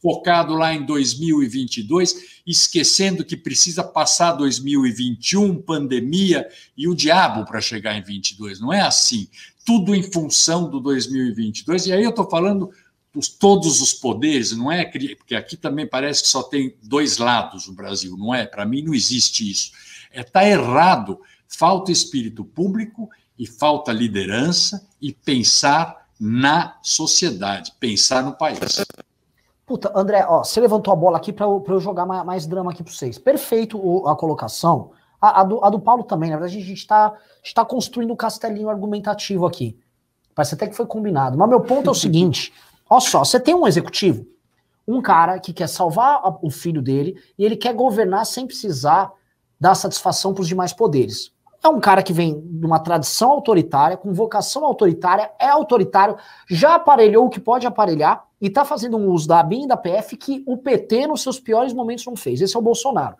focado 0.00 0.54
lá 0.54 0.74
em 0.74 0.84
2022, 0.84 2.42
esquecendo 2.46 3.24
que 3.24 3.38
precisa 3.38 3.82
passar 3.82 4.32
2021, 4.32 5.62
pandemia 5.62 6.46
e 6.76 6.86
o 6.86 6.94
diabo 6.94 7.46
para 7.46 7.58
chegar 7.58 7.96
em 7.96 8.02
22. 8.02 8.60
Não 8.60 8.70
é 8.70 8.82
assim. 8.82 9.28
Tudo 9.64 9.94
em 9.94 10.02
função 10.02 10.68
do 10.68 10.80
2022. 10.80 11.86
E 11.86 11.92
aí 11.92 12.02
eu 12.02 12.10
estou 12.10 12.28
falando 12.28 12.70
dos 13.12 13.28
todos 13.28 13.80
os 13.80 13.92
poderes, 13.92 14.56
não 14.56 14.70
é? 14.70 14.84
Porque 14.84 15.34
aqui 15.34 15.56
também 15.56 15.86
parece 15.86 16.24
que 16.24 16.28
só 16.28 16.42
tem 16.42 16.74
dois 16.82 17.18
lados 17.18 17.68
no 17.68 17.74
Brasil, 17.74 18.16
não 18.16 18.34
é? 18.34 18.44
Para 18.44 18.66
mim 18.66 18.82
não 18.82 18.92
existe 18.92 19.48
isso 19.48 19.70
Está 20.14 20.44
é, 20.44 20.52
errado. 20.52 21.20
Falta 21.48 21.92
espírito 21.92 22.44
público 22.44 23.08
e 23.38 23.46
falta 23.46 23.92
liderança 23.92 24.86
e 25.00 25.12
pensar 25.12 26.06
na 26.18 26.78
sociedade, 26.82 27.72
pensar 27.78 28.22
no 28.22 28.32
país. 28.32 28.58
Puta, 29.66 29.92
André, 29.94 30.24
ó, 30.28 30.44
você 30.44 30.60
levantou 30.60 30.92
a 30.92 30.96
bola 30.96 31.16
aqui 31.16 31.32
para 31.32 31.46
eu, 31.46 31.64
eu, 31.66 31.80
jogar 31.80 32.06
mais, 32.06 32.24
mais, 32.24 32.46
drama 32.46 32.70
aqui 32.70 32.82
para 32.82 32.92
vocês. 32.92 33.18
Perfeito 33.18 34.06
a 34.06 34.14
colocação. 34.14 34.92
A, 35.24 35.40
a, 35.40 35.44
do, 35.44 35.64
a, 35.64 35.70
do, 35.70 35.80
Paulo 35.80 36.04
também, 36.04 36.28
na 36.28 36.36
verdade, 36.36 36.58
a 36.58 36.60
gente 36.60 36.76
está 36.78 37.14
tá 37.54 37.64
construindo 37.64 38.12
um 38.12 38.16
castelinho 38.16 38.68
argumentativo 38.68 39.46
aqui. 39.46 39.78
Parece 40.34 40.54
até 40.54 40.66
que 40.66 40.76
foi 40.76 40.84
combinado. 40.84 41.38
Mas 41.38 41.48
meu 41.48 41.60
ponto 41.60 41.88
é 41.88 41.90
o 41.90 41.94
seguinte: 41.94 42.52
Olha 42.90 43.00
só, 43.00 43.24
você 43.24 43.40
tem 43.40 43.54
um 43.54 43.66
executivo, 43.66 44.26
um 44.86 45.00
cara 45.00 45.38
que 45.38 45.54
quer 45.54 45.66
salvar 45.66 46.20
o 46.42 46.50
filho 46.50 46.82
dele 46.82 47.16
e 47.38 47.44
ele 47.44 47.56
quer 47.56 47.72
governar 47.72 48.26
sem 48.26 48.46
precisar 48.46 49.10
dar 49.58 49.74
satisfação 49.74 50.34
para 50.34 50.42
os 50.42 50.48
demais 50.48 50.74
poderes. 50.74 51.32
É 51.62 51.68
um 51.68 51.80
cara 51.80 52.02
que 52.02 52.12
vem 52.12 52.38
de 52.46 52.66
uma 52.66 52.78
tradição 52.78 53.30
autoritária, 53.30 53.96
com 53.96 54.12
vocação 54.12 54.66
autoritária, 54.66 55.30
é 55.40 55.48
autoritário, 55.48 56.18
já 56.46 56.74
aparelhou 56.74 57.24
o 57.24 57.30
que 57.30 57.40
pode 57.40 57.66
aparelhar 57.66 58.26
e 58.38 58.48
está 58.48 58.62
fazendo 58.66 58.98
um 58.98 59.08
uso 59.08 59.26
da 59.26 59.40
ABIN 59.40 59.64
e 59.64 59.68
da 59.68 59.76
PF 59.78 60.18
que 60.18 60.44
o 60.46 60.58
PT, 60.58 61.06
nos 61.06 61.22
seus 61.22 61.40
piores 61.40 61.72
momentos, 61.72 62.04
não 62.04 62.14
fez. 62.14 62.42
Esse 62.42 62.54
é 62.54 62.58
o 62.58 62.62
Bolsonaro. 62.62 63.16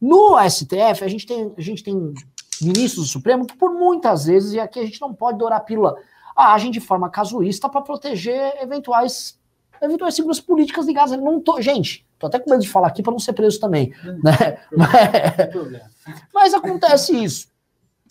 No 0.00 0.36
STF, 0.48 1.04
a 1.04 1.08
gente 1.08 1.26
tem, 1.26 1.52
a 1.56 1.60
gente 1.60 1.82
tem 1.82 2.14
ministros 2.60 3.06
do 3.06 3.12
Supremo 3.12 3.46
que, 3.46 3.56
por 3.56 3.72
muitas 3.72 4.26
vezes, 4.26 4.52
e 4.52 4.60
aqui 4.60 4.78
a 4.78 4.84
gente 4.84 5.00
não 5.00 5.12
pode 5.12 5.38
dourar 5.38 5.58
a 5.58 5.62
pílula, 5.62 5.96
agem 6.36 6.70
de 6.70 6.80
forma 6.80 7.10
casuísta 7.10 7.68
para 7.68 7.80
proteger 7.80 8.56
eventuais, 8.62 9.38
eventuais 9.82 10.14
seguranças 10.14 10.42
políticas 10.42 10.86
ligadas. 10.86 11.18
Não 11.20 11.40
tô, 11.40 11.60
gente, 11.60 12.06
tô 12.18 12.26
até 12.26 12.38
com 12.38 12.50
medo 12.50 12.62
de 12.62 12.68
falar 12.68 12.88
aqui 12.88 13.02
para 13.02 13.12
não 13.12 13.18
ser 13.18 13.32
preso 13.32 13.58
também. 13.58 13.92
Hum, 14.04 14.20
né? 14.22 14.58
Mas, 14.76 14.92
mas 16.32 16.54
acontece 16.54 17.12
isso. 17.12 17.48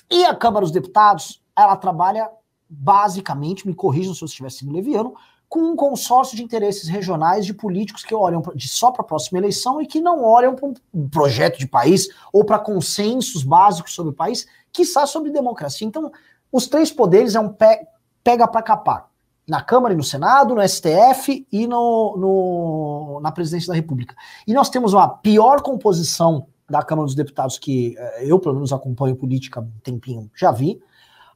E 0.09 0.25
a 0.25 0.35
Câmara 0.35 0.65
dos 0.65 0.71
Deputados, 0.71 1.41
ela 1.55 1.75
trabalha 1.75 2.29
basicamente, 2.69 3.65
me 3.65 3.73
corrijam 3.73 4.13
se 4.13 4.21
eu 4.21 4.25
estiver 4.25 4.51
sendo 4.51 4.73
leviano, 4.73 5.15
com 5.49 5.61
um 5.61 5.75
consórcio 5.75 6.35
de 6.35 6.43
interesses 6.43 6.87
regionais 6.89 7.45
de 7.45 7.53
políticos 7.53 8.03
que 8.03 8.13
olham 8.13 8.41
de 8.53 8.67
só 8.67 8.91
para 8.91 9.01
a 9.01 9.07
próxima 9.07 9.39
eleição 9.39 9.81
e 9.81 9.85
que 9.85 10.01
não 10.01 10.23
olham 10.23 10.55
para 10.55 10.67
um 10.93 11.09
projeto 11.09 11.57
de 11.57 11.67
país 11.67 12.07
ou 12.33 12.43
para 12.43 12.59
consensos 12.59 13.43
básicos 13.43 13.93
sobre 13.93 14.11
o 14.11 14.15
país, 14.15 14.45
que 14.71 14.81
está 14.81 15.05
sobre 15.05 15.31
democracia. 15.31 15.87
Então, 15.87 16.11
os 16.51 16.67
três 16.67 16.91
poderes 16.91 17.35
é 17.35 17.39
um 17.39 17.49
pe 17.49 17.87
pega 18.23 18.47
para 18.47 18.61
capar. 18.61 19.07
Na 19.47 19.61
Câmara 19.61 19.93
e 19.93 19.97
no 19.97 20.03
Senado, 20.03 20.53
no 20.53 20.67
STF 20.67 21.47
e 21.49 21.65
no, 21.65 22.17
no, 22.17 23.19
na 23.21 23.31
Presidência 23.31 23.69
da 23.69 23.75
República. 23.75 24.13
E 24.45 24.53
nós 24.53 24.69
temos 24.69 24.91
uma 24.91 25.07
pior 25.07 25.61
composição 25.61 26.47
da 26.69 26.83
Câmara 26.83 27.05
dos 27.05 27.15
Deputados 27.15 27.57
que 27.57 27.95
eh, 27.97 28.25
eu, 28.25 28.37
pelo 28.39 28.55
menos, 28.55 28.73
acompanho 28.73 29.15
política 29.15 29.61
um 29.61 29.71
tempinho, 29.81 30.29
já 30.35 30.51
vi. 30.51 30.81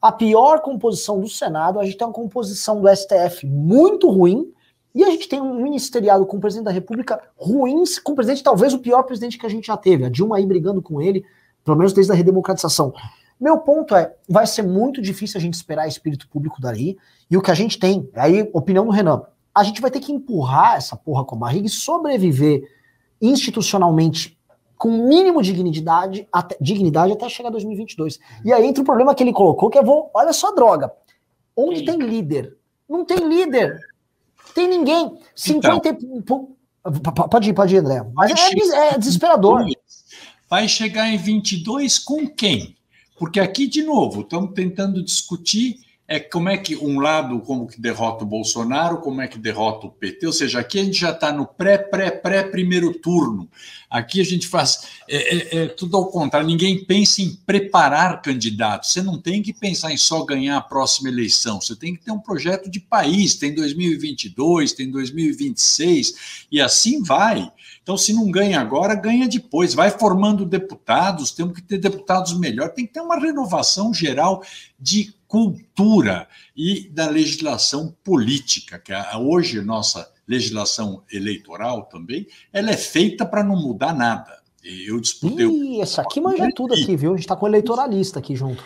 A 0.02 0.12
pior 0.12 0.62
composição 0.62 1.22
do 1.22 1.30
Senado, 1.30 1.80
a 1.80 1.86
gente 1.86 1.95
tem 1.95 2.08
uma 2.08 2.14
composição 2.14 2.82
do 2.82 2.88
STF 2.88 3.45
muito 3.45 4.10
ruim, 4.10 4.52
e 4.95 5.04
a 5.04 5.10
gente 5.10 5.30
tem 5.30 5.39
um 5.39 5.62
ministeriado 5.62 6.26
com 6.26 6.38
o 6.38 6.39
presidente 6.41 6.66
da 6.66 6.72
República 6.72 7.22
ruim, 7.38 7.84
com 8.04 8.12
o 8.12 8.16
presidente, 8.16 8.43
talvez 8.43 8.74
o 8.74 8.80
pior 8.80 9.04
presidente 9.04 9.38
que 9.38 9.45
a 9.45 9.49
gente 9.49 9.68
já 9.68 9.78
teve, 9.78 10.04
a 10.04 10.10
Dilma 10.10 10.38
aí 10.38 10.45
brigando 10.45 10.82
com 10.82 10.99
ele, 10.99 11.24
pelo 11.64 11.78
menos 11.78 11.93
desde 11.93 12.12
a 12.12 12.16
redemocratização. 12.16 12.93
Meu 13.39 13.60
ponto 13.60 13.95
é, 13.95 14.14
vai 14.28 14.45
ser 14.47 14.64
muito 14.64 15.02
difícil 15.02 15.38
a 15.38 15.41
gente 15.41 15.54
esperar 15.54 15.88
espírito 15.88 16.28
público 16.28 16.60
dali, 16.60 16.97
e 17.30 17.38
o 17.38 17.41
que 17.41 17.52
a 17.52 17.56
gente 17.56 17.78
tem, 17.78 18.10
aí, 18.16 18.49
opinião 18.54 18.86
do 18.86 18.91
Renan, 18.91 19.22
a 19.54 19.64
gente 19.64 19.82
vai 19.82 19.91
ter 19.91 19.99
que 19.99 20.12
empurrar 20.12 20.78
essa 20.78 20.95
porra 20.95 21.24
com 21.24 21.36
a 21.36 21.39
barriga 21.39 21.68
e 21.68 21.70
sobreviver 21.70 22.64
institucionalmente 23.22 24.38
com 24.82 24.90
mínimo 24.90 25.44
de 25.44 25.54
dignidade 25.54 26.28
até, 26.34 26.58
dignidade 26.60 27.14
até 27.14 27.30
chegar 27.30 27.52
2022. 27.52 28.20
E 28.44 28.52
aí 28.52 28.66
entra 28.66 28.82
o 28.82 28.86
problema 28.86 29.14
que 29.14 29.22
ele 29.22 29.32
colocou, 29.32 29.70
que 29.70 29.78
é, 29.78 29.84
vou, 29.84 30.10
olha 30.12 30.34
só 30.34 30.48
a 30.48 30.56
droga. 30.56 30.92
Onde 31.56 31.86
tem 31.86 32.00
líder? 32.00 32.58
Não 32.90 33.06
tem 33.06 33.20
líder. 33.20 33.80
Tem 34.56 34.68
ninguém. 34.68 35.20
50 35.36 35.88
então, 36.16 36.48
Pode 37.30 37.52
ir, 37.52 37.54
pode 37.54 37.76
ir, 37.76 37.78
André. 37.78 38.04
Mas 38.12 38.32
é, 38.32 38.96
é 38.96 38.98
desesperador. 38.98 39.64
Vai 40.50 40.68
chegar 40.68 41.08
em 41.14 41.18
22 41.18 42.00
com 42.00 42.28
quem? 42.28 42.76
Porque 43.20 43.40
aqui, 43.40 43.68
de 43.68 43.84
novo, 43.84 44.22
estamos 44.22 44.52
tentando 44.56 45.06
discutir 45.06 45.80
é 46.12 46.20
como 46.20 46.49
é 46.49 46.57
que 46.57 46.76
um 46.76 46.99
lado 46.99 47.39
como 47.39 47.66
que 47.68 47.80
derrota 47.80 48.26
o 48.26 48.28
Bolsonaro, 48.28 48.97
como 48.97 49.22
é 49.22 49.30
que 49.30 49.39
derrota 49.39 49.88
o 49.88 49.91
PT, 49.91 50.28
ou 50.28 50.34
seja, 50.34 50.59
aqui 50.59 50.78
a 50.78 50.84
gente 50.84 50.99
já 50.99 51.12
está 51.12 51.32
no 51.32 51.45
pré, 51.45 51.78
pré, 51.78 52.12
pré 52.12 52.43
primeiro 52.43 52.93
turno. 52.93 53.49
Aqui 53.89 54.20
a 54.20 54.24
gente 54.26 54.45
faz 54.45 54.88
é, 55.07 55.16
é, 55.16 55.64
é, 55.64 55.68
tudo 55.68 55.95
ao 55.95 56.07
contrário. 56.07 56.47
Ninguém 56.47 56.84
pensa 56.84 57.22
em 57.22 57.34
preparar 57.45 58.22
candidatos. 58.22 58.91
Você 58.91 59.01
não 59.01 59.18
tem 59.18 59.41
que 59.41 59.53
pensar 59.53 59.93
em 59.93 59.97
só 59.97 60.26
ganhar 60.26 60.57
a 60.57 60.62
próxima 60.62 61.07
eleição. 61.07 61.62
Você 61.62 61.78
tem 61.78 61.95
que 61.95 62.03
ter 62.03 62.12
um 62.12 62.20
projeto 62.20 62.70
de 62.70 62.80
país. 62.80 63.36
Tem 63.36 63.55
2022, 63.55 64.74
tem 64.74 64.91
2026 64.91 66.45
e 66.51 66.59
assim 66.59 67.01
vai. 67.01 67.49
Então, 67.82 67.97
se 67.97 68.14
não 68.14 68.30
ganha 68.30 68.59
agora, 68.59 68.95
ganha 68.95 69.28
depois. 69.28 69.74
Vai 69.74 69.89
formando 69.89 70.45
deputados, 70.45 71.32
temos 71.32 71.55
que 71.55 71.62
ter 71.62 71.78
deputados 71.78 72.38
melhores, 72.38 72.76
tem 72.76 72.86
que 72.86 72.93
ter 72.93 73.01
uma 73.01 73.20
renovação 73.20 73.93
geral 73.93 74.43
de 74.80 75.14
cultura 75.32 76.28
e 76.54 76.90
da 76.90 77.08
legislação 77.08 77.96
política, 78.04 78.78
que 78.78 78.92
hoje 79.18 79.62
nossa 79.62 80.12
legislação 80.28 81.04
eleitoral 81.10 81.86
também, 81.86 82.28
ela 82.52 82.70
é 82.70 82.76
feita 82.76 83.26
para 83.26 83.42
não 83.42 83.56
mudar 83.56 83.94
nada. 83.94 84.42
Eu 84.62 85.00
disputei. 85.00 85.46
Ih, 85.46 85.80
essa 85.80 86.02
aqui 86.02 86.20
manja 86.20 86.50
tudo 86.54 86.74
aqui, 86.74 86.98
viu? 86.98 87.12
A 87.12 87.16
gente 87.16 87.24
está 87.24 87.36
com 87.38 87.48
eleitoralista 87.48 88.20
aqui 88.20 88.36
junto. 88.36 88.62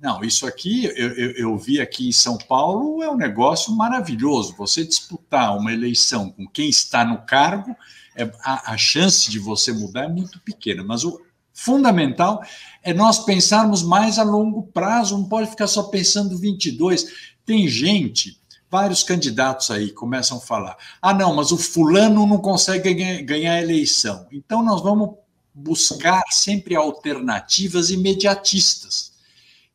Não, 0.00 0.22
isso 0.22 0.46
aqui 0.46 0.84
eu, 0.84 1.12
eu, 1.14 1.30
eu, 1.32 1.58
vi 1.58 1.80
aqui 1.80 2.08
em 2.08 2.12
São 2.12 2.38
Paulo 2.38 3.02
é 3.02 3.10
um 3.10 3.16
negócio 3.16 3.74
maravilhoso. 3.74 4.54
Você 4.56 4.84
disputar 4.84 5.58
uma 5.58 5.72
eleição 5.72 6.30
com 6.30 6.46
quem 6.46 6.68
está 6.68 7.04
no 7.04 7.22
cargo 7.22 7.74
é, 8.14 8.22
a, 8.44 8.72
a 8.72 8.76
chance 8.76 9.28
de 9.28 9.40
você 9.40 9.72
mudar 9.72 10.04
é 10.04 10.08
muito 10.08 10.40
pequena, 10.42 10.84
mas 10.84 11.02
o 11.02 11.20
fundamental 11.54 12.42
é 12.82 12.92
nós 12.92 13.20
pensarmos 13.24 13.82
mais 13.82 14.18
a 14.18 14.24
longo 14.24 14.64
prazo, 14.64 15.16
não 15.16 15.28
pode 15.28 15.48
ficar 15.48 15.68
só 15.68 15.84
pensando 15.84 16.36
22. 16.36 17.06
Tem 17.46 17.68
gente, 17.68 18.38
vários 18.70 19.04
candidatos 19.04 19.70
aí 19.70 19.90
começam 19.92 20.38
a 20.38 20.40
falar: 20.40 20.76
ah, 21.00 21.14
não, 21.14 21.34
mas 21.34 21.52
o 21.52 21.56
fulano 21.56 22.26
não 22.26 22.38
consegue 22.38 23.22
ganhar, 23.22 23.54
a 23.54 23.62
eleição. 23.62 24.26
Então 24.32 24.62
nós 24.62 24.82
vamos 24.82 25.10
buscar 25.54 26.24
sempre 26.30 26.74
alternativas 26.74 27.90
imediatistas, 27.90 29.12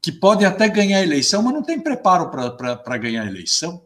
que 0.02 0.12
podem 0.12 0.46
até 0.46 0.68
ganhar 0.68 0.98
a 0.98 1.04
eleição, 1.04 1.42
mas 1.42 1.54
não 1.54 1.64
tem 1.64 1.80
preparo 1.80 2.30
para 2.30 2.98
ganhar 2.98 3.24
a 3.24 3.28
eleição. 3.28 3.82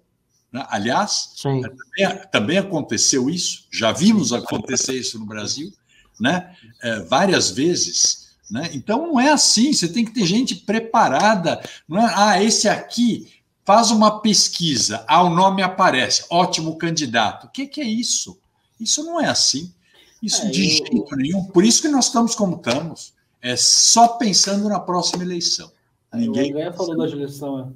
Né? 0.52 0.66
Aliás, 0.70 1.34
também, 1.41 2.22
também, 2.32 2.58
aconteceu 2.58 3.30
isso, 3.30 3.68
já 3.72 3.91
vimos 3.91 4.34
acontecer 4.34 4.94
isso 4.94 5.20
no 5.20 5.26
Brasil, 5.26 5.72
né? 6.20 6.55
É, 6.82 6.99
várias 7.01 7.51
vezes. 7.51 8.30
Né? 8.49 8.70
Então 8.74 9.07
não 9.07 9.20
é 9.20 9.32
assim, 9.32 9.74
você 9.74 9.88
tem 9.88 10.05
que 10.05 10.14
ter 10.14 10.26
gente 10.26 10.55
preparada. 10.55 11.61
Não 11.88 11.99
é, 11.99 12.14
ah, 12.16 12.43
esse 12.43 12.68
aqui 12.68 13.32
faz 13.66 13.91
uma 13.91 14.20
pesquisa, 14.20 15.05
ah, 15.07 15.24
o 15.24 15.30
nome 15.30 15.61
aparece, 15.61 16.26
ótimo 16.30 16.78
candidato. 16.78 17.47
O 17.47 17.49
que, 17.49 17.66
que 17.66 17.82
é 17.82 17.86
isso? 17.86 18.38
Isso 18.80 19.03
não 19.03 19.20
é 19.20 19.28
assim. 19.28 19.74
Isso 20.22 20.41
é, 20.41 20.49
de 20.49 20.64
eu... 20.64 20.70
jeito 20.70 21.16
nenhum. 21.16 21.43
Por 21.45 21.64
isso 21.64 21.82
que 21.82 21.88
nós 21.88 22.05
estamos 22.05 22.36
como 22.36 22.57
estamos. 22.57 23.14
É 23.41 23.55
só 23.55 24.09
pensando 24.09 24.70
na 24.70 24.80
próxima 24.80 25.24
eleição. 25.24 25.72
Ninguém. 26.14 26.55
O 26.55 26.74
falou 26.74 26.97
da 26.97 27.07
eleição 27.07 27.74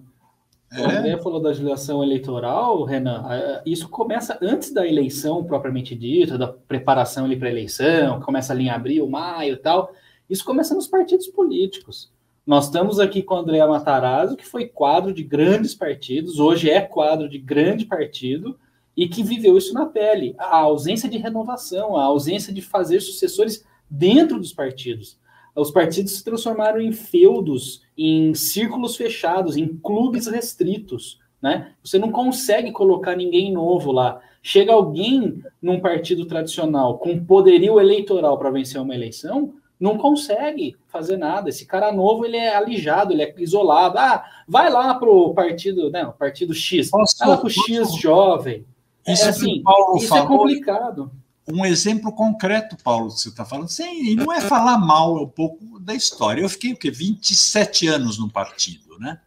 é. 0.72 1.18
Falou 1.18 1.40
da 1.40 1.50
legislação 1.50 2.04
eleitoral, 2.04 2.84
Renan. 2.84 3.26
Isso 3.66 3.88
começa 3.90 4.38
antes 4.42 4.74
da 4.74 4.86
eleição 4.86 5.44
propriamente 5.44 5.96
dita, 5.96 6.38
da 6.38 6.48
preparação 6.48 7.26
ali 7.26 7.36
para 7.38 7.48
a 7.48 7.52
eleição, 7.52 8.20
começa 8.22 8.54
ali 8.54 8.66
em 8.66 8.70
abril, 8.70 9.08
maio 9.08 9.54
e 9.54 9.58
tal. 9.58 9.92
Isso 10.30 10.44
começa 10.44 10.76
nos 10.76 10.88
partidos 10.88 11.28
políticos. 11.28 12.12
Nós 12.46 12.66
estamos 12.66 13.00
aqui 13.00 13.22
com 13.22 13.36
o 13.36 13.38
André 13.40 13.66
Matarazzo, 13.66 14.38
que 14.38 14.46
foi 14.46 14.68
quadro 14.68 15.14
de 15.14 15.24
grandes 15.24 15.76
partidos, 15.76 16.40
hoje 16.40 16.70
é 16.70 16.82
quadro 16.82 17.28
de 17.28 17.38
grande 17.38 17.86
partido, 17.86 18.58
e 18.96 19.08
que 19.08 19.22
viveu 19.22 19.58
isso 19.58 19.74
na 19.74 19.86
pele. 19.86 20.34
A 20.38 20.58
ausência 20.58 21.10
de 21.10 21.18
renovação, 21.18 21.96
a 21.96 22.04
ausência 22.04 22.54
de 22.54 22.62
fazer 22.62 23.00
sucessores 23.00 23.66
dentro 23.90 24.40
dos 24.40 24.54
partidos 24.54 25.18
os 25.58 25.72
partidos 25.72 26.14
se 26.14 26.24
transformaram 26.24 26.80
em 26.80 26.92
feudos, 26.92 27.82
em 27.98 28.34
círculos 28.36 28.96
fechados, 28.96 29.58
em 29.58 29.68
clubes 29.68 30.28
restritos. 30.28 31.20
Né? 31.42 31.74
Você 31.84 31.98
não 31.98 32.12
consegue 32.12 32.72
colocar 32.72 33.16
ninguém 33.16 33.52
novo 33.52 33.92
lá. 33.92 34.22
Chega 34.42 34.72
alguém 34.72 35.44
num 35.62 35.80
partido 35.80 36.26
tradicional 36.26 37.00
com 37.00 37.24
poderio 37.24 37.80
eleitoral 37.80 38.38
para 38.38 38.52
vencer 38.52 38.80
uma 38.80 38.96
eleição, 38.96 39.54
não 39.80 39.98
consegue 39.98 40.76
fazer 40.88 41.18
nada. 41.18 41.50
Esse 41.50 41.66
cara 41.66 41.92
novo 41.92 42.26
ele 42.26 42.38
é 42.38 42.56
alijado, 42.56 43.14
ele 43.14 43.24
é 43.24 43.34
isolado. 43.38 43.98
Ah, 43.98 44.24
vai 44.48 44.72
lá 44.72 44.96
pro 44.96 45.34
partido, 45.34 45.90
né, 45.92 46.06
o 46.06 46.14
partido 46.14 46.54
X, 46.54 46.90
posso, 46.90 47.18
vai 47.20 47.30
lá 47.30 47.38
pro 47.38 47.50
X 47.50 47.94
jovem. 47.96 48.66
Isso, 49.08 49.26
é, 49.26 49.30
assim, 49.30 49.64
isso 49.98 50.16
é 50.16 50.26
complicado 50.26 51.12
um 51.48 51.66
exemplo 51.66 52.12
concreto, 52.12 52.76
Paulo, 52.84 53.08
que 53.14 53.22
você 53.22 53.30
está 53.30 53.46
falando. 53.46 53.70
Sim, 53.70 54.12
e 54.12 54.16
não 54.16 54.32
é 54.32 54.42
falar 54.42 54.78
mal 54.78 55.18
é 55.18 55.22
um 55.22 55.28
pouco 55.28 55.80
da 55.80 55.96
história. 55.96 56.42
Eu 56.42 56.50
fiquei 56.50 56.74
o 56.74 56.78
quê? 56.78 56.92
27 56.92 57.88
anos 57.88 58.18
no 58.18 58.30
partido, 58.30 59.00
né? 59.00 59.20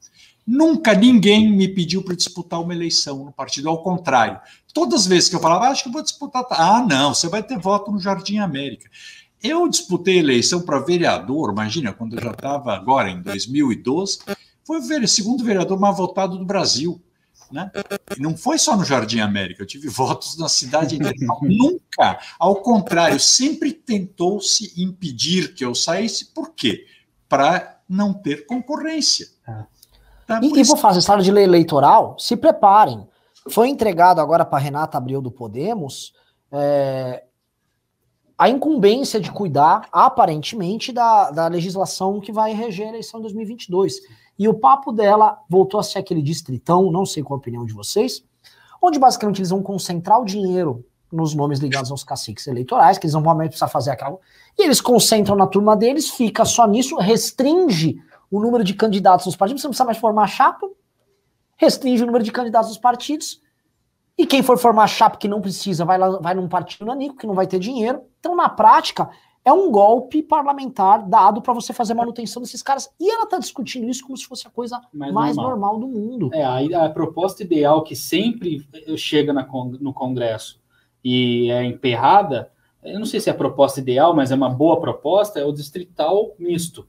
Nunca 0.47 0.95
ninguém 0.95 1.51
me 1.51 1.69
pediu 1.69 2.03
para 2.03 2.15
disputar 2.15 2.61
uma 2.61 2.75
eleição 2.75 3.25
no 3.25 3.33
partido, 3.33 3.69
ao 3.69 3.83
contrário. 3.83 4.39
Todas 4.75 5.03
as 5.03 5.07
vezes 5.07 5.29
que 5.29 5.37
eu 5.37 5.41
falava, 5.41 5.67
ah, 5.67 5.71
acho 5.71 5.85
que 5.85 5.91
vou 5.91 6.03
disputar. 6.03 6.45
Ah, 6.51 6.85
não, 6.89 7.15
você 7.15 7.29
vai 7.29 7.43
ter 7.43 7.59
voto 7.59 7.91
no 7.91 8.01
Jardim 8.01 8.39
América. 8.39 8.91
Eu 9.43 9.67
disputei 9.69 10.19
eleição 10.19 10.61
para 10.61 10.81
vereador, 10.81 11.51
imagina, 11.53 11.93
quando 11.93 12.17
eu 12.17 12.23
já 12.23 12.33
estava 12.33 12.75
agora 12.75 13.11
em 13.11 13.23
2012, 13.23 14.19
foi 14.65 14.79
o 14.79 15.09
segundo 15.09 15.43
vereador 15.43 15.81
mais 15.81 15.97
votado 15.97 16.37
do 16.37 16.45
Brasil 16.45 17.01
Né? 17.51 17.71
E 18.17 18.21
não 18.21 18.37
foi 18.37 18.59
só 18.59 18.77
no 18.77 18.85
Jardim 18.85 19.21
América, 19.21 19.63
eu 19.63 19.67
tive 19.67 19.89
votos 19.89 20.39
na 20.39 20.49
cidade 20.49 20.97
inteira. 20.97 21.17
Nunca, 21.43 22.19
ao 22.39 22.57
contrário, 22.57 23.19
sempre 23.19 23.73
tentou-se 23.73 24.73
impedir 24.81 25.55
que 25.55 25.65
eu 25.65 25.75
saísse, 25.75 26.27
por 26.33 26.55
quê? 26.55 26.87
Para 27.29 27.81
não 27.89 28.15
ter 28.15 28.47
concorrência. 28.47 29.27
É. 29.47 29.65
Tá, 30.27 30.41
e, 30.43 30.61
e 30.61 30.63
vou 30.63 30.77
fazer 30.77 31.01
história 31.01 31.25
de 31.25 31.33
lei 31.33 31.45
eleitoral, 31.45 32.17
se 32.19 32.37
preparem. 32.37 33.05
Foi 33.51 33.69
entregado 33.69 34.21
agora 34.21 34.45
para 34.45 34.63
Renata 34.63 34.97
Abreu 34.97 35.21
do 35.21 35.31
Podemos 35.31 36.13
é, 36.53 37.25
a 38.39 38.49
incumbência 38.49 39.21
de 39.21 39.31
cuidar, 39.31 39.89
aparentemente, 39.93 40.93
da, 40.93 41.31
da 41.31 41.47
legislação 41.49 42.21
que 42.21 42.33
vai 42.33 42.55
reger 42.55 42.87
a 42.87 42.91
eleição 42.91 43.21
de 43.21 43.25
2022. 43.25 44.01
E 44.41 44.49
o 44.49 44.55
papo 44.55 44.91
dela 44.91 45.39
voltou 45.47 45.79
a 45.79 45.83
ser 45.83 45.99
aquele 45.99 46.23
distritão, 46.23 46.91
não 46.91 47.05
sei 47.05 47.23
qual 47.23 47.37
a 47.37 47.41
opinião 47.41 47.63
de 47.67 47.75
vocês, 47.75 48.25
onde 48.81 48.99
basicamente 48.99 49.39
eles 49.39 49.51
vão 49.51 49.63
concentrar 49.63 50.19
o 50.19 50.25
dinheiro 50.25 50.83
nos 51.13 51.35
nomes 51.35 51.59
ligados 51.59 51.91
aos 51.91 52.03
caciques 52.03 52.47
eleitorais, 52.47 52.97
que 52.97 53.05
eles 53.05 53.13
não 53.13 53.23
vão 53.23 53.35
mais 53.35 53.51
precisar 53.51 53.69
fazer 53.69 53.91
aquela. 53.91 54.17
E 54.59 54.63
eles 54.63 54.81
concentram 54.81 55.37
na 55.37 55.47
turma 55.47 55.77
deles, 55.77 56.09
fica 56.09 56.47
só 56.47 56.67
nisso, 56.67 56.97
restringe 56.97 58.03
o 58.31 58.41
número 58.41 58.65
de 58.65 58.73
candidatos 58.73 59.27
nos 59.27 59.37
partidos, 59.37 59.61
você 59.61 59.67
não 59.67 59.73
precisa 59.73 59.85
mais 59.85 59.99
formar 59.99 60.27
chapa, 60.27 60.67
restringe 61.59 62.03
o 62.03 62.07
número 62.07 62.25
de 62.25 62.33
candidatos 62.33 62.71
nos 62.71 62.79
partidos, 62.79 63.43
e 64.17 64.25
quem 64.25 64.43
for 64.43 64.57
formar 64.57 64.87
chapa 64.87 65.19
que 65.19 65.29
não 65.29 65.43
precisa, 65.43 65.85
vai, 65.85 65.99
lá, 65.99 66.19
vai 66.19 66.33
num 66.33 66.49
partido 66.49 66.87
nanico, 66.87 67.17
que 67.17 67.27
não 67.27 67.35
vai 67.35 67.47
ter 67.47 67.59
dinheiro. 67.59 68.01
Então, 68.19 68.35
na 68.35 68.49
prática, 68.49 69.11
é 69.45 69.53
um 69.53 69.71
golpe 69.71 70.23
parlamentar 70.23 71.09
dado 71.09 71.41
para 71.41 71.55
você 71.55 71.73
fazer 71.73 71.95
manutenção 71.95 72.43
desses 72.43 72.63
caras. 72.63 72.91
E 73.01 73.11
ela 73.11 73.25
está 73.25 73.39
discutindo 73.39 73.89
isso 73.89 74.05
como 74.05 74.17
se 74.17 74.27
fosse 74.27 74.47
a 74.47 74.51
coisa 74.51 74.81
mais, 74.93 75.13
mais 75.13 75.37
normal. 75.37 75.79
normal. 75.79 75.81
do 75.81 75.89
mundo. 75.89 76.31
É, 76.35 76.45
a, 76.45 76.85
a, 76.85 76.91
proposta 76.91 77.43
ideal 77.43 77.83
que 77.83 77.97
sempre 77.97 78.67
chega 78.97 79.33
na, 79.33 79.47
no 79.81 79.95
Congresso 79.95 80.61
e 81.03 81.51
é 81.51 81.65
emperrada, 81.65 82.51
eu 82.83 82.99
não 82.99 83.07
sei 83.07 83.21
se 83.21 83.31
é 83.31 83.33
a 83.33 83.37
proposta 83.37 83.81
ideal, 83.81 84.15
mas 84.15 84.31
é 84.31 84.35
uma 84.35 84.51
boa 84.51 84.79
proposta, 84.79 85.41
é 85.41 85.45
o 85.45 85.53
distrital 85.53 86.35
misto. 86.39 86.87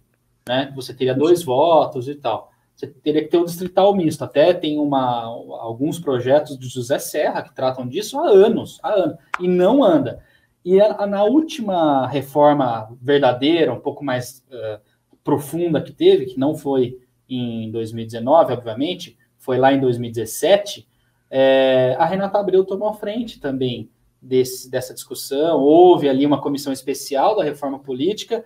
Né? 0.48 0.72
Você 0.76 0.94
teria 0.94 1.14
dois 1.14 1.44
votos 1.44 2.08
e 2.08 2.16
tal. 2.16 2.52
Você 2.76 2.88
teria 2.88 3.22
que 3.22 3.30
ter 3.30 3.38
um 3.38 3.46
distrital 3.46 3.96
misto. 3.96 4.24
Até 4.24 4.54
tem 4.54 4.80
uma, 4.80 5.24
alguns 5.60 6.00
projetos 6.00 6.58
do 6.58 6.68
José 6.68 6.98
Serra 7.00 7.44
que 7.44 7.54
tratam 7.54 7.88
disso 7.88 8.20
há 8.20 8.28
anos, 8.28 8.80
há 8.82 8.90
anos, 8.90 9.18
e 9.40 9.48
não 9.48 9.84
anda. 9.84 10.24
E 10.64 10.78
na 11.08 11.24
última 11.24 12.08
reforma 12.08 12.96
verdadeira, 13.02 13.74
um 13.74 13.80
pouco 13.80 14.04
mais 14.04 14.46
uh, 14.52 14.80
profunda 15.24 15.82
que 15.82 15.92
teve, 15.92 16.26
que 16.26 16.40
não 16.40 16.56
foi 16.56 17.00
em 17.28 17.72
2019, 17.72 18.54
obviamente, 18.54 19.18
foi 19.38 19.58
lá 19.58 19.74
em 19.74 19.80
2017, 19.80 20.88
é, 21.34 21.96
a 21.98 22.06
Renata 22.06 22.38
Abreu 22.38 22.66
tomou 22.66 22.90
a 22.90 22.94
frente 22.94 23.40
também 23.40 23.90
desse, 24.22 24.70
dessa 24.70 24.94
discussão. 24.94 25.62
Houve 25.62 26.10
ali 26.10 26.26
uma 26.26 26.42
comissão 26.42 26.74
especial 26.74 27.38
da 27.38 27.44
reforma 27.44 27.80
política, 27.80 28.44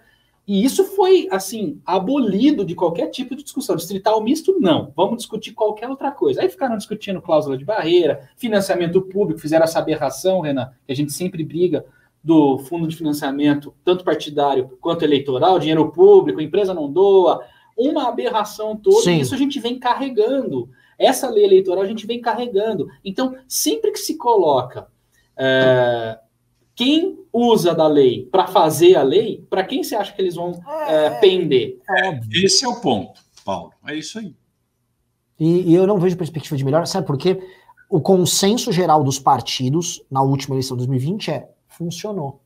e 0.47 0.63
isso 0.63 0.83
foi, 0.83 1.27
assim, 1.31 1.81
abolido 1.83 2.63
de 2.63 2.75
qualquer 2.75 3.07
tipo 3.07 3.35
de 3.35 3.41
discussão. 3.41 3.75
Distrital 3.75 4.21
misto, 4.23 4.55
não. 4.59 4.93
Vamos 4.95 5.17
discutir 5.17 5.53
qualquer 5.53 5.89
outra 5.89 6.11
coisa. 6.11 6.41
Aí 6.41 6.49
ficaram 6.49 6.77
discutindo 6.77 7.19
cláusula 7.19 7.57
de 7.57 7.65
barreira, 7.65 8.29
financiamento 8.37 9.01
público, 9.01 9.41
fizeram 9.41 9.63
essa 9.63 9.79
aberração, 9.79 10.41
Renan, 10.41 10.71
que 10.85 10.91
a 10.91 10.95
gente 10.95 11.11
sempre 11.11 11.43
briga 11.43 11.83
do 12.25 12.57
fundo 12.57 12.87
de 12.87 12.95
financiamento, 12.95 13.71
tanto 13.83 14.03
partidário 14.03 14.75
quanto 14.81 15.05
eleitoral, 15.05 15.59
dinheiro 15.59 15.91
público, 15.91 16.41
empresa 16.41 16.73
não 16.73 16.91
doa, 16.91 17.45
uma 17.77 18.07
aberração 18.07 18.75
toda, 18.75 19.03
Sim. 19.03 19.17
e 19.17 19.21
isso 19.21 19.35
a 19.35 19.37
gente 19.37 19.59
vem 19.59 19.77
carregando. 19.77 20.67
Essa 20.97 21.29
lei 21.29 21.45
eleitoral 21.45 21.83
a 21.83 21.87
gente 21.87 22.07
vem 22.07 22.19
carregando. 22.19 22.87
Então, 23.03 23.35
sempre 23.47 23.91
que 23.91 23.99
se 23.99 24.17
coloca 24.17 24.87
é, 25.37 26.17
quem 26.73 27.19
usa 27.31 27.75
da 27.75 27.87
lei 27.87 28.27
para 28.31 28.47
fazer 28.47 28.95
a 28.95 29.03
lei, 29.03 29.45
para 29.47 29.63
quem 29.63 29.83
você 29.83 29.95
acha 29.95 30.11
que 30.11 30.19
eles 30.19 30.33
vão 30.33 30.59
é, 30.87 31.05
é, 31.05 31.09
pender? 31.19 31.77
É, 31.87 32.19
esse 32.33 32.65
é 32.65 32.67
o 32.67 32.81
ponto, 32.81 33.21
Paulo. 33.45 33.71
É 33.85 33.93
isso 33.93 34.17
aí. 34.17 34.33
E, 35.39 35.73
e 35.73 35.75
eu 35.75 35.85
não 35.85 35.99
vejo 35.99 36.17
perspectiva 36.17 36.57
de 36.57 36.65
melhor, 36.65 36.87
sabe 36.87 37.05
por 37.05 37.19
quê? 37.19 37.39
O 37.87 38.01
consenso 38.01 38.71
geral 38.71 39.03
dos 39.03 39.19
partidos 39.19 40.01
na 40.09 40.23
última 40.23 40.55
eleição 40.55 40.75
de 40.75 40.87
2020 40.87 41.29
é 41.29 41.49
funcionou. 41.77 42.41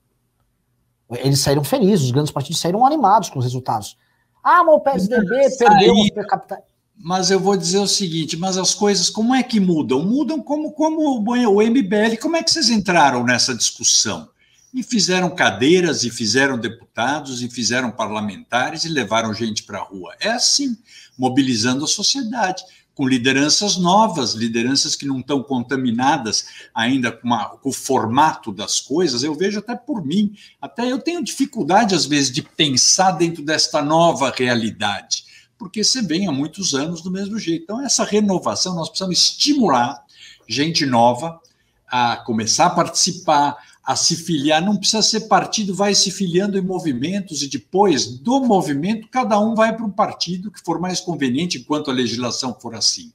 Eles 1.12 1.40
saíram 1.40 1.64
felizes, 1.64 2.06
os 2.06 2.12
grandes 2.12 2.32
partidos 2.32 2.60
saíram 2.60 2.86
animados 2.86 3.30
com 3.30 3.40
os 3.40 3.46
resultados. 3.46 3.98
Ah, 4.44 4.64
mas 4.64 4.76
o 4.76 4.80
PSDB 4.80 5.58
perdeu 5.58 5.94
o 5.94 6.14
per 6.14 6.26
Mas 6.96 7.32
eu 7.32 7.40
vou 7.40 7.58
dizer 7.58 7.80
o 7.80 7.88
seguinte, 7.88 8.38
mas 8.38 8.58
as 8.58 8.76
coisas 8.76 9.10
como 9.10 9.34
é 9.34 9.42
que 9.42 9.60
mudam? 9.60 10.04
Mudam 10.04 10.42
como, 10.42 10.72
como 10.72 11.20
o 11.20 11.62
MBL, 11.62 12.18
como 12.22 12.38
é 12.38 12.44
que 12.44 12.52
vocês 12.52 12.70
entraram 12.70 13.24
nessa 13.24 13.56
discussão? 13.56 14.30
E 14.72 14.84
fizeram 14.84 15.32
cadeiras, 15.32 16.04
e 16.04 16.12
fizeram 16.12 16.56
deputados, 16.56 17.42
e 17.42 17.50
fizeram 17.50 17.90
parlamentares, 17.90 18.86
e 18.86 18.90
levaram 18.90 19.34
gente 19.34 19.64
para 19.64 19.80
a 19.80 19.84
rua. 19.84 20.16
É 20.20 20.30
assim, 20.30 20.78
mobilizando 21.18 21.86
a 21.86 21.88
sociedade 21.88 22.64
com 23.00 23.08
lideranças 23.08 23.78
novas, 23.78 24.34
lideranças 24.34 24.94
que 24.94 25.06
não 25.06 25.22
estão 25.22 25.42
contaminadas 25.42 26.48
ainda 26.76 27.10
com, 27.10 27.30
com, 27.62 27.70
o 27.70 27.72
formato 27.72 28.52
das 28.52 28.82
coisas. 28.82 29.24
Eu 29.24 29.34
vejo 29.34 29.60
até 29.60 29.74
por 29.74 30.06
mim, 30.06 30.36
até 30.62 30.92
eu 30.92 31.00
tenho 31.00 31.24
dificuldade 31.24 31.96
às 31.96 32.06
vezes 32.06 32.30
de 32.30 32.42
pensar 32.42 33.12
dentro 33.12 33.42
desta 33.42 33.82
nova 33.82 34.34
realidade, 34.36 35.24
porque 35.58 35.82
você 35.82 36.02
vem 36.02 36.28
há 36.28 36.32
muitos 36.34 36.74
anos 36.74 37.02
do 37.02 37.10
mesmo 37.10 37.40
jeito. 37.40 37.64
Então, 37.64 37.82
essa 37.82 38.04
renovação, 38.04 38.76
nós 38.76 38.90
precisamos 38.90 39.18
estimular 39.18 40.04
gente 40.46 40.86
nova 40.86 41.40
a 41.88 42.18
começar 42.18 42.66
a 42.66 42.72
participar, 42.72 43.56
a 43.90 43.96
se 43.96 44.16
filiar, 44.16 44.64
não 44.64 44.78
precisa 44.78 45.02
ser 45.02 45.22
partido, 45.22 45.74
vai 45.74 45.96
se 45.96 46.12
filiando 46.12 46.60
em 46.60 46.62
movimentos 46.62 47.42
e 47.42 47.48
depois 47.48 48.06
do 48.06 48.40
movimento 48.40 49.08
cada 49.08 49.40
um 49.40 49.56
vai 49.56 49.76
para 49.76 49.84
um 49.84 49.90
partido 49.90 50.52
que 50.52 50.62
for 50.64 50.80
mais 50.80 51.00
conveniente 51.00 51.58
enquanto 51.58 51.90
a 51.90 51.94
legislação 51.94 52.56
for 52.62 52.76
assim. 52.76 53.12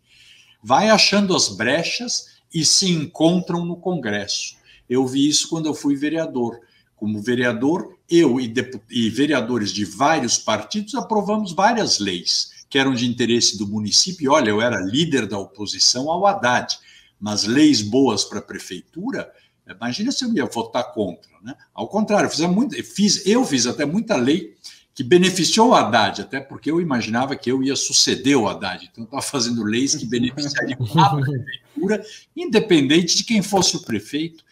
Vai 0.61 0.91
achando 0.91 1.37
as 1.37 1.49
brechas 1.49 2.27
e 2.53 2.64
se 2.64 2.91
encontram 2.91 3.64
no 3.64 3.77
Congresso. 3.77 4.57
Eu 4.91 5.07
vi 5.07 5.29
isso 5.29 5.49
quando 5.49 5.66
eu 5.66 5.75
fui 5.75 5.95
vereador. 5.95 6.59
Como 6.97 7.22
vereador, 7.22 7.97
eu 8.11 8.41
e, 8.41 8.53
e 8.91 9.09
vereadores 9.11 9.70
de 9.70 9.85
vários 9.85 10.39
partidos 10.39 10.97
aprovamos 10.97 11.53
várias 11.53 12.01
leis 12.01 12.51
que 12.68 12.81
eram 12.81 12.95
de 12.95 13.07
interesse 13.07 13.57
do 13.57 13.68
município. 13.68 14.33
Olha, 14.33 14.51
eu 14.51 14.61
era 14.61 14.81
líder 14.81 15.29
da 15.29 15.39
oposição 15.39 16.11
ao 16.11 16.27
Haddad, 16.27 16.77
mas 17.20 17.45
leis 17.45 17.81
boas 17.81 18.25
para 18.25 18.41
a 18.41 18.43
prefeitura 18.43 19.31
Imagina 19.67 20.12
se 20.12 20.25
eu 20.25 20.33
ia 20.35 20.45
votar 20.45 20.93
contra. 20.93 21.31
Né? 21.43 21.55
Ao 21.73 21.89
contrário, 21.89 22.31
eu, 22.39 22.49
muito, 22.53 22.83
fiz, 22.85 23.27
eu 23.27 23.45
fiz 23.45 23.67
até 23.67 23.85
muita 23.85 24.17
lei 24.17 24.55
que 24.95 25.03
beneficiou 25.03 25.71
o 25.71 25.75
Haddad, 25.75 26.21
até 26.21 26.39
porque 26.39 26.71
eu 26.71 26.81
imaginava 26.81 27.35
que 27.35 27.51
eu 27.51 27.62
ia 27.62 27.75
suceder 27.75 28.37
o 28.37 28.49
Haddad. 28.49 28.89
Então, 28.91 29.03
eu 29.03 29.07
estava 29.07 29.23
fazendo 29.23 29.65
leis 29.65 29.95
que 29.95 30.07
beneficiariam 30.07 30.79
a 30.97 31.17
prefeitura, 31.19 32.05
independente 32.37 33.17
de 33.17 33.25
quem 33.25 33.43
fosse 33.43 33.77
o 33.77 33.83
prefeito. 33.83 34.45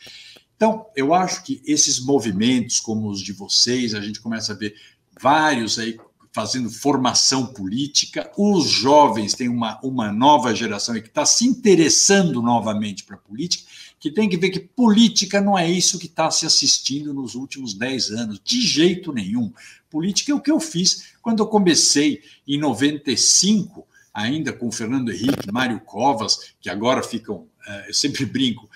Então, 0.57 0.87
eu 0.97 1.15
acho 1.15 1.45
que 1.45 1.63
esses 1.65 2.01
movimentos, 2.01 2.81
como 2.81 3.09
os 3.09 3.21
de 3.21 3.33
vocês, 3.33 3.95
a 3.95 4.01
gente 4.01 4.21
começa 4.21 4.53
a 4.53 4.57
ver 4.57 4.75
vários 5.21 5.79
aí 5.79 5.97
fazendo 6.33 6.71
formação 6.71 7.47
política. 7.47 8.31
Os 8.37 8.69
jovens 8.69 9.35
têm 9.35 9.49
uma, 9.49 9.79
uma 9.83 10.11
nova 10.11 10.55
geração 10.55 10.95
que 10.95 11.07
está 11.07 11.27
se 11.27 11.47
interessando 11.47 12.43
novamente 12.43 13.05
para 13.05 13.17
a 13.17 13.19
política 13.19 13.71
que 14.03 14.11
tem 14.11 14.29
que 14.29 14.37
ver 14.37 14.51
que 14.51 14.59
política 14.59 15.41
não 15.41 15.57
é 15.57 15.71
isso 15.71 15.97
que 15.97 16.07
está 16.07 16.29
se 16.29 16.45
assistindo 16.45 17.15
nos 17.15 17.37
últimos 17.37 17.73
10 17.73 18.11
anos, 18.11 18.41
de 18.43 18.61
jeito 18.61 19.13
nenhum. 19.13 19.53
Política 19.89 20.33
é 20.33 20.35
o 20.35 20.41
que 20.41 20.51
eu 20.51 20.59
fiz 20.59 21.13
quando 21.23 21.39
eu 21.39 21.47
comecei 21.47 22.21
em 22.45 22.59
95, 22.59 23.87
ainda 24.13 24.53
com 24.53 24.73
Fernando 24.73 25.13
Henrique, 25.13 25.53
Mário 25.53 25.79
Covas, 25.79 26.53
que 26.61 26.69
agora 26.69 27.01
ficam, 27.01 27.47
eh, 27.65 27.85
eu 27.91 27.95
sempre 27.95 28.27
brinco, 28.27 28.69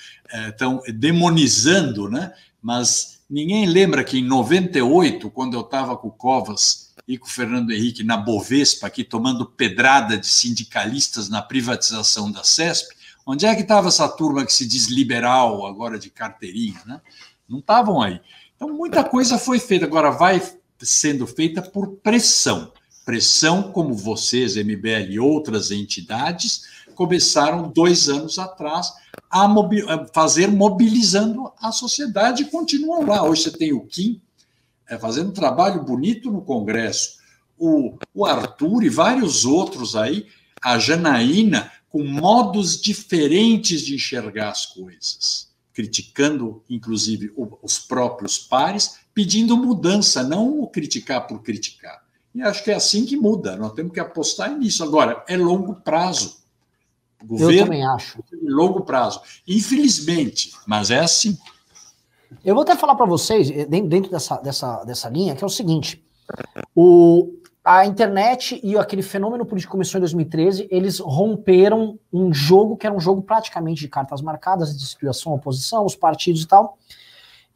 estão 0.49 0.81
eh, 0.87 0.93
demonizando, 0.93 2.09
né? 2.09 2.33
mas 2.63 3.19
ninguém 3.29 3.67
lembra 3.67 4.05
que 4.05 4.19
em 4.19 4.25
98, 4.25 5.29
quando 5.31 5.55
eu 5.55 5.63
estava 5.63 5.97
com 5.97 6.07
o 6.07 6.13
Covas 6.13 6.95
e 7.09 7.19
com 7.19 7.27
o 7.27 7.31
Fernando 7.31 7.73
Henrique 7.73 8.05
na 8.05 8.17
Bovespa, 8.17 8.87
aqui 8.87 9.03
tomando 9.03 9.45
pedrada 9.45 10.17
de 10.17 10.29
sindicalistas 10.29 11.29
na 11.29 11.43
privatização 11.43 12.31
da 12.31 12.45
CESP, 12.45 12.95
Onde 13.27 13.45
é 13.45 13.55
que 13.57 13.63
estava 13.63 13.89
essa 13.89 14.09
turma 14.09 14.47
que 14.47 14.53
se 14.53 14.65
diz 14.65 14.87
liberal, 14.87 15.67
agora 15.67 15.99
de 15.99 16.09
carteirinha? 16.09 16.81
Né? 16.87 17.01
Não 17.49 17.59
estavam 17.59 18.01
aí. 18.01 18.21
Então, 18.55 18.73
muita 18.73 19.03
coisa 19.03 19.37
foi 19.37 19.59
feita. 19.59 19.85
Agora, 19.85 20.11
vai 20.11 20.41
sendo 20.79 21.27
feita 21.27 21.61
por 21.61 21.97
pressão. 21.97 22.73
Pressão 23.05 23.73
como 23.73 23.95
vocês, 23.95 24.57
MBL 24.57 25.11
e 25.11 25.19
outras 25.19 25.73
entidades, 25.73 26.63
começaram 26.95 27.69
dois 27.69 28.09
anos 28.09 28.39
atrás 28.39 28.93
a, 29.29 29.47
mobi 29.47 29.83
fazer 30.15 30.49
mobilizando 30.49 31.53
a 31.61 31.73
sociedade 31.73 32.43
e 32.43 32.51
continuam 32.51 33.07
lá. 33.07 33.23
Hoje 33.23 33.43
você 33.43 33.51
tem 33.51 33.73
o 33.73 33.87
Kim 33.87 34.21
é, 34.89 34.99
fazendo 34.99 35.31
um 35.31 35.35
trabalho 35.35 35.83
bonito 35.83 36.31
no 36.31 36.43
Congresso, 36.43 37.19
o, 37.59 37.99
o 38.15 38.25
Arthur 38.25 38.85
e 38.85 38.89
vários 38.89 39.45
outros 39.45 39.97
aí, 39.97 40.27
a 40.63 40.79
Janaína 40.79 41.71
com 41.97 42.05
modos 42.05 42.79
diferentes 42.79 43.81
de 43.81 43.95
enxergar 43.95 44.51
as 44.51 44.67
coisas, 44.67 45.49
criticando, 45.73 46.63
inclusive, 46.69 47.33
os 47.63 47.79
próprios 47.79 48.37
pares, 48.37 48.99
pedindo 49.15 49.57
mudança, 49.57 50.23
não 50.23 50.61
o 50.61 50.69
criticar 50.69 51.27
por 51.27 51.43
criticar. 51.43 52.05
E 52.35 52.43
acho 52.43 52.63
que 52.63 52.71
é 52.71 52.75
assim 52.75 53.07
que 53.07 53.17
muda, 53.17 53.57
nós 53.57 53.73
temos 53.73 53.95
que 53.95 54.01
apostar 54.01 54.55
nisso. 54.59 54.85
Agora, 54.85 55.25
é 55.27 55.39
longo 55.39 55.77
prazo. 55.77 56.37
O 57.23 57.29
governo, 57.29 57.53
Eu 57.55 57.65
também 57.65 57.87
acho. 57.87 58.19
É 58.19 58.37
longo 58.43 58.83
prazo. 58.83 59.23
Infelizmente, 59.49 60.53
mas 60.67 60.91
é 60.91 60.99
assim. 60.99 61.39
Eu 62.45 62.55
vou 62.55 62.63
até 62.63 62.77
falar 62.77 62.95
para 62.95 63.07
vocês, 63.07 63.51
eh, 63.51 63.65
dentro 63.65 64.11
dessa, 64.11 64.37
dessa, 64.37 64.85
dessa 64.85 65.09
linha, 65.09 65.35
que 65.35 65.43
é 65.43 65.47
o 65.47 65.49
seguinte: 65.49 66.05
o, 66.75 67.33
a 67.67 67.85
internet 67.85 68.61
e 68.63 68.79
aquele 68.79 69.03
fenômeno 69.03 69.45
político 69.45 69.73
começou 69.73 69.99
em 69.99 70.01
2013, 70.03 70.69
eles 70.71 71.01
romperam 71.01 71.99
um 72.13 72.33
jogo 72.33 72.77
que 72.77 72.87
era 72.87 72.95
um 72.95 73.01
jogo 73.01 73.21
praticamente 73.23 73.81
de 73.81 73.89
cartas 73.89 74.23
marcadas, 74.23 74.79
de 74.79 74.87
situação, 74.87 75.35
oposição, 75.35 75.85
os 75.85 75.97
partidos 75.97 76.45
e 76.45 76.47
tal. 76.47 76.79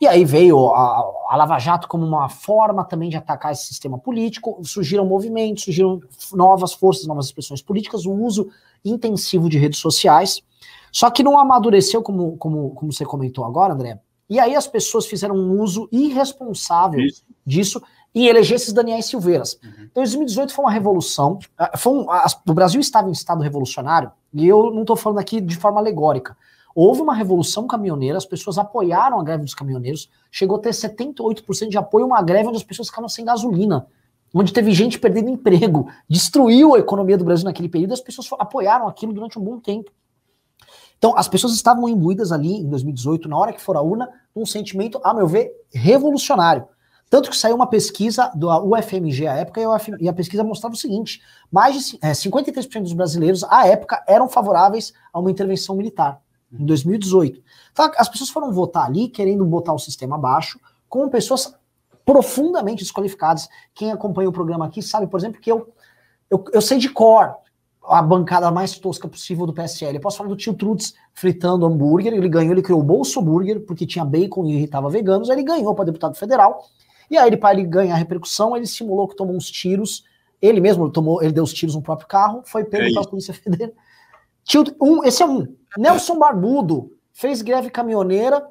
E 0.01 0.09
aí 0.09 0.25
veio 0.25 0.67
a, 0.71 1.29
a, 1.29 1.37
Lava 1.37 1.61
Jato 1.61 1.87
como 1.87 2.05
uma 2.05 2.29
forma 2.29 2.83
também 2.83 3.09
de 3.09 3.17
atacar 3.17 3.53
esse 3.53 3.67
sistema 3.67 3.99
político, 3.99 4.61
surgiram 4.65 5.07
movimentos, 5.07 5.63
surgiram 5.63 6.01
novas 6.33 6.73
forças, 6.73 7.07
novas 7.07 7.27
expressões 7.27 7.63
políticas, 7.63 8.05
o 8.05 8.13
uso 8.13 8.51
intensivo 8.85 9.49
de 9.49 9.59
redes 9.59 9.79
sociais, 9.79 10.43
só 10.91 11.09
que 11.09 11.23
não 11.23 11.39
amadureceu, 11.39 12.03
como, 12.03 12.37
como, 12.37 12.71
como 12.71 12.93
você 12.93 13.05
comentou 13.05 13.45
agora, 13.45 13.75
André, 13.75 14.01
e 14.29 14.41
aí 14.41 14.57
as 14.57 14.67
pessoas 14.67 15.07
fizeram 15.07 15.37
um 15.37 15.61
uso 15.61 15.89
irresponsável 15.93 17.01
Isso. 17.01 17.23
disso 17.47 17.81
em 18.15 18.27
eleger 18.27 18.57
esses 18.57 18.73
Daniel 18.73 19.01
Silveiras. 19.03 19.59
Uhum. 19.63 19.85
Então, 19.91 20.03
2018 20.03 20.53
foi 20.53 20.65
uma 20.65 20.73
revolução, 20.73 21.39
ah, 21.57 21.77
foi 21.77 21.93
um, 21.93 22.11
a, 22.11 22.27
o 22.49 22.55
Brasil 22.55 22.81
estava 22.81 23.09
em 23.09 23.13
estado 23.13 23.43
revolucionário, 23.43 24.11
e 24.33 24.47
eu 24.47 24.71
não 24.71 24.83
estou 24.83 24.97
falando 24.97 25.19
aqui 25.19 25.41
de 25.41 25.57
forma 25.57 25.81
alegórica, 25.81 26.37
Houve 26.75 27.01
uma 27.01 27.15
revolução 27.15 27.67
caminhoneira, 27.67 28.17
as 28.17 28.25
pessoas 28.25 28.57
apoiaram 28.57 29.19
a 29.19 29.25
greve 29.25 29.43
dos 29.43 29.55
caminhoneiros, 29.55 30.09
chegou 30.31 30.57
a 30.57 30.61
ter 30.61 30.71
78% 30.71 31.69
de 31.69 31.79
apoio, 31.79 32.07
uma 32.07 32.23
greve 32.23 32.49
onde 32.49 32.59
as 32.59 32.63
pessoas 32.63 32.89
ficavam 32.89 33.09
sem 33.09 33.25
gasolina, 33.25 33.87
onde 34.33 34.53
teve 34.53 34.73
gente 34.73 34.99
perdendo 34.99 35.29
emprego, 35.29 35.91
destruiu 36.09 36.75
a 36.75 36.79
economia 36.79 37.19
do 37.19 37.25
Brasil 37.25 37.45
naquele 37.45 37.69
período, 37.69 37.93
as 37.93 38.01
pessoas 38.01 38.29
apoiaram 38.39 38.87
aquilo 38.87 39.13
durante 39.13 39.39
um 39.39 39.43
bom 39.43 39.59
tempo. 39.59 39.91
Então, 40.97 41.17
as 41.17 41.27
pessoas 41.27 41.55
estavam 41.55 41.89
imbuídas 41.89 42.31
ali 42.31 42.59
em 42.59 42.69
2018, 42.69 43.29
na 43.29 43.37
hora 43.37 43.53
que 43.53 43.61
for 43.61 43.77
a 43.77 43.81
urna, 43.81 44.09
num 44.37 44.47
sentimento, 44.47 45.01
a 45.03 45.15
meu 45.15 45.27
ver, 45.27 45.51
revolucionário. 45.73 46.69
Tanto 47.11 47.29
que 47.29 47.37
saiu 47.37 47.57
uma 47.57 47.67
pesquisa 47.67 48.31
do 48.37 48.49
UFMG 48.49 49.27
à 49.27 49.35
época, 49.35 49.61
e 50.01 50.09
a 50.09 50.13
pesquisa 50.13 50.45
mostrava 50.45 50.77
o 50.77 50.79
seguinte: 50.79 51.21
mais 51.51 51.75
de 51.75 51.99
é, 52.01 52.13
53% 52.13 52.83
dos 52.83 52.93
brasileiros, 52.93 53.43
à 53.43 53.67
época, 53.67 54.03
eram 54.07 54.29
favoráveis 54.29 54.93
a 55.13 55.19
uma 55.19 55.31
intervenção 55.31 55.75
militar 55.75 56.23
em 56.53 56.65
2018. 56.65 57.43
Então, 57.73 57.91
as 57.97 58.09
pessoas 58.09 58.31
foram 58.31 58.53
votar 58.53 58.87
ali 58.87 59.09
querendo 59.09 59.45
botar 59.45 59.73
o 59.73 59.79
sistema 59.79 60.15
abaixo, 60.15 60.61
com 60.89 61.09
pessoas 61.09 61.53
profundamente 62.05 62.85
desqualificadas. 62.85 63.49
Quem 63.75 63.91
acompanha 63.91 64.29
o 64.29 64.33
programa 64.33 64.67
aqui 64.67 64.81
sabe, 64.81 65.09
por 65.09 65.19
exemplo, 65.19 65.41
que 65.41 65.51
eu, 65.51 65.69
eu, 66.31 66.45
eu 66.53 66.61
sei 66.61 66.79
de 66.79 66.89
cor 66.89 67.35
a 67.83 68.01
bancada 68.03 68.51
mais 68.53 68.79
tosca 68.79 69.09
possível 69.09 69.47
do 69.47 69.53
PSL. 69.53 69.97
Eu 69.97 70.01
posso 70.01 70.17
falar 70.17 70.29
do 70.29 70.37
tio 70.37 70.55
Trutz 70.55 70.95
fritando 71.13 71.67
hambúrguer, 71.67 72.13
ele 72.13 72.29
ganhou, 72.29 72.53
ele 72.53 72.63
criou 72.63 72.81
o 72.81 72.85
Bolso 72.85 73.21
Burger, 73.21 73.65
porque 73.65 73.85
tinha 73.85 74.05
bacon 74.05 74.45
e 74.47 74.55
irritava 74.55 74.89
veganos, 74.89 75.29
ele 75.29 75.43
ganhou 75.43 75.75
para 75.75 75.87
deputado 75.87 76.15
federal, 76.15 76.65
e 77.11 77.19
aí 77.19 77.27
ele, 77.27 77.37
para 77.37 77.59
ele 77.59 77.67
ganhar 77.67 77.97
repercussão, 77.97 78.57
ele 78.57 78.67
simulou 78.67 79.09
que 79.09 79.17
tomou 79.17 79.35
uns 79.35 79.51
tiros, 79.51 80.05
ele 80.41 80.61
mesmo 80.61 80.89
tomou, 80.91 81.23
ele 81.23 81.33
deu 81.33 81.43
os 81.43 81.53
tiros 81.53 81.75
no 81.75 81.83
próprio 81.83 82.07
carro, 82.07 82.43
foi 82.45 82.65
pego 82.65 82.85
é 82.85 82.89
pela 82.93 83.09
Polícia 83.09 83.35
Federal. 83.35 83.75
Um, 84.81 85.05
esse 85.05 85.23
é 85.23 85.27
um. 85.27 85.55
Nelson 85.77 86.19
Barbudo 86.19 86.93
fez 87.13 87.43
greve 87.43 87.69
caminhoneira, 87.69 88.47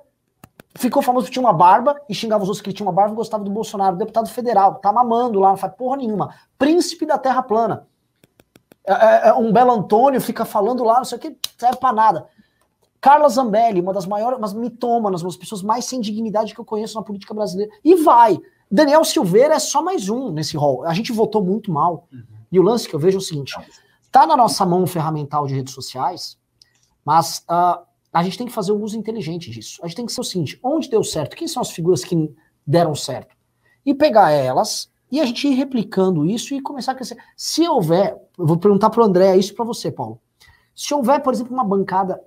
ficou 0.76 1.02
famoso 1.02 1.26
porque 1.26 1.34
tinha 1.34 1.46
uma 1.46 1.54
barba 1.54 2.00
e 2.08 2.14
xingava 2.14 2.44
os 2.44 2.50
outros 2.50 2.62
que 2.62 2.72
tinham 2.72 2.88
uma 2.88 2.94
barba 2.94 3.14
e 3.14 3.16
gostava 3.16 3.44
do 3.44 3.52
Bolsonaro, 3.52 3.98
deputado 3.98 4.30
federal, 4.30 4.76
tá 4.76 4.92
mamando 4.94 5.40
lá, 5.40 5.50
não 5.50 5.58
faz 5.58 5.74
porra 5.74 5.98
nenhuma. 5.98 6.34
Príncipe 6.58 7.06
da 7.06 7.18
Terra 7.18 7.42
Plana. 7.42 7.88
É, 8.86 8.94
é, 8.94 9.28
é 9.30 9.34
um 9.34 9.52
Belo 9.52 9.72
Antônio 9.72 10.22
fica 10.22 10.46
falando 10.46 10.84
lá, 10.84 10.98
não 10.98 11.06
sei 11.06 11.18
o 11.18 11.22
que, 11.22 11.38
serve 11.58 11.78
pra 11.78 11.92
nada. 11.92 12.28
Carla 13.02 13.30
Zambelli, 13.30 13.80
uma 13.80 13.94
das 13.94 14.06
maiores, 14.06 14.38
umas 14.38 14.54
mitômanas, 14.54 15.22
uma 15.22 15.30
das 15.30 15.38
pessoas 15.38 15.62
mais 15.62 15.86
sem 15.86 16.02
dignidade 16.02 16.54
que 16.54 16.60
eu 16.60 16.66
conheço 16.66 16.96
na 16.96 17.04
política 17.04 17.34
brasileira. 17.34 17.72
E 17.84 17.96
vai. 17.96 18.38
Daniel 18.70 19.04
Silveira 19.04 19.56
é 19.56 19.60
só 19.60 19.82
mais 19.82 20.10
um 20.10 20.32
nesse 20.32 20.58
rol. 20.58 20.86
A 20.86 20.94
gente 20.94 21.12
votou 21.12 21.44
muito 21.44 21.72
mal. 21.72 22.08
Uhum. 22.12 22.24
E 22.52 22.60
o 22.60 22.64
lance 22.64 22.88
que 22.88 22.96
eu 22.96 23.00
vejo 23.00 23.18
é 23.18 23.20
o 23.20 23.24
seguinte: 23.24 23.56
tá 24.12 24.28
na 24.28 24.36
nossa 24.36 24.66
mão 24.66 24.84
o 24.84 24.88
ferramental 24.88 25.48
de 25.48 25.56
redes 25.56 25.74
sociais, 25.74 26.38
mas 27.06 27.46
uh, 27.50 27.82
a 28.12 28.24
gente 28.24 28.38
tem 28.38 28.48
que 28.48 28.54
fazer 28.54 28.72
o 28.72 28.82
uso 28.82 28.98
inteligente 28.98 29.50
disso. 29.50 29.80
A 29.82 29.88
gente 29.88 29.96
tem 29.96 30.06
que 30.06 30.14
ser 30.14 30.22
o 30.22 30.26
seguinte: 30.26 30.60
onde 30.62 30.90
deu 30.90 31.04
certo? 31.04 31.36
Quem 31.36 31.48
são 31.48 31.62
as 31.62 31.72
figuras 31.72 32.04
que 32.04 32.32
deram 32.66 32.94
certo? 32.94 33.36
E 33.86 33.94
pegar 33.94 34.32
elas 34.32 34.92
e 35.12 35.20
a 35.20 35.26
gente 35.26 35.48
ir 35.48 35.54
replicando 35.54 36.26
isso 36.26 36.54
e 36.54 36.62
começar 36.62 36.92
a 36.92 36.96
crescer. 36.96 37.18
Se 37.36 37.68
houver, 37.68 38.16
eu 38.38 38.46
vou 38.46 38.58
perguntar 38.58 38.90
para 38.90 39.02
o 39.02 39.06
André 39.06 39.36
isso 39.38 39.56
para 39.56 39.66
você, 39.66 39.92
Paulo. 39.92 40.22
Se 40.76 40.94
houver, 40.94 41.22
por 41.22 41.34
exemplo, 41.34 41.54
uma 41.54 41.64
bancada 41.64 42.22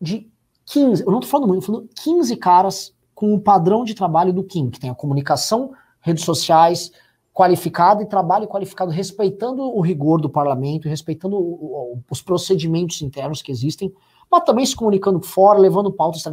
de 0.00 0.30
15, 0.66 1.02
eu 1.02 1.10
não 1.10 1.18
estou 1.18 1.30
falando 1.30 1.48
muito, 1.48 1.60
estou 1.60 1.76
falando 1.76 1.90
15 2.02 2.36
caras 2.36 2.94
com 3.14 3.32
o 3.32 3.40
padrão 3.40 3.84
de 3.84 3.94
trabalho 3.94 4.32
do 4.32 4.44
Kim, 4.44 4.68
que 4.68 4.80
tem 4.80 4.90
a 4.90 4.94
comunicação, 4.94 5.72
redes 6.00 6.24
sociais, 6.24 6.90
qualificado 7.32 8.02
e 8.02 8.06
trabalho 8.06 8.48
qualificado, 8.48 8.90
respeitando 8.90 9.62
o 9.62 9.80
rigor 9.80 10.20
do 10.20 10.28
parlamento, 10.28 10.88
respeitando 10.88 11.36
o, 11.36 11.94
o, 11.94 12.02
os 12.10 12.22
procedimentos 12.22 13.02
internos 13.02 13.42
que 13.42 13.52
existem, 13.52 13.92
mas 14.30 14.44
também 14.44 14.64
se 14.64 14.74
comunicando 14.74 15.20
fora, 15.20 15.58
levando 15.58 15.92
pautas. 15.92 16.24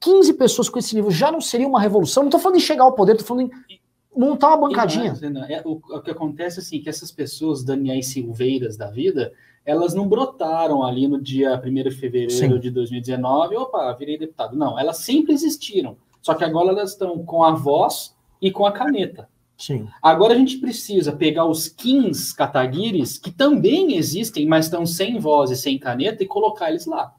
15 0.00 0.34
pessoas 0.34 0.68
com 0.68 0.78
esse 0.78 0.94
nível 0.94 1.10
já 1.10 1.30
não 1.30 1.40
seria 1.40 1.68
uma 1.68 1.80
revolução? 1.80 2.22
Não 2.22 2.28
estou 2.28 2.40
falando 2.40 2.56
em 2.56 2.60
chegar 2.60 2.84
ao 2.84 2.94
poder, 2.94 3.12
estou 3.12 3.26
falando 3.26 3.50
em 3.68 3.80
montar 4.16 4.48
uma 4.48 4.68
bancadinha. 4.68 5.14
É, 5.48 5.62
o, 5.64 5.72
o, 5.72 6.00
que 6.02 6.10
acontece 6.10 6.60
assim, 6.60 6.80
que 6.80 6.88
essas 6.88 7.12
pessoas, 7.12 7.62
Daniel 7.62 8.02
Silveiras 8.02 8.76
da 8.76 8.90
vida, 8.90 9.32
elas 9.64 9.94
não 9.94 10.08
brotaram 10.08 10.82
ali 10.82 11.06
no 11.06 11.20
dia 11.20 11.60
1 11.64 11.74
de 11.74 11.90
fevereiro 11.90 12.32
Sim. 12.32 12.58
de 12.58 12.70
2019, 12.70 13.56
opa, 13.56 13.92
virei 13.92 14.18
deputado. 14.18 14.56
Não, 14.56 14.78
elas 14.78 14.98
sempre 14.98 15.32
existiram. 15.32 15.96
Só 16.20 16.34
que 16.34 16.44
agora 16.44 16.70
elas 16.70 16.90
estão 16.90 17.24
com 17.24 17.42
a 17.42 17.52
voz 17.52 18.14
e 18.40 18.50
com 18.50 18.66
a 18.66 18.72
caneta. 18.72 19.28
Sim. 19.56 19.86
Agora 20.02 20.34
a 20.34 20.36
gente 20.36 20.58
precisa 20.58 21.12
pegar 21.12 21.44
os 21.44 21.68
kings 21.68 22.34
kataguiris, 22.34 23.18
que 23.18 23.30
também 23.30 23.96
existem, 23.96 24.46
mas 24.46 24.64
estão 24.64 24.84
sem 24.84 25.18
voz 25.18 25.50
e 25.50 25.56
sem 25.56 25.78
caneta, 25.78 26.22
e 26.22 26.26
colocar 26.26 26.70
eles 26.70 26.86
lá. 26.86 27.14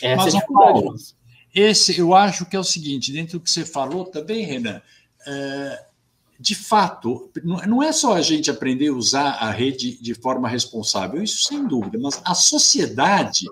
Essa 0.00 0.16
mas, 0.16 0.26
é 0.26 0.36
a 0.36 0.40
dificuldade. 0.40 0.80
Paulo, 0.80 0.96
esse 1.54 1.98
eu 1.98 2.14
acho 2.14 2.46
que 2.46 2.56
é 2.56 2.58
o 2.58 2.64
seguinte, 2.64 3.12
dentro 3.12 3.38
do 3.38 3.42
que 3.42 3.50
você 3.50 3.64
falou 3.64 4.06
também, 4.06 4.44
Renan, 4.44 4.80
é, 5.26 5.84
de 6.38 6.54
fato, 6.54 7.30
não 7.44 7.82
é 7.82 7.92
só 7.92 8.14
a 8.14 8.20
gente 8.20 8.50
aprender 8.50 8.88
a 8.88 8.94
usar 8.94 9.30
a 9.40 9.50
rede 9.50 9.96
de 10.00 10.14
forma 10.14 10.48
responsável, 10.48 11.22
isso 11.22 11.44
sem 11.44 11.66
dúvida, 11.66 11.98
mas 12.00 12.20
a 12.24 12.34
sociedade 12.34 13.46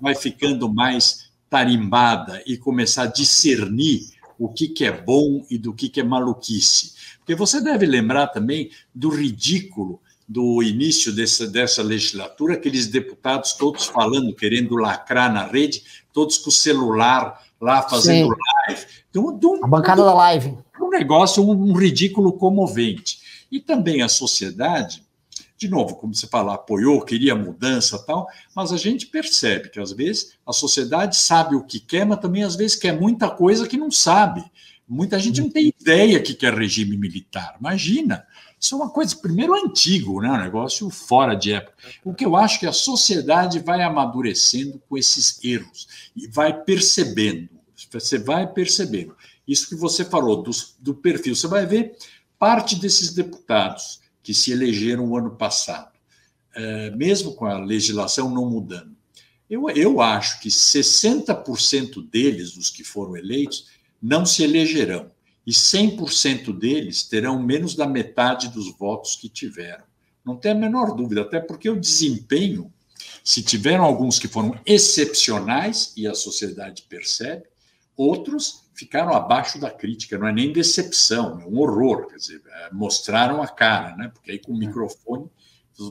vai 0.00 0.14
ficando 0.14 0.72
mais 0.72 1.28
tarimbada 1.50 2.42
e 2.46 2.56
começar 2.56 3.04
a 3.04 3.06
discernir 3.06 4.10
o 4.38 4.48
que, 4.48 4.68
que 4.68 4.84
é 4.84 4.92
bom 4.92 5.44
e 5.50 5.58
do 5.58 5.72
que, 5.72 5.88
que 5.88 6.00
é 6.00 6.04
maluquice. 6.04 6.92
Porque 7.18 7.34
você 7.34 7.60
deve 7.60 7.86
lembrar 7.86 8.28
também 8.28 8.70
do 8.94 9.08
ridículo 9.08 10.00
do 10.28 10.62
início 10.62 11.12
dessa, 11.12 11.46
dessa 11.46 11.82
legislatura, 11.82 12.54
aqueles 12.54 12.86
deputados 12.86 13.54
todos 13.54 13.86
falando, 13.86 14.34
querendo 14.34 14.76
lacrar 14.76 15.32
na 15.32 15.44
rede, 15.46 15.82
todos 16.12 16.36
com 16.36 16.50
o 16.50 16.52
celular 16.52 17.42
lá 17.60 17.82
fazendo 17.82 18.28
Sim. 18.28 18.40
live. 18.68 18.86
Então, 19.10 19.64
a 19.64 19.66
bancada 19.66 20.04
da 20.04 20.14
live. 20.14 20.56
Um 20.88 20.90
negócio, 20.90 21.44
um, 21.44 21.50
um 21.50 21.74
ridículo 21.74 22.32
comovente. 22.32 23.20
E 23.52 23.60
também 23.60 24.00
a 24.00 24.08
sociedade, 24.08 25.04
de 25.58 25.68
novo, 25.68 25.96
como 25.96 26.14
você 26.14 26.26
fala, 26.26 26.54
apoiou, 26.54 27.04
queria 27.04 27.34
mudança 27.34 27.98
tal, 27.98 28.26
mas 28.56 28.72
a 28.72 28.78
gente 28.78 29.06
percebe 29.06 29.68
que 29.68 29.78
às 29.78 29.92
vezes 29.92 30.38
a 30.46 30.52
sociedade 30.52 31.14
sabe 31.14 31.54
o 31.54 31.62
que 31.62 31.78
quer, 31.78 32.06
mas 32.06 32.20
também 32.20 32.42
às 32.42 32.56
vezes 32.56 32.74
quer 32.74 32.98
muita 32.98 33.28
coisa 33.28 33.68
que 33.68 33.76
não 33.76 33.90
sabe. 33.90 34.42
Muita 34.88 35.18
gente 35.18 35.42
não 35.42 35.50
tem 35.50 35.74
ideia 35.78 36.22
que 36.22 36.46
é 36.46 36.50
regime 36.50 36.96
militar. 36.96 37.56
Imagina. 37.60 38.26
Isso 38.58 38.74
é 38.74 38.78
uma 38.78 38.88
coisa, 38.88 39.14
primeiro, 39.14 39.54
antigo, 39.54 40.22
né? 40.22 40.30
um 40.30 40.42
negócio 40.42 40.88
fora 40.88 41.34
de 41.34 41.52
época. 41.52 41.74
O 42.02 42.14
que 42.14 42.24
eu 42.24 42.34
acho 42.34 42.58
que 42.58 42.66
a 42.66 42.72
sociedade 42.72 43.58
vai 43.58 43.82
amadurecendo 43.82 44.82
com 44.88 44.96
esses 44.96 45.38
erros 45.44 45.86
e 46.16 46.26
vai 46.26 46.52
percebendo. 46.64 47.50
Você 47.92 48.18
vai 48.18 48.46
percebendo. 48.46 49.14
Isso 49.48 49.68
que 49.68 49.74
você 49.74 50.04
falou 50.04 50.42
do, 50.42 50.50
do 50.78 50.94
perfil. 50.94 51.34
Você 51.34 51.48
vai 51.48 51.66
ver 51.66 51.96
parte 52.38 52.76
desses 52.76 53.14
deputados 53.14 54.00
que 54.22 54.34
se 54.34 54.52
elegeram 54.52 55.08
o 55.08 55.16
ano 55.16 55.30
passado, 55.36 55.98
é, 56.54 56.90
mesmo 56.90 57.34
com 57.34 57.46
a 57.46 57.58
legislação 57.58 58.30
não 58.30 58.48
mudando. 58.48 58.94
Eu, 59.48 59.70
eu 59.70 60.00
acho 60.02 60.40
que 60.40 60.50
60% 60.50 62.06
deles, 62.10 62.56
os 62.56 62.68
que 62.68 62.84
foram 62.84 63.16
eleitos, 63.16 63.66
não 64.00 64.26
se 64.26 64.44
elegerão 64.44 65.10
e 65.46 65.50
100% 65.50 66.52
deles 66.56 67.04
terão 67.04 67.42
menos 67.42 67.74
da 67.74 67.86
metade 67.86 68.48
dos 68.48 68.70
votos 68.76 69.16
que 69.16 69.30
tiveram. 69.30 69.82
Não 70.22 70.36
tem 70.36 70.52
a 70.52 70.54
menor 70.54 70.94
dúvida, 70.94 71.22
até 71.22 71.40
porque 71.40 71.70
o 71.70 71.80
desempenho 71.80 72.70
Se 73.24 73.42
tiveram 73.42 73.84
alguns 73.84 74.18
que 74.18 74.28
foram 74.28 74.58
excepcionais 74.66 75.92
e 75.96 76.06
a 76.06 76.14
sociedade 76.14 76.82
percebe, 76.88 77.44
outros 77.96 78.67
ficaram 78.78 79.12
abaixo 79.12 79.58
da 79.58 79.70
crítica, 79.70 80.16
não 80.16 80.28
é 80.28 80.32
nem 80.32 80.52
decepção, 80.52 81.40
é 81.40 81.44
um 81.44 81.58
horror, 81.58 82.06
quer 82.06 82.16
dizer, 82.16 82.40
é, 82.46 82.72
mostraram 82.72 83.42
a 83.42 83.48
cara, 83.48 83.96
né? 83.96 84.08
Porque 84.14 84.30
aí 84.30 84.38
com 84.38 84.52
o 84.52 84.56
é. 84.56 84.58
microfone 84.58 85.28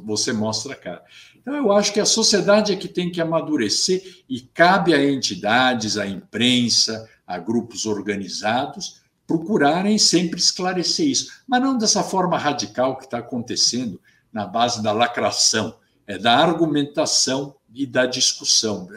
você 0.05 0.31
mostra 0.33 0.73
a 0.73 0.75
cara. 0.75 1.03
Então 1.35 1.53
eu 1.53 1.71
acho 1.71 1.93
que 1.93 1.99
a 1.99 2.05
sociedade 2.05 2.73
é 2.73 2.75
que 2.75 2.87
tem 2.87 3.11
que 3.11 3.21
amadurecer 3.21 4.23
e 4.27 4.41
cabe 4.41 4.93
a 4.93 5.03
entidades, 5.03 5.97
à 5.97 6.07
imprensa, 6.07 7.09
a 7.25 7.37
grupos 7.37 7.85
organizados 7.85 9.01
procurarem 9.25 9.97
sempre 9.97 10.39
esclarecer 10.39 11.07
isso, 11.07 11.41
mas 11.45 11.61
não 11.61 11.77
dessa 11.77 12.01
forma 12.01 12.37
radical 12.37 12.95
que 12.95 13.03
está 13.03 13.17
acontecendo 13.17 13.99
na 14.31 14.45
base 14.45 14.81
da 14.81 14.93
lacração, 14.93 15.75
é 16.05 16.17
da 16.17 16.37
argumentação 16.37 17.53
e 17.73 17.85
da 17.85 18.05
discussão. 18.05 18.87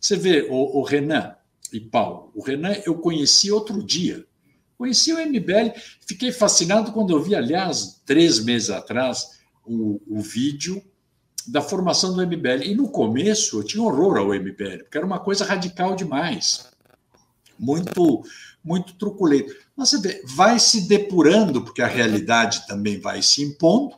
Você 0.00 0.16
vê, 0.16 0.48
o, 0.50 0.80
o 0.80 0.82
Renan 0.82 1.35
e 1.72 1.80
Paulo, 1.80 2.30
o 2.34 2.42
Renan 2.42 2.76
eu 2.84 2.96
conheci 2.96 3.50
outro 3.50 3.82
dia, 3.82 4.24
conheci 4.76 5.12
o 5.12 5.18
MBL, 5.18 5.72
fiquei 6.06 6.30
fascinado 6.30 6.92
quando 6.92 7.10
eu 7.10 7.22
vi, 7.22 7.34
aliás, 7.34 8.00
três 8.04 8.44
meses 8.44 8.70
atrás, 8.70 9.38
o, 9.64 10.00
o 10.06 10.20
vídeo 10.20 10.82
da 11.46 11.62
formação 11.62 12.14
do 12.14 12.26
MBL. 12.26 12.64
E 12.64 12.74
no 12.74 12.88
começo 12.88 13.58
eu 13.58 13.64
tinha 13.64 13.82
horror 13.82 14.18
ao 14.18 14.34
MBL, 14.34 14.84
porque 14.84 14.96
era 14.96 15.06
uma 15.06 15.20
coisa 15.20 15.44
radical 15.44 15.94
demais, 15.94 16.68
muito, 17.58 18.22
muito 18.62 18.94
truculento. 18.94 19.54
Mas 19.76 19.90
você 19.90 20.00
vê, 20.00 20.22
vai 20.24 20.58
se 20.58 20.88
depurando, 20.88 21.62
porque 21.62 21.82
a 21.82 21.86
realidade 21.86 22.66
também 22.66 23.00
vai 23.00 23.22
se 23.22 23.42
impondo, 23.42 23.96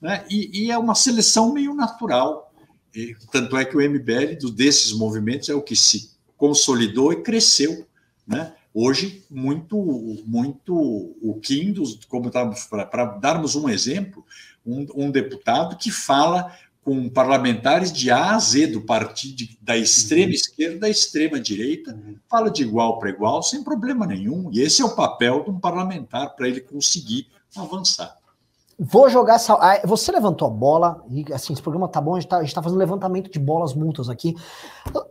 né? 0.00 0.24
e, 0.30 0.64
e 0.64 0.70
é 0.70 0.78
uma 0.78 0.94
seleção 0.94 1.52
meio 1.52 1.74
natural. 1.74 2.52
E, 2.94 3.14
tanto 3.30 3.56
é 3.56 3.64
que 3.64 3.76
o 3.76 3.80
MBL, 3.80 4.36
desses 4.54 4.92
movimentos, 4.92 5.48
é 5.48 5.54
o 5.54 5.62
que 5.62 5.76
se 5.76 6.17
consolidou 6.38 7.12
e 7.12 7.22
cresceu. 7.22 7.86
Né? 8.26 8.54
Hoje, 8.72 9.24
muito, 9.28 9.76
muito 10.24 10.74
o 11.20 11.38
Kim, 11.42 11.74
como 12.08 12.30
para 12.30 13.04
darmos 13.04 13.56
um 13.56 13.68
exemplo, 13.68 14.24
um, 14.64 14.86
um, 14.94 15.10
deputado 15.10 15.76
que 15.76 15.90
fala 15.90 16.54
com 16.82 17.08
parlamentares 17.08 17.92
de 17.92 18.10
A 18.10 18.34
a 18.34 18.38
Z 18.38 18.68
do 18.68 18.80
partido 18.80 19.44
da 19.60 19.76
extrema 19.76 20.26
uhum. 20.26 20.32
esquerda 20.32 20.78
da 20.78 20.88
extrema 20.88 21.40
direita, 21.40 21.92
uhum. 21.92 22.16
fala 22.30 22.50
de 22.50 22.62
igual 22.62 22.98
para 22.98 23.10
igual, 23.10 23.42
sem 23.42 23.62
problema 23.62 24.06
nenhum. 24.06 24.48
E 24.52 24.60
esse 24.60 24.80
é 24.80 24.84
o 24.84 24.94
papel 24.94 25.44
de 25.44 25.50
um 25.50 25.58
parlamentar 25.58 26.34
para 26.34 26.48
ele 26.48 26.60
conseguir 26.60 27.26
avançar. 27.56 28.16
Vou 28.78 29.10
jogar 29.10 29.34
essa. 29.34 29.54
Ah, 29.54 29.80
você 29.84 30.12
levantou 30.12 30.46
a 30.46 30.50
bola, 30.50 31.04
e 31.10 31.24
assim, 31.32 31.52
esse 31.52 31.60
programa 31.60 31.88
tá 31.88 32.00
bom, 32.00 32.14
a 32.14 32.20
gente 32.20 32.28
tá, 32.28 32.40
tá 32.44 32.62
fazendo 32.62 32.78
levantamento 32.78 33.28
de 33.28 33.38
bolas 33.38 33.74
multas 33.74 34.08
aqui. 34.08 34.36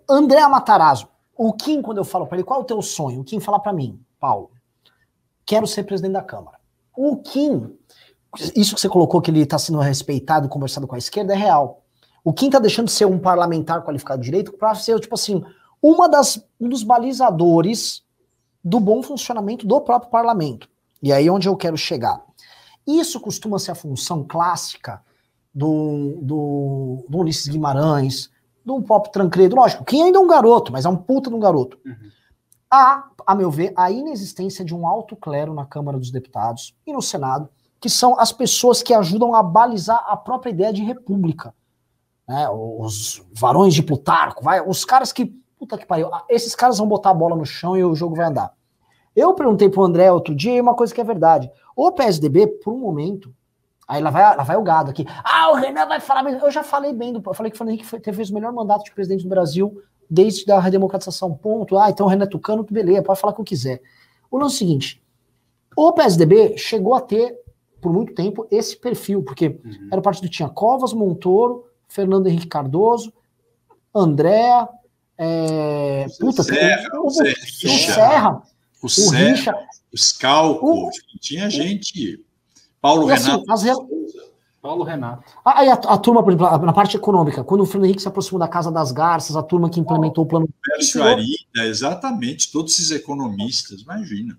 André 0.10 0.48
Matarazzo, 0.48 1.10
o 1.38 1.54
Kim, 1.54 1.82
quando 1.82 2.00
eu 2.00 2.06
falo 2.06 2.26
para 2.26 2.38
ele, 2.38 2.44
qual 2.44 2.60
é 2.60 2.64
o 2.64 2.66
teu 2.66 2.82
sonho? 2.82 3.22
O 3.22 3.24
Kim 3.24 3.40
fala 3.40 3.60
para 3.60 3.72
mim, 3.72 4.00
Paulo, 4.20 4.52
quero 5.46 5.68
ser 5.68 5.84
presidente 5.84 6.14
da 6.14 6.24
Câmara. 6.24 6.58
O 6.96 7.18
Kim, 7.18 7.78
isso 8.56 8.74
que 8.74 8.82
você 8.82 8.90
colocou 8.90 9.22
que 9.22 9.30
ele 9.30 9.42
está 9.42 9.60
sendo 9.60 9.80
respeitado, 9.80 10.50
conversado 10.50 10.88
com 10.88 10.96
a 10.96 10.98
esquerda, 10.98 11.34
é 11.34 11.38
real. 11.38 11.84
O 12.24 12.34
Kim 12.34 12.48
está 12.48 12.60
deixando 12.60 12.88
de 12.88 12.92
ser 12.92 13.06
um 13.06 13.20
parlamentar 13.20 13.84
qualificado 13.84 14.22
de 14.22 14.26
direito 14.26 14.52
para 14.52 14.74
ser, 14.76 15.00
tipo 15.00 15.16
assim, 15.16 15.44
uma 15.82 16.10
das, 16.10 16.44
um 16.60 16.68
dos 16.68 16.84
balizadores 16.84 18.04
do 18.64 18.80
bom 18.80 19.02
funcionamento 19.04 19.66
do 19.66 19.80
próprio 19.80 20.12
parlamento. 20.12 20.68
E 21.02 21.14
aí 21.14 21.28
é 21.28 21.32
onde 21.32 21.48
eu 21.48 21.56
quero 21.56 21.78
chegar. 21.78 22.22
Isso 22.86 23.20
costuma 23.20 23.60
ser 23.60 23.72
a 23.72 23.76
função 23.76 24.24
clássica 24.24 25.02
do, 25.54 26.20
do, 26.22 27.06
do 27.08 27.18
Ulisses 27.20 27.48
Guimarães, 27.48 28.30
do 28.68 28.82
Pop 28.82 29.10
Trancredo. 29.12 29.56
Lógico, 29.56 29.86
quem 29.86 30.04
ainda 30.04 30.18
é 30.18 30.22
um 30.22 30.28
garoto, 30.28 30.74
mas 30.74 30.84
é 30.84 30.90
um 30.90 30.98
puta 30.98 31.30
de 31.30 31.36
um 31.36 31.40
garoto. 31.40 31.80
Uhum. 31.86 31.96
Há, 32.70 33.10
a 33.26 33.34
meu 33.34 33.50
ver, 33.50 33.72
a 33.78 33.90
inexistência 33.90 34.66
de 34.66 34.76
um 34.76 34.86
alto 34.86 35.16
clero 35.16 35.54
na 35.54 35.66
Câmara 35.66 35.98
dos 35.98 36.12
Deputados 36.12 36.76
e 36.86 36.92
no 36.92 37.02
Senado 37.02 37.50
que 37.80 37.90
são 37.90 38.20
as 38.20 38.32
pessoas 38.32 38.82
que 38.82 38.94
ajudam 38.94 39.36
a 39.36 39.44
balizar 39.44 40.04
a 40.08 40.18
própria 40.18 40.50
ideia 40.50 40.74
de 40.74 40.84
república. 40.84 41.54
Né? 42.28 42.50
Os 42.50 43.24
varões 43.32 43.74
de 43.74 43.84
Plutarco, 43.84 44.44
vai, 44.44 44.62
os 44.62 44.84
caras 44.84 45.14
que. 45.14 45.34
Puta 45.58 45.78
que 45.78 45.88
pariu, 45.88 46.12
esses 46.30 46.54
caras 46.54 46.78
vão 46.78 46.88
botar 46.88 47.10
a 47.10 47.16
bola 47.16 47.36
no 47.36 47.46
chão 47.46 47.76
e 47.76 47.84
o 47.84 47.96
jogo 47.96 48.16
vai 48.16 48.28
andar. 48.28 48.54
Eu 49.16 49.34
perguntei 49.34 49.70
pro 49.70 49.84
André 49.84 50.12
outro 50.12 50.36
dia 50.36 50.56
e 50.56 50.62
uma 50.62 50.76
coisa 50.76 50.94
que 50.94 51.02
é 51.02 51.04
verdade. 51.04 51.50
O 51.76 51.92
PSDB, 51.92 52.46
por 52.46 52.74
um 52.74 52.80
momento, 52.80 53.34
aí 53.88 54.02
lá 54.02 54.10
vai, 54.10 54.36
lá 54.36 54.44
vai 54.44 54.58
o 54.58 54.64
gado 54.64 54.92
aqui. 54.92 55.06
Ah, 55.24 55.52
o 55.52 55.56
Renan 55.56 55.88
vai 55.88 56.00
falar. 56.00 56.30
Eu 56.30 56.52
já 56.52 56.64
falei 56.64 56.94
bem 56.94 57.14
do. 57.14 57.22
Eu 57.26 57.34
falei 57.34 57.52
que 57.52 57.56
o 57.56 57.58
Fernando 57.58 57.76
Henrique 57.76 58.00
teve 58.00 58.24
o 58.24 58.34
melhor 58.34 58.52
mandato 58.52 58.84
de 58.84 58.92
presidente 58.92 59.24
do 59.24 59.30
Brasil 59.30 59.82
desde 60.10 60.50
a 60.52 60.60
redemocratização. 60.60 61.34
Ponto. 61.34 61.78
Ah, 61.78 61.90
então 61.90 62.06
o 62.06 62.10
Renan 62.10 62.26
é 62.26 62.28
Tucano, 62.28 62.66
beleza, 62.70 63.04
pode 63.04 63.20
falar 63.20 63.32
o 63.32 63.36
que 63.36 63.42
eu 63.42 63.46
quiser. 63.46 63.82
O 64.30 64.38
lance 64.38 64.56
é 64.56 64.56
o 64.56 64.60
seguinte: 64.60 65.02
o 65.76 65.94
PSDB 65.94 66.58
chegou 66.58 66.94
a 66.94 67.02
ter 67.02 67.38
por 67.80 67.94
muito 67.94 68.14
tempo 68.14 68.48
esse 68.50 68.76
perfil, 68.76 69.24
porque 69.24 69.60
uhum. 69.64 69.88
era 69.92 70.00
o 70.00 70.04
partido 70.04 70.26
que 70.26 70.36
tinha 70.36 70.50
Covas, 70.50 70.94
Montoro, 70.94 71.66
Fernando 71.88 72.28
Henrique 72.28 72.48
Cardoso, 72.48 73.14
André, 73.94 74.68
é, 75.18 76.06
puta, 76.20 76.44
Serra, 76.44 76.90
o, 77.00 77.10
Serra, 77.10 77.34
o 77.34 77.78
Serra, 77.78 78.44
o, 78.82 78.86
o 78.86 78.90
Serra, 78.90 79.68
o 79.94 79.98
Scalco, 79.98 80.88
o, 80.88 80.90
tinha 81.20 81.50
gente, 81.50 82.24
Paulo 82.82 83.10
assim, 83.10 83.32
Renato. 83.32 83.52
As, 83.52 83.64
Paulo 84.62 84.84
Renato. 84.84 85.24
Aí 85.46 85.70
a, 85.70 85.74
a, 85.74 85.98
turma, 85.98 86.22
por 86.24 86.34
exemplo, 86.34 86.66
na 86.66 86.74
parte 86.74 86.98
econômica, 86.98 87.44
quando 87.44 87.62
o 87.62 87.66
Fernando 87.66 87.86
Henrique 87.86 88.02
se 88.02 88.08
aproximou 88.08 88.40
da 88.40 88.48
Casa 88.48 88.72
das 88.72 88.92
Garças, 88.92 89.36
a 89.36 89.44
turma 89.44 89.70
que 89.70 89.80
implementou 89.80 90.26
o 90.26 90.28
plano. 90.28 90.50
Pércio 90.62 91.04
Arida, 91.04 91.66
exatamente, 91.66 92.52
todos 92.52 92.74
esses 92.74 92.92
economistas, 92.92 93.82
imagina. 93.82 94.38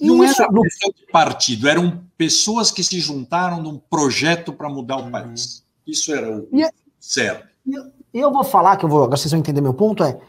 Não 0.00 0.22
Isso, 0.22 0.42
era 0.42 0.52
no... 0.52 0.62
de 0.62 1.06
partido, 1.10 1.68
eram 1.68 2.04
pessoas 2.18 2.70
que 2.70 2.84
se 2.84 3.00
juntaram 3.00 3.62
num 3.62 3.78
projeto 3.78 4.52
para 4.52 4.68
mudar 4.68 4.96
o 4.96 5.04
uhum. 5.04 5.10
país. 5.10 5.64
Isso 5.86 6.12
era 6.12 6.36
o 6.36 6.48
e, 6.52 6.68
certo. 7.00 7.48
E 7.66 8.18
eu 8.18 8.30
vou 8.30 8.44
falar, 8.44 8.76
que 8.76 8.84
eu 8.84 8.88
vou, 8.88 9.04
agora 9.04 9.16
vocês 9.16 9.30
vão 9.30 9.40
entender 9.40 9.60
meu 9.60 9.74
ponto, 9.74 10.04
é 10.04 10.20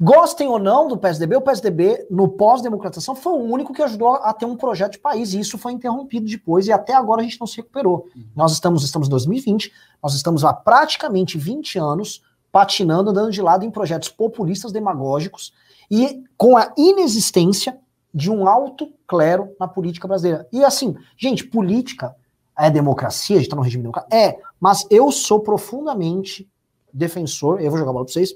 gostem 0.00 0.48
ou 0.48 0.58
não 0.58 0.88
do 0.88 0.96
PSDB, 0.96 1.36
o 1.36 1.42
PSDB, 1.42 2.06
no 2.10 2.26
pós-democratização, 2.26 3.14
foi 3.14 3.34
o 3.34 3.44
único 3.44 3.74
que 3.74 3.82
ajudou 3.82 4.14
a 4.14 4.32
ter 4.32 4.46
um 4.46 4.56
projeto 4.56 4.92
de 4.92 4.98
país, 4.98 5.34
e 5.34 5.40
isso 5.40 5.58
foi 5.58 5.72
interrompido 5.72 6.26
depois, 6.26 6.66
e 6.66 6.72
até 6.72 6.94
agora 6.94 7.20
a 7.20 7.24
gente 7.24 7.38
não 7.38 7.46
se 7.46 7.58
recuperou. 7.58 8.06
Uhum. 8.16 8.24
Nós 8.34 8.52
estamos, 8.52 8.82
estamos 8.82 9.08
em 9.08 9.10
2020, 9.10 9.70
nós 10.02 10.14
estamos 10.14 10.42
há 10.42 10.54
praticamente 10.54 11.36
20 11.36 11.78
anos 11.78 12.22
patinando, 12.50 13.10
andando 13.10 13.30
de 13.30 13.42
lado 13.42 13.64
em 13.64 13.70
projetos 13.70 14.08
populistas, 14.08 14.72
demagógicos, 14.72 15.52
e 15.90 16.24
com 16.36 16.56
a 16.56 16.72
inexistência 16.78 17.78
de 18.12 18.30
um 18.30 18.48
alto 18.48 18.92
clero 19.06 19.54
na 19.60 19.68
política 19.68 20.08
brasileira. 20.08 20.48
E 20.50 20.64
assim, 20.64 20.96
gente, 21.16 21.44
política 21.44 22.16
é 22.58 22.70
democracia, 22.70 23.36
a 23.36 23.38
gente 23.38 23.46
está 23.46 23.56
no 23.56 23.62
regime 23.62 23.82
democrático? 23.82 24.14
É, 24.14 24.38
mas 24.58 24.86
eu 24.90 25.12
sou 25.12 25.40
profundamente 25.40 26.48
defensor, 26.92 27.60
eu 27.60 27.70
vou 27.70 27.78
jogar 27.78 27.90
a 27.90 27.92
bola 27.92 28.04
para 28.04 28.12
vocês, 28.12 28.34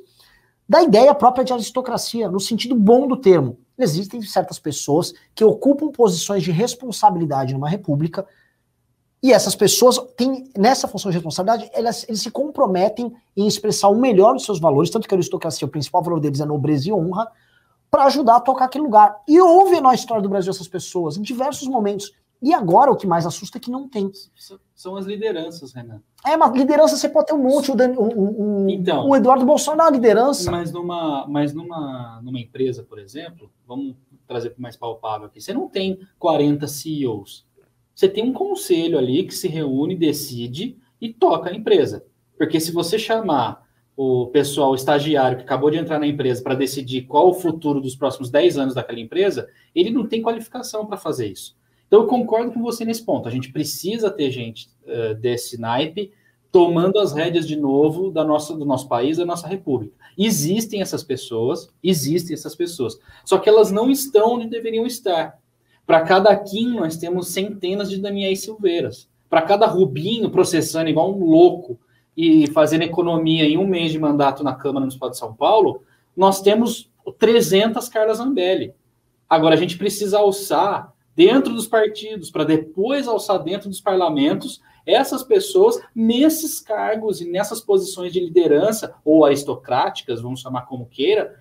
da 0.68 0.82
ideia 0.82 1.14
própria 1.14 1.44
de 1.44 1.52
aristocracia, 1.52 2.30
no 2.30 2.40
sentido 2.40 2.74
bom 2.74 3.06
do 3.06 3.16
termo. 3.16 3.58
Existem 3.78 4.22
certas 4.22 4.58
pessoas 4.58 5.12
que 5.34 5.44
ocupam 5.44 5.90
posições 5.90 6.42
de 6.42 6.50
responsabilidade 6.50 7.52
numa 7.52 7.68
república, 7.68 8.26
e 9.24 9.32
essas 9.32 9.54
pessoas 9.54 9.98
têm, 10.18 10.50
nessa 10.54 10.86
função 10.86 11.10
de 11.10 11.16
responsabilidade, 11.16 11.70
elas, 11.72 12.04
eles 12.06 12.20
se 12.20 12.30
comprometem 12.30 13.10
em 13.34 13.46
expressar 13.46 13.88
o 13.88 13.98
melhor 13.98 14.34
dos 14.34 14.44
seus 14.44 14.60
valores, 14.60 14.90
tanto 14.90 15.08
que 15.08 15.14
a 15.14 15.16
aristocracia, 15.16 15.66
o 15.66 15.70
principal 15.70 16.02
valor 16.02 16.20
deles 16.20 16.40
é 16.40 16.44
nobreza 16.44 16.90
e 16.90 16.92
honra, 16.92 17.26
para 17.90 18.04
ajudar 18.04 18.36
a 18.36 18.40
tocar 18.40 18.66
aquele 18.66 18.84
lugar. 18.84 19.16
E 19.26 19.40
houve 19.40 19.80
na 19.80 19.94
história 19.94 20.22
do 20.22 20.28
Brasil 20.28 20.50
essas 20.50 20.68
pessoas, 20.68 21.16
em 21.16 21.22
diversos 21.22 21.66
momentos. 21.68 22.12
E 22.44 22.52
agora 22.52 22.90
o 22.90 22.96
que 22.96 23.06
mais 23.06 23.24
assusta 23.24 23.56
é 23.56 23.60
que 23.60 23.70
não 23.70 23.88
tem. 23.88 24.12
São 24.74 24.96
as 24.96 25.06
lideranças, 25.06 25.72
Renan. 25.72 26.02
É, 26.26 26.36
mas 26.36 26.52
liderança 26.52 26.94
você 26.94 27.08
pode 27.08 27.28
ter 27.28 27.32
um 27.32 27.42
monte. 27.42 27.70
O, 27.70 27.74
o, 27.74 28.64
o, 28.66 28.70
então, 28.70 29.08
o 29.08 29.16
Eduardo 29.16 29.46
Bolsonaro 29.46 29.80
é 29.80 29.84
uma 29.84 29.90
liderança. 29.96 30.50
Mas, 30.50 30.70
numa, 30.70 31.26
mas 31.26 31.54
numa, 31.54 32.20
numa 32.22 32.38
empresa, 32.38 32.82
por 32.82 32.98
exemplo, 32.98 33.50
vamos 33.66 33.96
trazer 34.28 34.50
para 34.50 34.60
mais 34.60 34.76
palpável 34.76 35.26
aqui, 35.26 35.40
você 35.40 35.54
não 35.54 35.70
tem 35.70 35.98
40 36.18 36.68
CEOs. 36.68 37.46
Você 37.94 38.10
tem 38.10 38.22
um 38.22 38.32
conselho 38.34 38.98
ali 38.98 39.24
que 39.24 39.34
se 39.34 39.48
reúne, 39.48 39.96
decide 39.96 40.76
e 41.00 41.14
toca 41.14 41.48
a 41.48 41.54
empresa. 41.54 42.04
Porque 42.36 42.60
se 42.60 42.72
você 42.72 42.98
chamar 42.98 43.64
o 43.96 44.26
pessoal 44.26 44.72
o 44.72 44.74
estagiário 44.74 45.38
que 45.38 45.44
acabou 45.44 45.70
de 45.70 45.78
entrar 45.78 45.98
na 45.98 46.06
empresa 46.06 46.42
para 46.42 46.54
decidir 46.54 47.06
qual 47.06 47.30
o 47.30 47.34
futuro 47.34 47.80
dos 47.80 47.96
próximos 47.96 48.28
10 48.28 48.58
anos 48.58 48.74
daquela 48.74 49.00
empresa, 49.00 49.48
ele 49.74 49.88
não 49.88 50.06
tem 50.06 50.20
qualificação 50.20 50.84
para 50.84 50.98
fazer 50.98 51.28
isso. 51.28 51.56
Então 51.94 52.02
eu 52.02 52.08
concordo 52.08 52.50
com 52.50 52.60
você 52.60 52.84
nesse 52.84 53.04
ponto. 53.04 53.28
A 53.28 53.30
gente 53.30 53.52
precisa 53.52 54.10
ter 54.10 54.28
gente 54.28 54.68
uh, 54.84 55.14
desse 55.14 55.60
naipe 55.60 56.10
tomando 56.50 56.98
as 56.98 57.12
rédeas 57.12 57.46
de 57.46 57.54
novo 57.54 58.10
da 58.10 58.24
nossa, 58.24 58.52
do 58.56 58.64
nosso 58.64 58.88
país, 58.88 59.18
da 59.18 59.24
nossa 59.24 59.46
república. 59.46 59.94
Existem 60.18 60.82
essas 60.82 61.04
pessoas, 61.04 61.70
existem 61.80 62.34
essas 62.34 62.56
pessoas. 62.56 62.98
Só 63.24 63.38
que 63.38 63.48
elas 63.48 63.70
não 63.70 63.92
estão 63.92 64.34
onde 64.34 64.48
deveriam 64.48 64.84
estar. 64.84 65.38
Para 65.86 66.00
cada 66.00 66.36
Kim, 66.36 66.74
nós 66.74 66.96
temos 66.96 67.28
centenas 67.28 67.88
de 67.88 67.98
Daniel 67.98 68.34
Silveiras. 68.34 69.08
Para 69.30 69.42
cada 69.42 69.64
Rubinho 69.64 70.30
processando 70.30 70.90
igual 70.90 71.16
um 71.16 71.24
louco 71.24 71.78
e 72.16 72.48
fazendo 72.48 72.82
economia 72.82 73.44
em 73.44 73.56
um 73.56 73.68
mês 73.68 73.92
de 73.92 74.00
mandato 74.00 74.42
na 74.42 74.52
Câmara 74.52 74.80
Municipal 74.80 75.10
de 75.10 75.16
São 75.16 75.32
Paulo, 75.32 75.84
nós 76.16 76.42
temos 76.42 76.90
300 77.20 77.88
Carla 77.88 78.14
Zambelli. 78.14 78.74
Agora, 79.30 79.54
a 79.54 79.58
gente 79.58 79.78
precisa 79.78 80.18
alçar 80.18 80.92
dentro 81.14 81.54
dos 81.54 81.66
partidos, 81.66 82.30
para 82.30 82.44
depois 82.44 83.06
alçar 83.06 83.42
dentro 83.42 83.68
dos 83.68 83.80
parlamentos 83.80 84.60
essas 84.86 85.22
pessoas 85.22 85.80
nesses 85.94 86.60
cargos 86.60 87.20
e 87.20 87.30
nessas 87.30 87.60
posições 87.60 88.12
de 88.12 88.20
liderança, 88.20 88.94
ou 89.04 89.24
aristocráticas, 89.24 90.20
vamos 90.20 90.40
chamar 90.40 90.62
como 90.66 90.86
queira, 90.86 91.38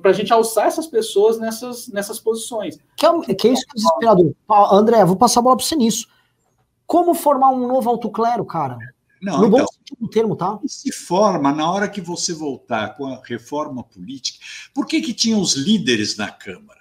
para 0.00 0.10
a 0.10 0.14
gente 0.14 0.32
alçar 0.32 0.66
essas 0.66 0.86
pessoas 0.86 1.38
nessas, 1.38 1.88
nessas 1.88 2.18
posições. 2.18 2.78
Que 2.96 3.06
é, 3.06 3.34
que 3.34 3.48
é 3.48 3.52
isso 3.52 3.64
que 3.66 3.72
é 3.72 3.74
desesperador. 3.74 4.34
André, 4.72 5.04
vou 5.04 5.16
passar 5.16 5.40
a 5.40 5.42
bola 5.42 5.56
para 5.56 5.64
você 5.64 5.76
nisso. 5.76 6.08
Como 6.86 7.14
formar 7.14 7.50
um 7.50 7.66
novo 7.66 7.88
alto 7.88 8.10
clero, 8.10 8.44
cara? 8.44 8.78
Não, 9.20 9.40
no 9.40 9.46
então, 9.46 9.58
bom 9.60 9.66
sentido 9.66 9.98
do 10.00 10.08
termo, 10.08 10.36
tá? 10.36 10.58
Se 10.66 10.92
forma 10.92 11.52
na 11.52 11.70
hora 11.70 11.88
que 11.88 12.00
você 12.00 12.32
voltar 12.32 12.96
com 12.96 13.06
a 13.06 13.20
reforma 13.24 13.82
política. 13.82 14.38
Por 14.74 14.86
que, 14.86 15.00
que 15.00 15.14
tinha 15.14 15.36
os 15.36 15.54
líderes 15.54 16.16
na 16.16 16.30
Câmara? 16.30 16.75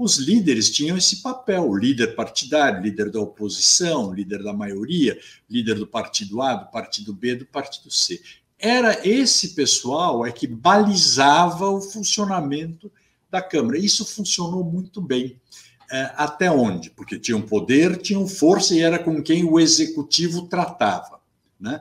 Os 0.00 0.16
líderes 0.16 0.70
tinham 0.70 0.96
esse 0.96 1.16
papel: 1.16 1.76
líder 1.76 2.14
partidário, 2.14 2.80
líder 2.80 3.10
da 3.10 3.20
oposição, 3.20 4.14
líder 4.14 4.42
da 4.42 4.50
maioria, 4.50 5.20
líder 5.48 5.74
do 5.74 5.86
partido 5.86 6.40
A, 6.40 6.54
do 6.54 6.70
partido 6.70 7.12
B, 7.12 7.34
do 7.34 7.44
partido 7.44 7.90
C. 7.90 8.18
Era 8.58 9.06
esse 9.06 9.54
pessoal 9.54 10.24
é 10.24 10.32
que 10.32 10.46
balizava 10.46 11.68
o 11.68 11.82
funcionamento 11.82 12.90
da 13.30 13.42
Câmara. 13.42 13.76
Isso 13.76 14.06
funcionou 14.06 14.64
muito 14.64 15.02
bem. 15.02 15.38
É, 15.92 16.10
até 16.16 16.50
onde? 16.50 16.88
Porque 16.88 17.18
tinham 17.18 17.42
poder, 17.42 17.98
tinham 17.98 18.26
força 18.26 18.74
e 18.74 18.80
era 18.80 18.98
com 18.98 19.22
quem 19.22 19.44
o 19.44 19.60
executivo 19.60 20.46
tratava. 20.46 21.20
Né? 21.60 21.78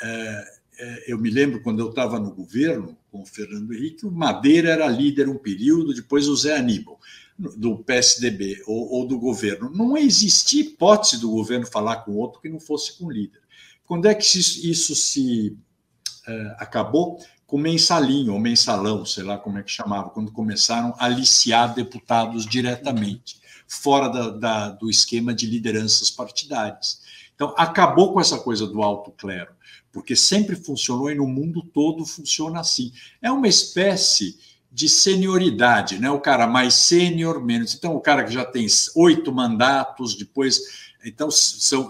É, 0.00 0.44
é, 0.78 1.12
eu 1.12 1.18
me 1.18 1.30
lembro 1.30 1.60
quando 1.62 1.80
eu 1.80 1.90
estava 1.90 2.20
no 2.20 2.30
governo 2.30 2.96
com 3.10 3.22
o 3.22 3.26
Fernando 3.26 3.72
Henrique, 3.72 4.06
o 4.06 4.10
Madeira 4.12 4.70
era 4.70 4.86
líder 4.86 5.28
um 5.28 5.38
período, 5.38 5.94
depois 5.94 6.28
o 6.28 6.36
Zé 6.36 6.56
Aníbal, 6.56 7.00
do 7.38 7.78
PSDB 7.78 8.62
ou, 8.66 8.92
ou 8.92 9.06
do 9.06 9.18
governo. 9.18 9.70
Não 9.70 9.96
existia 9.96 10.62
hipótese 10.62 11.20
do 11.20 11.30
governo 11.30 11.66
falar 11.66 11.96
com 11.96 12.16
outro 12.16 12.40
que 12.40 12.48
não 12.48 12.60
fosse 12.60 12.96
com 12.96 13.06
o 13.06 13.10
líder. 13.10 13.40
Quando 13.84 14.06
é 14.06 14.14
que 14.14 14.24
isso, 14.24 14.66
isso 14.66 14.94
se 14.94 15.56
é, 16.26 16.56
acabou? 16.58 17.18
Com 17.46 17.58
mensalinho 17.58 18.32
ou 18.32 18.40
mensalão, 18.40 19.04
sei 19.04 19.22
lá 19.22 19.38
como 19.38 19.58
é 19.58 19.62
que 19.62 19.70
chamava, 19.70 20.10
quando 20.10 20.32
começaram 20.32 20.94
a 20.98 21.04
aliciar 21.04 21.74
deputados 21.74 22.44
diretamente, 22.44 23.40
fora 23.68 24.08
da, 24.08 24.30
da, 24.30 24.68
do 24.70 24.90
esquema 24.90 25.32
de 25.32 25.46
lideranças 25.46 26.10
partidárias. 26.10 27.00
Então, 27.34 27.54
acabou 27.56 28.12
com 28.12 28.20
essa 28.20 28.38
coisa 28.38 28.66
do 28.66 28.82
alto 28.82 29.12
clero, 29.12 29.54
porque 29.92 30.16
sempre 30.16 30.56
funcionou 30.56 31.10
e 31.10 31.14
no 31.14 31.26
mundo 31.26 31.62
todo 31.62 32.04
funciona 32.04 32.60
assim. 32.60 32.92
É 33.22 33.30
uma 33.30 33.46
espécie 33.46 34.38
de 34.76 34.90
senioridade, 34.90 35.98
né? 35.98 36.10
O 36.10 36.20
cara 36.20 36.46
mais 36.46 36.74
sênior, 36.74 37.42
menos. 37.42 37.74
Então, 37.74 37.96
o 37.96 38.00
cara 38.00 38.22
que 38.22 38.30
já 38.30 38.44
tem 38.44 38.66
oito 38.94 39.32
mandatos, 39.32 40.14
depois. 40.14 40.60
Então, 41.02 41.30
são, 41.30 41.88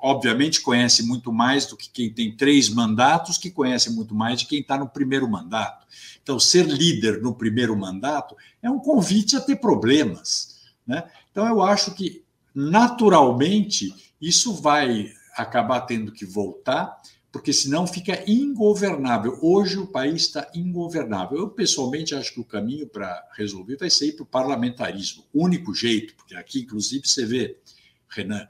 obviamente, 0.00 0.62
conhece 0.62 1.02
muito 1.02 1.30
mais 1.30 1.66
do 1.66 1.76
que 1.76 1.90
quem 1.90 2.10
tem 2.10 2.34
três 2.34 2.70
mandatos, 2.70 3.36
que 3.36 3.50
conhece 3.50 3.90
muito 3.90 4.14
mais 4.14 4.40
de 4.40 4.46
quem 4.46 4.60
está 4.60 4.78
no 4.78 4.88
primeiro 4.88 5.28
mandato. 5.28 5.86
Então, 6.22 6.40
ser 6.40 6.66
líder 6.66 7.20
no 7.20 7.34
primeiro 7.34 7.76
mandato 7.76 8.34
é 8.62 8.70
um 8.70 8.78
convite 8.78 9.36
a 9.36 9.40
ter 9.42 9.56
problemas. 9.56 10.60
Né? 10.86 11.04
Então, 11.30 11.46
eu 11.46 11.60
acho 11.60 11.94
que, 11.94 12.24
naturalmente, 12.54 13.94
isso 14.18 14.54
vai 14.54 15.12
acabar 15.36 15.82
tendo 15.82 16.10
que 16.10 16.24
voltar, 16.24 17.02
porque 17.34 17.52
senão 17.52 17.84
fica 17.84 18.22
ingovernável. 18.30 19.36
Hoje 19.42 19.76
o 19.76 19.88
país 19.88 20.22
está 20.22 20.48
ingovernável. 20.54 21.36
Eu, 21.36 21.48
pessoalmente, 21.48 22.14
acho 22.14 22.32
que 22.32 22.38
o 22.38 22.44
caminho 22.44 22.86
para 22.86 23.28
resolver 23.36 23.76
vai 23.76 23.90
ser 23.90 24.06
ir 24.06 24.12
para 24.12 24.22
o 24.22 24.26
parlamentarismo. 24.26 25.24
O 25.34 25.42
único 25.44 25.74
jeito, 25.74 26.14
porque 26.14 26.36
aqui, 26.36 26.60
inclusive, 26.60 27.08
você 27.08 27.26
vê, 27.26 27.58
Renan 28.08 28.46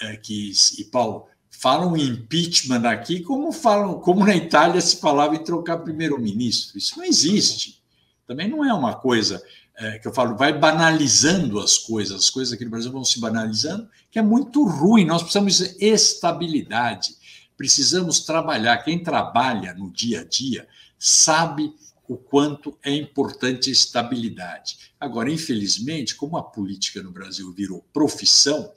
é, 0.00 0.16
que, 0.16 0.52
e 0.78 0.84
Paulo, 0.84 1.26
falam 1.50 1.96
impeachment 1.96 2.88
aqui 2.88 3.18
como 3.18 3.50
falam, 3.50 3.98
como 3.98 4.24
na 4.24 4.36
Itália 4.36 4.80
se 4.80 5.00
falava 5.00 5.34
em 5.34 5.42
trocar 5.42 5.78
primeiro-ministro. 5.78 6.78
Isso 6.78 6.96
não 6.98 7.04
existe. 7.04 7.82
Também 8.28 8.48
não 8.48 8.64
é 8.64 8.72
uma 8.72 8.94
coisa 8.94 9.42
é, 9.76 9.98
que 9.98 10.06
eu 10.06 10.14
falo, 10.14 10.36
vai 10.36 10.56
banalizando 10.56 11.58
as 11.58 11.78
coisas, 11.78 12.16
as 12.16 12.30
coisas 12.30 12.54
aqui 12.54 12.64
no 12.64 12.70
Brasil 12.70 12.92
vão 12.92 13.04
se 13.04 13.18
banalizando, 13.18 13.88
que 14.08 14.20
é 14.20 14.22
muito 14.22 14.64
ruim. 14.64 15.04
Nós 15.04 15.20
precisamos 15.20 15.58
de 15.58 15.84
estabilidade, 15.84 17.18
precisamos 17.60 18.20
trabalhar. 18.20 18.78
Quem 18.78 19.02
trabalha 19.02 19.74
no 19.74 19.90
dia 19.90 20.22
a 20.22 20.24
dia 20.24 20.66
sabe 20.98 21.74
o 22.08 22.16
quanto 22.16 22.78
é 22.82 22.90
importante 22.90 23.68
a 23.68 23.72
estabilidade. 23.74 24.78
Agora, 24.98 25.30
infelizmente, 25.30 26.14
como 26.14 26.38
a 26.38 26.42
política 26.42 27.02
no 27.02 27.10
Brasil 27.12 27.52
virou 27.52 27.84
profissão, 27.92 28.72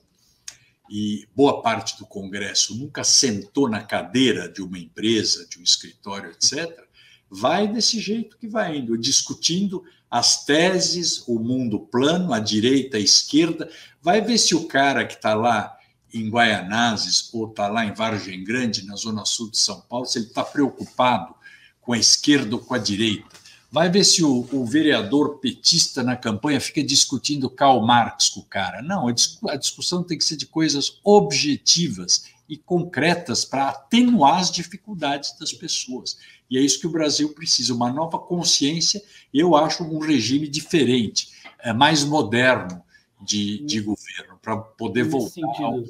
e 0.90 1.26
boa 1.34 1.62
parte 1.62 1.98
do 1.98 2.06
Congresso 2.06 2.76
nunca 2.76 3.06
sentou 3.06 3.70
na 3.70 3.82
cadeira 3.82 4.50
de 4.50 4.62
uma 4.62 4.78
empresa, 4.78 5.48
de 5.48 5.60
um 5.60 5.64
escritório, 5.64 6.32
etc., 6.32 6.84
vai 7.32 7.70
desse 7.70 8.02
jeito 8.02 8.38
que 8.38 8.50
vai 8.50 8.80
indo, 8.80 8.98
discutindo 8.98 9.82
as 10.12 10.44
teses, 10.44 11.26
o 11.26 11.40
mundo 11.40 11.80
plano, 11.80 12.34
a 12.34 12.40
direita, 12.40 12.98
a 12.98 13.00
esquerda. 13.00 13.72
Vai 14.02 14.20
ver 14.20 14.38
se 14.38 14.54
o 14.54 14.68
cara 14.68 15.06
que 15.06 15.14
está 15.14 15.34
lá 15.36 15.73
em 16.14 16.30
Guaianazes 16.30 17.30
ou 17.34 17.50
está 17.50 17.68
lá 17.68 17.86
em 17.86 17.94
Vargem 17.94 18.44
Grande, 18.44 18.86
na 18.86 18.96
zona 18.96 19.26
sul 19.26 19.50
de 19.50 19.58
São 19.58 19.82
Paulo, 19.82 20.06
se 20.06 20.20
ele 20.20 20.28
está 20.28 20.44
preocupado 20.44 21.34
com 21.82 21.94
a 21.94 21.98
esquerda 21.98 22.56
ou 22.56 22.62
com 22.62 22.74
a 22.74 22.78
direita. 22.78 23.44
Vai 23.72 23.90
ver 23.90 24.04
se 24.04 24.24
o, 24.24 24.48
o, 24.52 24.66
vereador 24.66 25.40
petista 25.40 26.04
na 26.04 26.16
campanha 26.16 26.62
fica 26.62 26.84
discutindo 26.84 27.50
Karl 27.50 27.82
Marx 27.82 28.30
com 28.30 28.42
o 28.42 28.46
cara. 28.46 28.84
Não, 28.84 29.08
a 29.08 29.56
discussão 29.56 30.04
tem 30.04 30.16
que 30.18 30.24
ser 30.24 30.36
de 30.36 30.46
coisas 30.46 31.00
objetivas 31.04 32.26
e 32.48 32.56
concretas 32.56 33.44
para 33.44 33.70
atenuar 33.70 34.40
as 34.40 34.52
dificuldades 34.52 35.36
das 35.40 35.52
pessoas. 35.52 36.20
E 36.50 36.58
é 36.58 36.62
isso 36.62 36.80
que 36.80 36.86
o 36.86 36.92
Brasil 36.92 37.34
precisa, 37.34 37.74
uma 37.74 37.92
nova 37.92 38.20
consciência, 38.20 39.02
eu 39.34 39.56
acho 39.56 39.84
um 39.84 39.98
regime 39.98 40.48
diferente, 40.48 41.30
é 41.58 41.74
mais 41.74 42.04
moderno 42.04 42.84
de, 43.20 43.58
de 43.66 43.82
governo, 43.82 44.38
para 44.40 44.58
poder 44.58 45.04
voltar 45.04 45.42
ao... 45.64 45.82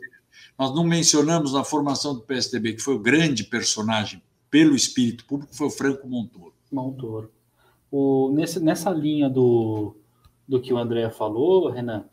Nós 0.57 0.73
não 0.73 0.83
mencionamos 0.83 1.53
na 1.53 1.63
formação 1.63 2.13
do 2.13 2.21
PSDB, 2.21 2.73
que 2.73 2.81
foi 2.81 2.95
o 2.95 2.99
grande 2.99 3.43
personagem 3.43 4.21
pelo 4.49 4.75
espírito 4.75 5.25
público, 5.25 5.55
foi 5.55 5.67
o 5.67 5.71
Franco 5.71 6.07
Montoro. 6.07 6.53
Montoro. 6.71 7.31
O, 7.91 8.31
nesse, 8.33 8.59
nessa 8.59 8.91
linha 8.91 9.29
do, 9.29 9.95
do 10.47 10.61
que 10.61 10.73
o 10.73 10.77
André 10.77 11.09
falou, 11.09 11.69
Renan, 11.69 12.05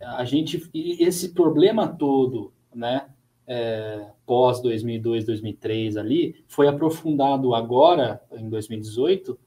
a 0.00 0.24
gente 0.24 0.68
esse 0.74 1.30
problema 1.30 1.88
todo, 1.88 2.52
né, 2.74 3.06
é, 3.46 4.06
pós 4.26 4.60
2002, 4.60 5.24
2003 5.24 5.96
ali, 5.96 6.44
foi 6.46 6.68
aprofundado 6.68 7.54
agora, 7.54 8.22
em 8.32 8.48
2018, 8.48 9.38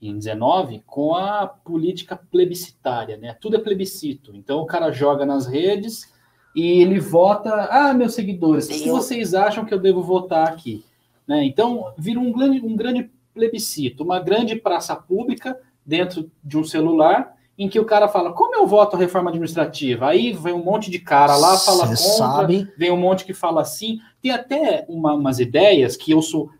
em 0.00 0.16
19, 0.16 0.82
com 0.86 1.14
a 1.14 1.46
política 1.46 2.16
plebiscitária, 2.16 3.18
né? 3.18 3.34
Tudo 3.34 3.56
é 3.56 3.58
plebiscito. 3.58 4.34
Então 4.34 4.60
o 4.60 4.66
cara 4.66 4.90
joga 4.90 5.26
nas 5.26 5.46
redes 5.46 6.10
e 6.54 6.82
ele 6.82 6.98
vota, 6.98 7.68
ah, 7.70 7.94
meus 7.94 8.14
seguidores, 8.14 8.68
o 8.68 8.72
que 8.72 8.90
vocês 8.90 9.34
acham 9.34 9.64
que 9.64 9.72
eu 9.72 9.78
devo 9.78 10.02
votar 10.02 10.48
aqui? 10.48 10.84
Né? 11.26 11.44
Então 11.44 11.92
vira 11.96 12.18
um 12.18 12.32
grande, 12.32 12.60
um 12.64 12.76
grande 12.76 13.10
plebiscito, 13.32 14.02
uma 14.02 14.18
grande 14.18 14.56
praça 14.56 14.96
pública 14.96 15.56
dentro 15.86 16.30
de 16.42 16.58
um 16.58 16.64
celular 16.64 17.36
em 17.56 17.68
que 17.68 17.78
o 17.78 17.84
cara 17.84 18.08
fala, 18.08 18.32
como 18.32 18.56
eu 18.56 18.66
voto 18.66 18.96
a 18.96 18.98
reforma 18.98 19.28
administrativa? 19.28 20.08
Aí 20.08 20.32
vem 20.32 20.54
um 20.54 20.64
monte 20.64 20.90
de 20.90 20.98
cara 20.98 21.36
lá, 21.36 21.58
fala 21.58 21.94
Cê 21.94 22.08
contra, 22.08 22.38
sabe. 22.38 22.72
vem 22.76 22.90
um 22.90 22.96
monte 22.96 23.24
que 23.24 23.34
fala 23.34 23.60
assim. 23.60 24.00
Tem 24.22 24.30
até 24.30 24.86
uma, 24.88 25.12
umas 25.12 25.38
ideias 25.38 25.94
que 25.94 26.10
eu 26.10 26.22
sou 26.22 26.50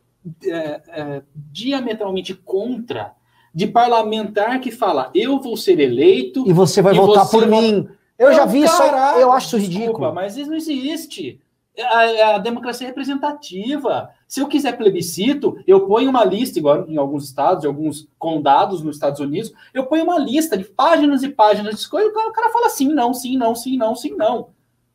é, 0.45 0.83
é, 0.89 1.23
diametralmente 1.35 2.35
contra, 2.35 3.13
de 3.53 3.67
parlamentar 3.67 4.61
que 4.61 4.71
fala, 4.71 5.11
eu 5.15 5.41
vou 5.41 5.57
ser 5.57 5.81
eleito... 5.81 6.45
E 6.47 6.53
você 6.53 6.83
vai 6.83 6.95
votar 6.95 7.25
você 7.25 7.39
por 7.39 7.47
mim. 7.49 7.89
Eu 8.21 8.35
já 8.35 8.45
vi 8.45 8.63
caralho, 8.65 9.13
isso, 9.13 9.21
eu 9.23 9.33
acho 9.33 9.47
isso 9.47 9.57
ridículo. 9.57 9.87
Desculpa, 9.87 10.13
mas 10.13 10.37
isso 10.37 10.51
não 10.51 10.57
existe. 10.59 11.41
A, 11.79 12.35
a, 12.35 12.39
democracia 12.39 12.87
é 12.87 12.89
representativa. 12.89 14.11
Se 14.29 14.41
eu 14.41 14.47
quiser 14.47 14.77
plebiscito, 14.77 15.59
eu 15.67 15.87
ponho 15.87 16.11
uma 16.11 16.23
lista, 16.23 16.59
igual 16.59 16.87
em 16.87 16.99
alguns 16.99 17.25
estados, 17.25 17.65
em 17.65 17.67
alguns 17.67 18.07
condados 18.19 18.83
nos 18.83 18.97
Estados 18.97 19.21
Unidos, 19.21 19.51
eu 19.73 19.87
ponho 19.87 20.05
uma 20.05 20.19
lista 20.19 20.59
de 20.59 20.65
páginas 20.65 21.23
e 21.23 21.31
páginas 21.31 21.81
de 21.81 21.89
coisas, 21.89 22.13
o 22.13 22.33
cara 22.33 22.53
fala 22.53 22.69
sim, 22.69 22.89
não, 22.89 23.15
sim, 23.15 23.39
não, 23.39 23.55
sim, 23.55 23.79
não, 23.79 23.97
sim, 23.97 24.15
não. 24.15 24.51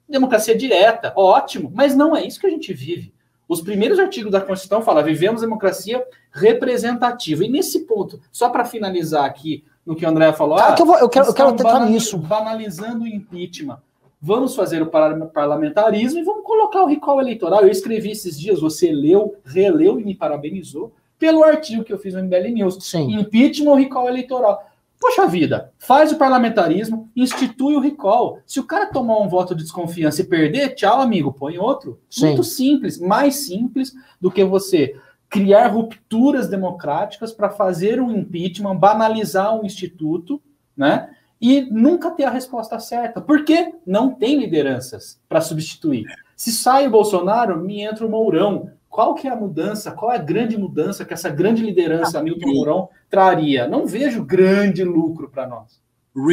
Democracia 0.07 0.55
direta, 0.55 1.11
ótimo, 1.17 1.71
mas 1.73 1.95
não 1.95 2.15
é 2.15 2.23
isso 2.23 2.39
que 2.39 2.45
a 2.45 2.51
gente 2.51 2.71
vive. 2.73 3.11
Os 3.47 3.61
primeiros 3.61 3.97
artigos 3.97 4.32
da 4.32 4.41
Constituição 4.41 4.84
falam: 4.84 5.03
vivemos 5.03 5.41
democracia 5.41 6.05
representativa. 6.32 7.43
E 7.43 7.49
nesse 7.49 7.86
ponto, 7.86 8.19
só 8.32 8.49
para 8.49 8.65
finalizar 8.65 9.26
aqui 9.26 9.63
no 9.86 9.96
que 9.96 10.06
o 10.06 10.10
André 10.10 10.34
falou, 10.34 10.58
ah, 10.58 10.74
que 10.74 10.82
eu, 10.82 10.86
vou, 10.86 10.98
eu 10.98 11.08
quero, 11.08 11.28
eu 11.28 11.34
quero 11.34 11.54
tentar 11.54 11.82
nisso. 11.82 12.18
Banalizando 12.18 13.04
o 13.04 13.08
impeachment 13.08 13.80
vamos 14.26 14.56
fazer 14.56 14.82
o 14.82 14.88
parlamentarismo 14.88 16.20
e 16.20 16.24
vamos 16.24 16.44
colocar 16.44 16.82
o 16.82 16.88
recall 16.88 17.22
eleitoral. 17.22 17.62
Eu 17.62 17.70
escrevi 17.70 18.10
esses 18.10 18.40
dias, 18.40 18.60
você 18.60 18.92
leu, 18.92 19.36
releu 19.46 20.00
e 20.00 20.04
me 20.04 20.16
parabenizou 20.16 20.92
pelo 21.20 21.44
artigo 21.44 21.84
que 21.84 21.94
eu 21.94 22.00
fiz 22.00 22.16
no 22.16 22.24
MBL 22.24 22.50
News. 22.52 22.78
Sim. 22.82 23.20
Impeachment 23.20 23.70
ou 23.70 23.78
recall 23.78 24.08
eleitoral. 24.08 24.68
Poxa 25.00 25.28
vida, 25.28 25.72
faz 25.78 26.12
o 26.12 26.18
parlamentarismo, 26.18 27.08
institui 27.16 27.76
o 27.76 27.80
recall. 27.80 28.40
Se 28.48 28.60
o 28.60 28.64
cara 28.64 28.88
tomar 28.88 29.20
um 29.20 29.28
voto 29.28 29.54
de 29.54 29.62
desconfiança 29.62 30.22
e 30.22 30.26
perder, 30.26 30.74
tchau, 30.74 31.00
amigo, 31.00 31.32
põe 31.32 31.60
outro. 31.60 32.00
Sim. 32.10 32.28
Muito 32.28 32.44
simples, 32.44 33.00
mais 33.00 33.36
simples 33.36 33.94
do 34.20 34.32
que 34.32 34.44
você 34.44 34.96
criar 35.30 35.67
rupturas 35.67 36.47
democráticas 36.47 37.32
para 37.32 37.49
fazer 37.49 37.99
um 38.01 38.11
impeachment, 38.11 38.76
banalizar 38.76 39.55
um 39.55 39.65
instituto, 39.65 40.41
né? 40.76 41.09
E 41.41 41.61
nunca 41.61 42.11
ter 42.11 42.23
a 42.23 42.32
resposta 42.32 42.80
certa. 42.80 43.19
Porque 43.19 43.73
não 43.86 44.11
tem 44.11 44.39
lideranças 44.39 45.19
para 45.28 45.41
substituir. 45.41 46.05
Se 46.36 46.51
sai 46.51 46.88
o 46.88 46.91
Bolsonaro, 46.91 47.59
me 47.61 47.82
entra 47.82 48.05
o 48.05 48.09
Mourão. 48.09 48.71
Qual 48.89 49.13
que 49.13 49.28
é 49.28 49.32
a 49.32 49.36
mudança? 49.36 49.91
Qual 49.91 50.11
é 50.11 50.15
a 50.15 50.21
grande 50.21 50.57
mudança 50.57 51.03
que 51.03 51.13
essa 51.13 51.30
grande 51.30 51.61
liderança, 51.61 52.23
Milton 52.23 52.53
Mourão, 52.53 52.89
traria? 53.09 53.67
Não 53.67 53.86
vejo 53.86 54.23
grande 54.23 54.84
lucro 54.84 55.30
para 55.30 55.45
nós. 55.47 55.82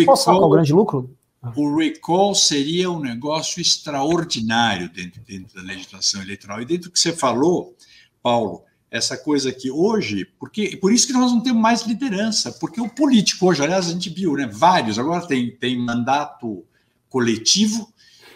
Posso 0.06 0.24
falar 0.24 0.38
qual 0.38 0.44
é 0.44 0.46
o 0.46 0.50
grande 0.50 0.72
lucro? 0.72 1.10
O 1.56 1.76
recall 1.76 2.36
seria 2.36 2.88
um 2.88 3.00
negócio 3.00 3.60
extraordinário 3.60 4.88
dentro, 4.88 5.20
dentro 5.22 5.56
da 5.56 5.62
legislação 5.62 6.22
eleitoral. 6.22 6.62
E 6.62 6.64
dentro 6.64 6.88
do 6.88 6.92
que 6.92 7.00
você 7.00 7.12
falou, 7.12 7.74
Paulo, 8.22 8.62
essa 8.92 9.16
coisa 9.16 9.48
aqui 9.48 9.70
hoje, 9.70 10.26
porque 10.38 10.76
por 10.76 10.92
isso 10.92 11.06
que 11.06 11.14
nós 11.14 11.32
não 11.32 11.40
temos 11.40 11.62
mais 11.62 11.82
liderança, 11.86 12.52
porque 12.60 12.78
o 12.78 12.90
político 12.90 13.46
hoje, 13.46 13.62
aliás, 13.62 13.88
a 13.88 13.92
gente 13.92 14.10
viu, 14.10 14.34
né, 14.34 14.46
vários, 14.46 14.98
agora 14.98 15.26
tem, 15.26 15.50
tem 15.50 15.78
mandato 15.78 16.62
coletivo 17.08 17.90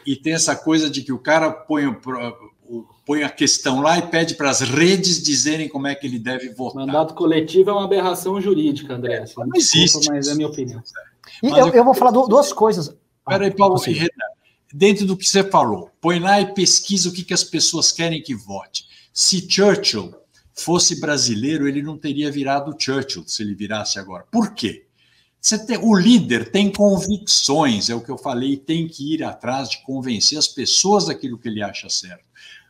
e 0.07 0.16
tem 0.16 0.32
essa 0.32 0.57
coisa 0.57 0.88
de 0.88 1.02
que 1.02 1.12
o 1.12 1.18
cara 1.18 1.50
põe, 1.50 1.94
põe 3.04 3.22
a 3.22 3.28
questão 3.28 3.82
lá 3.82 3.98
e 3.98 4.07
pede 4.07 4.34
para 4.34 4.48
as 4.48 4.61
redes 4.61 5.22
dizerem 5.22 5.68
como 5.68 5.88
é 5.88 5.94
que 5.94 6.07
ele 6.07 6.18
deve 6.18 6.48
votar. 6.54 6.86
Mandato 6.86 7.12
coletivo 7.12 7.68
é 7.68 7.72
uma 7.74 7.84
aberração 7.84 8.40
jurídica, 8.40 8.94
André. 8.94 9.16
É, 9.16 9.24
não 9.36 9.50
existe. 9.54 10.09
Mas 10.09 10.26
é 10.26 10.32
a 10.32 10.34
minha 10.34 10.48
opinião. 10.48 10.82
E 11.42 11.48
eu, 11.48 11.68
eu, 11.68 11.84
vou 11.84 11.92
falar 11.92 12.12
duas 12.12 12.50
coisas. 12.50 12.96
Peraí, 13.28 13.50
Paulo, 13.50 13.78
e 13.86 14.09
dentro 14.72 15.04
do 15.04 15.16
que 15.16 15.28
você 15.28 15.44
falou, 15.44 15.90
põe 16.00 16.18
lá 16.18 16.40
e 16.40 16.54
pesquisa 16.54 17.11
o 17.11 17.12
que, 17.12 17.24
que 17.24 17.34
as 17.34 17.44
pessoas 17.44 17.92
querem 17.92 18.22
que 18.22 18.34
vote. 18.34 18.86
Se 19.12 19.46
Churchill 19.50 20.14
fosse 20.57 20.98
brasileiro, 20.98 21.68
ele 21.68 21.82
não 21.82 21.98
teria 21.98 22.30
virado 22.30 22.74
Churchill 22.78 23.24
se 23.26 23.42
ele 23.42 23.54
virasse 23.54 23.98
agora. 23.98 24.24
Por 24.30 24.54
quê? 24.54 24.86
Tem, 25.66 25.78
o 25.78 25.94
líder 25.94 26.50
tem 26.50 26.72
convicções, 26.72 27.88
é 27.88 27.94
o 27.94 28.00
que 28.00 28.11
eu 28.11 28.18
falei, 28.18 28.57
tem 28.57 28.88
que 28.88 29.14
ir 29.14 29.22
atrás 29.22 29.68
de 29.68 29.82
convencer 29.82 30.36
as 30.36 30.48
pessoas 30.48 31.07
daquilo 31.07 31.38
que 31.38 31.46
ele 31.46 31.62
acha 31.62 31.88
certo. 31.88 32.24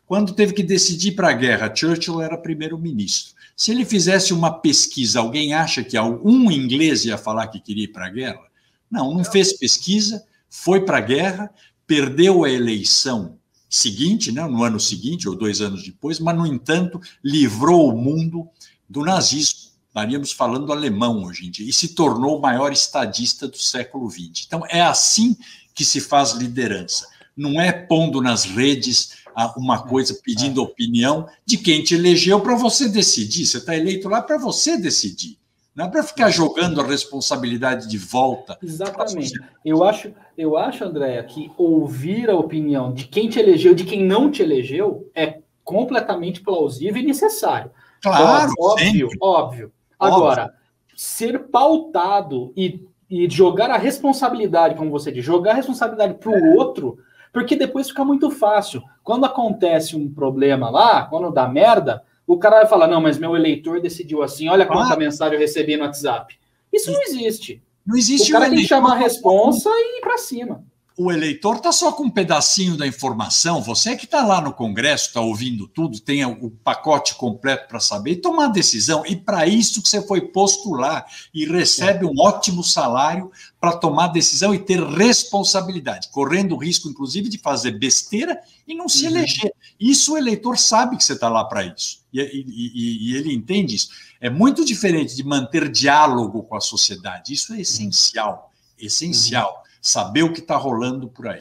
Quando 0.04 0.34
teve 0.34 0.52
que 0.52 0.62
decidir 0.62 1.12
para 1.12 1.30
a 1.30 1.32
guerra, 1.32 1.74
Churchill 1.74 2.20
era 2.20 2.36
primeiro-ministro. 2.36 3.34
Se 3.56 3.70
ele 3.70 3.84
fizesse 3.84 4.34
uma 4.34 4.52
pesquisa, 4.52 5.20
alguém 5.20 5.54
acha 5.54 5.82
que 5.82 5.96
algum 5.96 6.50
inglês 6.50 7.04
ia 7.06 7.16
falar 7.16 7.46
que 7.48 7.60
queria 7.60 7.84
ir 7.84 7.92
para 7.92 8.06
a 8.06 8.10
guerra? 8.10 8.42
Não, 8.90 9.14
não 9.14 9.24
fez 9.24 9.54
pesquisa, 9.54 10.24
foi 10.50 10.84
para 10.84 10.98
a 10.98 11.00
guerra, 11.00 11.50
perdeu 11.86 12.44
a 12.44 12.50
eleição 12.50 13.38
seguinte, 13.68 14.32
né, 14.32 14.44
no 14.46 14.62
ano 14.62 14.78
seguinte, 14.78 15.28
ou 15.28 15.34
dois 15.34 15.60
anos 15.60 15.82
depois, 15.82 16.18
mas, 16.18 16.36
no 16.36 16.46
entanto, 16.46 17.00
livrou 17.22 17.88
o 17.88 17.96
mundo 17.96 18.48
do 18.88 19.02
nazismo. 19.02 19.70
Estaríamos 19.88 20.32
falando 20.32 20.72
alemão 20.72 21.24
hoje 21.24 21.46
em 21.46 21.50
dia, 21.50 21.68
e 21.68 21.72
se 21.72 21.88
tornou 21.88 22.38
o 22.38 22.42
maior 22.42 22.72
estadista 22.72 23.48
do 23.48 23.58
século 23.58 24.10
XX. 24.10 24.44
Então, 24.46 24.62
é 24.68 24.82
assim 24.82 25.36
que 25.74 25.84
se 25.84 26.00
faz 26.00 26.32
liderança. 26.32 27.08
Não 27.36 27.60
é 27.60 27.72
pondo 27.72 28.20
nas 28.20 28.44
redes 28.44 29.16
uma 29.56 29.82
coisa 29.82 30.18
pedindo 30.22 30.62
opinião 30.62 31.28
de 31.44 31.58
quem 31.58 31.82
te 31.82 31.94
elegeu 31.94 32.40
para 32.40 32.56
você 32.56 32.88
decidir. 32.88 33.46
Você 33.46 33.58
está 33.58 33.76
eleito 33.76 34.08
lá 34.08 34.22
para 34.22 34.38
você 34.38 34.78
decidir. 34.78 35.38
Não 35.76 35.84
é 35.84 35.88
para 35.90 36.02
ficar 36.02 36.30
jogando 36.30 36.80
a 36.80 36.84
responsabilidade 36.84 37.86
de 37.86 37.98
volta. 37.98 38.58
Exatamente. 38.62 39.38
Eu 39.62 39.84
acho, 39.84 40.10
eu 40.36 40.56
acho, 40.56 40.82
Andréa, 40.82 41.22
que 41.22 41.52
ouvir 41.58 42.30
a 42.30 42.34
opinião 42.34 42.94
de 42.94 43.06
quem 43.06 43.28
te 43.28 43.38
elegeu, 43.38 43.74
de 43.74 43.84
quem 43.84 44.02
não 44.02 44.30
te 44.30 44.42
elegeu, 44.42 45.10
é 45.14 45.40
completamente 45.62 46.40
plausível 46.40 47.02
e 47.02 47.06
necessário. 47.06 47.70
Claro, 48.02 48.52
óbvio, 48.58 49.08
óbvio. 49.20 49.20
óbvio. 49.20 49.72
Agora, 50.00 50.54
ser 50.96 51.48
pautado 51.48 52.54
e, 52.56 52.82
e 53.10 53.28
jogar 53.28 53.70
a 53.70 53.76
responsabilidade, 53.76 54.76
como 54.76 54.90
você 54.90 55.12
diz, 55.12 55.22
jogar 55.22 55.50
a 55.50 55.56
responsabilidade 55.56 56.14
para 56.14 56.30
o 56.30 56.56
outro, 56.56 56.98
porque 57.34 57.54
depois 57.54 57.90
fica 57.90 58.02
muito 58.02 58.30
fácil. 58.30 58.82
Quando 59.04 59.26
acontece 59.26 59.94
um 59.94 60.10
problema 60.10 60.70
lá, 60.70 61.04
quando 61.04 61.30
dá 61.30 61.46
merda, 61.46 62.02
o 62.26 62.38
cara 62.38 62.60
vai 62.60 62.66
falar: 62.66 62.88
não, 62.88 63.00
mas 63.00 63.18
meu 63.18 63.36
eleitor 63.36 63.80
decidiu 63.80 64.22
assim, 64.22 64.48
olha 64.48 64.66
quanta 64.66 64.94
ah. 64.94 64.98
mensagem 64.98 65.34
eu 65.34 65.40
recebi 65.40 65.76
no 65.76 65.84
WhatsApp. 65.84 66.38
Isso 66.72 66.92
não 66.92 67.02
existe. 67.02 67.62
Não 67.86 67.96
existe 67.96 68.30
o 68.30 68.32
cara 68.32 68.48
tem 68.48 68.58
que 68.58 68.66
chamar 68.66 68.94
a 68.94 68.98
responsa 68.98 69.70
e 69.70 69.98
ir 69.98 70.00
para 70.00 70.18
cima 70.18 70.64
o 70.98 71.12
eleitor 71.12 71.56
está 71.56 71.70
só 71.70 71.92
com 71.92 72.04
um 72.04 72.10
pedacinho 72.10 72.74
da 72.74 72.86
informação, 72.86 73.60
você 73.60 73.94
que 73.94 74.06
está 74.06 74.24
lá 74.24 74.40
no 74.40 74.50
Congresso, 74.50 75.08
está 75.08 75.20
ouvindo 75.20 75.68
tudo, 75.68 76.00
tem 76.00 76.24
o 76.24 76.50
pacote 76.64 77.14
completo 77.16 77.68
para 77.68 77.78
saber 77.78 78.12
e 78.12 78.16
tomar 78.16 78.46
decisão. 78.46 79.04
E 79.04 79.14
para 79.14 79.46
isso 79.46 79.82
que 79.82 79.88
você 79.90 80.00
foi 80.00 80.22
posto 80.22 80.72
lá 80.72 81.04
e 81.34 81.44
recebe 81.44 82.06
um 82.06 82.18
ótimo 82.18 82.64
salário 82.64 83.30
para 83.60 83.76
tomar 83.76 84.06
decisão 84.08 84.54
e 84.54 84.58
ter 84.58 84.82
responsabilidade, 84.82 86.08
correndo 86.08 86.54
o 86.54 86.58
risco, 86.58 86.88
inclusive, 86.88 87.28
de 87.28 87.36
fazer 87.36 87.72
besteira 87.72 88.40
e 88.66 88.74
não 88.74 88.88
se 88.88 89.04
uhum. 89.04 89.10
eleger. 89.10 89.52
Isso 89.78 90.14
o 90.14 90.18
eleitor 90.18 90.56
sabe 90.56 90.96
que 90.96 91.04
você 91.04 91.12
está 91.12 91.28
lá 91.28 91.44
para 91.44 91.62
isso. 91.62 92.00
E, 92.10 92.20
e, 92.22 93.12
e, 93.12 93.16
ele 93.16 93.34
entende 93.34 93.74
isso. 93.74 93.90
É 94.18 94.30
muito 94.30 94.64
diferente 94.64 95.14
de 95.14 95.22
manter 95.22 95.68
diálogo 95.68 96.42
com 96.44 96.56
a 96.56 96.60
sociedade. 96.60 97.34
Isso 97.34 97.52
é 97.52 97.60
essencial. 97.60 98.50
Essencial. 98.78 99.58
Uhum 99.58 99.65
saber 99.86 100.24
o 100.24 100.32
que 100.32 100.40
está 100.40 100.56
rolando 100.56 101.08
por 101.08 101.28
aí. 101.28 101.38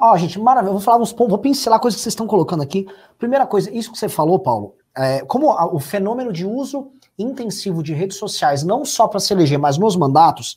Ó, 0.00 0.16
gente, 0.16 0.38
maravilha. 0.40 0.72
Vou 0.72 0.80
falar 0.80 0.98
uns 0.98 1.12
pontos, 1.12 1.30
vou 1.30 1.38
pincelar 1.38 1.78
coisas 1.78 1.96
que 1.96 2.02
vocês 2.02 2.12
estão 2.12 2.26
colocando 2.26 2.62
aqui. 2.62 2.86
Primeira 3.16 3.46
coisa, 3.46 3.70
isso 3.70 3.92
que 3.92 3.98
você 3.98 4.08
falou, 4.08 4.40
Paulo, 4.40 4.74
é, 4.96 5.20
como 5.20 5.52
a, 5.52 5.72
o 5.72 5.78
fenômeno 5.78 6.32
de 6.32 6.44
uso 6.44 6.90
intensivo 7.16 7.82
de 7.82 7.94
redes 7.94 8.16
sociais, 8.16 8.64
não 8.64 8.84
só 8.84 9.06
para 9.06 9.20
se 9.20 9.32
eleger, 9.32 9.58
mas 9.58 9.78
nos 9.78 9.94
mandatos, 9.94 10.56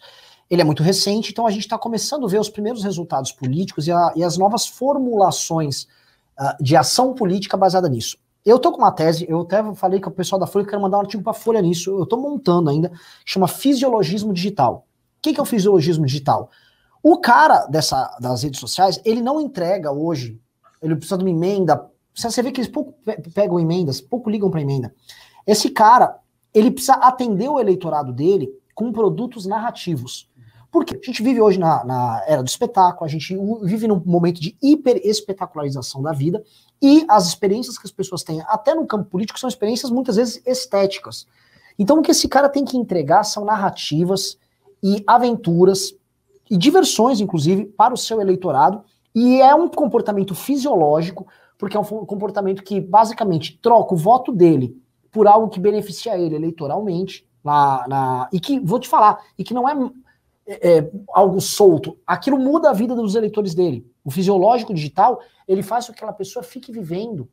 ele 0.50 0.62
é 0.62 0.66
muito 0.66 0.82
recente, 0.82 1.32
então 1.32 1.46
a 1.46 1.52
gente 1.52 1.64
está 1.64 1.78
começando 1.78 2.26
a 2.26 2.30
ver 2.30 2.40
os 2.40 2.50
primeiros 2.50 2.84
resultados 2.84 3.32
políticos 3.32 3.88
e, 3.88 3.92
a, 3.92 4.14
e 4.16 4.24
as 4.24 4.38
novas 4.38 4.66
formulações 4.66 5.84
uh, 6.40 6.64
de 6.64 6.76
ação 6.76 7.14
política 7.14 7.56
baseada 7.56 7.88
nisso. 7.90 8.18
Eu 8.44 8.58
tô 8.58 8.72
com 8.72 8.80
uma 8.80 8.92
tese, 8.92 9.26
eu 9.30 9.42
até 9.42 9.64
falei 9.76 10.00
com 10.00 10.10
o 10.10 10.14
pessoal 10.14 10.40
da 10.40 10.48
Folha 10.48 10.66
que 10.66 10.72
quero 10.72 10.82
mandar 10.82 10.98
um 10.98 11.02
artigo 11.02 11.22
para 11.22 11.32
a 11.32 11.36
Folha 11.36 11.62
nisso, 11.62 11.92
eu 11.92 12.04
estou 12.04 12.20
montando 12.20 12.70
ainda, 12.70 12.92
chama 13.24 13.48
Fisiologismo 13.48 14.34
Digital. 14.34 14.86
O 15.20 15.22
que, 15.22 15.34
que 15.34 15.40
é 15.40 15.44
o 15.44 15.46
fisiologismo 15.46 16.04
digital? 16.04 16.50
O 17.04 17.18
cara 17.18 17.66
dessa, 17.66 18.18
das 18.20 18.44
redes 18.44 18.60
sociais, 18.60 19.02
ele 19.04 19.22
não 19.22 19.42
entrega 19.42 19.92
hoje, 19.92 20.40
ele 20.82 20.96
precisa 20.96 21.18
de 21.18 21.24
uma 21.24 21.32
emenda. 21.32 21.90
Você 22.14 22.42
vê 22.42 22.52
que 22.52 22.62
eles 22.62 22.72
pouco 22.72 22.94
pegam 23.34 23.60
emendas, 23.60 24.00
pouco 24.00 24.30
ligam 24.30 24.52
para 24.52 24.62
emenda. 24.62 24.94
Esse 25.48 25.70
cara, 25.70 26.18
ele 26.54 26.70
precisa 26.70 26.94
atender 26.94 27.50
o 27.50 27.60
eleitorado 27.60 28.14
dele 28.14 28.52
com 28.76 28.92
produtos 28.92 29.46
narrativos. 29.46 30.30
Porque 30.72 30.96
a 30.96 31.06
gente 31.06 31.22
vive 31.22 31.42
hoje 31.42 31.60
na, 31.60 31.84
na, 31.84 32.24
era 32.26 32.42
do 32.42 32.48
espetáculo, 32.48 33.06
a 33.06 33.10
gente 33.10 33.38
vive 33.64 33.88
num 33.88 34.02
momento 34.06 34.40
de 34.40 34.56
hiper 34.62 35.02
espetacularização 35.04 36.02
da 36.02 36.14
vida 36.14 36.42
e 36.82 37.06
as 37.10 37.28
experiências 37.28 37.78
que 37.78 37.86
as 37.86 37.92
pessoas 37.92 38.24
têm, 38.24 38.42
até 38.48 38.74
no 38.74 38.88
campo 38.88 39.10
político, 39.10 39.38
são 39.38 39.50
experiências 39.50 39.92
muitas 39.92 40.16
vezes 40.16 40.42
estéticas. 40.46 41.28
Então 41.78 42.00
o 42.00 42.02
que 42.02 42.12
esse 42.12 42.28
cara 42.28 42.48
tem 42.48 42.64
que 42.64 42.78
entregar 42.78 43.24
são 43.24 43.44
narrativas 43.44 44.38
e 44.82 45.04
aventuras 45.06 45.94
e 46.52 46.58
diversões, 46.58 47.22
inclusive, 47.22 47.66
para 47.66 47.94
o 47.94 47.98
seu 47.98 48.20
eleitorado. 48.20 48.84
E 49.16 49.40
é 49.42 49.56
um 49.56 49.70
comportamento 49.70 50.36
fisiológico, 50.36 51.26
porque 51.58 51.78
é 51.78 51.80
um 51.80 51.84
comportamento 51.84 52.62
que 52.62 52.82
basicamente 52.82 53.58
troca 53.62 53.94
o 53.94 53.98
voto 53.98 54.34
dele 54.34 54.78
por 55.10 55.28
algo 55.28 55.48
que 55.48 55.62
beneficia 55.62 56.18
ele 56.18 56.36
eleitoralmente. 56.36 57.26
Na, 57.42 57.88
na, 57.88 58.30
e 58.34 58.40
que, 58.40 58.60
vou 58.60 58.80
te 58.80 58.90
falar, 58.90 59.20
e 59.38 59.46
que 59.46 59.54
não 59.54 59.68
é, 59.68 59.74
é, 60.46 60.80
é 60.80 60.92
algo 61.14 61.40
solto. 61.40 61.98
Aquilo 62.06 62.38
muda 62.38 62.70
a 62.70 62.74
vida 62.74 62.94
dos 62.94 63.16
eleitores 63.16 63.56
dele. 63.56 63.90
O 64.04 64.12
fisiológico 64.12 64.74
digital, 64.74 65.22
ele 65.48 65.64
faz 65.64 65.88
com 65.88 65.94
que 65.94 66.00
aquela 66.00 66.14
pessoa 66.14 66.44
fique 66.44 66.70
vivendo 66.70 67.30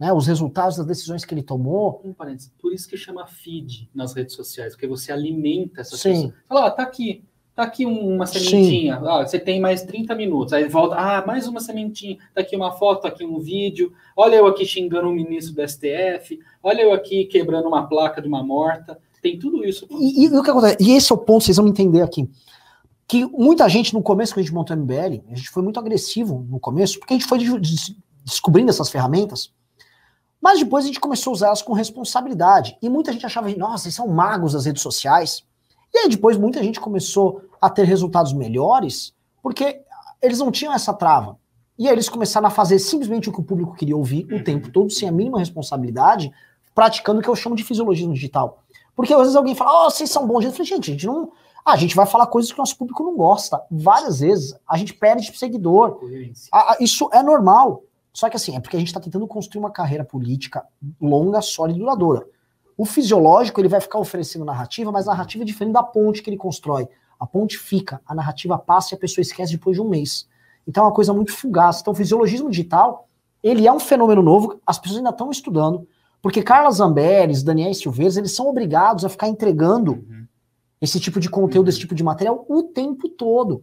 né, 0.00 0.10
os 0.10 0.26
resultados 0.26 0.78
das 0.78 0.86
decisões 0.86 1.22
que 1.22 1.34
ele 1.34 1.42
tomou. 1.42 2.00
Um 2.02 2.14
parênteses, 2.14 2.50
por 2.58 2.72
isso 2.72 2.88
que 2.88 2.96
chama 2.96 3.26
feed 3.26 3.90
nas 3.94 4.14
redes 4.14 4.34
sociais, 4.34 4.72
porque 4.72 4.86
você 4.86 5.12
alimenta 5.12 5.82
essa 5.82 5.96
pessoa. 5.96 6.34
Fala, 6.48 6.66
ah, 6.66 6.70
tá 6.70 6.82
aqui, 6.82 7.24
Tá 7.54 7.62
aqui 7.62 7.86
uma 7.86 8.26
sementinha, 8.26 8.96
ah, 8.96 9.24
você 9.24 9.38
tem 9.38 9.60
mais 9.60 9.82
30 9.82 10.12
minutos. 10.16 10.52
Aí 10.52 10.68
volta, 10.68 10.96
ah, 10.96 11.24
mais 11.24 11.46
uma 11.46 11.60
sementinha. 11.60 12.18
Tá 12.34 12.40
aqui 12.40 12.56
uma 12.56 12.72
foto, 12.72 13.02
tá 13.02 13.08
aqui 13.08 13.24
um 13.24 13.38
vídeo. 13.38 13.92
Olha 14.16 14.34
eu 14.34 14.46
aqui 14.48 14.66
xingando 14.66 15.06
um 15.06 15.12
ministro 15.12 15.54
do 15.54 15.68
STF. 15.68 16.40
Olha 16.60 16.82
eu 16.82 16.92
aqui 16.92 17.26
quebrando 17.26 17.68
uma 17.68 17.86
placa 17.86 18.20
de 18.20 18.26
uma 18.26 18.42
morta. 18.42 18.98
Tem 19.22 19.38
tudo 19.38 19.64
isso. 19.64 19.86
E, 19.88 20.24
e, 20.24 20.36
o 20.36 20.42
que 20.42 20.50
acontece? 20.50 20.76
E 20.80 20.96
esse 20.96 21.12
é 21.12 21.14
o 21.14 21.18
ponto, 21.18 21.44
vocês 21.44 21.56
vão 21.56 21.68
entender 21.68 22.02
aqui. 22.02 22.28
que 23.06 23.24
muita 23.26 23.68
gente 23.68 23.94
no 23.94 24.02
começo 24.02 24.34
que 24.34 24.40
a 24.40 24.42
gente 24.42 24.52
montou 24.52 24.76
o 24.76 24.80
MBL, 24.80 25.22
a 25.30 25.36
gente 25.36 25.48
foi 25.48 25.62
muito 25.62 25.78
agressivo 25.78 26.44
no 26.50 26.58
começo, 26.58 26.98
porque 26.98 27.14
a 27.14 27.16
gente 27.16 27.28
foi 27.28 27.38
descobrindo 28.24 28.70
essas 28.70 28.90
ferramentas, 28.90 29.52
mas 30.42 30.58
depois 30.58 30.84
a 30.84 30.88
gente 30.88 30.98
começou 30.98 31.30
a 31.30 31.34
usá-las 31.34 31.62
com 31.62 31.72
responsabilidade. 31.72 32.76
E 32.82 32.88
muita 32.88 33.12
gente 33.12 33.24
achava, 33.24 33.48
nossa, 33.54 33.86
eles 33.86 33.94
são 33.94 34.08
magos 34.08 34.54
das 34.54 34.66
redes 34.66 34.82
sociais. 34.82 35.44
E 35.94 35.98
aí 35.98 36.08
depois 36.08 36.36
muita 36.36 36.60
gente 36.62 36.80
começou 36.80 37.42
a 37.60 37.70
ter 37.70 37.84
resultados 37.84 38.32
melhores, 38.32 39.14
porque 39.40 39.80
eles 40.20 40.40
não 40.40 40.50
tinham 40.50 40.74
essa 40.74 40.92
trava. 40.92 41.38
E 41.78 41.86
aí 41.86 41.94
eles 41.94 42.08
começaram 42.08 42.48
a 42.48 42.50
fazer 42.50 42.78
simplesmente 42.78 43.28
o 43.28 43.32
que 43.32 43.40
o 43.40 43.44
público 43.44 43.74
queria 43.74 43.96
ouvir 43.96 44.26
o 44.32 44.42
tempo 44.42 44.70
todo, 44.70 44.90
sem 44.90 45.08
a 45.08 45.12
mínima 45.12 45.38
responsabilidade, 45.38 46.32
praticando 46.74 47.20
o 47.20 47.22
que 47.22 47.28
eu 47.28 47.36
chamo 47.36 47.54
de 47.54 47.62
fisiologismo 47.62 48.12
digital. 48.12 48.64
Porque 48.96 49.12
às 49.12 49.20
vezes 49.20 49.36
alguém 49.36 49.54
fala, 49.54 49.86
oh, 49.86 49.90
vocês 49.90 50.10
são 50.10 50.26
bons. 50.26 50.44
Eu 50.44 50.52
falei, 50.52 50.66
gente, 50.66 50.90
a 50.90 50.92
gente 50.92 51.06
não. 51.06 51.32
Ah, 51.64 51.72
a 51.72 51.76
gente 51.76 51.96
vai 51.96 52.06
falar 52.06 52.26
coisas 52.26 52.52
que 52.52 52.58
o 52.58 52.62
nosso 52.62 52.76
público 52.76 53.02
não 53.02 53.16
gosta. 53.16 53.60
Várias 53.70 54.20
vezes. 54.20 54.54
A 54.68 54.76
gente 54.76 54.94
perde 54.94 55.36
seguidor. 55.36 56.00
isso 56.78 57.08
é 57.12 57.22
normal. 57.22 57.82
Só 58.12 58.28
que 58.28 58.36
assim, 58.36 58.54
é 58.56 58.60
porque 58.60 58.76
a 58.76 58.78
gente 58.78 58.88
está 58.88 59.00
tentando 59.00 59.26
construir 59.26 59.60
uma 59.60 59.70
carreira 59.70 60.04
política 60.04 60.64
longa, 61.00 61.40
sólida 61.40 61.78
e 61.78 61.82
duradoura. 61.82 62.26
O 62.76 62.84
fisiológico, 62.84 63.60
ele 63.60 63.68
vai 63.68 63.80
ficar 63.80 63.98
oferecendo 63.98 64.44
narrativa, 64.44 64.90
mas 64.90 65.06
a 65.06 65.12
narrativa 65.12 65.44
é 65.44 65.46
diferente 65.46 65.72
da 65.72 65.82
ponte 65.82 66.22
que 66.22 66.30
ele 66.30 66.36
constrói. 66.36 66.88
A 67.18 67.26
ponte 67.26 67.58
fica, 67.58 68.00
a 68.06 68.14
narrativa 68.14 68.58
passa 68.58 68.94
e 68.94 68.96
a 68.96 68.98
pessoa 68.98 69.22
esquece 69.22 69.52
depois 69.52 69.76
de 69.76 69.82
um 69.82 69.88
mês. 69.88 70.28
Então 70.66 70.84
é 70.84 70.86
uma 70.86 70.92
coisa 70.92 71.12
muito 71.12 71.32
fugaz. 71.32 71.80
Então 71.80 71.92
o 71.92 71.96
fisiologismo 71.96 72.50
digital, 72.50 73.08
ele 73.42 73.66
é 73.66 73.72
um 73.72 73.78
fenômeno 73.78 74.22
novo, 74.22 74.60
as 74.66 74.78
pessoas 74.78 74.98
ainda 74.98 75.10
estão 75.10 75.30
estudando, 75.30 75.86
porque 76.20 76.42
Carla 76.42 76.70
Zambelles, 76.70 77.42
Daniel 77.42 77.72
Silveiras, 77.74 78.16
eles 78.16 78.34
são 78.34 78.48
obrigados 78.48 79.04
a 79.04 79.08
ficar 79.08 79.28
entregando 79.28 79.92
uhum. 79.92 80.26
esse 80.80 80.98
tipo 80.98 81.20
de 81.20 81.28
conteúdo, 81.28 81.66
uhum. 81.66 81.70
esse 81.70 81.78
tipo 81.78 81.94
de 81.94 82.02
material 82.02 82.44
o 82.48 82.62
tempo 82.62 83.08
todo. 83.08 83.62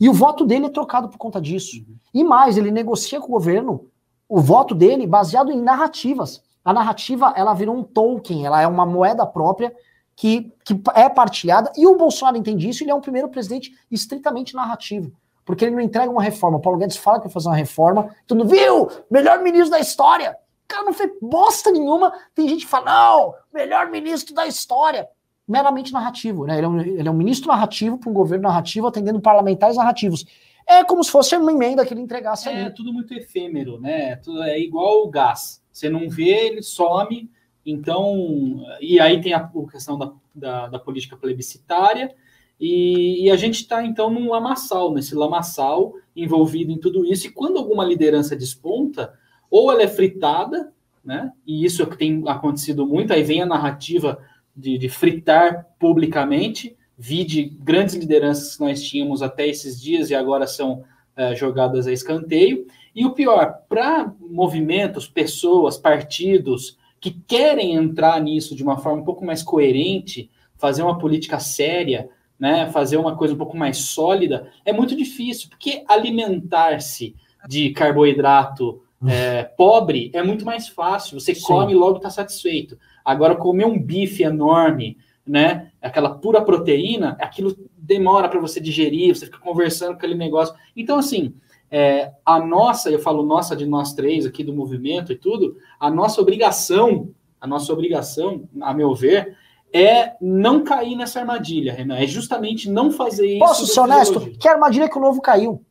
E 0.00 0.08
o 0.08 0.12
voto 0.12 0.46
dele 0.46 0.66
é 0.66 0.70
trocado 0.70 1.08
por 1.08 1.18
conta 1.18 1.40
disso. 1.40 1.76
Uhum. 1.76 1.96
E 2.14 2.24
mais, 2.24 2.56
ele 2.56 2.70
negocia 2.70 3.20
com 3.20 3.26
o 3.26 3.32
governo 3.32 3.86
o 4.28 4.40
voto 4.40 4.74
dele 4.74 5.06
baseado 5.06 5.50
em 5.50 5.60
narrativas. 5.60 6.42
A 6.64 6.72
narrativa, 6.72 7.32
ela 7.36 7.54
virou 7.54 7.76
um 7.76 7.82
token, 7.82 8.44
ela 8.44 8.60
é 8.60 8.66
uma 8.66 8.84
moeda 8.84 9.26
própria 9.26 9.74
que, 10.14 10.52
que 10.64 10.80
é 10.94 11.08
partilhada, 11.08 11.72
e 11.76 11.86
o 11.86 11.96
Bolsonaro 11.96 12.36
entende 12.36 12.68
isso, 12.68 12.82
ele 12.82 12.90
é 12.90 12.94
um 12.94 13.00
primeiro 13.00 13.28
presidente 13.28 13.72
estritamente 13.90 14.54
narrativo 14.54 15.12
porque 15.48 15.64
ele 15.64 15.74
não 15.74 15.80
entrega 15.80 16.10
uma 16.10 16.22
reforma. 16.22 16.58
O 16.58 16.60
Paulo 16.60 16.78
Guedes 16.78 16.98
fala 16.98 17.16
que 17.16 17.24
vai 17.24 17.32
fazer 17.32 17.48
uma 17.48 17.56
reforma, 17.56 18.14
tudo 18.26 18.44
viu? 18.44 18.86
Melhor 19.10 19.42
ministro 19.42 19.70
da 19.70 19.80
história. 19.80 20.32
O 20.32 20.68
cara 20.68 20.84
não 20.84 20.92
fez 20.92 21.10
bosta 21.22 21.70
nenhuma. 21.70 22.12
Tem 22.34 22.46
gente 22.46 22.66
que 22.66 22.70
fala, 22.70 22.84
não, 22.84 23.34
melhor 23.50 23.90
ministro 23.90 24.34
da 24.34 24.46
história. 24.46 25.08
Meramente 25.48 25.90
narrativo, 25.90 26.44
né? 26.44 26.58
Ele 26.58 26.66
é 26.66 26.68
um, 26.68 26.80
ele 26.80 27.08
é 27.08 27.10
um 27.10 27.14
ministro 27.14 27.48
narrativo 27.48 27.96
para 27.96 28.10
um 28.10 28.12
governo 28.12 28.46
narrativo 28.46 28.86
atendendo 28.88 29.22
parlamentares 29.22 29.78
narrativos. 29.78 30.26
É 30.66 30.84
como 30.84 31.02
se 31.02 31.10
fosse 31.10 31.34
uma 31.34 31.50
emenda 31.50 31.86
que 31.86 31.94
ele 31.94 32.02
entregasse 32.02 32.46
é, 32.46 32.52
ali. 32.52 32.60
É 32.66 32.70
tudo 32.70 32.92
muito 32.92 33.14
efêmero, 33.14 33.80
né? 33.80 34.16
Tudo 34.16 34.42
é 34.42 34.60
igual 34.60 35.04
o 35.04 35.08
gás. 35.08 35.62
Você 35.78 35.88
não 35.88 36.08
vê, 36.08 36.46
ele 36.46 36.62
some. 36.62 37.30
Então, 37.64 38.64
e 38.80 38.98
aí 38.98 39.20
tem 39.20 39.34
a, 39.34 39.50
questão 39.70 39.98
da, 39.98 40.12
da, 40.34 40.68
da 40.68 40.78
política 40.78 41.16
plebiscitária 41.16 42.14
e, 42.60 43.24
e 43.24 43.30
a 43.30 43.36
gente 43.36 43.60
está, 43.60 43.84
então, 43.84 44.10
num 44.10 44.30
lamaçal, 44.30 44.92
nesse 44.92 45.14
lamaçal 45.14 45.94
envolvido 46.16 46.72
em 46.72 46.78
tudo 46.78 47.04
isso. 47.06 47.26
E 47.26 47.30
quando 47.30 47.58
alguma 47.58 47.84
liderança 47.84 48.34
desponta, 48.34 49.12
ou 49.50 49.70
ela 49.70 49.82
é 49.82 49.88
fritada, 49.88 50.72
né? 51.04 51.32
E 51.46 51.64
isso 51.64 51.82
é 51.82 51.86
que 51.86 51.96
tem 51.96 52.22
acontecido 52.26 52.86
muito, 52.86 53.12
aí 53.12 53.22
vem 53.22 53.42
a 53.42 53.46
narrativa 53.46 54.18
de, 54.54 54.76
de 54.76 54.88
fritar 54.88 55.66
publicamente, 55.78 56.76
vi 56.98 57.24
de 57.24 57.44
grandes 57.44 57.94
lideranças 57.94 58.56
que 58.56 58.62
nós 58.62 58.82
tínhamos 58.82 59.22
até 59.22 59.46
esses 59.46 59.80
dias 59.80 60.10
e 60.10 60.14
agora 60.14 60.46
são 60.46 60.84
é, 61.16 61.34
jogadas 61.36 61.86
a 61.86 61.92
escanteio. 61.92 62.66
E 62.98 63.06
o 63.06 63.12
pior, 63.12 63.62
para 63.68 64.12
movimentos, 64.20 65.06
pessoas, 65.06 65.78
partidos 65.78 66.76
que 67.00 67.12
querem 67.12 67.74
entrar 67.74 68.20
nisso 68.20 68.56
de 68.56 68.64
uma 68.64 68.76
forma 68.76 69.02
um 69.02 69.04
pouco 69.04 69.24
mais 69.24 69.40
coerente, 69.40 70.28
fazer 70.56 70.82
uma 70.82 70.98
política 70.98 71.38
séria, 71.38 72.10
né, 72.36 72.68
fazer 72.72 72.96
uma 72.96 73.16
coisa 73.16 73.34
um 73.34 73.38
pouco 73.38 73.56
mais 73.56 73.78
sólida, 73.78 74.50
é 74.64 74.72
muito 74.72 74.96
difícil, 74.96 75.48
porque 75.48 75.84
alimentar-se 75.86 77.14
de 77.48 77.70
carboidrato 77.70 78.82
é, 79.06 79.44
pobre 79.44 80.10
é 80.12 80.20
muito 80.20 80.44
mais 80.44 80.66
fácil. 80.66 81.20
Você 81.20 81.36
Sim. 81.36 81.42
come 81.42 81.74
e 81.74 81.76
logo 81.76 81.98
está 81.98 82.10
satisfeito. 82.10 82.76
Agora, 83.04 83.36
comer 83.36 83.64
um 83.64 83.80
bife 83.80 84.24
enorme, 84.24 84.98
né, 85.24 85.70
aquela 85.80 86.16
pura 86.16 86.42
proteína, 86.42 87.16
aquilo 87.20 87.56
demora 87.76 88.28
para 88.28 88.40
você 88.40 88.60
digerir, 88.60 89.14
você 89.14 89.26
fica 89.26 89.38
conversando 89.38 89.90
com 89.90 89.98
aquele 89.98 90.16
negócio. 90.16 90.52
Então, 90.76 90.98
assim, 90.98 91.32
é, 91.70 92.12
a 92.24 92.38
nossa, 92.38 92.90
eu 92.90 92.98
falo 92.98 93.22
nossa 93.22 93.54
de 93.54 93.66
nós 93.66 93.92
três 93.92 94.24
aqui 94.24 94.42
do 94.42 94.54
movimento 94.54 95.12
e 95.12 95.16
tudo, 95.16 95.56
a 95.78 95.90
nossa 95.90 96.20
obrigação, 96.20 97.10
a 97.40 97.46
nossa 97.46 97.72
obrigação, 97.72 98.48
a 98.60 98.72
meu 98.72 98.94
ver, 98.94 99.36
é 99.72 100.14
não 100.20 100.64
cair 100.64 100.96
nessa 100.96 101.20
armadilha, 101.20 101.72
Renan. 101.72 101.96
É 101.96 102.06
justamente 102.06 102.70
não 102.70 102.90
fazer 102.90 103.26
isso. 103.26 103.38
Posso 103.38 103.66
ser 103.66 103.80
honesto? 103.80 104.20
Que 104.38 104.48
armadilha 104.48 104.88
que 104.88 104.96
o 104.96 105.00
novo 105.00 105.20
caiu? 105.20 105.62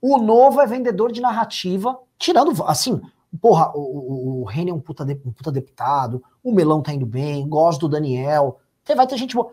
O 0.00 0.18
novo 0.18 0.60
é 0.60 0.66
vendedor 0.66 1.10
de 1.10 1.20
narrativa, 1.20 1.98
tirando, 2.18 2.52
assim, 2.64 3.00
porra, 3.40 3.72
o, 3.74 3.80
o, 3.80 4.42
o 4.42 4.44
Renan 4.44 4.72
é 4.72 4.74
um 4.74 4.80
puta, 4.80 5.04
de, 5.04 5.18
um 5.24 5.32
puta 5.32 5.50
deputado, 5.50 6.22
o 6.42 6.52
Melão 6.52 6.82
tá 6.82 6.92
indo 6.92 7.06
bem, 7.06 7.48
gosto 7.48 7.80
do 7.80 7.88
Daniel. 7.88 8.60
Vai 8.94 9.06
ter 9.06 9.16
gente 9.16 9.34
boa. 9.34 9.52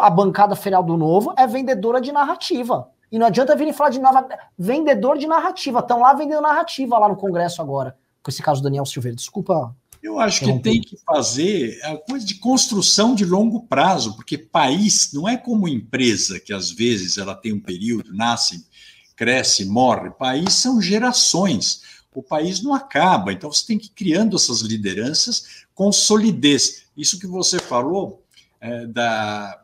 A 0.00 0.10
bancada 0.10 0.56
federal 0.56 0.82
do 0.82 0.96
novo 0.96 1.32
é 1.36 1.46
vendedora 1.46 2.00
de 2.00 2.12
narrativa. 2.12 2.88
E 3.10 3.18
não 3.18 3.26
adianta 3.26 3.56
vir 3.56 3.68
e 3.68 3.72
falar 3.72 3.90
de 3.90 3.98
nova. 3.98 4.28
Vendedor 4.58 5.18
de 5.18 5.26
narrativa. 5.26 5.80
Estão 5.80 6.00
lá 6.00 6.14
vendendo 6.14 6.40
narrativa 6.40 6.98
lá 6.98 7.08
no 7.08 7.16
Congresso 7.16 7.60
agora. 7.60 7.96
Com 8.22 8.30
esse 8.30 8.42
caso 8.42 8.60
do 8.60 8.64
Daniel 8.64 8.86
Silveira. 8.86 9.16
Desculpa 9.16 9.74
eu 10.02 10.18
acho 10.18 10.40
que 10.40 10.58
tem 10.60 10.80
que 10.80 10.96
fazer 11.04 11.78
a 11.84 11.96
coisa 11.96 12.24
de 12.24 12.36
construção 12.36 13.14
de 13.14 13.24
longo 13.24 13.66
prazo, 13.66 14.16
porque 14.16 14.38
país 14.38 15.10
não 15.12 15.28
é 15.28 15.36
como 15.36 15.68
empresa, 15.68 16.40
que 16.40 16.54
às 16.54 16.70
vezes 16.70 17.18
ela 17.18 17.34
tem 17.34 17.52
um 17.52 17.60
período, 17.60 18.14
nasce, 18.14 18.66
cresce, 19.14 19.66
morre. 19.66 20.10
País 20.10 20.54
são 20.54 20.80
gerações. 20.80 21.82
O 22.14 22.22
país 22.22 22.62
não 22.62 22.72
acaba, 22.72 23.32
então 23.32 23.52
você 23.52 23.66
tem 23.66 23.78
que 23.78 23.88
ir 23.88 23.90
criando 23.90 24.36
essas 24.36 24.62
lideranças 24.62 25.66
com 25.74 25.92
solidez. 25.92 26.84
Isso 26.96 27.18
que 27.18 27.26
você 27.26 27.58
falou 27.58 28.24
é, 28.58 28.86
da, 28.86 29.59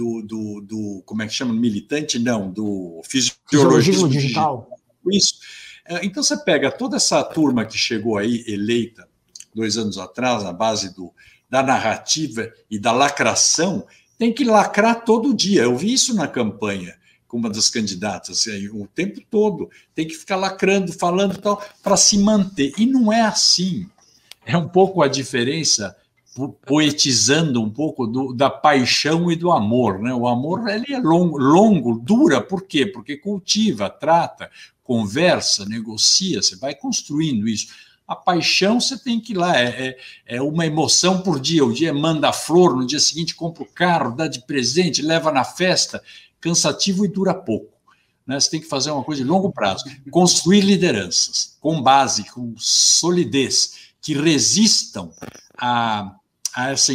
do, 0.00 0.22
do, 0.22 0.60
do, 0.62 1.02
como 1.04 1.22
é 1.22 1.26
que 1.26 1.34
chama, 1.34 1.52
militante, 1.52 2.18
não, 2.18 2.50
do 2.50 3.02
fisiologismo 3.04 4.08
digital. 4.08 4.66
Isso. 5.12 5.34
É, 5.86 6.04
então 6.04 6.22
você 6.22 6.36
pega 6.38 6.70
toda 6.70 6.96
essa 6.96 7.22
turma 7.22 7.66
que 7.66 7.76
chegou 7.76 8.16
aí 8.16 8.42
eleita 8.48 9.06
dois 9.54 9.76
anos 9.76 9.98
atrás, 9.98 10.42
na 10.42 10.54
base 10.54 10.94
do, 10.94 11.12
da 11.50 11.62
narrativa 11.62 12.50
e 12.70 12.78
da 12.78 12.92
lacração, 12.92 13.86
tem 14.18 14.32
que 14.32 14.44
lacrar 14.44 15.04
todo 15.04 15.34
dia. 15.34 15.62
Eu 15.62 15.76
vi 15.76 15.92
isso 15.92 16.14
na 16.14 16.26
campanha 16.26 16.96
com 17.28 17.36
uma 17.36 17.50
das 17.50 17.68
candidatas, 17.68 18.40
assim, 18.40 18.68
o 18.70 18.88
tempo 18.88 19.20
todo, 19.30 19.70
tem 19.94 20.06
que 20.06 20.14
ficar 20.14 20.34
lacrando, 20.34 20.92
falando 20.92 21.38
tal, 21.38 21.62
para 21.82 21.96
se 21.96 22.18
manter. 22.18 22.72
E 22.76 22.86
não 22.86 23.12
é 23.12 23.20
assim. 23.20 23.88
É 24.44 24.56
um 24.56 24.68
pouco 24.68 25.00
a 25.02 25.06
diferença, 25.06 25.94
poetizando 26.48 27.62
um 27.62 27.70
pouco 27.70 28.06
do, 28.06 28.32
da 28.32 28.50
paixão 28.50 29.30
e 29.30 29.36
do 29.36 29.50
amor. 29.50 29.98
Né? 29.98 30.12
O 30.12 30.26
amor 30.26 30.68
ele 30.68 30.92
é 30.92 30.98
longo, 30.98 31.38
longo, 31.38 31.98
dura, 31.98 32.40
por 32.40 32.62
quê? 32.62 32.86
Porque 32.86 33.16
cultiva, 33.16 33.88
trata, 33.88 34.50
conversa, 34.82 35.64
negocia, 35.66 36.42
você 36.42 36.56
vai 36.56 36.74
construindo 36.74 37.46
isso 37.46 37.68
a 38.10 38.16
paixão 38.16 38.80
você 38.80 38.98
tem 38.98 39.20
que 39.20 39.32
ir 39.32 39.36
lá, 39.36 39.56
é, 39.56 39.96
é, 40.26 40.36
é, 40.36 40.42
uma 40.42 40.66
emoção 40.66 41.22
por 41.22 41.38
dia. 41.38 41.64
O 41.64 41.72
dia 41.72 41.94
manda 41.94 42.32
flor, 42.32 42.76
no 42.76 42.84
dia 42.84 42.98
seguinte 42.98 43.36
compra 43.36 43.62
o 43.62 43.66
carro, 43.66 44.16
dá 44.16 44.26
de 44.26 44.44
presente, 44.44 45.00
leva 45.00 45.30
na 45.30 45.44
festa. 45.44 46.02
Cansativo 46.40 47.04
e 47.04 47.08
dura 47.08 47.32
pouco. 47.32 47.72
Né? 48.26 48.40
Você 48.40 48.50
tem 48.50 48.60
que 48.60 48.66
fazer 48.66 48.90
uma 48.90 49.04
coisa 49.04 49.22
de 49.22 49.28
longo 49.28 49.52
prazo. 49.52 49.84
Construir 50.10 50.62
lideranças 50.62 51.56
com 51.60 51.80
base, 51.80 52.24
com 52.24 52.52
solidez, 52.56 53.92
que 54.02 54.12
resistam 54.14 55.12
a, 55.56 56.12
essa 56.56 56.92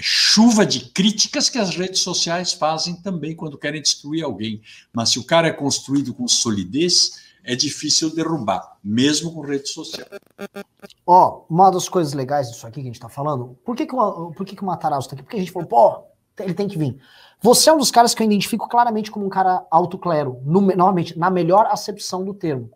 chuva 0.00 0.66
de 0.66 0.90
críticas 0.90 1.48
que 1.48 1.58
as 1.58 1.76
redes 1.76 2.00
sociais 2.00 2.52
fazem 2.52 2.96
também 2.96 3.34
quando 3.34 3.58
querem 3.58 3.82
destruir 3.82 4.24
alguém. 4.24 4.60
Mas 4.92 5.10
se 5.10 5.18
o 5.18 5.24
cara 5.24 5.48
é 5.48 5.52
construído 5.52 6.12
com 6.12 6.26
solidez, 6.26 7.24
é 7.44 7.54
difícil 7.54 8.12
derrubar, 8.12 8.76
mesmo 8.82 9.32
com 9.32 9.40
rede 9.40 9.68
social. 9.68 10.06
Ó, 11.06 11.44
uma 11.48 11.70
das 11.70 11.88
coisas 11.88 12.12
legais 12.12 12.50
disso 12.50 12.66
aqui 12.66 12.80
que 12.80 12.88
a 12.88 12.92
gente 12.92 13.00
tá 13.00 13.08
falando, 13.08 13.56
por 13.64 13.76
que, 13.76 13.86
que, 13.86 13.94
o, 13.94 14.32
por 14.32 14.44
que, 14.44 14.56
que 14.56 14.62
o 14.62 14.66
Matarazzo 14.66 15.08
tá 15.08 15.14
aqui? 15.14 15.22
Porque 15.22 15.36
a 15.36 15.40
gente 15.40 15.52
falou, 15.52 15.68
pô, 15.68 16.02
ele 16.42 16.54
tem 16.54 16.66
que 16.66 16.76
vir. 16.76 16.98
Você 17.40 17.70
é 17.70 17.72
um 17.72 17.78
dos 17.78 17.90
caras 17.90 18.14
que 18.14 18.22
eu 18.22 18.26
identifico 18.26 18.68
claramente 18.68 19.10
como 19.10 19.24
um 19.24 19.30
cara 19.30 19.64
alto 19.70 19.96
clero, 19.96 20.40
no, 20.44 20.60
novamente, 20.60 21.16
na 21.16 21.30
melhor 21.30 21.66
acepção 21.66 22.24
do 22.24 22.34
termo. 22.34 22.70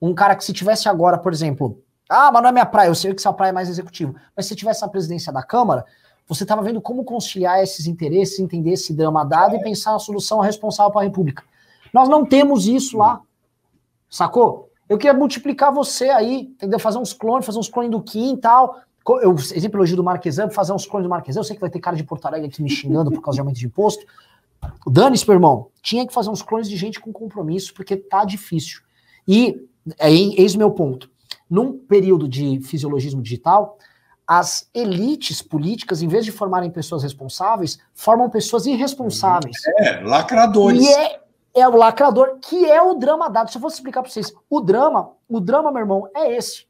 Um 0.00 0.14
cara 0.14 0.36
que 0.36 0.44
se 0.44 0.52
tivesse 0.52 0.88
agora, 0.88 1.18
por 1.18 1.32
exemplo, 1.32 1.82
ah, 2.08 2.30
mas 2.32 2.42
não 2.42 2.48
é 2.48 2.52
minha 2.52 2.66
praia, 2.66 2.88
eu 2.88 2.94
sei 2.94 3.14
que 3.14 3.22
sua 3.22 3.32
praia 3.32 3.50
é 3.50 3.52
mais 3.52 3.68
executivo, 3.68 4.14
mas 4.36 4.46
se 4.46 4.54
tivesse 4.54 4.84
a 4.84 4.88
presidência 4.88 5.32
da 5.32 5.42
Câmara, 5.42 5.84
você 6.26 6.44
estava 6.44 6.62
vendo 6.62 6.80
como 6.80 7.04
conciliar 7.04 7.62
esses 7.62 7.86
interesses, 7.86 8.38
entender 8.38 8.72
esse 8.72 8.94
drama 8.94 9.24
dado 9.24 9.56
e 9.56 9.62
pensar 9.62 9.92
na 9.92 9.98
solução 9.98 10.40
responsável 10.40 10.90
para 10.90 11.02
a 11.02 11.04
República. 11.04 11.44
Nós 11.92 12.08
não 12.08 12.24
temos 12.24 12.66
isso 12.66 12.96
lá. 12.96 13.20
Sacou? 14.08 14.70
Eu 14.88 14.98
queria 14.98 15.14
multiplicar 15.14 15.72
você 15.72 16.10
aí, 16.10 16.42
entendeu? 16.42 16.78
Fazer 16.78 16.98
uns 16.98 17.12
clones, 17.12 17.46
fazer 17.46 17.58
uns 17.58 17.68
clones 17.68 17.90
do 17.90 18.02
Kim 18.02 18.34
e 18.34 18.36
tal. 18.38 18.80
Eu, 19.22 19.34
exemplo 19.34 19.78
elogio 19.78 19.96
do 19.96 20.04
Marquesan, 20.04 20.48
fazer 20.50 20.72
uns 20.72 20.86
clones 20.86 21.06
do 21.06 21.10
Marquesan. 21.10 21.40
Eu 21.40 21.44
sei 21.44 21.56
que 21.56 21.60
vai 21.60 21.70
ter 21.70 21.78
cara 21.78 21.96
de 21.96 22.04
Porto 22.04 22.26
Alegre 22.26 22.48
aqui 22.48 22.62
me 22.62 22.70
xingando 22.70 23.10
por 23.10 23.20
causa 23.20 23.36
de 23.36 23.40
aumento 23.40 23.58
de 23.58 23.66
imposto. 23.66 24.04
Dane-se, 24.86 25.26
meu 25.26 25.34
irmão. 25.34 25.68
Tinha 25.82 26.06
que 26.06 26.12
fazer 26.12 26.30
uns 26.30 26.42
clones 26.42 26.68
de 26.68 26.76
gente 26.76 26.98
com 27.00 27.12
compromisso, 27.12 27.74
porque 27.74 27.96
tá 27.96 28.24
difícil. 28.24 28.80
E, 29.28 29.68
é, 29.98 30.08
o 30.08 30.58
meu 30.58 30.70
ponto. 30.70 31.10
Num 31.48 31.78
período 31.78 32.28
de 32.28 32.60
fisiologismo 32.60 33.22
digital, 33.22 33.78
as 34.26 34.68
elites 34.72 35.42
políticas, 35.42 36.02
em 36.02 36.08
vez 36.08 36.24
de 36.24 36.32
formarem 36.32 36.70
pessoas 36.70 37.02
responsáveis, 37.02 37.78
formam 37.92 38.30
pessoas 38.30 38.66
irresponsáveis. 38.66 39.56
É, 39.78 40.00
lacradores. 40.00 40.82
E 40.82 40.88
é, 40.88 41.20
é 41.54 41.68
o 41.68 41.76
lacrador, 41.76 42.38
que 42.40 42.64
é 42.64 42.82
o 42.82 42.94
drama 42.94 43.28
dado. 43.28 43.50
Se 43.50 43.58
eu 43.58 43.62
fosse 43.62 43.76
explicar 43.76 44.02
para 44.02 44.10
vocês, 44.10 44.32
o 44.48 44.60
drama, 44.60 45.12
o 45.28 45.40
drama, 45.40 45.70
meu 45.70 45.80
irmão, 45.80 46.08
é 46.14 46.36
esse. 46.36 46.66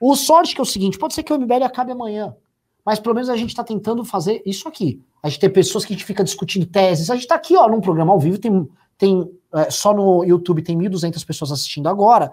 O 0.00 0.16
sorte 0.16 0.54
que 0.54 0.60
é 0.60 0.62
o 0.62 0.66
seguinte, 0.66 0.98
pode 0.98 1.14
ser 1.14 1.22
que 1.22 1.32
o 1.32 1.38
MBL 1.38 1.64
acabe 1.64 1.92
amanhã, 1.92 2.36
mas 2.84 2.98
pelo 2.98 3.14
menos 3.14 3.30
a 3.30 3.36
gente 3.36 3.50
está 3.50 3.62
tentando 3.62 4.04
fazer 4.04 4.42
isso 4.44 4.68
aqui. 4.68 5.00
A 5.22 5.28
gente 5.28 5.38
tem 5.38 5.50
pessoas 5.50 5.84
que 5.84 5.92
a 5.92 5.96
gente 5.96 6.04
fica 6.04 6.24
discutindo 6.24 6.66
teses. 6.66 7.08
A 7.08 7.14
gente 7.14 7.22
está 7.22 7.36
aqui, 7.36 7.56
ó, 7.56 7.68
num 7.68 7.80
programa 7.80 8.12
ao 8.12 8.18
vivo, 8.18 8.36
tem, 8.38 8.68
tem 8.98 9.30
é, 9.54 9.70
só 9.70 9.94
no 9.94 10.24
YouTube 10.24 10.62
tem 10.62 10.76
1.200 10.76 11.24
pessoas 11.24 11.52
assistindo 11.52 11.88
agora, 11.88 12.32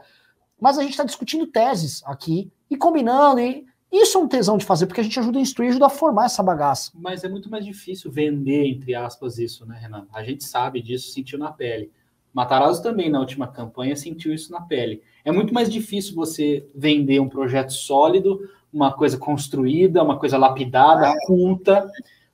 mas 0.60 0.78
a 0.78 0.82
gente 0.82 0.92
está 0.92 1.04
discutindo 1.04 1.48
teses 1.48 2.02
aqui 2.06 2.52
e 2.70 2.78
combinando 2.78 3.40
e 3.40 3.66
isso 3.92 4.18
é 4.18 4.22
um 4.22 4.28
tesão 4.28 4.58
de 4.58 4.66
fazer, 4.66 4.86
porque 4.86 5.02
a 5.02 5.04
gente 5.04 5.20
ajuda 5.20 5.40
a 5.40 5.42
instruir, 5.42 5.70
ajuda 5.70 5.88
a 5.88 5.90
formar 5.90 6.26
essa 6.26 6.44
bagaça. 6.44 6.92
Mas 6.94 7.24
é 7.24 7.30
muito 7.30 7.50
mais 7.50 7.66
difícil 7.66 8.12
vender, 8.12 8.68
entre 8.68 8.94
aspas, 8.94 9.40
isso, 9.40 9.66
né, 9.66 9.80
Renan? 9.82 10.06
A 10.14 10.24
gente 10.24 10.44
sabe 10.44 10.80
disso, 10.82 11.12
sentiu 11.12 11.40
na 11.40 11.52
pele. 11.52 11.92
Matarazzo 12.32 12.84
também, 12.84 13.10
na 13.10 13.20
última 13.20 13.48
campanha, 13.48 13.96
sentiu 13.96 14.32
isso 14.32 14.52
na 14.52 14.62
pele. 14.62 15.02
É 15.26 15.32
muito 15.32 15.54
mais 15.54 15.72
difícil 15.72 16.14
você 16.14 16.68
vender 16.76 17.20
um 17.20 17.28
projeto 17.28 17.74
sólido, 17.74 18.48
uma 18.72 18.94
coisa 18.94 19.18
construída, 19.18 20.04
uma 20.04 20.20
coisa 20.20 20.38
lapidada, 20.38 21.08
é. 21.08 21.26
culta, 21.26 21.90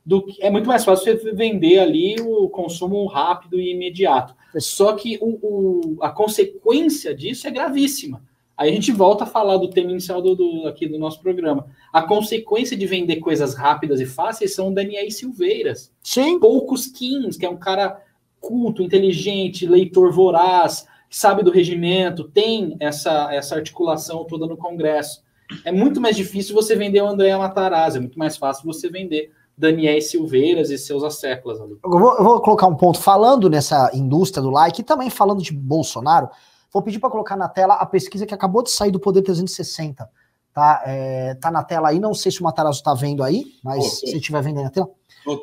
do 0.05 0.23
que 0.23 0.43
é 0.43 0.51
muito 0.51 0.67
mais 0.67 0.83
fácil 0.83 1.17
você 1.17 1.31
vender 1.31 1.79
ali 1.79 2.17
o 2.19 2.49
consumo 2.49 3.05
rápido 3.07 3.59
e 3.59 3.71
imediato. 3.71 4.35
Só 4.59 4.93
que 4.93 5.17
o, 5.21 5.39
o, 5.41 5.97
a 6.01 6.09
consequência 6.09 7.13
disso 7.13 7.47
é 7.47 7.51
gravíssima 7.51 8.21
Aí 8.57 8.69
a 8.69 8.73
gente 8.73 8.91
volta 8.91 9.25
a 9.25 9.27
falar 9.27 9.57
do 9.57 9.69
tema 9.69 9.91
inicial 9.91 10.21
do, 10.21 10.33
do, 10.33 10.67
aqui 10.67 10.87
do 10.87 10.97
nosso 10.97 11.19
programa. 11.21 11.67
A 11.91 12.01
consequência 12.01 12.77
de 12.77 12.85
vender 12.85 13.17
coisas 13.17 13.53
rápidas 13.53 13.99
e 13.99 14.05
fáceis 14.05 14.55
são 14.55 14.73
Daniel 14.73 15.09
Silveiras. 15.11 15.91
Sim. 16.01 16.39
Poucos 16.39 16.87
Kings, 16.87 17.37
que 17.37 17.45
é 17.45 17.49
um 17.49 17.57
cara 17.57 18.01
culto, 18.39 18.81
inteligente, 18.81 19.67
leitor 19.67 20.11
voraz, 20.11 20.87
sabe 21.09 21.43
do 21.43 21.51
regimento, 21.51 22.25
tem 22.25 22.77
essa, 22.79 23.33
essa 23.33 23.55
articulação 23.55 24.23
toda 24.23 24.45
no 24.45 24.55
Congresso. 24.55 25.23
É 25.65 25.71
muito 25.71 25.99
mais 25.99 26.15
difícil 26.15 26.55
você 26.55 26.75
vender 26.75 27.01
o 27.01 27.07
André 27.07 27.35
Matarazzi, 27.35 27.97
é 27.97 28.01
muito 28.01 28.17
mais 28.17 28.37
fácil 28.37 28.65
você 28.65 28.89
vender 28.89 29.31
Daniel 29.57 30.01
Silveiras 30.01 30.69
e 30.69 30.77
seus 30.77 31.03
asséculas 31.03 31.61
ali. 31.61 31.77
Eu 31.83 31.89
vou, 31.91 32.17
eu 32.17 32.23
vou 32.23 32.41
colocar 32.41 32.67
um 32.67 32.75
ponto. 32.75 32.99
Falando 32.99 33.49
nessa 33.49 33.91
indústria 33.93 34.41
do 34.41 34.49
like 34.49 34.81
e 34.81 34.83
também 34.83 35.09
falando 35.09 35.41
de 35.41 35.53
Bolsonaro, 35.53 36.29
Vou 36.75 36.81
pedir 36.81 36.99
para 36.99 37.09
colocar 37.09 37.37
na 37.37 37.47
tela 37.47 37.75
a 37.75 37.85
pesquisa 37.85 38.25
que 38.25 38.33
acabou 38.33 38.61
de 38.61 38.69
sair 38.69 38.91
do 38.91 38.99
Poder 38.99 39.21
360. 39.21 40.09
Tá, 40.53 40.83
é, 40.85 41.33
tá 41.35 41.49
na 41.49 41.63
tela 41.63 41.87
aí, 41.87 42.01
não 42.01 42.13
sei 42.13 42.33
se 42.33 42.41
o 42.41 42.43
Matarazzo 42.43 42.79
está 42.79 42.93
vendo 42.93 43.23
aí, 43.23 43.45
mas 43.63 44.01
se 44.01 44.17
estiver 44.17 44.43
vendo 44.43 44.57
aí 44.57 44.65
na 44.65 44.69
tela. 44.69 44.89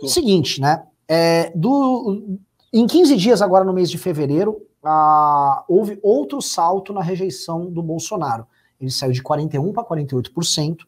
Seguinte, 0.07 0.61
né? 0.61 0.83
É, 1.09 1.51
do, 1.55 2.39
em 2.71 2.87
15 2.87 3.17
dias, 3.17 3.41
agora 3.41 3.65
no 3.65 3.73
mês 3.73 3.91
de 3.91 3.97
fevereiro, 3.97 4.61
ah, 4.85 5.65
houve 5.67 5.99
outro 6.03 6.43
salto 6.43 6.93
na 6.93 7.01
rejeição 7.01 7.65
do 7.65 7.83
Bolsonaro. 7.83 8.47
Ele 8.79 8.91
saiu 8.91 9.13
de 9.13 9.23
41% 9.23 9.73
para 9.73 9.85
48%. 9.85 10.81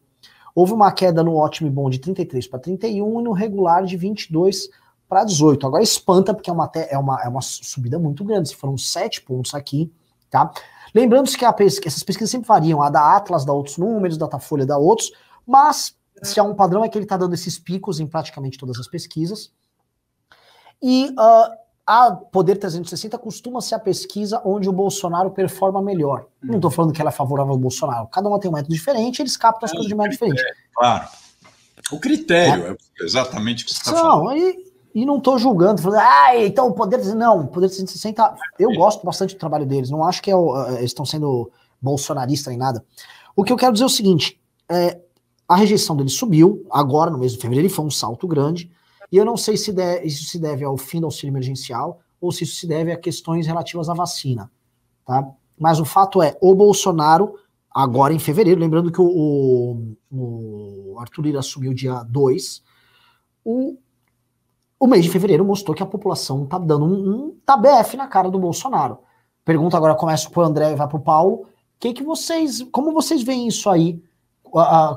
Houve 0.54 0.72
uma 0.72 0.92
queda 0.92 1.22
no 1.22 1.34
ótimo 1.34 1.68
e 1.68 1.70
bom 1.70 1.90
de 1.90 1.98
33 1.98 2.46
para 2.46 2.60
31 2.60 3.20
e 3.20 3.24
no 3.24 3.32
regular 3.32 3.84
de 3.84 3.96
22 3.96 4.68
para 5.08 5.24
18. 5.24 5.66
Agora 5.66 5.82
espanta, 5.82 6.32
porque 6.32 6.48
é 6.48 6.52
uma, 6.52 6.70
é, 6.74 6.98
uma, 6.98 7.22
é 7.22 7.28
uma 7.28 7.42
subida 7.42 7.98
muito 7.98 8.24
grande. 8.24 8.54
Foram 8.54 8.78
7 8.78 9.22
pontos 9.22 9.54
aqui, 9.54 9.92
Tá? 10.34 10.50
Lembrando-se 10.92 11.38
que 11.38 11.44
essas 11.44 12.02
pesquisas 12.02 12.28
sempre 12.28 12.48
variam, 12.48 12.82
a 12.82 12.90
da 12.90 13.16
Atlas 13.16 13.44
dá 13.44 13.52
outros 13.52 13.78
números, 13.78 14.18
da 14.18 14.26
Datafolha 14.26 14.66
dá 14.66 14.76
outros, 14.76 15.12
mas 15.46 15.96
se 16.20 16.40
há 16.40 16.42
um 16.42 16.56
padrão 16.56 16.84
é 16.84 16.88
que 16.88 16.98
ele 16.98 17.04
está 17.04 17.16
dando 17.16 17.34
esses 17.34 17.56
picos 17.56 18.00
em 18.00 18.06
praticamente 18.08 18.58
todas 18.58 18.80
as 18.80 18.88
pesquisas. 18.88 19.52
E 20.82 21.10
uh, 21.10 21.56
a 21.86 22.12
Poder 22.12 22.56
360 22.56 23.18
costuma 23.18 23.60
ser 23.60 23.74
a 23.74 23.78
pesquisa 23.78 24.40
onde 24.44 24.68
o 24.68 24.72
Bolsonaro 24.72 25.30
performa 25.30 25.82
melhor. 25.82 26.26
Hum. 26.42 26.48
Não 26.48 26.56
estou 26.56 26.70
falando 26.70 26.92
que 26.92 27.00
ela 27.00 27.10
é 27.10 27.12
favorável 27.12 27.52
ao 27.52 27.58
Bolsonaro. 27.58 28.06
Cada 28.08 28.28
uma 28.28 28.40
tem 28.40 28.50
um 28.50 28.54
método 28.54 28.72
diferente, 28.72 29.20
eles 29.20 29.36
captam 29.36 29.66
as 29.66 29.72
é, 29.72 29.74
coisas 29.74 29.88
de 29.88 29.94
método 29.94 30.12
diferente. 30.12 30.42
Claro. 30.74 31.08
O 31.92 32.00
critério 32.00 32.66
é, 32.66 32.70
é 32.70 33.04
exatamente 33.04 33.64
o 33.64 33.66
que 33.66 33.74
você 33.74 33.80
está 33.80 33.92
falando. 33.92 34.30
Aí, 34.30 34.56
e 34.94 35.04
não 35.04 35.18
estou 35.18 35.38
julgando, 35.38 35.82
falando, 35.82 36.00
ah, 36.00 36.36
então 36.38 36.68
o 36.68 36.72
poder. 36.72 37.04
Não, 37.14 37.40
o 37.40 37.46
poder 37.48 37.68
160, 37.68 38.34
eu 38.58 38.72
gosto 38.74 39.04
bastante 39.04 39.34
do 39.34 39.38
trabalho 39.38 39.66
deles, 39.66 39.90
não 39.90 40.04
acho 40.04 40.22
que 40.22 40.30
é, 40.30 40.36
uh, 40.36 40.68
eles 40.76 40.90
estão 40.90 41.04
sendo 41.04 41.50
bolsonaristas 41.82 42.50
nem 42.52 42.58
nada. 42.58 42.84
O 43.34 43.42
que 43.42 43.52
eu 43.52 43.56
quero 43.56 43.72
dizer 43.72 43.82
é 43.82 43.86
o 43.86 43.90
seguinte: 43.90 44.40
é, 44.68 45.00
a 45.48 45.56
rejeição 45.56 45.96
deles 45.96 46.14
subiu, 46.14 46.64
agora 46.70 47.10
no 47.10 47.18
mês 47.18 47.32
de 47.32 47.38
fevereiro, 47.38 47.68
foi 47.68 47.84
um 47.84 47.90
salto 47.90 48.26
grande, 48.28 48.70
e 49.10 49.16
eu 49.16 49.24
não 49.24 49.36
sei 49.36 49.56
se 49.56 49.72
de, 49.72 50.02
isso 50.02 50.24
se 50.24 50.38
deve 50.38 50.64
ao 50.64 50.76
fim 50.76 51.00
do 51.00 51.06
auxílio 51.06 51.32
emergencial 51.32 52.00
ou 52.20 52.32
se 52.32 52.44
isso 52.44 52.56
se 52.56 52.66
deve 52.66 52.92
a 52.92 52.96
questões 52.96 53.46
relativas 53.46 53.88
à 53.88 53.94
vacina. 53.94 54.50
Tá? 55.04 55.28
Mas 55.58 55.78
o 55.78 55.84
fato 55.84 56.22
é, 56.22 56.36
o 56.40 56.54
Bolsonaro, 56.54 57.34
agora 57.70 58.14
em 58.14 58.18
fevereiro, 58.18 58.60
lembrando 58.60 58.90
que 58.90 59.00
o, 59.00 59.96
o, 60.10 60.92
o 60.92 60.98
Arthur 60.98 61.22
Lira 61.22 61.38
assumiu 61.40 61.74
dia 61.74 62.02
2, 62.02 62.62
o 63.44 63.78
o 64.84 64.86
mês 64.86 65.02
de 65.02 65.10
fevereiro 65.10 65.44
mostrou 65.44 65.74
que 65.74 65.82
a 65.82 65.86
população 65.86 66.44
tá 66.44 66.58
dando 66.58 66.84
um, 66.84 67.08
um 67.08 67.36
tabef 67.46 67.96
na 67.96 68.06
cara 68.06 68.30
do 68.30 68.38
Bolsonaro. 68.38 68.98
Pergunta 69.42 69.78
agora, 69.78 69.94
começa 69.94 70.28
pro 70.28 70.42
André 70.42 70.72
e 70.72 70.76
vai 70.76 70.86
pro 70.86 71.00
Paulo. 71.00 71.46
Que 71.80 71.94
que 71.94 72.02
vocês, 72.02 72.62
como 72.70 72.92
vocês 72.92 73.22
veem 73.22 73.48
isso 73.48 73.70
aí? 73.70 74.02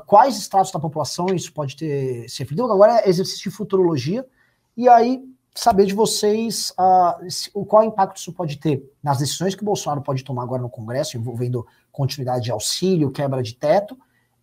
Quais 0.06 0.36
estratos 0.36 0.70
da 0.70 0.78
população 0.78 1.26
isso 1.34 1.52
pode 1.52 1.74
ter 1.76 2.28
se 2.28 2.40
refletido? 2.40 2.72
Agora 2.72 3.00
é 3.00 3.08
exercício 3.08 3.50
de 3.50 3.56
futurologia. 3.56 4.24
E 4.76 4.88
aí, 4.88 5.20
saber 5.52 5.86
de 5.86 5.94
vocês 5.94 6.72
uh, 6.78 7.28
se, 7.28 7.50
qual 7.50 7.82
impacto 7.82 8.18
isso 8.18 8.32
pode 8.32 8.58
ter 8.58 8.88
nas 9.02 9.18
decisões 9.18 9.56
que 9.56 9.62
o 9.62 9.64
Bolsonaro 9.64 10.00
pode 10.00 10.22
tomar 10.22 10.44
agora 10.44 10.62
no 10.62 10.70
Congresso, 10.70 11.16
envolvendo 11.16 11.66
continuidade 11.90 12.44
de 12.44 12.52
auxílio, 12.52 13.10
quebra 13.10 13.42
de 13.42 13.54
teto, 13.54 13.98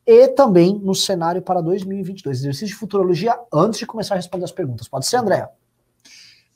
e 0.06 0.28
também 0.28 0.78
no 0.78 0.94
cenário 0.94 1.42
para 1.42 1.62
2022. 1.62 2.40
Exercício 2.40 2.68
de 2.68 2.76
futurologia 2.76 3.40
antes 3.54 3.80
de 3.80 3.86
começar 3.86 4.16
a 4.16 4.18
responder 4.18 4.44
as 4.44 4.52
perguntas. 4.52 4.90
Pode 4.90 5.06
ser, 5.06 5.16
André? 5.16 5.50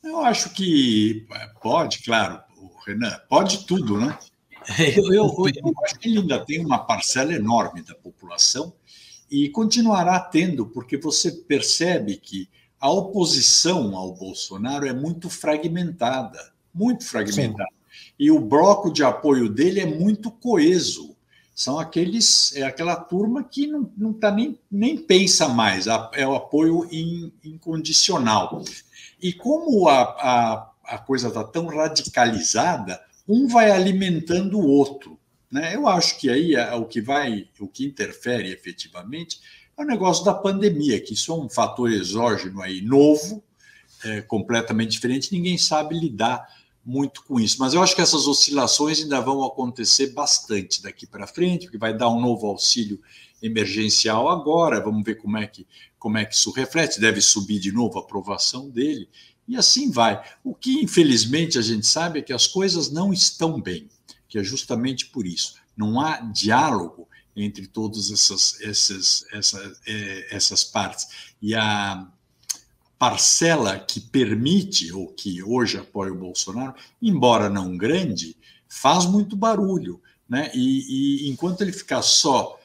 Eu 0.04 0.20
acho 0.20 0.50
que 0.50 1.26
pode, 1.62 2.04
claro, 2.04 2.42
Renan, 2.86 3.18
pode 3.30 3.66
tudo, 3.66 3.98
né? 3.98 4.18
Eu, 4.96 5.14
eu, 5.14 5.36
eu 5.36 5.74
acho 5.84 6.00
que 6.00 6.10
ele 6.10 6.20
ainda 6.20 6.44
tem 6.44 6.64
uma 6.64 6.80
parcela 6.80 7.34
enorme 7.34 7.82
da 7.82 7.96
população 7.96 8.74
e 9.30 9.50
continuará 9.50 10.20
tendo, 10.20 10.66
porque 10.66 10.98
você 10.98 11.32
percebe 11.32 12.18
que 12.18 12.50
a 12.80 12.90
oposição 12.90 13.96
ao 13.96 14.14
Bolsonaro 14.14 14.88
é 14.88 14.94
muito 14.94 15.30
fragmentada, 15.30 16.52
muito 16.74 17.06
fragmentada. 17.06 17.70
Sim. 17.70 18.14
E 18.18 18.32
o 18.32 18.40
bloco 18.40 18.92
de 18.92 19.04
apoio 19.04 19.50
dele 19.50 19.80
é 19.80 19.86
muito 19.86 20.32
coeso 20.32 21.16
são 21.60 21.78
aqueles 21.78 22.56
é 22.56 22.64
aquela 22.64 22.96
turma 22.96 23.44
que 23.44 23.68
não, 23.68 23.92
não 23.98 24.14
tá 24.14 24.32
nem, 24.32 24.58
nem 24.72 24.98
pensa 24.98 25.50
mais, 25.50 25.88
é 26.14 26.26
o 26.26 26.34
apoio 26.34 26.88
incondicional. 27.44 28.64
E 29.22 29.34
como 29.34 29.90
a, 29.90 30.02
a, 30.04 30.72
a 30.86 30.98
coisa 31.00 31.28
está 31.28 31.44
tão 31.44 31.66
radicalizada, 31.66 32.98
um 33.30 33.48
vai 33.48 33.70
alimentando 33.70 34.58
o 34.58 34.68
outro. 34.68 35.20
Né? 35.52 35.76
Eu 35.76 35.88
acho 35.88 36.20
que 36.20 36.30
aí 36.30 36.56
é, 36.56 36.74
o 36.74 36.86
que 36.86 37.00
vai, 37.00 37.48
o 37.60 37.68
que 37.68 37.86
interfere 37.86 38.52
efetivamente 38.52 39.40
é 39.78 39.84
o 39.84 39.86
negócio 39.86 40.26
da 40.26 40.34
pandemia, 40.34 41.00
que 41.00 41.14
isso 41.14 41.32
é 41.32 41.36
um 41.36 41.48
fator 41.48 41.92
exógeno 41.92 42.62
aí 42.62 42.82
novo, 42.82 43.44
é, 44.04 44.22
completamente 44.22 44.92
diferente, 44.92 45.32
ninguém 45.32 45.58
sabe 45.58 45.98
lidar 45.98 46.48
muito 46.84 47.24
com 47.24 47.40
isso. 47.40 47.58
Mas 47.60 47.74
eu 47.74 47.84
acho 47.84 47.96
que 47.96 48.02
essas 48.02 48.28
oscilações 48.28 49.02
ainda 49.02 49.22
vão 49.22 49.44
acontecer 49.44 50.08
bastante 50.08 50.82
daqui 50.82 51.06
para 51.06 51.28
frente, 51.28 51.66
porque 51.66 51.78
vai 51.78 51.96
dar 51.96 52.10
um 52.10 52.20
novo 52.20 52.48
auxílio 52.48 53.00
emergencial 53.42 54.28
agora, 54.28 54.82
vamos 54.82 55.04
ver 55.04 55.16
como 55.16 55.38
é 55.38 55.46
que 55.48 55.66
como 56.00 56.18
é 56.18 56.24
que 56.24 56.34
isso 56.34 56.50
reflete, 56.52 57.00
deve 57.00 57.20
subir 57.20 57.60
de 57.60 57.74
novo 57.74 58.00
a 58.00 58.02
aprovação 58.02 58.70
dele, 58.70 59.10
e 59.50 59.58
assim 59.58 59.90
vai. 59.90 60.24
O 60.44 60.54
que 60.54 60.84
infelizmente 60.84 61.58
a 61.58 61.62
gente 61.62 61.88
sabe 61.88 62.20
é 62.20 62.22
que 62.22 62.32
as 62.32 62.46
coisas 62.46 62.92
não 62.92 63.12
estão 63.12 63.60
bem, 63.60 63.90
que 64.28 64.38
é 64.38 64.44
justamente 64.44 65.08
por 65.08 65.26
isso. 65.26 65.56
Não 65.76 66.00
há 66.00 66.18
diálogo 66.20 67.08
entre 67.36 67.66
todas 67.66 68.12
essas 68.12 68.62
essas 68.62 69.26
essas, 69.34 69.80
é, 69.88 70.36
essas 70.36 70.64
partes. 70.64 71.08
E 71.42 71.56
a 71.56 72.08
parcela 73.00 73.80
que 73.80 74.00
permite, 74.00 74.92
ou 74.94 75.08
que 75.08 75.42
hoje 75.42 75.78
apoia 75.78 76.12
o 76.12 76.18
Bolsonaro, 76.18 76.76
embora 77.02 77.50
não 77.50 77.76
grande, 77.76 78.36
faz 78.68 79.06
muito 79.06 79.36
barulho. 79.36 80.00
Né? 80.28 80.52
E, 80.54 81.24
e 81.26 81.30
enquanto 81.30 81.62
ele 81.62 81.72
ficar 81.72 82.04
só 82.04 82.60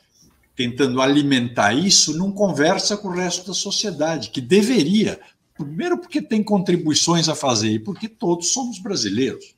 tentando 0.55 1.01
alimentar 1.01 1.73
isso, 1.73 2.17
não 2.17 2.31
conversa 2.31 2.97
com 2.97 3.09
o 3.09 3.15
resto 3.15 3.47
da 3.47 3.55
sociedade, 3.55 4.31
que 4.31 4.41
deveria. 4.41 5.21
Primeiro, 5.55 5.99
porque 5.99 6.21
tem 6.21 6.43
contribuições 6.43 7.29
a 7.29 7.35
fazer, 7.35 7.71
e 7.71 7.79
porque 7.79 8.09
todos 8.09 8.49
somos 8.49 8.79
brasileiros. 8.79 9.55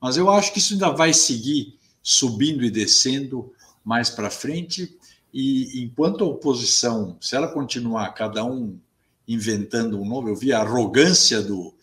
Mas 0.00 0.16
eu 0.16 0.30
acho 0.30 0.52
que 0.52 0.58
isso 0.58 0.74
ainda 0.74 0.90
vai 0.90 1.14
seguir 1.14 1.78
subindo 2.02 2.64
e 2.64 2.70
descendo 2.70 3.52
mais 3.82 4.10
para 4.10 4.30
frente. 4.30 4.96
E 5.32 5.82
enquanto 5.82 6.22
a 6.22 6.28
oposição, 6.28 7.16
se 7.20 7.34
ela 7.34 7.48
continuar 7.48 8.12
cada 8.12 8.44
um 8.44 8.78
inventando 9.26 10.00
um 10.00 10.04
novo. 10.04 10.28
Eu 10.28 10.36
vi 10.36 10.52
a 10.52 10.60
arrogância 10.60 11.42
do, 11.42 11.74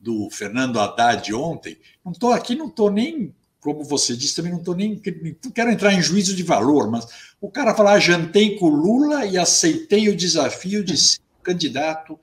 do 0.00 0.28
Fernando 0.30 0.80
Haddad 0.80 1.32
ontem. 1.34 1.78
Não 2.04 2.12
estou 2.12 2.32
aqui, 2.32 2.54
não 2.54 2.66
estou 2.66 2.90
nem, 2.90 3.34
como 3.60 3.84
você 3.84 4.16
disse, 4.16 4.36
também 4.36 4.52
não 4.52 4.58
estou 4.58 4.74
nem. 4.74 5.00
Não 5.44 5.50
quero 5.50 5.70
entrar 5.70 5.92
em 5.92 6.02
juízo 6.02 6.34
de 6.34 6.42
valor, 6.42 6.90
mas 6.90 7.06
o 7.40 7.50
cara 7.50 7.74
falar: 7.74 7.94
ah, 7.94 8.00
jantei 8.00 8.56
com 8.56 8.68
Lula 8.68 9.26
e 9.26 9.38
aceitei 9.38 10.08
o 10.08 10.16
desafio 10.16 10.82
de 10.84 10.96
ser 10.96 11.20
candidato. 11.42 12.18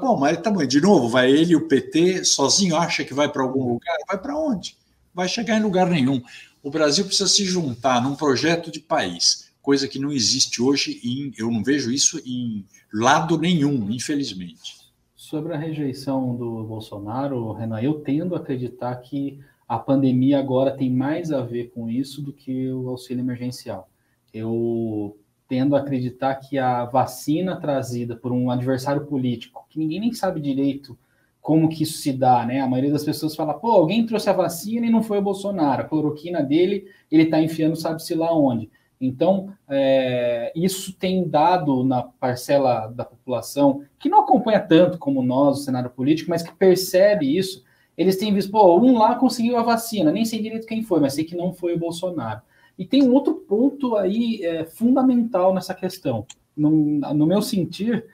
Bom, 0.00 0.16
mas 0.16 0.40
tá 0.40 0.50
de 0.50 0.80
novo, 0.80 1.08
vai 1.08 1.30
ele 1.30 1.52
e 1.52 1.56
o 1.56 1.66
PT 1.66 2.24
sozinho 2.24 2.76
acha 2.76 3.04
que 3.04 3.12
vai 3.12 3.28
para 3.28 3.42
algum 3.42 3.72
lugar? 3.72 3.96
Vai 4.06 4.16
para 4.16 4.38
onde? 4.38 4.76
Vai 5.12 5.28
chegar 5.28 5.58
em 5.58 5.62
lugar 5.62 5.90
nenhum. 5.90 6.22
O 6.62 6.70
Brasil 6.70 7.04
precisa 7.04 7.28
se 7.28 7.44
juntar 7.44 8.00
num 8.00 8.14
projeto 8.14 8.70
de 8.70 8.78
país, 8.78 9.50
coisa 9.60 9.88
que 9.88 9.98
não 9.98 10.12
existe 10.12 10.62
hoje, 10.62 11.00
em, 11.02 11.32
eu 11.36 11.50
não 11.50 11.64
vejo 11.64 11.90
isso 11.90 12.20
em 12.24 12.64
lado 12.92 13.36
nenhum, 13.36 13.90
infelizmente. 13.90 14.76
Sobre 15.16 15.52
a 15.52 15.58
rejeição 15.58 16.36
do 16.36 16.62
Bolsonaro, 16.62 17.52
Renan, 17.52 17.80
eu 17.80 17.94
tendo 17.94 18.36
a 18.36 18.38
acreditar 18.38 18.94
que 18.96 19.40
a 19.66 19.78
pandemia 19.78 20.38
agora 20.38 20.76
tem 20.76 20.88
mais 20.88 21.32
a 21.32 21.40
ver 21.42 21.70
com 21.70 21.90
isso 21.90 22.22
do 22.22 22.32
que 22.32 22.70
o 22.70 22.88
auxílio 22.88 23.20
emergencial. 23.20 23.88
Eu 24.32 25.18
tendo 25.48 25.76
a 25.76 25.80
acreditar 25.80 26.34
que 26.36 26.58
a 26.58 26.84
vacina 26.84 27.56
trazida 27.56 28.16
por 28.16 28.32
um 28.32 28.50
adversário 28.50 29.06
político, 29.06 29.66
que 29.68 29.78
ninguém 29.78 30.00
nem 30.00 30.12
sabe 30.12 30.40
direito 30.40 30.98
como 31.40 31.68
que 31.68 31.84
isso 31.84 31.98
se 31.98 32.12
dá, 32.12 32.44
né? 32.44 32.60
A 32.60 32.66
maioria 32.66 32.92
das 32.92 33.04
pessoas 33.04 33.36
fala, 33.36 33.54
pô, 33.54 33.70
alguém 33.70 34.04
trouxe 34.04 34.28
a 34.28 34.32
vacina 34.32 34.84
e 34.84 34.90
não 34.90 35.00
foi 35.00 35.18
o 35.18 35.22
Bolsonaro, 35.22 35.82
a 35.82 35.84
cloroquina 35.84 36.42
dele, 36.42 36.88
ele 37.08 37.22
está 37.22 37.40
enfiando 37.40 37.76
sabe-se 37.76 38.16
lá 38.16 38.36
onde. 38.36 38.68
Então, 39.00 39.52
é, 39.68 40.52
isso 40.56 40.92
tem 40.94 41.28
dado 41.28 41.84
na 41.84 42.02
parcela 42.02 42.88
da 42.88 43.04
população 43.04 43.84
que 43.98 44.08
não 44.08 44.22
acompanha 44.22 44.58
tanto 44.58 44.98
como 44.98 45.22
nós 45.22 45.60
o 45.60 45.62
cenário 45.62 45.90
político, 45.90 46.30
mas 46.30 46.42
que 46.42 46.52
percebe 46.52 47.36
isso. 47.36 47.62
Eles 47.96 48.16
têm 48.16 48.34
visto, 48.34 48.50
pô, 48.50 48.78
um 48.80 48.98
lá 48.98 49.14
conseguiu 49.14 49.56
a 49.56 49.62
vacina, 49.62 50.10
nem 50.10 50.24
sei 50.24 50.42
direito 50.42 50.66
quem 50.66 50.82
foi, 50.82 50.98
mas 50.98 51.14
sei 51.14 51.22
que 51.24 51.36
não 51.36 51.52
foi 51.52 51.74
o 51.74 51.78
Bolsonaro. 51.78 52.42
E 52.78 52.84
tem 52.84 53.02
um 53.02 53.12
outro 53.12 53.34
ponto 53.34 53.96
aí 53.96 54.44
é, 54.44 54.64
fundamental 54.64 55.54
nessa 55.54 55.74
questão. 55.74 56.26
No, 56.56 56.70
no 56.70 57.26
meu 57.26 57.40
sentir, 57.40 58.06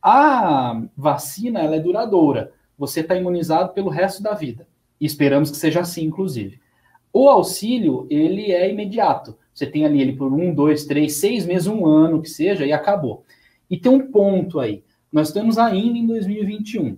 a 0.00 0.82
vacina 0.96 1.60
ela 1.60 1.76
é 1.76 1.80
duradoura. 1.80 2.52
Você 2.78 3.00
está 3.00 3.14
imunizado 3.16 3.72
pelo 3.72 3.90
resto 3.90 4.22
da 4.22 4.34
vida. 4.34 4.66
E 5.00 5.06
esperamos 5.06 5.50
que 5.50 5.56
seja 5.56 5.80
assim, 5.80 6.04
inclusive. 6.04 6.60
O 7.12 7.28
auxílio, 7.28 8.06
ele 8.10 8.52
é 8.52 8.70
imediato. 8.70 9.36
Você 9.52 9.66
tem 9.66 9.86
ali 9.86 10.00
ele 10.00 10.14
por 10.14 10.32
um, 10.32 10.52
dois, 10.52 10.84
três, 10.84 11.16
seis 11.16 11.46
meses, 11.46 11.68
um 11.68 11.86
ano, 11.86 12.20
que 12.20 12.28
seja, 12.28 12.66
e 12.66 12.72
acabou. 12.72 13.24
E 13.70 13.78
tem 13.78 13.90
um 13.90 14.10
ponto 14.10 14.58
aí. 14.58 14.82
Nós 15.12 15.28
estamos 15.28 15.58
ainda 15.58 15.96
em 15.96 16.06
2021. 16.06 16.96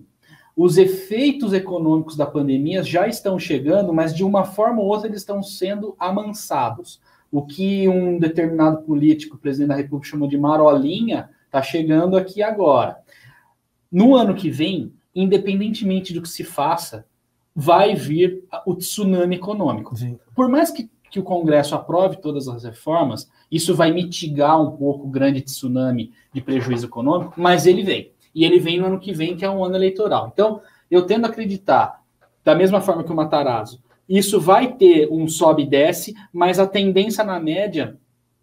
Os 0.56 0.78
efeitos 0.78 1.52
econômicos 1.52 2.16
da 2.16 2.24
pandemia 2.24 2.82
já 2.82 3.06
estão 3.06 3.38
chegando, 3.38 3.92
mas 3.92 4.14
de 4.14 4.24
uma 4.24 4.44
forma 4.44 4.80
ou 4.80 4.88
outra 4.88 5.06
eles 5.06 5.20
estão 5.20 5.42
sendo 5.42 5.94
amansados. 5.98 7.00
O 7.30 7.42
que 7.42 7.86
um 7.88 8.18
determinado 8.18 8.82
político, 8.82 9.36
presidente 9.36 9.68
da 9.68 9.74
República, 9.74 10.10
chamou 10.10 10.26
de 10.26 10.38
marolinha, 10.38 11.28
está 11.44 11.62
chegando 11.62 12.16
aqui 12.16 12.42
agora. 12.42 12.96
No 13.92 14.16
ano 14.16 14.34
que 14.34 14.48
vem, 14.48 14.92
independentemente 15.14 16.14
do 16.14 16.22
que 16.22 16.28
se 16.28 16.42
faça, 16.42 17.04
vai 17.54 17.94
vir 17.94 18.44
o 18.64 18.74
tsunami 18.74 19.36
econômico. 19.36 19.94
Sim. 19.94 20.18
Por 20.34 20.48
mais 20.48 20.70
que 20.70 20.88
que 21.16 21.20
o 21.20 21.22
Congresso 21.22 21.74
aprove 21.74 22.16
todas 22.16 22.46
as 22.46 22.64
reformas, 22.64 23.30
isso 23.50 23.74
vai 23.74 23.90
mitigar 23.90 24.60
um 24.60 24.76
pouco 24.76 25.06
o 25.06 25.10
grande 25.10 25.40
tsunami 25.40 26.12
de 26.30 26.42
prejuízo 26.42 26.86
econômico, 26.86 27.32
mas 27.38 27.64
ele 27.64 27.82
vem. 27.82 28.12
E 28.36 28.44
ele 28.44 28.58
vem 28.58 28.78
no 28.78 28.84
ano 28.86 29.00
que 29.00 29.14
vem, 29.14 29.34
que 29.34 29.46
é 29.46 29.50
um 29.50 29.64
ano 29.64 29.76
eleitoral. 29.76 30.30
Então, 30.30 30.60
eu 30.90 31.06
tendo 31.06 31.24
a 31.24 31.28
acreditar, 31.28 32.02
da 32.44 32.54
mesma 32.54 32.82
forma 32.82 33.02
que 33.02 33.10
o 33.10 33.16
Matarazzo, 33.16 33.82
isso 34.06 34.38
vai 34.38 34.74
ter 34.74 35.08
um 35.10 35.26
sobe 35.26 35.62
e 35.62 35.66
desce, 35.66 36.14
mas 36.30 36.58
a 36.58 36.66
tendência 36.66 37.24
na 37.24 37.40
média 37.40 37.96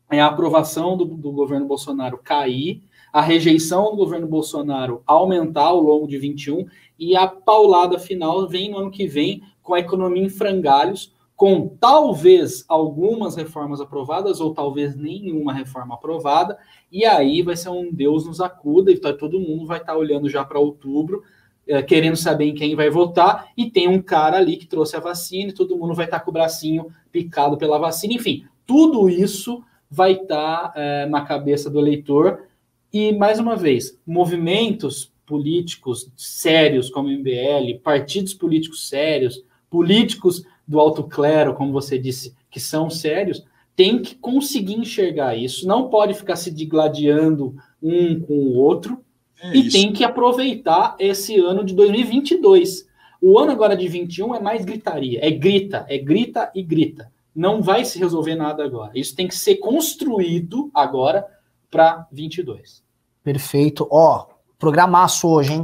é 0.09 0.19
a 0.19 0.25
aprovação 0.25 0.97
do, 0.97 1.05
do 1.05 1.31
governo 1.31 1.67
Bolsonaro 1.67 2.17
cair, 2.17 2.81
a 3.13 3.21
rejeição 3.21 3.91
do 3.91 3.97
governo 3.97 4.25
Bolsonaro 4.25 5.03
aumentar 5.05 5.65
ao 5.65 5.79
longo 5.79 6.07
de 6.07 6.17
21 6.17 6.65
e 6.97 7.15
a 7.15 7.27
paulada 7.27 7.99
final 7.99 8.47
vem 8.47 8.71
no 8.71 8.79
ano 8.79 8.89
que 8.89 9.05
vem 9.05 9.43
com 9.61 9.75
a 9.75 9.79
economia 9.79 10.23
em 10.23 10.29
frangalhos, 10.29 11.12
com 11.35 11.67
talvez 11.79 12.63
algumas 12.67 13.35
reformas 13.35 13.81
aprovadas 13.81 14.39
ou 14.39 14.53
talvez 14.53 14.95
nenhuma 14.95 15.53
reforma 15.53 15.95
aprovada, 15.95 16.57
e 16.91 17.05
aí 17.05 17.41
vai 17.41 17.55
ser 17.55 17.69
um 17.69 17.91
Deus 17.91 18.25
nos 18.25 18.39
acuda, 18.39 18.91
e 18.91 18.97
todo 18.97 19.39
mundo 19.39 19.65
vai 19.65 19.79
estar 19.79 19.93
tá 19.93 19.97
olhando 19.97 20.29
já 20.29 20.43
para 20.45 20.59
outubro, 20.59 21.23
é, 21.67 21.81
querendo 21.81 22.15
saber 22.15 22.45
em 22.45 22.53
quem 22.53 22.75
vai 22.75 22.89
votar, 22.89 23.47
e 23.57 23.69
tem 23.69 23.87
um 23.87 24.01
cara 24.01 24.37
ali 24.37 24.57
que 24.57 24.67
trouxe 24.67 24.95
a 24.95 24.99
vacina, 24.99 25.49
e 25.49 25.53
todo 25.53 25.77
mundo 25.77 25.93
vai 25.93 26.05
estar 26.05 26.19
tá 26.19 26.25
com 26.25 26.31
o 26.31 26.33
bracinho 26.33 26.87
picado 27.11 27.57
pela 27.57 27.79
vacina, 27.79 28.13
enfim, 28.13 28.45
tudo 28.65 29.09
isso 29.09 29.63
vai 29.89 30.13
estar 30.13 30.71
tá, 30.71 30.73
é, 30.75 31.05
na 31.07 31.21
cabeça 31.21 31.69
do 31.69 31.79
eleitor, 31.79 32.43
e 32.91 33.11
mais 33.11 33.39
uma 33.39 33.55
vez, 33.55 33.99
movimentos 34.05 35.11
políticos 35.25 36.11
sérios 36.15 36.89
como 36.89 37.07
o 37.07 37.11
MBL, 37.11 37.79
partidos 37.83 38.33
políticos 38.33 38.87
sérios, 38.87 39.43
políticos 39.69 40.45
do 40.67 40.79
alto 40.79 41.03
clero, 41.03 41.53
como 41.53 41.71
você 41.71 41.97
disse, 41.97 42.35
que 42.49 42.59
são 42.59 42.89
sérios, 42.89 43.43
tem 43.75 44.01
que 44.01 44.15
conseguir 44.15 44.75
enxergar 44.75 45.35
isso, 45.35 45.67
não 45.67 45.89
pode 45.89 46.13
ficar 46.13 46.35
se 46.35 46.51
digladiando 46.51 47.55
um 47.81 48.19
com 48.19 48.33
o 48.33 48.55
outro, 48.55 49.03
é 49.41 49.55
e 49.55 49.61
isso. 49.61 49.71
tem 49.71 49.91
que 49.91 50.03
aproveitar 50.03 50.95
esse 50.99 51.37
ano 51.39 51.63
de 51.63 51.73
2022. 51.73 52.87
O 53.21 53.39
ano 53.39 53.51
agora 53.51 53.75
de 53.75 53.87
21 53.87 54.35
é 54.35 54.39
mais 54.39 54.63
gritaria, 54.63 55.19
é 55.25 55.31
grita, 55.31 55.85
é 55.89 55.97
grita 55.97 56.51
e 56.53 56.61
grita. 56.61 57.11
Não 57.35 57.61
vai 57.61 57.83
se 57.83 57.97
resolver 57.97 58.35
nada 58.35 58.63
agora. 58.63 58.91
Isso 58.93 59.15
tem 59.15 59.27
que 59.27 59.35
ser 59.35 59.55
construído 59.55 60.69
agora 60.73 61.25
para 61.71 62.07
22. 62.11 62.83
Perfeito. 63.23 63.87
Ó, 63.89 64.27
programaço 64.59 65.27
hoje, 65.27 65.53
hein? 65.53 65.63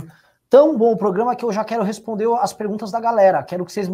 Tão 0.49 0.76
bom 0.76 0.93
o 0.93 0.97
programa 0.97 1.35
que 1.35 1.45
eu 1.45 1.51
já 1.51 1.63
quero 1.63 1.84
responder 1.84 2.27
as 2.39 2.53
perguntas 2.53 2.91
da 2.91 2.99
galera. 2.99 3.43
Quero 3.43 3.63
que 3.63 3.71
vocês 3.71 3.88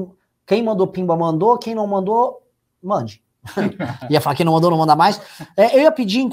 quem 0.45 0.63
mandou 0.63 0.87
pimba 0.87 1.15
mandou, 1.15 1.57
quem 1.57 1.73
não 1.73 1.87
mandou, 1.87 2.43
mande. 2.81 3.23
ia 4.09 4.21
falar 4.21 4.35
quem 4.35 4.45
não 4.45 4.53
mandou, 4.53 4.71
não 4.71 4.77
manda 4.77 4.95
mais. 4.95 5.19
É, 5.55 5.75
eu 5.75 5.81
ia 5.81 5.91
pedir, 5.91 6.27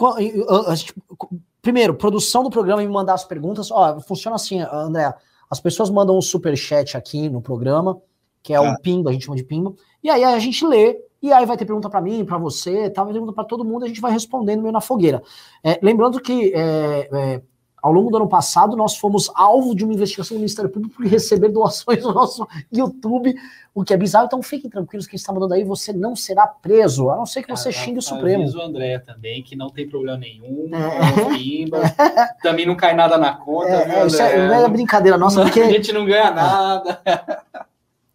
primeiro, 1.60 1.94
produção 1.94 2.42
do 2.42 2.50
programa 2.50 2.82
e 2.82 2.86
me 2.86 2.92
mandar 2.92 3.14
as 3.14 3.24
perguntas. 3.24 3.70
Ó, 3.70 4.00
funciona 4.00 4.36
assim, 4.36 4.60
André. 4.60 5.12
As 5.50 5.60
pessoas 5.60 5.90
mandam 5.90 6.16
um 6.16 6.22
super 6.22 6.56
chat 6.56 6.96
aqui 6.96 7.28
no 7.28 7.42
programa, 7.42 8.00
que 8.42 8.54
é 8.54 8.60
o 8.60 8.64
ah. 8.64 8.78
pimba, 8.82 9.10
a 9.10 9.12
gente 9.12 9.26
chama 9.26 9.36
de 9.36 9.44
pimba. 9.44 9.74
E 10.02 10.08
aí 10.08 10.24
a 10.24 10.38
gente 10.38 10.66
lê, 10.66 10.98
e 11.20 11.30
aí 11.32 11.44
vai 11.44 11.56
ter 11.56 11.64
pergunta 11.64 11.90
para 11.90 12.00
mim, 12.00 12.24
para 12.24 12.38
você, 12.38 12.90
tal, 12.90 13.04
vai 13.04 13.12
ter 13.12 13.18
pergunta 13.18 13.34
para 13.34 13.44
todo 13.44 13.64
mundo, 13.64 13.84
a 13.84 13.88
gente 13.88 14.00
vai 14.00 14.10
respondendo 14.10 14.62
meio 14.62 14.72
na 14.72 14.80
fogueira. 14.80 15.22
É, 15.62 15.78
lembrando 15.82 16.20
que 16.20 16.52
é, 16.54 17.08
é, 17.12 17.42
ao 17.82 17.90
longo 17.92 18.10
do 18.10 18.16
ano 18.16 18.28
passado, 18.28 18.76
nós 18.76 18.96
fomos 18.96 19.28
alvo 19.34 19.74
de 19.74 19.82
uma 19.82 19.92
investigação 19.92 20.36
do 20.36 20.40
Ministério 20.40 20.70
Público 20.70 20.94
por 20.94 21.04
receber 21.04 21.48
doações 21.48 22.04
no 22.04 22.14
nosso 22.14 22.46
YouTube, 22.70 23.34
o 23.74 23.82
que 23.82 23.92
é 23.92 23.96
bizarro. 23.96 24.26
Então 24.26 24.40
fiquem 24.40 24.70
tranquilos, 24.70 25.08
quem 25.08 25.16
está 25.16 25.32
mandando 25.32 25.54
aí, 25.54 25.64
você 25.64 25.92
não 25.92 26.14
será 26.14 26.46
preso, 26.46 27.10
a 27.10 27.16
não 27.16 27.26
ser 27.26 27.42
que 27.42 27.50
você 27.50 27.70
ah, 27.70 27.72
xingue 27.72 27.98
o 27.98 28.02
Supremo. 28.02 28.44
Aviso 28.44 28.58
o 28.58 28.62
André 28.62 29.00
também, 29.00 29.42
que 29.42 29.56
não 29.56 29.68
tem 29.68 29.88
problema 29.88 30.16
nenhum, 30.16 30.70
é. 30.72 31.36
pimba, 31.36 31.80
também 32.40 32.64
não 32.64 32.76
cai 32.76 32.94
nada 32.94 33.18
na 33.18 33.34
conta. 33.34 33.68
É, 33.68 33.96
viu, 33.96 34.06
isso 34.06 34.22
é, 34.22 34.46
não 34.46 34.54
é 34.54 34.68
brincadeira 34.68 35.18
nossa, 35.18 35.42
porque... 35.42 35.60
A 35.60 35.70
gente 35.70 35.92
não 35.92 36.06
ganha 36.06 36.30
nada. 36.30 37.02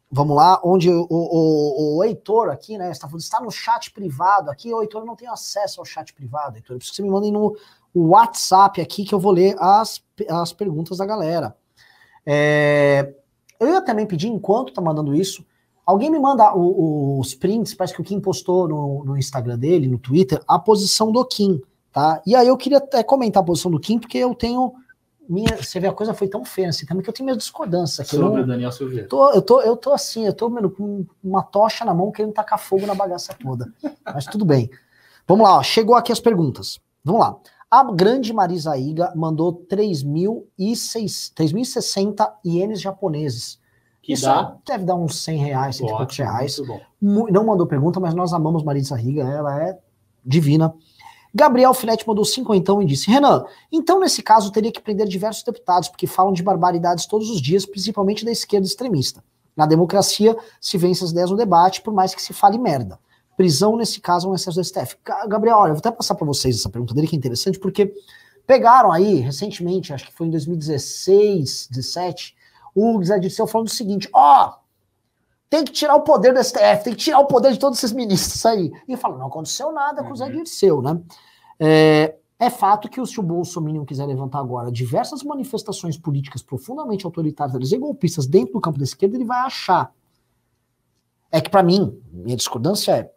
Vamos 0.10 0.38
lá, 0.38 0.62
onde 0.64 0.90
o, 0.90 1.06
o, 1.10 1.98
o, 1.98 2.04
Heitor 2.06 2.50
aqui, 2.50 2.78
né, 2.78 2.90
está, 2.90 3.06
falando, 3.08 3.22
está 3.22 3.42
no 3.42 3.52
chat 3.52 3.92
privado 3.92 4.50
aqui, 4.50 4.74
o 4.74 4.82
Heitor 4.82 5.04
não 5.04 5.18
tem 5.18 5.28
acesso 5.28 5.82
ao 5.82 5.86
chat 5.86 6.14
privado, 6.14 6.56
Heitor, 6.56 6.76
eu 6.76 6.78
preciso 6.78 6.96
que 6.96 6.96
você 6.96 7.04
me 7.04 7.10
mandem 7.10 7.30
no, 7.30 7.58
o 7.98 8.10
WhatsApp 8.10 8.80
aqui 8.80 9.04
que 9.04 9.14
eu 9.14 9.20
vou 9.20 9.32
ler 9.32 9.56
as, 9.60 10.04
as 10.30 10.54
perguntas 10.54 11.00
da 11.00 11.06
galera. 11.06 11.56
É, 12.24 13.12
eu 13.60 13.70
ia 13.70 13.82
também 13.82 14.06
pedir, 14.06 14.28
enquanto 14.28 14.72
tá 14.72 14.80
mandando 14.80 15.16
isso, 15.16 15.44
alguém 15.84 16.12
me 16.12 16.20
manda 16.20 16.56
os 16.56 17.34
prints, 17.34 17.74
parece 17.74 17.96
que 17.96 18.02
o 18.02 18.04
Kim 18.04 18.20
postou 18.20 18.68
no, 18.68 19.04
no 19.04 19.18
Instagram 19.18 19.58
dele, 19.58 19.88
no 19.88 19.98
Twitter, 19.98 20.40
a 20.48 20.60
posição 20.60 21.12
do 21.12 21.26
Kim, 21.26 21.60
tá? 21.92 22.22
E 22.24 22.36
aí 22.36 22.48
eu 22.48 22.56
queria 22.56 22.78
até 22.78 23.02
comentar 23.02 23.42
a 23.42 23.46
posição 23.46 23.72
do 23.72 23.80
Kim, 23.80 23.98
porque 23.98 24.20
eu 24.20 24.36
tenho 24.36 24.74
minha, 25.28 25.58
você 25.58 25.80
vê, 25.80 25.88
a 25.88 25.94
coisa 25.94 26.14
foi 26.14 26.28
tão 26.28 26.46
feia 26.46 26.70
assim 26.70 26.86
também 26.86 27.04
que 27.04 27.10
eu 27.10 27.14
tenho 27.14 27.26
minhas 27.26 27.40
discordâncias 27.40 28.00
aqui. 28.00 28.16
Sobre 28.16 28.42
o 28.42 28.48
Daniel 28.48 28.72
Silveira. 28.72 29.08
Tô, 29.08 29.32
eu, 29.32 29.42
tô, 29.42 29.62
eu 29.62 29.76
tô 29.76 29.92
assim, 29.92 30.26
eu 30.26 30.34
tô 30.34 30.50
mano, 30.50 30.70
com 30.70 31.06
uma 31.24 31.42
tocha 31.42 31.84
na 31.84 31.94
mão 31.94 32.12
querendo 32.12 32.34
tacar 32.34 32.60
fogo 32.60 32.86
na 32.86 32.94
bagaça 32.94 33.34
toda. 33.34 33.74
Mas 34.06 34.26
tudo 34.26 34.46
bem. 34.46 34.70
Vamos 35.28 35.46
lá, 35.46 35.58
ó, 35.58 35.64
chegou 35.64 35.96
aqui 35.96 36.12
as 36.12 36.20
perguntas. 36.20 36.80
Vamos 37.04 37.22
lá. 37.22 37.38
A 37.70 37.84
grande 37.92 38.32
Marisa 38.34 38.78
Iga 38.78 39.12
mandou 39.16 39.66
3.060 39.70 42.32
ienes 42.46 42.80
japoneses. 42.82 43.60
Que 44.02 44.14
Isso 44.14 44.26
dá. 44.26 44.56
deve 44.66 44.86
dar 44.86 44.96
uns 44.96 45.22
100 45.22 45.38
reais, 45.38 45.76
100 45.78 45.86
e 45.86 45.90
poucos 45.90 46.06
Ótimo, 46.06 46.28
reais. 46.30 46.60
bom. 46.60 46.80
Mu- 47.02 47.28
Não 47.30 47.46
mandou 47.46 47.68
pergunta, 47.68 48.00
mas 48.00 48.14
nós 48.14 48.32
amamos 48.32 48.64
Marisa 48.64 48.96
Riga, 48.96 49.24
ela 49.24 49.62
é 49.62 49.78
divina. 50.26 50.74
Gabriel 51.36 51.74
Filete 51.74 52.08
mandou 52.08 52.24
cinquentão 52.24 52.82
e 52.82 52.86
disse: 52.86 53.12
Renan, 53.12 53.44
então 53.72 54.00
nesse 54.00 54.24
caso 54.24 54.50
teria 54.52 54.72
que 54.72 54.80
prender 54.82 55.06
diversos 55.08 55.44
deputados, 55.44 55.90
porque 55.90 56.08
falam 56.08 56.32
de 56.32 56.42
barbaridades 56.42 57.06
todos 57.06 57.30
os 57.30 57.42
dias, 57.42 57.66
principalmente 57.66 58.24
da 58.24 58.32
esquerda 58.32 58.66
extremista. 58.66 59.22
Na 59.56 59.66
democracia, 59.66 60.38
se 60.62 60.78
vence 60.78 61.04
as 61.04 61.12
ideias 61.12 61.30
no 61.30 61.36
debate, 61.36 61.82
por 61.82 61.94
mais 61.94 62.16
que 62.16 62.22
se 62.22 62.32
fale 62.32 62.58
merda. 62.58 62.98
Prisão, 63.38 63.78
nesse 63.78 64.02
caso, 64.02 64.28
é 64.28 64.32
um 64.32 64.36
excesso 64.36 64.58
do 64.58 64.64
STF. 64.64 64.98
Ga- 65.06 65.28
Gabriel, 65.28 65.58
olha, 65.58 65.70
eu 65.70 65.76
vou 65.76 65.80
até 65.80 65.92
passar 65.92 66.16
para 66.16 66.26
vocês 66.26 66.58
essa 66.58 66.70
pergunta 66.70 66.94
dele, 66.94 67.08
que 67.08 67.16
é 67.16 67.20
interessante, 67.20 67.60
porque 67.60 67.94
pegaram 68.46 68.92
aí, 68.92 69.20
recentemente, 69.20 69.94
acho 69.94 70.08
que 70.08 70.14
foi 70.14 70.28
em 70.28 70.32
2016, 70.32 71.68
17, 71.72 72.36
o 72.76 73.04
Zé 73.04 73.20
Dirceu 73.20 73.46
falando 73.48 73.68
o 73.68 73.72
seguinte: 73.72 74.10
ó, 74.12 74.56
tem 75.50 75.64
que 75.64 75.72
tirar 75.72 75.96
o 75.96 76.02
poder 76.02 76.34
do 76.34 76.44
STF, 76.44 76.84
tem 76.84 76.94
que 76.94 77.00
tirar 77.00 77.20
o 77.20 77.26
poder 77.28 77.54
de 77.54 77.60
todos 77.60 77.78
esses 77.78 77.94
ministros 77.94 78.46
aí. 78.46 78.72
E 78.88 78.98
fala, 78.98 79.18
não 79.18 79.28
aconteceu 79.28 79.72
nada 79.72 80.04
com 80.04 80.12
o 80.12 80.16
Zé 80.16 80.26
Uhum. 80.26 80.32
Dirceu, 80.32 80.82
né? 80.82 81.00
É, 81.60 82.16
é 82.40 82.50
fato 82.50 82.90
que 82.90 83.04
se 83.06 83.20
o 83.20 83.24
Bolsonaro 83.24 83.86
quiser 83.86 84.06
levantar 84.06 84.40
agora 84.40 84.72
diversas 84.72 85.24
manifestações 85.24 85.96
políticas 85.98 86.42
profundamente 86.42 87.06
autoritárias 87.06 87.72
e 87.72 87.78
golpistas 87.78 88.28
dentro 88.28 88.54
do 88.54 88.62
campo 88.62 88.78
da 88.78 88.84
esquerda, 88.84 89.16
ele 89.16 89.26
vai 89.26 89.40
achar. 89.40 89.92
É 91.32 91.40
que, 91.42 91.50
para 91.50 91.64
mim, 91.64 92.00
minha 92.12 92.38
discordância 92.38 92.92
é, 92.92 93.12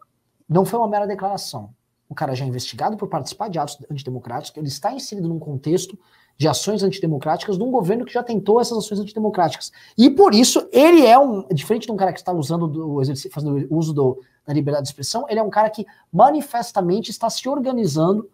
não 0.51 0.65
foi 0.65 0.79
uma 0.79 0.87
mera 0.87 1.07
declaração. 1.07 1.69
O 2.09 2.13
cara 2.13 2.35
já 2.35 2.43
é 2.43 2.47
investigado 2.47 2.97
por 2.97 3.07
participar 3.07 3.47
de 3.47 3.57
atos 3.57 3.77
antidemocráticos, 3.89 4.57
ele 4.57 4.67
está 4.67 4.91
inserido 4.91 5.29
num 5.29 5.39
contexto 5.39 5.97
de 6.37 6.45
ações 6.45 6.83
antidemocráticas 6.83 7.57
de 7.57 7.63
um 7.63 7.71
governo 7.71 8.03
que 8.03 8.11
já 8.11 8.21
tentou 8.21 8.59
essas 8.59 8.77
ações 8.77 8.99
antidemocráticas. 8.99 9.71
E 9.97 10.09
por 10.09 10.33
isso, 10.33 10.67
ele 10.73 11.05
é 11.05 11.17
um, 11.17 11.47
diferente 11.53 11.85
de 11.85 11.91
um 11.91 11.95
cara 11.95 12.11
que 12.11 12.19
está 12.19 12.33
usando 12.33 12.67
do 12.67 13.01
exercício, 13.01 13.31
fazendo 13.31 13.65
uso 13.69 13.93
do, 13.93 14.21
da 14.45 14.53
liberdade 14.53 14.83
de 14.83 14.89
expressão, 14.89 15.25
ele 15.29 15.39
é 15.39 15.43
um 15.43 15.49
cara 15.49 15.69
que 15.69 15.85
manifestamente 16.11 17.09
está 17.11 17.29
se 17.29 17.47
organizando 17.47 18.29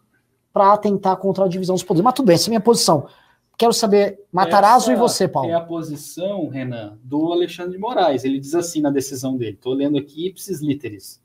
para 0.51 0.73
atentar 0.73 1.15
contra 1.17 1.45
a 1.45 1.47
divisão 1.47 1.75
dos 1.75 1.83
poderes. 1.83 2.03
Mas 2.03 2.13
tudo 2.15 2.25
bem, 2.25 2.35
essa 2.35 2.45
é 2.45 2.49
a 2.49 2.51
minha 2.51 2.61
posição. 2.61 3.07
Quero 3.55 3.73
saber, 3.73 4.19
Matarazzo 4.31 4.91
Essa 4.91 4.93
e 4.93 4.95
você, 4.95 5.27
Paulo. 5.27 5.51
É 5.51 5.53
a 5.53 5.61
posição, 5.61 6.47
Renan, 6.47 6.97
do 7.03 7.31
Alexandre 7.31 7.73
de 7.73 7.77
Moraes. 7.77 8.23
Ele 8.23 8.39
diz 8.39 8.55
assim 8.55 8.81
na 8.81 8.89
decisão 8.89 9.37
dele, 9.37 9.53
estou 9.53 9.73
lendo 9.73 9.97
aqui 9.97 10.27
ipsis 10.27 10.61
literis. 10.61 11.21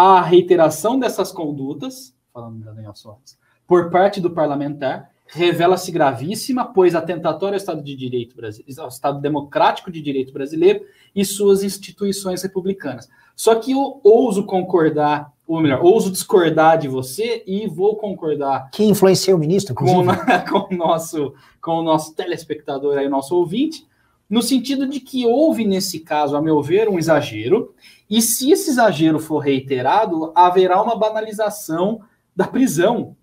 A 0.00 0.20
reiteração 0.20 0.96
dessas 0.96 1.32
condutas, 1.32 2.14
falando 2.32 2.64
da 2.64 2.70
Daniel 2.70 2.94
Soares, 2.94 3.36
por 3.66 3.90
parte 3.90 4.20
do 4.20 4.30
parlamentar, 4.30 5.10
revela-se 5.26 5.90
gravíssima, 5.90 6.66
pois 6.66 6.94
atentatória 6.94 7.56
ao 7.56 7.58
Estado 7.58 7.82
de 7.82 7.96
Direito 7.96 8.36
brasileiro, 8.36 8.80
ao 8.80 8.86
Estado 8.86 9.20
Democrático 9.20 9.90
de 9.90 10.00
Direito 10.00 10.32
brasileiro 10.32 10.84
e 11.12 11.24
suas 11.24 11.64
instituições 11.64 12.44
republicanas. 12.44 13.08
Só 13.34 13.56
que 13.56 13.72
eu 13.72 14.00
ouso 14.04 14.46
concordar, 14.46 15.32
ou 15.44 15.60
melhor, 15.60 15.82
ouso 15.82 16.12
discordar 16.12 16.78
de 16.78 16.86
você 16.86 17.42
e 17.44 17.66
vou 17.66 17.96
concordar 17.96 18.70
Que 18.70 18.84
influencia 18.84 19.34
o 19.34 19.38
ministro, 19.38 19.74
com, 19.74 19.84
com 20.48 20.72
o 20.72 20.78
nosso, 20.78 21.34
com 21.60 21.72
o 21.72 21.82
nosso 21.82 22.14
telespectador 22.14 22.98
aí, 22.98 23.08
o 23.08 23.10
nosso 23.10 23.34
ouvinte, 23.34 23.84
no 24.28 24.42
sentido 24.42 24.86
de 24.86 25.00
que 25.00 25.26
houve, 25.26 25.64
nesse 25.64 26.00
caso, 26.00 26.36
a 26.36 26.42
meu 26.42 26.62
ver, 26.62 26.88
um 26.88 26.98
exagero, 26.98 27.74
e 28.10 28.20
se 28.20 28.50
esse 28.50 28.70
exagero 28.70 29.18
for 29.18 29.38
reiterado, 29.38 30.32
haverá 30.34 30.80
uma 30.82 30.96
banalização 30.96 32.00
da 32.34 32.46
prisão 32.46 33.16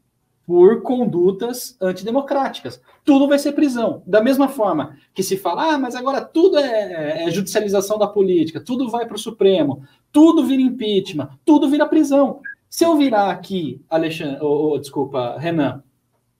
por 0.45 0.81
condutas 0.83 1.75
antidemocráticas. 1.81 2.79
Tudo 3.03 3.27
vai 3.27 3.39
ser 3.39 3.53
prisão. 3.53 4.03
Da 4.05 4.21
mesma 4.21 4.47
forma 4.47 4.95
que 5.13 5.23
se 5.23 5.37
fala, 5.37 5.73
ah, 5.73 5.77
mas 5.77 5.95
agora 5.95 6.21
tudo 6.21 6.57
é, 6.57 7.23
é 7.23 7.31
judicialização 7.31 7.97
da 7.97 8.07
política, 8.07 8.59
tudo 8.59 8.89
vai 8.89 9.05
para 9.07 9.15
o 9.15 9.19
Supremo, 9.19 9.83
tudo 10.11 10.45
vira 10.45 10.61
impeachment, 10.61 11.29
tudo 11.43 11.67
vira 11.67 11.87
prisão. 11.87 12.41
Se 12.69 12.83
eu 12.83 12.95
virar 12.95 13.31
aqui, 13.31 13.81
Alexandre, 13.89 14.37
oh, 14.41 14.73
oh, 14.73 14.77
desculpa, 14.77 15.35
Renan, 15.39 15.83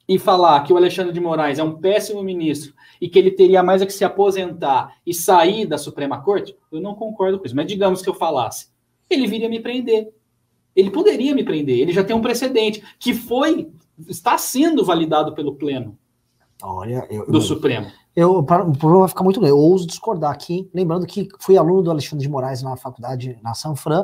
e 0.07 0.19
falar 0.19 0.63
que 0.63 0.71
o 0.71 0.77
Alexandre 0.77 1.11
de 1.11 1.19
Moraes 1.19 1.57
é 1.57 1.63
um 1.63 1.77
péssimo 1.77 2.21
ministro 2.21 2.74
e 3.01 3.07
que 3.09 3.17
ele 3.19 3.31
teria 3.31 3.61
mais 3.63 3.81
a 3.81 3.85
que 3.85 3.93
se 3.93 4.03
aposentar 4.05 4.95
e 5.05 5.13
sair 5.13 5.65
da 5.65 5.77
Suprema 5.77 6.22
Corte, 6.22 6.55
eu 6.72 6.80
não 6.81 6.95
concordo 6.95 7.39
com 7.39 7.45
isso. 7.45 7.55
Mas 7.55 7.67
digamos 7.67 8.01
que 8.01 8.09
eu 8.09 8.13
falasse, 8.13 8.67
ele 9.09 9.27
viria 9.27 9.49
me 9.49 9.59
prender. 9.59 10.11
Ele 10.76 10.89
poderia 10.91 11.34
me 11.34 11.43
prender. 11.43 11.80
Ele 11.80 11.91
já 11.93 12.03
tem 12.03 12.15
um 12.15 12.22
precedente 12.22 12.84
que 12.99 13.13
foi 13.13 13.69
está 14.09 14.38
sendo 14.38 14.84
validado 14.84 15.34
pelo 15.34 15.55
pleno 15.55 15.97
Olha, 16.61 17.07
eu, 17.09 17.26
do 17.31 17.41
Supremo. 17.41 17.88
eu, 18.15 18.43
para- 18.43 18.63
o 18.65 18.72
problema 18.77 18.99
vai 19.01 19.09
ficar 19.09 19.23
muito 19.23 19.39
grande. 19.39 19.51
Eu 19.51 19.57
ouso 19.59 19.85
discordar 19.88 20.31
aqui, 20.31 20.69
lembrando 20.73 21.05
que 21.05 21.27
fui 21.39 21.57
aluno 21.57 21.81
do 21.84 21.91
Alexandre 21.91 22.26
de 22.26 22.30
Moraes 22.31 22.61
na 22.61 22.76
faculdade, 22.76 23.38
na 23.41 23.53
Sanfran, 23.53 24.03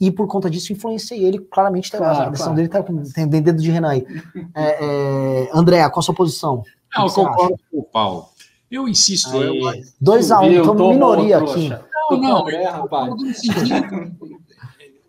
e 0.00 0.10
por 0.10 0.26
conta 0.26 0.50
disso 0.50 0.72
influenciei 0.72 1.24
ele, 1.24 1.38
claramente 1.38 1.90
Claro, 1.90 2.04
a 2.06 2.28
decisão 2.30 2.54
claro. 2.54 2.56
dele 2.56 2.68
tá 2.68 2.82
com 2.82 3.02
tem 3.02 3.28
dedo 3.28 3.60
de 3.62 3.70
Renan 3.70 3.88
aí. 3.90 4.06
É, 4.54 5.44
é, 5.44 5.50
André, 5.54 5.78
qual 5.90 6.00
a 6.00 6.02
sua 6.02 6.14
posição? 6.14 6.62
Não, 6.96 7.06
eu 7.06 7.12
concordo 7.12 7.56
com 7.70 7.78
o 7.78 7.82
Paulo. 7.84 8.26
Eu 8.72 8.88
insisto, 8.88 9.36
eu, 9.36 9.68
Aí, 9.68 9.84
2 10.00 10.30
a 10.30 10.40
1 10.40 10.44
um, 10.44 10.48
viu? 10.48 10.62
então 10.62 10.76
Tomou, 10.76 10.92
minoria 10.94 11.38
aqui. 11.38 11.68
Não, 12.10 12.16
não, 12.20 12.50
eu 12.50 12.70
rapaz. 12.72 13.14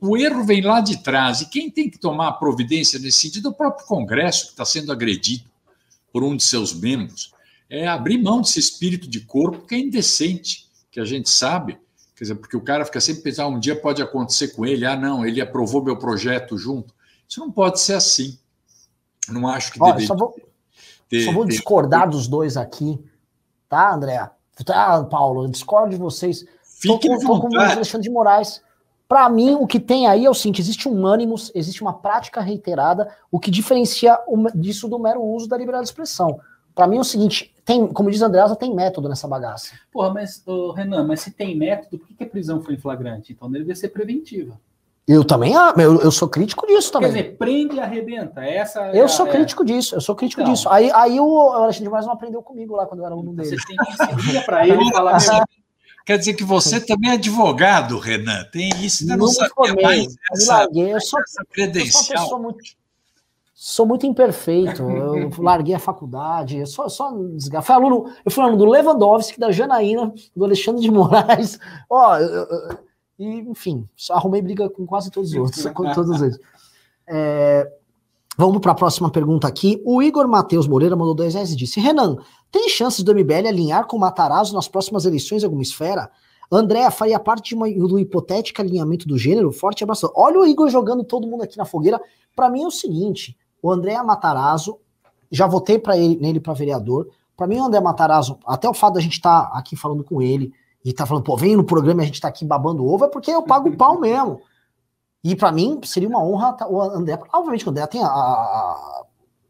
o 0.01 0.17
erro 0.17 0.43
vem 0.43 0.61
lá 0.61 0.81
de 0.81 1.01
trás. 1.01 1.39
E 1.41 1.49
quem 1.49 1.71
tem 1.71 1.89
que 1.89 1.97
tomar 1.97 2.27
a 2.27 2.31
providência 2.33 2.99
nesse 2.99 3.19
sentido 3.21 3.47
é 3.47 3.51
o 3.51 3.53
próprio 3.53 3.87
Congresso, 3.87 4.47
que 4.47 4.51
está 4.51 4.65
sendo 4.65 4.91
agredido 4.91 5.45
por 6.11 6.23
um 6.23 6.35
de 6.35 6.43
seus 6.43 6.73
membros. 6.73 7.31
É 7.69 7.87
abrir 7.87 8.21
mão 8.21 8.41
desse 8.41 8.59
espírito 8.59 9.07
de 9.07 9.21
corpo 9.21 9.65
que 9.65 9.75
é 9.75 9.79
indecente, 9.79 10.67
que 10.91 10.99
a 10.99 11.05
gente 11.05 11.29
sabe. 11.29 11.77
Quer 12.15 12.25
dizer, 12.25 12.35
porque 12.35 12.57
o 12.57 12.61
cara 12.61 12.83
fica 12.85 12.99
sempre 12.99 13.23
pensando, 13.23 13.45
ah, 13.45 13.55
um 13.55 13.59
dia 13.59 13.75
pode 13.75 14.01
acontecer 14.01 14.49
com 14.49 14.65
ele, 14.65 14.85
ah, 14.85 14.95
não, 14.95 15.25
ele 15.25 15.39
aprovou 15.41 15.81
meu 15.83 15.97
projeto 15.97 16.57
junto. 16.57 16.93
Isso 17.27 17.39
não 17.39 17.49
pode 17.49 17.79
ser 17.79 17.93
assim. 17.93 18.37
Não 19.29 19.47
acho 19.47 19.71
que 19.71 19.81
Olha, 19.81 19.93
deveria 19.93 20.07
só 20.07 20.15
vou, 20.15 20.35
ter. 21.09 21.23
só 21.25 21.31
vou 21.31 21.45
ter- 21.45 21.51
discordar 21.53 22.09
dos 22.09 22.27
dois 22.27 22.57
aqui, 22.57 22.99
tá, 23.73 23.93
André? 23.93 24.29
Tá, 24.65 25.03
Paulo, 25.05 25.45
eu 25.45 25.49
discordo 25.49 25.89
de 25.89 25.97
vocês. 25.97 26.43
Tô 26.43 26.93
Fique 26.93 27.07
com, 27.07 27.15
à 27.15 27.19
tô 27.19 27.39
com 27.41 27.49
o. 27.49 27.59
Alexandre 27.59 28.03
de 28.03 28.09
Moraes. 28.09 28.61
Para 29.07 29.27
mim, 29.29 29.55
o 29.55 29.65
que 29.65 29.79
tem 29.79 30.05
aí 30.07 30.25
é 30.25 30.29
o 30.29 30.33
seguinte: 30.33 30.61
existe 30.61 30.87
um 30.87 31.05
ânimos, 31.07 31.51
existe 31.55 31.81
uma 31.81 31.93
prática 31.93 32.39
reiterada, 32.39 33.09
o 33.31 33.39
que 33.39 33.49
diferencia 33.49 34.19
o- 34.27 34.51
disso 34.53 34.87
do 34.87 34.99
mero 34.99 35.21
uso 35.23 35.47
da 35.47 35.57
liberdade 35.57 35.85
de 35.85 35.89
expressão. 35.89 36.39
Para 36.75 36.85
mim 36.87 36.97
é 36.97 37.01
o 37.01 37.03
seguinte: 37.03 37.53
tem, 37.65 37.87
como 37.87 38.11
diz 38.11 38.21
Andreasa, 38.21 38.55
tem 38.55 38.73
método 38.75 39.09
nessa 39.09 39.27
bagaça. 39.27 39.73
Porra, 39.91 40.13
mas, 40.13 40.43
ô, 40.47 40.71
Renan, 40.71 41.03
mas 41.05 41.21
se 41.21 41.31
tem 41.31 41.57
método, 41.57 41.97
por 41.97 42.07
que, 42.07 42.13
que 42.13 42.23
a 42.23 42.29
prisão 42.29 42.61
foi 42.61 42.75
em 42.75 42.79
flagrante? 42.79 43.33
Então 43.33 43.49
deveria 43.51 43.75
ser 43.75 43.89
preventiva. 43.89 44.59
Eu 45.05 45.23
também, 45.25 45.53
ah, 45.55 45.73
eu, 45.77 45.99
eu 46.01 46.11
sou 46.11 46.29
crítico 46.29 46.65
disso 46.65 46.91
também. 46.91 47.11
Quer 47.11 47.21
dizer, 47.23 47.37
prende 47.37 47.75
e 47.75 47.79
arrebenta. 47.81 48.41
Essa 48.41 48.87
é 48.87 48.99
eu 49.01 49.05
a- 49.05 49.09
sou 49.09 49.27
é- 49.27 49.31
crítico 49.31 49.65
disso, 49.65 49.95
eu 49.95 50.01
sou 50.01 50.15
crítico 50.15 50.41
Então. 50.41 50.53
disso. 50.53 50.69
Aí, 50.69 50.89
aí 50.93 51.19
o 51.19 51.39
Alexandre 51.51 51.83
de 51.83 51.89
Moraes 51.89 52.05
não 52.05 52.13
aprendeu 52.13 52.41
comigo 52.41 52.75
lá 52.75 52.85
quando 52.85 53.01
eu 53.01 53.05
era 53.05 53.13
aluno 53.13 53.33
Você 53.35 53.49
dele. 53.51 53.61
tem 53.67 53.77
que 54.39 54.45
para 54.45 54.65
ele 54.67 54.91
falar 54.91 55.17
Quer 56.05 56.17
dizer 56.17 56.33
que 56.33 56.43
você 56.43 56.79
também 56.81 57.11
é 57.11 57.13
advogado, 57.13 57.97
Renan. 57.97 58.43
Tem 58.51 58.69
isso, 58.81 59.03
ainda 59.03 59.15
não, 59.17 59.27
sabia 59.27 59.53
formei, 59.55 59.83
mais 59.85 60.15
essa, 60.33 60.53
larguei. 60.57 60.93
Eu 60.93 60.99
sou, 61.01 61.19
essa 61.19 61.21
eu 61.21 61.25
sou 61.27 61.41
uma 61.43 61.45
credencial. 61.53 62.21
pessoa 62.23 62.39
muito. 62.41 62.57
Sou 63.53 63.85
muito 63.85 64.05
imperfeito. 64.05 64.81
Eu 64.89 65.29
larguei 65.39 65.73
a 65.75 65.79
faculdade. 65.79 66.57
Eu 66.57 66.65
só, 66.65 66.89
só 66.89 67.09
fui 67.61 67.75
aluno, 67.75 68.11
eu 68.25 68.31
fui 68.31 68.43
aluno 68.43 68.57
do 68.57 68.65
Lewandowski, 68.65 69.39
da 69.39 69.51
Janaína, 69.51 70.13
do 70.35 70.43
Alexandre 70.43 70.81
de 70.81 70.91
Moraes. 70.91 71.57
Ó, 71.89 72.17
eu- 72.17 72.27
eu- 72.47 72.77
e, 73.23 73.39
enfim, 73.49 73.87
arrumei 74.11 74.41
briga 74.41 74.69
com 74.69 74.85
quase 74.85 75.09
todos 75.09 75.31
os 75.31 75.37
outros. 75.37 75.65
com 75.67 75.91
todos 75.93 76.21
eles. 76.21 76.39
É, 77.07 77.69
vamos 78.37 78.59
para 78.59 78.71
a 78.71 78.75
próxima 78.75 79.09
pergunta 79.09 79.47
aqui. 79.47 79.81
O 79.85 80.01
Igor 80.01 80.27
Matheus 80.27 80.67
Moreira 80.67 80.95
mandou 80.95 81.15
10 81.15 81.33
reais 81.33 81.51
e 81.51 81.55
disse: 81.55 81.79
Renan, 81.79 82.17
tem 82.51 82.69
chances 82.69 83.03
do 83.03 83.13
MBL 83.13 83.47
alinhar 83.47 83.87
com 83.87 83.97
o 83.97 83.99
Matarazzo 83.99 84.53
nas 84.53 84.67
próximas 84.67 85.05
eleições 85.05 85.43
em 85.43 85.45
alguma 85.45 85.63
esfera? 85.63 86.11
Andréa 86.51 86.91
faria 86.91 87.19
parte 87.19 87.49
de 87.49 87.55
uma, 87.55 87.67
do 87.67 87.97
hipotético 87.97 88.61
alinhamento 88.61 89.07
do 89.07 89.17
gênero? 89.17 89.51
Forte 89.51 89.83
abraço. 89.83 90.11
Olha 90.15 90.39
o 90.39 90.45
Igor 90.45 90.69
jogando 90.69 91.03
todo 91.03 91.27
mundo 91.27 91.43
aqui 91.43 91.57
na 91.57 91.65
fogueira. 91.65 91.99
Para 92.35 92.49
mim 92.49 92.63
é 92.63 92.67
o 92.67 92.71
seguinte: 92.71 93.37
o 93.61 93.71
André 93.71 94.01
Matarazzo, 94.03 94.77
já 95.31 95.47
votei 95.47 95.79
para 95.79 95.97
ele 95.97 96.17
nele 96.17 96.39
para 96.39 96.53
vereador. 96.53 97.09
Para 97.35 97.47
mim, 97.47 97.57
o 97.57 97.63
André 97.63 97.79
Matarazzo, 97.79 98.37
até 98.45 98.69
o 98.69 98.73
fato 98.73 98.93
da 98.95 99.01
gente 99.01 99.13
estar 99.13 99.49
tá 99.49 99.57
aqui 99.57 99.75
falando 99.75 100.03
com 100.03 100.21
ele 100.21 100.53
e 100.83 100.91
tá 100.93 101.05
falando, 101.05 101.23
pô, 101.23 101.37
vem 101.37 101.55
no 101.55 101.63
programa 101.63 102.01
e 102.01 102.03
a 102.03 102.05
gente 102.07 102.19
tá 102.21 102.27
aqui 102.27 102.43
babando 102.43 102.85
ovo, 102.85 103.05
é 103.05 103.09
porque 103.09 103.31
eu 103.31 103.43
pago 103.43 103.69
o 103.69 103.77
pau 103.77 103.99
mesmo. 103.99 104.41
E 105.23 105.35
para 105.35 105.51
mim 105.51 105.79
seria 105.85 106.09
uma 106.09 106.21
honra 106.23 106.51
tá- 106.53 106.67
o 106.67 106.81
André. 106.81 107.17
Obviamente 107.33 107.63
que 107.63 107.69
o 107.69 107.71
André 107.71 107.87
tem 107.87 108.03
a, 108.03 108.07
a- 108.07 109.03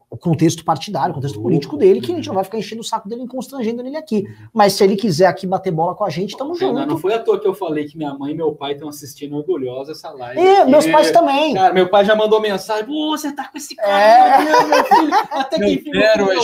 o 0.08 0.16
contexto 0.16 0.64
partidário, 0.64 1.10
o 1.10 1.14
contexto 1.16 1.42
político 1.42 1.76
dele, 1.76 2.00
que 2.00 2.12
a 2.12 2.14
gente 2.14 2.28
não 2.28 2.36
vai 2.36 2.44
ficar 2.44 2.56
enchendo 2.56 2.82
o 2.82 2.84
saco 2.84 3.08
dele 3.08 3.24
e 3.24 3.26
constrangendo 3.26 3.82
ele 3.84 3.96
aqui. 3.96 4.24
Mas 4.52 4.74
se 4.74 4.84
ele 4.84 4.94
quiser 4.94 5.26
aqui 5.26 5.44
bater 5.44 5.72
bola 5.72 5.96
com 5.96 6.04
a 6.04 6.08
gente, 6.10 6.36
tamo 6.36 6.54
junto. 6.54 6.86
Não 6.86 6.96
foi 6.96 7.14
à 7.14 7.18
toa 7.18 7.40
que 7.40 7.48
eu 7.48 7.52
falei 7.52 7.84
que 7.86 7.98
minha 7.98 8.14
mãe 8.14 8.30
e 8.30 8.36
meu 8.36 8.54
pai 8.54 8.74
estão 8.74 8.88
assistindo 8.88 9.34
orgulhosos 9.36 9.96
essa 9.98 10.12
live. 10.12 10.40
E 10.40 10.56
aqui. 10.58 10.70
meus 10.70 10.86
pais 10.86 11.10
também. 11.10 11.54
Cara, 11.54 11.74
meu 11.74 11.90
pai 11.90 12.04
já 12.04 12.14
mandou 12.14 12.40
mensagem, 12.40 12.86
você 12.86 13.32
tá 13.32 13.48
com 13.48 13.58
esse 13.58 13.74
cara, 13.74 14.40
é... 14.40 14.44
meu, 14.44 14.68
meu 14.68 14.84
filho, 14.84 15.14
até 15.32 15.56
que 15.58 15.66
enfim 15.72 15.90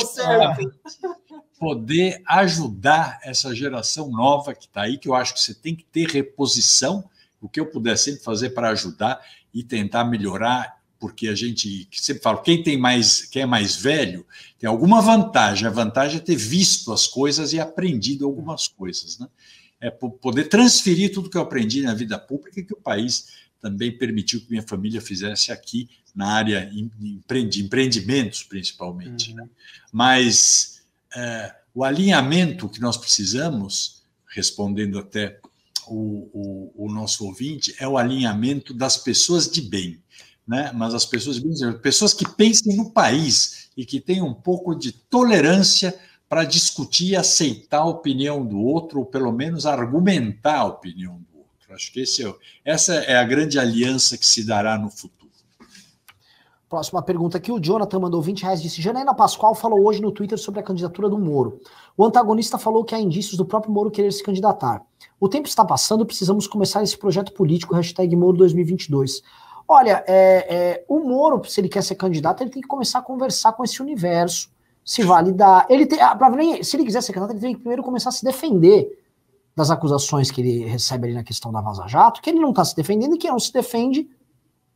certo. 0.04 0.72
Poder 1.60 2.22
ajudar 2.26 3.20
essa 3.22 3.54
geração 3.54 4.10
nova 4.10 4.52
que 4.54 4.64
está 4.64 4.82
aí, 4.82 4.98
que 4.98 5.06
eu 5.06 5.14
acho 5.14 5.34
que 5.34 5.40
você 5.40 5.54
tem 5.54 5.76
que 5.76 5.84
ter 5.84 6.08
reposição, 6.08 7.08
o 7.40 7.48
que 7.48 7.60
eu 7.60 7.66
puder 7.66 7.96
sempre 7.96 8.24
fazer 8.24 8.50
para 8.50 8.70
ajudar 8.70 9.20
e 9.54 9.62
tentar 9.62 10.04
melhorar 10.04 10.80
porque 11.00 11.28
a 11.28 11.34
gente 11.34 11.88
sempre 11.92 12.22
fala, 12.22 12.42
quem 12.42 12.62
tem 12.62 12.76
mais, 12.76 13.22
quem 13.22 13.42
é 13.42 13.46
mais 13.46 13.74
velho, 13.74 14.26
tem 14.58 14.68
alguma 14.68 15.00
vantagem. 15.00 15.66
A 15.66 15.70
vantagem 15.70 16.18
é 16.18 16.20
ter 16.20 16.36
visto 16.36 16.92
as 16.92 17.06
coisas 17.06 17.54
e 17.54 17.58
aprendido 17.58 18.26
algumas 18.26 18.68
coisas, 18.68 19.18
né? 19.18 19.26
É 19.80 19.90
poder 19.90 20.44
transferir 20.44 21.10
tudo 21.10 21.30
que 21.30 21.38
eu 21.38 21.40
aprendi 21.40 21.80
na 21.80 21.94
vida 21.94 22.18
pública 22.18 22.62
que 22.62 22.74
o 22.74 22.76
país 22.76 23.28
também 23.62 23.96
permitiu 23.96 24.42
que 24.42 24.50
minha 24.50 24.62
família 24.62 25.00
fizesse 25.00 25.50
aqui 25.50 25.88
na 26.14 26.34
área 26.34 26.70
de 26.70 27.62
empreendimentos, 27.62 28.42
principalmente. 28.42 29.32
Né? 29.32 29.40
Uhum. 29.40 29.48
Né? 29.48 29.52
Mas 29.90 30.79
é, 31.14 31.54
o 31.74 31.84
alinhamento 31.84 32.68
que 32.68 32.80
nós 32.80 32.96
precisamos, 32.96 34.02
respondendo 34.26 34.98
até 34.98 35.38
o, 35.86 36.28
o, 36.32 36.86
o 36.86 36.92
nosso 36.92 37.24
ouvinte, 37.24 37.74
é 37.78 37.86
o 37.86 37.98
alinhamento 37.98 38.72
das 38.72 38.96
pessoas 38.96 39.50
de 39.50 39.62
bem 39.62 40.00
né? 40.50 40.72
mas 40.74 40.94
as 40.94 41.06
pessoas, 41.06 41.40
pessoas 41.80 42.12
que 42.12 42.28
pensem 42.28 42.76
no 42.76 42.90
país 42.90 43.68
e 43.76 43.86
que 43.86 44.00
tenham 44.00 44.26
um 44.26 44.34
pouco 44.34 44.74
de 44.74 44.90
tolerância 44.90 45.96
para 46.28 46.42
discutir 46.42 47.10
e 47.10 47.16
aceitar 47.16 47.78
a 47.78 47.86
opinião 47.86 48.44
do 48.44 48.58
outro, 48.58 48.98
ou 48.98 49.06
pelo 49.06 49.30
menos 49.30 49.64
argumentar 49.64 50.58
a 50.58 50.64
opinião 50.64 51.18
do 51.18 51.38
outro. 51.38 51.72
Acho 51.72 51.92
que 51.92 52.00
é, 52.00 52.34
essa 52.64 52.94
é 52.96 53.16
a 53.16 53.22
grande 53.22 53.60
aliança 53.60 54.18
que 54.18 54.26
se 54.26 54.44
dará 54.44 54.76
no 54.76 54.90
futuro. 54.90 55.19
Próxima 56.70 57.02
pergunta 57.02 57.36
aqui, 57.36 57.50
o 57.50 57.58
Jonathan 57.58 57.98
mandou 57.98 58.22
20 58.22 58.42
reais, 58.44 58.62
disse, 58.62 58.80
Janaína 58.80 59.12
Pascoal 59.12 59.56
falou 59.56 59.84
hoje 59.84 60.00
no 60.00 60.12
Twitter 60.12 60.38
sobre 60.38 60.60
a 60.60 60.62
candidatura 60.62 61.08
do 61.08 61.18
Moro. 61.18 61.60
O 61.96 62.04
antagonista 62.04 62.58
falou 62.58 62.84
que 62.84 62.94
há 62.94 63.00
indícios 63.00 63.36
do 63.36 63.44
próprio 63.44 63.74
Moro 63.74 63.90
querer 63.90 64.12
se 64.12 64.22
candidatar. 64.22 64.80
O 65.18 65.28
tempo 65.28 65.48
está 65.48 65.64
passando, 65.64 66.06
precisamos 66.06 66.46
começar 66.46 66.80
esse 66.80 66.96
projeto 66.96 67.32
político, 67.32 67.74
hashtag 67.74 68.14
Moro 68.14 68.36
2022. 68.36 69.20
Olha, 69.66 70.04
é, 70.06 70.46
é, 70.48 70.84
o 70.86 71.00
Moro, 71.00 71.42
se 71.44 71.60
ele 71.60 71.68
quer 71.68 71.82
ser 71.82 71.96
candidato, 71.96 72.44
ele 72.44 72.50
tem 72.50 72.62
que 72.62 72.68
começar 72.68 73.00
a 73.00 73.02
conversar 73.02 73.52
com 73.54 73.64
esse 73.64 73.82
universo, 73.82 74.48
se 74.84 75.02
validar. 75.02 75.66
Ele 75.68 75.86
tem, 75.86 76.00
ah, 76.00 76.16
se 76.62 76.76
ele 76.76 76.84
quiser 76.84 77.02
ser 77.02 77.12
candidato, 77.12 77.34
ele 77.34 77.40
tem 77.40 77.52
que 77.52 77.58
primeiro 77.62 77.82
começar 77.82 78.10
a 78.10 78.12
se 78.12 78.24
defender 78.24 78.96
das 79.56 79.72
acusações 79.72 80.30
que 80.30 80.40
ele 80.40 80.66
recebe 80.66 81.08
ali 81.08 81.14
na 81.16 81.24
questão 81.24 81.50
da 81.50 81.60
Vaza 81.60 81.88
Jato, 81.88 82.22
que 82.22 82.30
ele 82.30 82.38
não 82.38 82.50
está 82.50 82.64
se 82.64 82.76
defendendo 82.76 83.16
e 83.16 83.18
que 83.18 83.28
não 83.28 83.40
se 83.40 83.52
defende 83.52 84.08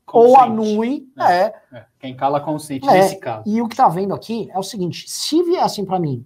consciente. 0.05 0.37
ou 0.37 0.41
anui. 0.41 1.09
É, 1.19 1.33
é. 1.33 1.55
é. 1.73 1.85
Quem 1.99 2.17
cala 2.17 2.41
consciente 2.41 2.89
é, 2.89 2.93
nesse 2.93 3.17
caso. 3.19 3.43
E 3.47 3.61
o 3.61 3.69
que 3.69 3.75
está 3.75 3.89
vendo 3.89 4.15
aqui 4.15 4.49
é 4.53 4.59
o 4.59 4.63
seguinte: 4.63 5.05
se 5.09 5.43
viessem 5.43 5.85
para 5.85 5.99
mim 5.99 6.25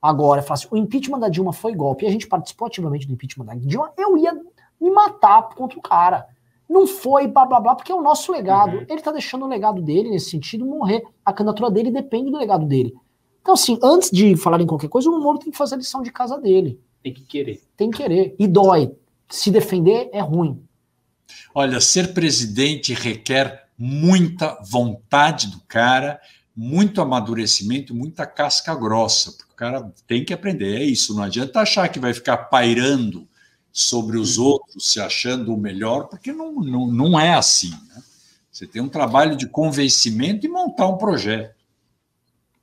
agora 0.00 0.40
e 0.40 0.44
falasse 0.44 0.68
o 0.70 0.76
impeachment 0.76 1.18
da 1.18 1.28
Dilma 1.28 1.52
foi 1.52 1.74
golpe 1.74 2.04
e 2.04 2.08
a 2.08 2.10
gente 2.10 2.26
participou 2.28 2.68
ativamente 2.68 3.06
do 3.06 3.12
impeachment 3.12 3.46
da 3.46 3.54
Dilma, 3.54 3.92
eu 3.96 4.16
ia 4.16 4.32
me 4.80 4.90
matar 4.90 5.48
contra 5.54 5.78
o 5.78 5.82
cara. 5.82 6.26
Não 6.68 6.86
foi, 6.86 7.26
blá 7.26 7.46
blá 7.46 7.60
blá, 7.60 7.74
porque 7.74 7.90
é 7.90 7.94
o 7.94 8.02
nosso 8.02 8.30
legado. 8.30 8.76
Uhum. 8.76 8.86
Ele 8.88 9.00
tá 9.00 9.10
deixando 9.10 9.44
o 9.44 9.48
legado 9.48 9.80
dele, 9.80 10.10
nesse 10.10 10.30
sentido, 10.30 10.66
morrer. 10.66 11.02
A 11.24 11.32
candidatura 11.32 11.70
dele 11.70 11.90
depende 11.90 12.30
do 12.30 12.36
legado 12.36 12.66
dele. 12.66 12.94
Então, 13.40 13.54
assim, 13.54 13.78
antes 13.82 14.10
de 14.10 14.36
falar 14.36 14.60
em 14.60 14.66
qualquer 14.66 14.88
coisa, 14.88 15.08
o 15.08 15.18
Moro 15.18 15.38
tem 15.38 15.50
que 15.50 15.56
fazer 15.56 15.76
a 15.76 15.78
lição 15.78 16.02
de 16.02 16.12
casa 16.12 16.38
dele. 16.38 16.78
Tem 17.02 17.14
que 17.14 17.22
querer. 17.22 17.62
Tem 17.74 17.90
que 17.90 17.96
querer. 17.96 18.36
E 18.38 18.46
dói. 18.46 18.92
Se 19.30 19.50
defender 19.50 20.10
é 20.12 20.20
ruim. 20.20 20.62
Olha, 21.54 21.80
ser 21.80 22.12
presidente 22.14 22.94
requer 22.94 23.68
muita 23.78 24.58
vontade 24.62 25.48
do 25.48 25.60
cara, 25.60 26.20
muito 26.54 27.00
amadurecimento, 27.00 27.94
muita 27.94 28.26
casca 28.26 28.74
grossa, 28.74 29.32
porque 29.32 29.52
o 29.52 29.56
cara 29.56 29.92
tem 30.06 30.24
que 30.24 30.34
aprender. 30.34 30.80
É 30.80 30.84
isso, 30.84 31.14
não 31.14 31.22
adianta 31.22 31.60
achar 31.60 31.88
que 31.88 32.00
vai 32.00 32.12
ficar 32.12 32.36
pairando 32.36 33.28
sobre 33.72 34.18
os 34.18 34.38
outros, 34.38 34.90
se 34.90 35.00
achando 35.00 35.54
o 35.54 35.56
melhor, 35.56 36.08
porque 36.08 36.32
não, 36.32 36.52
não, 36.54 36.86
não 36.88 37.20
é 37.20 37.34
assim. 37.34 37.70
Né? 37.70 38.02
Você 38.50 38.66
tem 38.66 38.82
um 38.82 38.88
trabalho 38.88 39.36
de 39.36 39.46
convencimento 39.46 40.44
e 40.44 40.48
montar 40.48 40.88
um 40.88 40.96
projeto. 40.96 41.54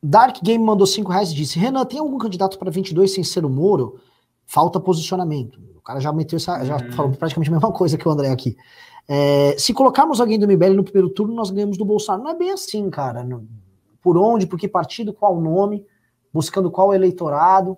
Dark 0.04 0.44
Game 0.44 0.64
mandou 0.64 0.86
5 0.86 1.10
reais 1.10 1.32
e 1.32 1.36
disse: 1.36 1.58
Renan, 1.58 1.86
tem 1.86 2.00
algum 2.00 2.18
candidato 2.18 2.60
para 2.60 2.70
22 2.70 3.14
sem 3.14 3.24
ser 3.24 3.46
o 3.46 3.50
Moro? 3.50 4.00
Falta 4.46 4.80
posicionamento. 4.80 5.60
O 5.76 5.82
cara 5.82 6.00
já 6.00 6.12
meteu 6.12 6.38
essa, 6.38 6.64
já 6.64 6.78
uhum. 6.78 6.92
falou 6.92 7.12
praticamente 7.14 7.50
a 7.50 7.54
mesma 7.54 7.72
coisa 7.72 7.98
que 7.98 8.08
o 8.08 8.12
André 8.12 8.30
aqui. 8.30 8.56
É, 9.08 9.56
se 9.58 9.74
colocarmos 9.74 10.20
alguém 10.20 10.40
do 10.40 10.48
MBL 10.48 10.74
no 10.74 10.84
primeiro 10.84 11.10
turno, 11.10 11.34
nós 11.34 11.52
ganhamos 11.52 11.78
do 11.78 11.86
Bolsonaro. 11.86 12.24
Não 12.24 12.32
é 12.32 12.36
bem 12.36 12.52
assim, 12.52 12.90
cara. 12.90 13.28
Por 14.02 14.18
onde, 14.18 14.48
por 14.48 14.58
que 14.58 14.68
partido, 14.68 15.14
qual 15.14 15.40
nome, 15.40 15.86
buscando 16.34 16.70
qual 16.72 16.94
eleitorado. 16.94 17.78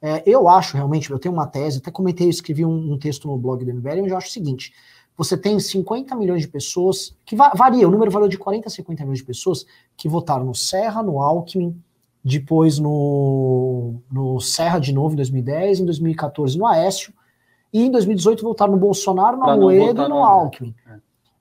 É, 0.00 0.22
eu 0.24 0.48
acho 0.48 0.76
realmente, 0.76 1.10
eu 1.10 1.18
tenho 1.18 1.34
uma 1.34 1.46
tese, 1.46 1.78
até 1.78 1.90
comentei, 1.90 2.28
escrevi 2.28 2.64
um, 2.64 2.92
um, 2.92 2.98
texto 2.98 3.26
no 3.26 3.36
blog 3.36 3.64
do 3.64 3.74
MBL, 3.74 4.02
onde 4.02 4.10
eu 4.10 4.16
acho 4.16 4.28
o 4.28 4.32
seguinte: 4.32 4.72
você 5.16 5.36
tem 5.36 5.58
50 5.58 6.14
milhões 6.14 6.42
de 6.42 6.48
pessoas, 6.48 7.16
que 7.26 7.34
va 7.34 7.50
varia, 7.50 7.88
o 7.88 7.90
número 7.90 8.10
variou 8.10 8.28
de 8.28 8.38
40 8.38 8.68
a 8.68 8.70
50 8.70 9.02
milhões 9.02 9.18
de 9.18 9.24
pessoas 9.24 9.66
que 9.96 10.08
votaram 10.08 10.44
no 10.44 10.54
Serra, 10.54 11.02
no 11.02 11.20
Alckmin, 11.20 11.76
depois 12.28 12.78
no, 12.78 13.94
no 14.10 14.40
Serra 14.40 14.78
de 14.78 14.92
novo 14.92 15.14
em 15.14 15.16
2010, 15.16 15.80
em 15.80 15.84
2014 15.84 16.58
no 16.58 16.66
Aécio, 16.66 17.12
e 17.72 17.82
em 17.82 17.90
2018 17.90 18.42
votaram 18.42 18.72
no 18.72 18.78
Bolsonaro, 18.78 19.36
no 19.36 19.48
Amoedo 19.48 20.02
e 20.02 20.08
no 20.08 20.22
Alckmin. 20.22 20.74
É. 20.86 20.98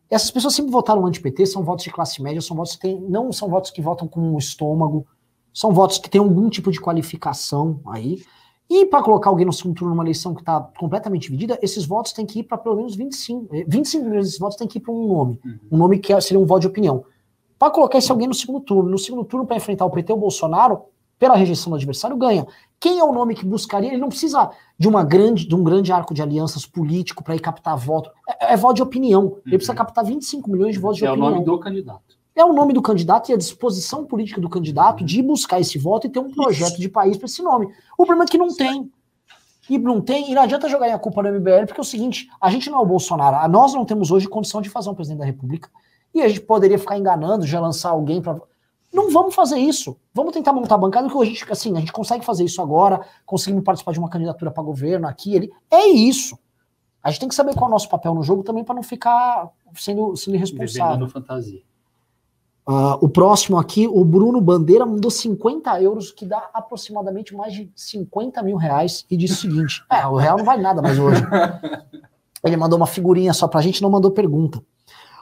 Essas 0.09 0.31
pessoas 0.31 0.55
sempre 0.55 0.71
votaram 0.71 1.05
anti-PT, 1.05 1.45
são 1.47 1.63
votos 1.63 1.83
de 1.83 1.91
classe 1.91 2.21
média, 2.21 2.41
são 2.41 2.55
votos 2.55 2.75
que 2.75 2.81
tem, 2.81 2.99
não 3.01 3.31
são 3.31 3.49
votos 3.49 3.71
que 3.71 3.81
votam 3.81 4.07
com 4.07 4.33
o 4.33 4.37
estômago, 4.37 5.05
são 5.53 5.73
votos 5.73 5.97
que 5.97 6.09
têm 6.09 6.21
algum 6.21 6.49
tipo 6.49 6.71
de 6.71 6.79
qualificação 6.79 7.81
aí. 7.87 8.21
E 8.69 8.85
para 8.85 9.01
colocar 9.01 9.29
alguém 9.29 9.45
no 9.45 9.53
segundo 9.53 9.75
turno 9.75 9.93
numa 9.93 10.03
eleição 10.03 10.33
que 10.33 10.41
está 10.41 10.61
completamente 10.77 11.23
dividida, 11.23 11.57
esses 11.61 11.85
votos 11.85 12.13
têm 12.13 12.25
que 12.25 12.39
ir 12.39 12.43
para 12.43 12.57
pelo 12.57 12.75
menos 12.75 12.95
25. 12.95 13.47
25 13.67 14.05
milhões 14.05 14.25
desses 14.25 14.39
votos 14.39 14.57
têm 14.57 14.67
que 14.67 14.77
ir 14.77 14.81
para 14.81 14.93
um 14.93 15.07
nome. 15.07 15.39
Uhum. 15.43 15.59
Um 15.71 15.77
nome 15.77 15.99
que 15.99 16.13
é, 16.13 16.21
seria 16.21 16.39
um 16.39 16.45
voto 16.45 16.61
de 16.61 16.67
opinião. 16.67 17.03
Para 17.57 17.71
colocar 17.71 17.97
esse 17.97 18.11
alguém 18.11 18.27
no 18.27 18.33
segundo 18.33 18.59
turno. 18.61 18.89
No 18.89 18.97
segundo 18.97 19.23
turno, 19.23 19.45
para 19.45 19.57
enfrentar 19.57 19.85
o 19.85 19.89
PT 19.89 20.11
ou 20.11 20.17
o 20.17 20.21
Bolsonaro, 20.21 20.83
pela 21.17 21.35
rejeição 21.35 21.71
do 21.71 21.75
adversário, 21.75 22.15
ganha. 22.15 22.45
Quem 22.79 22.99
é 22.99 23.03
o 23.03 23.11
nome 23.11 23.33
que 23.33 23.45
buscaria? 23.45 23.89
Ele 23.89 24.01
não 24.01 24.09
precisa 24.09 24.51
de, 24.77 24.87
uma 24.87 25.03
grande, 25.03 25.47
de 25.47 25.55
um 25.55 25.63
grande 25.63 25.91
arco 25.91 26.13
de 26.13 26.21
alianças 26.21 26.65
político 26.65 27.23
para 27.23 27.35
ir 27.35 27.39
captar 27.39 27.75
voto. 27.75 28.11
É, 28.27 28.53
é, 28.53 28.57
voto 28.57 28.75
de 28.75 28.83
opinião. 28.83 29.23
Uhum. 29.23 29.41
Ele 29.45 29.57
precisa 29.57 29.73
captar 29.73 30.05
25 30.05 30.49
milhões 30.49 30.73
de 30.73 30.79
votos 30.79 30.97
de 30.97 31.05
é 31.05 31.09
opinião. 31.09 31.29
É 31.29 31.31
o 31.31 31.33
nome 31.35 31.45
do 31.45 31.59
candidato 31.59 32.17
é 32.39 32.45
o 32.45 32.53
nome 32.53 32.71
do 32.71 32.81
candidato 32.81 33.29
e 33.29 33.33
a 33.33 33.37
disposição 33.37 34.05
política 34.05 34.39
do 34.39 34.47
candidato 34.47 35.03
de 35.03 35.23
buscar 35.23 35.59
esse 35.59 35.77
voto 35.79 36.05
e 36.05 36.09
ter 36.09 36.19
um 36.19 36.31
projeto 36.31 36.73
Isso. 36.73 36.81
de 36.81 36.87
país 36.87 37.17
para 37.17 37.25
esse 37.25 37.41
nome. 37.41 37.67
O 37.97 38.05
problema 38.05 38.25
é 38.25 38.27
que 38.27 38.37
não 38.37 38.53
tem. 38.55 38.91
E 39.67 39.77
não 39.77 39.99
tem, 39.99 40.31
e 40.31 40.35
não 40.35 40.43
adianta 40.43 40.69
jogar 40.69 40.93
a 40.93 40.99
culpa 40.99 41.21
no 41.23 41.29
MBL, 41.29 41.65
porque 41.65 41.79
é 41.79 41.81
o 41.81 41.85
seguinte, 41.85 42.29
a 42.39 42.49
gente 42.49 42.69
não 42.69 42.77
é 42.77 42.81
o 42.81 42.85
Bolsonaro, 42.85 43.51
nós 43.51 43.73
não 43.73 43.83
temos 43.83 44.11
hoje 44.11 44.27
condição 44.27 44.61
de 44.61 44.69
fazer 44.69 44.89
um 44.89 44.93
presidente 44.93 45.19
da 45.19 45.25
República, 45.25 45.69
e 46.17 46.23
a 46.23 46.27
gente 46.27 46.41
poderia 46.41 46.77
ficar 46.77 46.97
enganando, 46.97 47.45
já 47.45 47.59
lançar 47.59 47.89
alguém 47.89 48.21
para 48.21 48.39
não 48.93 49.11
vamos 49.11 49.35
fazer 49.35 49.57
isso. 49.57 49.97
Vamos 50.13 50.33
tentar 50.33 50.53
montar 50.53 50.75
a 50.75 50.77
bancada, 50.77 51.09
que 51.09 51.17
a 51.17 51.25
gente, 51.25 51.51
assim, 51.51 51.75
a 51.75 51.79
gente 51.79 51.91
consegue 51.91 52.25
fazer 52.25 52.43
isso 52.43 52.61
agora, 52.61 53.05
conseguimos 53.25 53.63
participar 53.63 53.91
de 53.91 53.99
uma 53.99 54.09
candidatura 54.09 54.49
para 54.49 54.63
governo 54.63 55.07
aqui, 55.07 55.35
ele. 55.35 55.51
É 55.69 55.87
isso. 55.87 56.37
A 57.03 57.11
gente 57.11 57.19
tem 57.19 57.29
que 57.29 57.35
saber 57.35 57.53
qual 57.53 57.65
é 57.65 57.67
o 57.67 57.71
nosso 57.71 57.89
papel 57.89 58.13
no 58.15 58.23
jogo 58.23 58.43
também 58.43 58.63
para 58.63 58.75
não 58.75 58.83
ficar 58.83 59.49
sendo, 59.75 60.15
sendo 60.15 60.35
irresponsável. 60.35 61.07
Fantasia. 61.07 61.61
Uh, 62.67 62.97
o 62.99 63.07
próximo 63.07 63.57
aqui, 63.57 63.87
o 63.87 64.03
Bruno 64.03 64.41
Bandeira 64.41 64.85
mandou 64.85 65.09
50 65.09 65.81
euros, 65.81 66.11
que 66.11 66.25
dá 66.25 66.49
aproximadamente 66.53 67.33
mais 67.33 67.53
de 67.53 67.71
50 67.73 68.43
mil 68.43 68.57
reais, 68.57 69.05
e 69.09 69.15
disse 69.15 69.35
o 69.35 69.37
seguinte: 69.37 69.85
é, 69.89 70.05
o 70.05 70.15
real 70.15 70.37
não 70.37 70.43
vale 70.43 70.61
nada 70.61 70.81
mais 70.81 70.99
hoje. 70.99 71.21
Ele 72.43 72.57
mandou 72.57 72.77
uma 72.77 72.87
figurinha 72.87 73.33
só 73.33 73.47
pra 73.47 73.61
gente, 73.61 73.81
não 73.81 73.89
mandou 73.89 74.11
pergunta. 74.11 74.61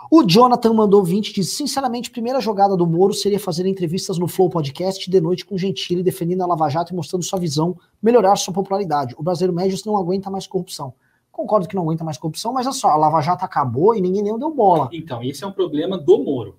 O 0.10 0.24
Jonathan 0.24 0.74
mandou 0.74 1.04
20 1.04 1.34
diz: 1.34 1.52
sinceramente, 1.52 2.12
primeira 2.12 2.40
jogada 2.40 2.76
do 2.76 2.86
Moro 2.86 3.14
seria 3.14 3.40
fazer 3.40 3.66
entrevistas 3.66 4.18
no 4.18 4.28
Flow 4.28 4.50
Podcast 4.50 5.10
de 5.10 5.22
noite 5.22 5.46
com 5.46 5.58
Gentili, 5.58 6.04
defendendo 6.04 6.44
a 6.44 6.48
Lava 6.48 6.70
Jato 6.70 6.94
e 6.94 6.96
mostrando 6.96 7.24
sua 7.24 7.40
visão, 7.40 7.78
melhorar 8.02 8.36
sua 8.36 8.54
popularidade. 8.54 9.16
O 9.18 9.24
brasileiro 9.24 9.54
médio 9.54 9.78
não 9.86 9.98
aguenta 9.98 10.30
mais 10.30 10.48
corrupção. 10.48 10.94
Concordo 11.32 11.68
que 11.68 11.76
não 11.76 11.84
aguenta 11.84 12.04
mais 12.04 12.18
corrupção, 12.18 12.54
mas 12.54 12.66
olha 12.66 12.74
só, 12.74 12.90
a 12.90 12.96
Lava 12.96 13.20
Jato 13.22 13.44
acabou 13.44 13.94
e 13.94 14.00
ninguém 14.00 14.24
nem 14.24 14.40
deu 14.40 14.54
bola. 14.54 14.90
Então, 14.94 15.22
esse 15.22 15.44
é 15.44 15.48
um 15.48 15.52
problema 15.52 15.98
do 15.98 16.18
Moro 16.18 16.56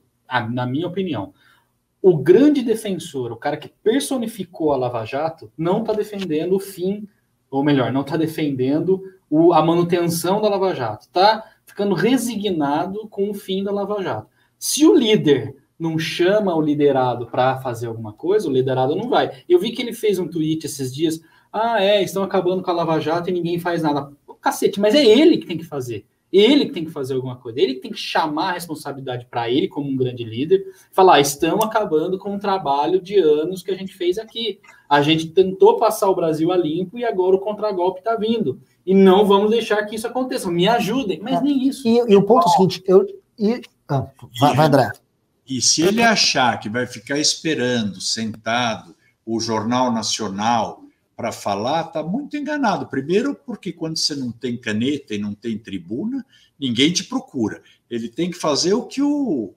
na 0.50 0.66
minha 0.66 0.86
opinião. 0.86 1.32
O 2.02 2.18
grande 2.18 2.62
defensor, 2.62 3.32
o 3.32 3.36
cara 3.36 3.56
que 3.56 3.68
personificou 3.68 4.72
a 4.72 4.76
Lava 4.76 5.04
Jato, 5.04 5.50
não 5.56 5.80
está 5.80 5.92
defendendo 5.92 6.54
o 6.54 6.60
fim, 6.60 7.08
ou 7.50 7.64
melhor, 7.64 7.90
não 7.90 8.02
está 8.02 8.16
defendendo 8.16 9.02
o, 9.30 9.52
a 9.52 9.62
manutenção 9.64 10.40
da 10.40 10.48
Lava 10.48 10.74
Jato. 10.74 11.06
Está 11.06 11.44
ficando 11.76 11.94
resignado 11.94 13.06
com 13.08 13.28
o 13.28 13.34
fim 13.34 13.62
da 13.62 13.70
Lava 13.70 14.02
Jato. 14.02 14.30
Se 14.58 14.86
o 14.86 14.96
líder 14.96 15.54
não 15.78 15.98
chama 15.98 16.56
o 16.56 16.60
liderado 16.62 17.26
para 17.26 17.58
fazer 17.58 17.86
alguma 17.86 18.14
coisa, 18.14 18.48
o 18.48 18.52
liderado 18.52 18.96
não 18.96 19.10
vai. 19.10 19.42
Eu 19.46 19.58
vi 19.60 19.72
que 19.72 19.82
ele 19.82 19.92
fez 19.92 20.18
um 20.18 20.26
tweet 20.26 20.64
esses 20.64 20.94
dias. 20.94 21.20
Ah, 21.52 21.82
é, 21.82 22.02
estão 22.02 22.22
acabando 22.22 22.62
com 22.62 22.70
a 22.70 22.74
Lava 22.74 22.98
Jato 22.98 23.28
e 23.28 23.32
ninguém 23.32 23.58
faz 23.58 23.82
nada. 23.82 24.10
Cacete, 24.40 24.80
mas 24.80 24.94
é 24.94 25.04
ele 25.04 25.36
que 25.36 25.46
tem 25.46 25.58
que 25.58 25.64
fazer. 25.66 26.06
Ele 26.36 26.66
que 26.66 26.72
tem 26.72 26.84
que 26.84 26.90
fazer 26.90 27.14
alguma 27.14 27.36
coisa, 27.36 27.58
ele 27.58 27.76
que 27.76 27.80
tem 27.80 27.90
que 27.90 27.98
chamar 27.98 28.50
a 28.50 28.52
responsabilidade 28.52 29.24
para 29.30 29.50
ele, 29.50 29.68
como 29.68 29.88
um 29.88 29.96
grande 29.96 30.22
líder, 30.22 30.66
falar: 30.92 31.14
ah, 31.14 31.20
estamos 31.20 31.64
acabando 31.64 32.18
com 32.18 32.34
um 32.34 32.38
trabalho 32.38 33.00
de 33.00 33.16
anos 33.18 33.62
que 33.62 33.70
a 33.70 33.74
gente 33.74 33.94
fez 33.94 34.18
aqui. 34.18 34.60
A 34.86 35.00
gente 35.00 35.28
tentou 35.28 35.78
passar 35.78 36.10
o 36.10 36.14
Brasil 36.14 36.52
a 36.52 36.56
limpo 36.58 36.98
e 36.98 37.06
agora 37.06 37.36
o 37.36 37.40
contragolpe 37.40 38.00
está 38.00 38.16
vindo. 38.16 38.60
E 38.84 38.94
não 38.94 39.24
vamos 39.24 39.50
deixar 39.50 39.82
que 39.86 39.96
isso 39.96 40.06
aconteça. 40.06 40.50
Me 40.50 40.68
ajudem, 40.68 41.20
mas 41.22 41.38
é. 41.38 41.40
nem 41.40 41.66
isso. 41.66 41.88
E, 41.88 41.96
e 42.06 42.14
o 42.14 42.22
ponto 42.22 42.44
é 42.44 42.48
o 42.48 42.52
seguinte: 42.52 42.84
eu. 42.86 43.06
E, 43.38 43.62
ah, 43.88 44.06
vai, 44.38 44.54
vai, 44.54 44.66
André. 44.66 44.92
E 45.48 45.62
se 45.62 45.80
ele 45.80 46.02
achar 46.02 46.60
que 46.60 46.68
vai 46.68 46.86
ficar 46.86 47.18
esperando, 47.18 47.98
sentado, 47.98 48.94
o 49.24 49.40
Jornal 49.40 49.90
Nacional 49.90 50.82
para 51.16 51.32
falar, 51.32 51.86
está 51.86 52.02
muito 52.02 52.36
enganado. 52.36 52.86
Primeiro, 52.86 53.34
porque 53.34 53.72
quando 53.72 53.96
você 53.96 54.14
não 54.14 54.30
tem 54.30 54.56
caneta 54.56 55.14
e 55.14 55.18
não 55.18 55.34
tem 55.34 55.56
tribuna, 55.56 56.24
ninguém 56.60 56.92
te 56.92 57.04
procura. 57.04 57.62
Ele 57.90 58.08
tem 58.08 58.30
que 58.30 58.36
fazer 58.36 58.74
o 58.74 58.82
que 58.82 59.00
o, 59.00 59.54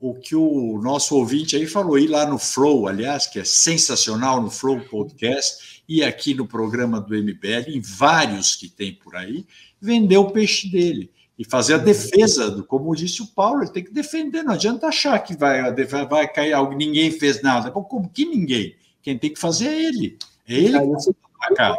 o 0.00 0.14
que 0.14 0.34
o 0.34 0.80
nosso 0.82 1.14
ouvinte 1.14 1.54
aí 1.54 1.66
falou, 1.66 1.96
ir 1.96 2.08
lá 2.08 2.26
no 2.26 2.38
Flow, 2.38 2.88
aliás, 2.88 3.26
que 3.26 3.38
é 3.38 3.44
sensacional 3.44 4.42
no 4.42 4.50
Flow 4.50 4.80
Podcast, 4.80 5.82
e 5.88 6.02
aqui 6.02 6.34
no 6.34 6.46
programa 6.46 7.00
do 7.00 7.14
MBL, 7.14 7.68
em 7.68 7.80
vários 7.80 8.56
que 8.56 8.68
tem 8.68 8.92
por 8.92 9.14
aí, 9.14 9.46
vender 9.80 10.16
o 10.16 10.32
peixe 10.32 10.68
dele 10.68 11.10
e 11.38 11.44
fazer 11.44 11.74
a 11.74 11.78
defesa, 11.78 12.50
do, 12.50 12.64
como 12.64 12.96
disse 12.96 13.22
o 13.22 13.26
Paulo, 13.28 13.62
ele 13.62 13.70
tem 13.70 13.84
que 13.84 13.92
defender, 13.92 14.42
não 14.42 14.54
adianta 14.54 14.88
achar 14.88 15.18
que 15.20 15.36
vai, 15.36 15.72
vai 16.08 16.32
cair 16.32 16.52
algo, 16.52 16.74
ninguém 16.74 17.10
fez 17.10 17.42
nada. 17.42 17.70
Como 17.70 18.08
que 18.08 18.24
ninguém? 18.24 18.74
Quem 19.02 19.16
tem 19.16 19.32
que 19.32 19.38
fazer 19.38 19.68
é 19.68 19.84
ele. 19.84 20.18
É 20.48 20.54
ele 20.54 20.86
você 20.86 21.12
tá 21.56 21.74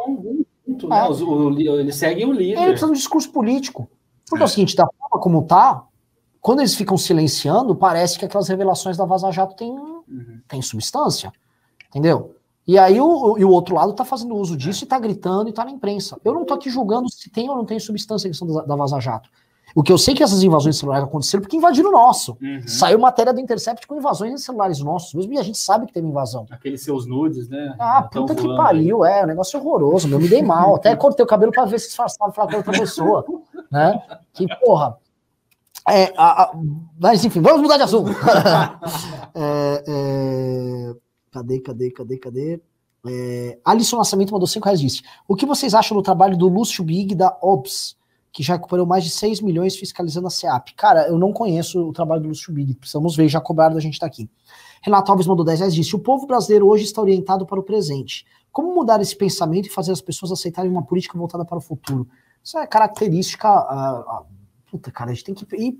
ah. 0.90 1.08
Eles 1.80 1.96
seguem 1.96 2.26
o 2.26 2.32
líder. 2.32 2.58
Ele 2.58 2.66
precisa 2.70 2.86
de 2.86 2.92
um 2.92 2.94
discurso 2.94 3.30
político. 3.30 3.90
Porque 4.28 4.42
é. 4.42 4.44
é 4.44 4.46
o 4.46 4.48
seguinte, 4.48 4.76
da 4.76 4.86
forma 4.86 5.22
como 5.22 5.42
tá, 5.42 5.84
quando 6.40 6.60
eles 6.60 6.74
ficam 6.74 6.96
silenciando, 6.96 7.74
parece 7.74 8.18
que 8.18 8.24
aquelas 8.24 8.48
revelações 8.48 8.96
da 8.96 9.04
Vaza 9.04 9.30
Jato 9.30 9.56
têm, 9.56 9.70
uhum. 9.70 10.40
têm 10.46 10.62
substância. 10.62 11.32
Entendeu? 11.88 12.34
E 12.66 12.78
aí 12.78 13.00
o, 13.00 13.38
e 13.38 13.44
o 13.44 13.50
outro 13.50 13.74
lado 13.74 13.94
tá 13.94 14.04
fazendo 14.04 14.36
uso 14.36 14.56
disso 14.56 14.84
é. 14.84 14.86
e 14.86 14.88
tá 14.88 14.98
gritando 14.98 15.48
e 15.48 15.52
tá 15.52 15.64
na 15.64 15.70
imprensa. 15.70 16.18
Eu 16.22 16.34
não 16.34 16.44
tô 16.44 16.54
aqui 16.54 16.68
julgando 16.68 17.10
se 17.10 17.30
tem 17.30 17.48
ou 17.48 17.56
não 17.56 17.64
tem 17.64 17.80
substância 17.80 18.28
a 18.28 18.30
questão 18.30 18.46
da, 18.46 18.62
da 18.62 18.76
Vaza 18.76 19.00
Jato. 19.00 19.30
O 19.74 19.82
que 19.82 19.92
eu 19.92 19.98
sei 19.98 20.14
que 20.14 20.22
essas 20.22 20.42
invasões 20.42 20.78
celulares 20.78 21.06
aconteceram 21.06 21.42
porque 21.42 21.56
invadiram 21.56 21.90
o 21.90 21.92
nosso. 21.92 22.36
Uhum. 22.40 22.66
Saiu 22.66 22.98
matéria 22.98 23.32
do 23.32 23.40
Intercept 23.40 23.86
com 23.86 23.96
invasões 23.96 24.32
em 24.32 24.38
celulares 24.38 24.80
nossos, 24.80 25.14
mesmo 25.14 25.34
e 25.34 25.38
a 25.38 25.42
gente 25.42 25.58
sabe 25.58 25.86
que 25.86 25.92
teve 25.92 26.06
invasão. 26.06 26.46
Aqueles 26.50 26.82
seus 26.82 27.06
nudes, 27.06 27.48
né? 27.48 27.74
Ah, 27.78 28.02
puta 28.02 28.34
que 28.34 28.46
pariu, 28.56 29.04
aí. 29.04 29.20
é, 29.20 29.24
um 29.24 29.26
negócio 29.26 29.58
horroroso, 29.58 30.08
meu, 30.08 30.18
me 30.18 30.28
dei 30.28 30.42
mal. 30.42 30.76
Até 30.76 30.94
cortei 30.96 31.24
o 31.24 31.28
cabelo 31.28 31.52
para 31.52 31.64
ver 31.64 31.78
se 31.78 31.88
disfarçava 31.88 32.32
falar 32.32 32.50
com 32.50 32.56
outra 32.56 32.72
pessoa, 32.72 33.24
né? 33.70 34.02
Que 34.32 34.46
porra. 34.58 34.96
É, 35.88 36.12
a, 36.16 36.42
a, 36.42 36.52
mas 37.00 37.24
enfim, 37.24 37.40
vamos 37.40 37.62
mudar 37.62 37.76
de 37.76 37.84
assunto. 37.84 38.10
é, 39.34 39.84
é, 39.86 40.94
cadê, 41.30 41.60
cadê, 41.60 41.90
cadê, 41.90 42.18
cadê? 42.18 42.60
É, 43.06 43.58
Alisson 43.64 43.96
Nascimento 43.96 44.32
mandou 44.32 44.46
5 44.46 44.64
reais 44.64 44.80
disse: 44.80 45.02
O 45.26 45.34
que 45.34 45.46
vocês 45.46 45.72
acham 45.72 45.96
do 45.96 46.02
trabalho 46.02 46.36
do 46.36 46.48
Lúcio 46.48 46.84
Big 46.84 47.14
da 47.14 47.36
OBS? 47.40 47.96
Que 48.38 48.42
já 48.44 48.54
recuperou 48.54 48.86
mais 48.86 49.02
de 49.02 49.10
6 49.10 49.40
milhões 49.40 49.74
fiscalizando 49.74 50.28
a 50.28 50.30
SEAP. 50.30 50.72
Cara, 50.76 51.08
eu 51.08 51.18
não 51.18 51.32
conheço 51.32 51.88
o 51.88 51.92
trabalho 51.92 52.22
do 52.22 52.28
Lúcio 52.28 52.52
Big, 52.52 52.72
precisamos 52.72 53.16
ver, 53.16 53.26
já 53.26 53.40
cobraram 53.40 53.74
da 53.74 53.80
gente 53.80 53.94
estar 53.94 54.06
tá 54.06 54.12
aqui. 54.12 54.30
Renato 54.80 55.10
Alves 55.10 55.26
mandou 55.26 55.44
10 55.44 55.58
reais 55.58 55.74
disse: 55.74 55.96
O 55.96 55.98
povo 55.98 56.24
brasileiro 56.24 56.68
hoje 56.68 56.84
está 56.84 57.02
orientado 57.02 57.44
para 57.44 57.58
o 57.58 57.64
presente. 57.64 58.24
Como 58.52 58.72
mudar 58.72 59.00
esse 59.00 59.16
pensamento 59.16 59.66
e 59.66 59.68
fazer 59.68 59.90
as 59.90 60.00
pessoas 60.00 60.30
aceitarem 60.30 60.70
uma 60.70 60.84
política 60.84 61.18
voltada 61.18 61.44
para 61.44 61.58
o 61.58 61.60
futuro? 61.60 62.06
Isso 62.40 62.56
é 62.56 62.64
característica. 62.64 63.48
Uh, 63.50 64.20
uh, 64.22 64.26
puta, 64.70 64.92
cara, 64.92 65.10
a 65.10 65.14
gente 65.14 65.24
tem 65.24 65.34
que 65.34 65.56
ir 65.56 65.76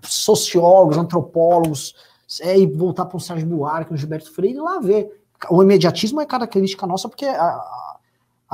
sociólogos, 0.00 0.96
antropólogos, 0.96 1.94
é, 2.40 2.58
e 2.58 2.66
voltar 2.66 3.04
para 3.04 3.18
o 3.18 3.20
Sérgio 3.20 3.46
Buarque, 3.46 3.92
o 3.92 3.96
Gilberto 3.98 4.32
Freire, 4.32 4.56
e 4.56 4.60
lá 4.62 4.80
ver. 4.80 5.10
O 5.50 5.62
imediatismo 5.62 6.22
é 6.22 6.24
característica 6.24 6.86
nossa, 6.86 7.06
porque 7.06 7.26
a, 7.26 7.34
a 7.34 7.91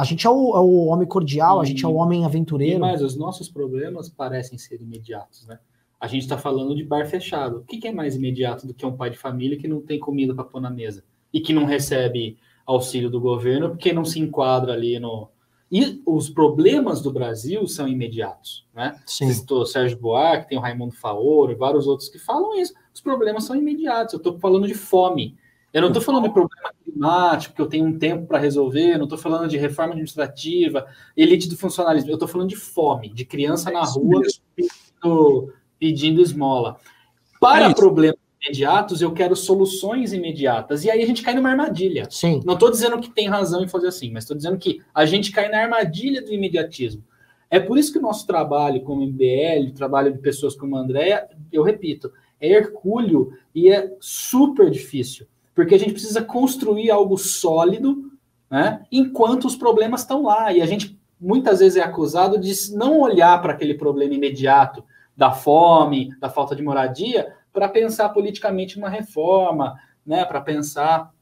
gente 0.05 0.27
é 0.27 0.31
o, 0.31 0.57
é 0.57 0.61
o 0.61 0.87
homem 0.87 1.07
cordial, 1.07 1.59
e, 1.59 1.63
a 1.63 1.65
gente 1.65 1.85
é 1.85 1.89
o 1.89 1.95
homem 1.95 2.25
aventureiro. 2.25 2.79
Mas 2.79 3.03
os 3.03 3.17
nossos 3.17 3.49
problemas 3.49 4.09
parecem 4.09 4.57
ser 4.57 4.81
imediatos, 4.81 5.47
né? 5.47 5.59
A 6.01 6.07
gente 6.07 6.23
está 6.23 6.39
falando 6.39 6.77
de 6.77 6.85
bar 6.85 7.05
fechado. 7.07 7.59
O 7.59 7.65
que, 7.65 7.79
que, 7.79 7.89
é 7.89 7.93
mais 7.93 8.15
imediato 8.15 8.67
do 8.67 8.73
que 8.73 8.87
um 8.87 8.97
pai 8.97 9.11
de 9.11 9.19
família 9.19 9.59
que 9.59 9.67
não 9.67 9.81
tem 9.81 9.99
comida 9.99 10.33
para 10.33 10.45
pôr 10.45 10.61
na 10.61 10.71
mesa 10.71 11.03
e 11.33 11.41
que 11.41 11.53
não 11.53 11.65
recebe 11.65 12.39
auxílio 12.65 13.11
do 13.11 13.21
governo 13.21 13.71
porque 13.71 13.93
não 13.93 14.05
se 14.05 14.21
enquadra 14.21 14.75
ali 14.75 15.01
no. 15.01 15.29
E 15.71 16.01
os 16.07 16.31
problemas 16.31 17.03
do 17.03 17.13
Brasil 17.13 17.67
são 17.67 17.89
imediatos, 17.89 18.67
né? 18.73 18.99
Sim. 19.05 19.31
Citou 19.33 19.67
Sérgio 19.67 19.99
Buarque, 19.99 20.49
tem 20.49 20.57
o 20.57 20.61
Raimundo 20.61 20.95
Faoro 20.95 21.51
e 21.51 21.57
vários 21.57 21.87
outros 21.87 22.09
que 22.09 22.19
falam 22.19 22.59
isso. 22.59 22.73
Os 22.95 23.01
problemas 23.01 23.45
são 23.45 23.57
imediatos. 23.57 24.15
Eu 24.15 24.19
estou 24.19 24.39
falando 24.39 24.67
de 24.67 24.75
fome. 24.75 25.37
Eu 25.73 25.83
não 25.83 25.89
estou 25.89 26.03
falando 26.03 26.23
de 26.23 26.33
problema 26.33 26.73
climático, 26.99 27.55
que 27.55 27.63
eu 27.63 27.69
tenho 27.69 27.87
um 27.87 27.97
tempo 27.97 28.27
para 28.27 28.39
resolver, 28.39 28.99
não 28.99 29.05
estou 29.05 29.19
falando 29.19 29.49
de 29.49 29.57
reforma 29.57 29.93
administrativa, 29.93 30.87
elite 31.17 31.49
do 31.49 31.57
funcionalismo, 31.57 32.11
eu 32.11 32.15
estou 32.15 32.29
falando 32.29 32.49
de 32.49 32.57
fome, 32.57 33.09
de 33.09 33.25
criança 33.25 33.71
é 33.71 33.73
na 33.73 33.85
rua 33.85 34.23
pedindo, 34.57 35.53
pedindo 35.79 36.21
esmola. 36.21 36.77
Para 37.41 37.71
é 37.71 37.75
problemas 37.75 38.19
imediatos, 38.43 39.01
eu 39.01 39.13
quero 39.13 39.37
soluções 39.37 40.13
imediatas. 40.13 40.85
E 40.85 40.91
aí 40.91 41.03
a 41.03 41.07
gente 41.07 41.23
cai 41.23 41.35
numa 41.35 41.51
armadilha. 41.51 42.09
Sim. 42.11 42.41
Não 42.45 42.55
estou 42.55 42.71
dizendo 42.71 43.01
que 43.01 43.11
tem 43.11 43.29
razão 43.29 43.63
em 43.63 43.69
fazer 43.69 43.89
assim, 43.89 44.11
mas 44.11 44.25
estou 44.25 44.37
dizendo 44.37 44.59
que 44.59 44.83
a 44.93 45.07
gente 45.07 45.31
cai 45.31 45.49
na 45.49 45.61
armadilha 45.61 46.21
do 46.23 46.33
imediatismo. 46.33 47.05
É 47.51 47.59
por 47.59 47.79
isso 47.79 47.93
que 47.93 47.99
o 47.99 48.03
nosso 48.03 48.27
trabalho 48.27 48.83
como 48.83 49.07
MBL, 49.07 49.73
trabalho 49.75 50.13
de 50.13 50.19
pessoas 50.19 50.55
como 50.55 50.77
a 50.77 50.81
Andrea, 50.81 51.27
eu 51.51 51.63
repito, 51.63 52.13
é 52.41 52.49
hercúleo 52.49 53.33
e 53.55 53.71
é 53.71 53.97
super 54.01 54.71
difícil 54.71 55.27
porque 55.59 55.75
a 55.75 55.79
gente 55.79 55.91
precisa 55.91 56.23
construir 56.23 56.89
algo 56.89 57.19
sólido, 57.19 58.13
né? 58.49 58.87
Enquanto 58.93 59.45
os 59.45 59.57
problemas 59.57 60.03
estão 60.03 60.23
lá. 60.23 60.53
E 60.53 60.63
a 60.63 60.67
gente 60.67 60.97
muitas 61.21 61.59
vezes 61.59 61.77
é 61.77 61.83
acusado 61.83 62.39
de 62.39 62.55
não 62.77 63.01
olhar 63.01 63.43
para 63.43 63.55
aquele 63.55 63.75
problema 63.75 64.15
imediato 64.15 64.85
da 65.17 65.33
fome, 65.33 66.17
da 66.21 66.31
falta 66.31 66.55
de 66.55 66.63
moradia, 66.63 67.35
para 67.53 67.69
pensar 67.69 68.11
politicamente 68.11 68.79
numa 68.79 68.89
reforma, 68.89 69.77
né? 70.07 70.25
Para 70.25 70.41
pensar 70.41 71.13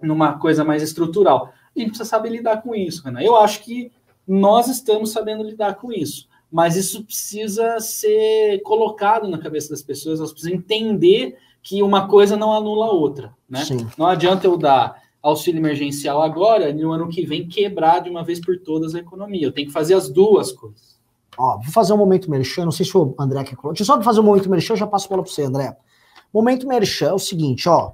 numa 0.00 0.38
coisa 0.38 0.62
mais 0.62 0.84
estrutural. 0.84 1.52
A 1.74 1.78
gente 1.80 1.88
precisa 1.88 2.08
saber 2.08 2.28
lidar 2.28 2.62
com 2.62 2.72
isso, 2.76 3.02
Renan. 3.02 3.22
Eu 3.22 3.34
acho 3.34 3.60
que 3.60 3.90
nós 4.24 4.68
estamos 4.68 5.10
sabendo 5.10 5.42
lidar 5.42 5.74
com 5.74 5.92
isso, 5.92 6.28
mas 6.48 6.76
isso 6.76 7.02
precisa 7.02 7.80
ser 7.80 8.62
colocado 8.62 9.26
na 9.26 9.38
cabeça 9.38 9.70
das 9.70 9.82
pessoas, 9.82 10.20
elas 10.20 10.30
precisam 10.30 10.56
entender 10.56 11.36
que 11.62 11.82
uma 11.82 12.08
coisa 12.08 12.36
não 12.36 12.52
anula 12.52 12.86
a 12.86 12.90
outra, 12.90 13.34
né? 13.48 13.64
Sim. 13.64 13.86
Não 13.96 14.06
adianta 14.06 14.46
eu 14.46 14.56
dar 14.56 15.02
auxílio 15.22 15.60
emergencial 15.60 16.22
agora 16.22 16.70
e 16.70 16.72
no 16.72 16.92
ano 16.92 17.08
que 17.08 17.26
vem 17.26 17.46
quebrar 17.46 18.00
de 18.00 18.08
uma 18.08 18.24
vez 18.24 18.40
por 18.40 18.58
todas 18.58 18.94
a 18.94 19.00
economia. 19.00 19.46
Eu 19.46 19.52
tenho 19.52 19.66
que 19.66 19.72
fazer 19.72 19.94
as 19.94 20.08
duas 20.08 20.52
coisas. 20.52 20.98
Ó, 21.36 21.56
vou 21.56 21.72
fazer 21.72 21.92
um 21.92 21.98
momento 21.98 22.30
merchan, 22.30 22.64
não 22.64 22.72
sei 22.72 22.84
se 22.84 22.96
o 22.96 23.14
André 23.18 23.44
quer 23.44 23.56
colocar. 23.56 23.74
Deixa 23.74 23.82
eu 23.82 23.96
só 23.96 24.02
fazer 24.02 24.20
um 24.20 24.24
momento 24.24 24.50
merchan, 24.50 24.76
já 24.76 24.86
passo 24.86 25.06
a 25.06 25.10
bola 25.10 25.22
para 25.22 25.32
você, 25.32 25.42
André. 25.42 25.76
Momento 26.32 26.66
merchan 26.66 27.08
é 27.08 27.12
o 27.12 27.18
seguinte, 27.18 27.68
ó. 27.68 27.92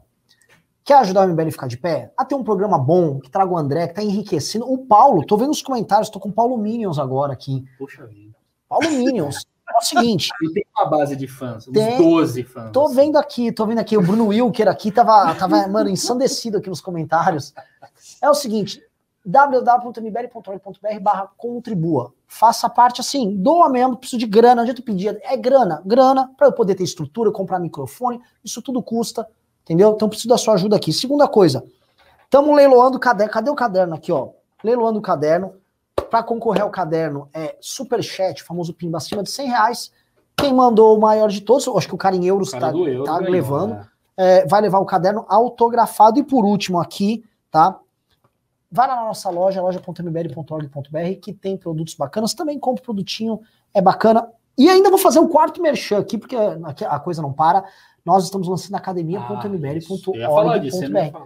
Quer 0.84 0.98
ajudar 0.98 1.26
o 1.26 1.32
MBL 1.32 1.48
a 1.48 1.51
ficar 1.51 1.66
de 1.66 1.76
pé? 1.76 2.12
Ah, 2.16 2.24
tem 2.24 2.38
um 2.38 2.44
programa 2.44 2.78
bom 2.78 3.18
que 3.18 3.28
traga 3.28 3.51
o 3.51 3.59
André, 3.59 3.88
que 3.88 3.94
tá 3.94 4.02
enriquecendo. 4.05 4.70
O 4.70 4.86
Paulo, 4.86 5.26
tô 5.26 5.36
vendo 5.36 5.51
os 5.51 5.60
comentários, 5.60 6.09
tô 6.09 6.20
com 6.20 6.28
o 6.28 6.32
Paulo 6.32 6.56
Minions 6.56 6.98
agora 6.98 7.32
aqui. 7.32 7.64
Puxa 7.76 8.06
vida. 8.06 8.36
Paulo 8.68 8.88
Minions. 8.90 9.44
É 9.68 9.78
o 9.78 9.82
seguinte. 9.82 10.30
Ele 10.40 10.52
tem 10.52 10.66
uma 10.76 10.86
base 10.86 11.16
de 11.16 11.26
fãs, 11.26 11.66
uns 11.68 11.74
tem, 11.74 11.98
12 11.98 12.43
fãs. 12.44 12.70
Tô 12.72 12.88
vendo 12.88 13.16
aqui, 13.16 13.51
tô 13.52 13.66
vendo 13.66 13.78
aqui. 13.78 13.97
O 13.97 14.02
Bruno 14.02 14.28
Wilker 14.28 14.68
aqui 14.68 14.90
tava, 14.90 15.34
tava 15.34 15.66
mano, 15.66 15.90
ensandecido 15.90 16.59
aqui 16.59 16.68
nos 16.68 16.80
comentários. 16.80 17.52
É 18.22 18.30
o 18.30 18.34
seguinte: 18.34 18.80
www.mbl.org.br 19.26 21.01
barra 21.01 21.28
contribua. 21.36 22.14
Faça 22.28 22.68
parte 22.68 23.01
assim, 23.01 23.36
doa 23.36 23.68
mesmo, 23.68 23.97
preciso 23.97 24.18
de 24.18 24.26
grana, 24.26 24.62
onde 24.62 24.72
tu 24.72 24.82
pedia? 24.82 25.18
É 25.22 25.36
grana, 25.36 25.82
grana, 25.84 26.30
para 26.36 26.47
eu 26.47 26.52
poder 26.52 26.76
ter 26.76 26.84
estrutura, 26.84 27.32
comprar 27.32 27.59
microfone, 27.59 28.20
isso 28.44 28.62
tudo 28.62 28.82
custa, 28.82 29.28
entendeu? 29.64 29.93
Então 29.94 30.09
preciso 30.09 30.28
da 30.28 30.38
sua 30.38 30.55
ajuda 30.55 30.76
aqui. 30.76 30.93
Segunda 30.93 31.26
coisa, 31.26 31.64
estamos 32.24 32.55
leiloando 32.55 32.98
o 32.98 33.01
caderno, 33.01 33.32
cadê 33.32 33.51
o 33.51 33.55
caderno 33.55 33.94
aqui, 33.94 34.12
ó? 34.12 34.30
Leiloando 34.62 34.98
o 35.01 35.02
caderno, 35.02 35.55
para 36.10 36.23
concorrer 36.23 36.62
ao 36.62 36.70
caderno 36.70 37.28
é 37.35 37.56
Superchat, 37.60 38.43
famoso 38.43 38.73
pimba, 38.73 38.98
acima 38.98 39.23
de 39.23 39.31
100 39.31 39.48
reais. 39.48 39.93
Quem 40.36 40.52
mandou 40.52 40.97
o 40.97 41.01
maior 41.01 41.28
de 41.28 41.40
todos, 41.40 41.66
acho 41.68 41.89
que 41.89 41.94
o 41.94 41.98
cara 41.98 42.14
em 42.14 42.27
euros 42.27 42.52
está 42.52 42.73
tá, 42.73 42.77
euro 42.77 43.05
tá 43.05 43.18
levando, 43.18 43.74
né? 43.74 43.86
é, 44.16 44.47
vai 44.47 44.60
levar 44.60 44.78
o 44.78 44.85
caderno 44.85 45.24
autografado. 45.28 46.18
E 46.18 46.23
por 46.23 46.44
último 46.44 46.78
aqui, 46.78 47.24
tá? 47.51 47.78
Vai 48.70 48.89
lá 48.89 48.97
na 48.97 49.05
nossa 49.05 49.31
loja, 49.31 49.62
loja.mbl.org.br, 49.62 51.20
que 51.23 51.32
tem 51.32 51.56
produtos 51.56 51.94
bacanas. 51.94 52.35
Também 52.35 52.59
compra 52.59 52.82
produtinho, 52.82 53.40
é 53.73 53.81
bacana. 53.81 54.28
E 54.59 54.68
ainda 54.68 54.90
vou 54.90 54.98
fazer 54.98 55.20
um 55.20 55.28
quarto 55.28 55.62
merchan 55.62 55.98
aqui, 55.98 56.18
porque 56.18 56.36
a 56.36 57.01
coisa 57.01 57.23
não 57.23 57.32
para. 57.32 57.64
nós 58.05 58.24
estamos 58.24 58.48
lançando 58.48 58.74
academia.mbl.org.br. 58.74 61.14
Ah, 61.14 61.23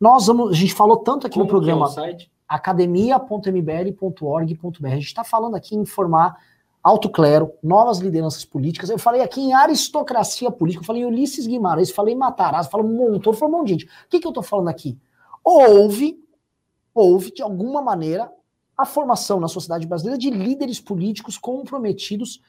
nós 0.00 0.26
vamos, 0.26 0.50
a 0.50 0.54
gente 0.54 0.74
falou 0.74 0.98
tanto 0.98 1.26
aqui 1.26 1.34
Como 1.34 1.44
no 1.44 1.50
que 1.50 1.54
é 1.54 1.56
o 1.56 1.60
programa 1.60 1.88
site? 1.88 2.30
academia.mbl.org.br. 2.50 4.86
A 4.86 4.90
gente 4.90 5.06
está 5.06 5.22
falando 5.22 5.54
aqui 5.54 5.76
em 5.76 5.86
formar 5.86 6.36
alto 6.82 7.08
clero, 7.08 7.52
novas 7.62 7.98
lideranças 7.98 8.44
políticas. 8.44 8.90
Eu 8.90 8.98
falei 8.98 9.22
aqui 9.22 9.40
em 9.40 9.54
aristocracia 9.54 10.50
política, 10.50 10.82
eu 10.82 10.86
falei 10.86 11.02
em 11.02 11.06
Ulisses 11.06 11.46
Guimarães, 11.46 11.92
falei 11.92 12.14
em 12.14 12.18
Matarazzo, 12.18 12.68
falei 12.68 12.84
um 12.84 12.96
montão, 12.96 13.32
falei 13.32 13.54
um 13.54 13.58
monte 13.58 13.68
de 13.68 13.72
gente. 13.74 13.84
O 13.84 14.08
que, 14.08 14.18
que 14.18 14.26
eu 14.26 14.30
estou 14.30 14.42
falando 14.42 14.66
aqui? 14.66 14.98
Houve, 15.44 16.18
houve, 16.92 17.30
de 17.30 17.40
alguma 17.40 17.80
maneira, 17.80 18.28
a 18.76 18.84
formação 18.84 19.38
na 19.38 19.46
sociedade 19.46 19.86
brasileira 19.86 20.18
de 20.18 20.30
líderes 20.30 20.80
políticos 20.80 21.38
comprometidos 21.38 22.42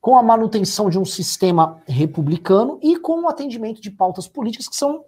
com 0.00 0.16
a 0.16 0.22
manutenção 0.22 0.88
de 0.88 0.98
um 0.98 1.04
sistema 1.04 1.82
republicano 1.86 2.78
e 2.82 2.98
com 2.98 3.22
o 3.22 3.28
atendimento 3.28 3.82
de 3.82 3.90
pautas 3.90 4.26
políticas 4.26 4.66
que 4.66 4.76
são 4.76 5.04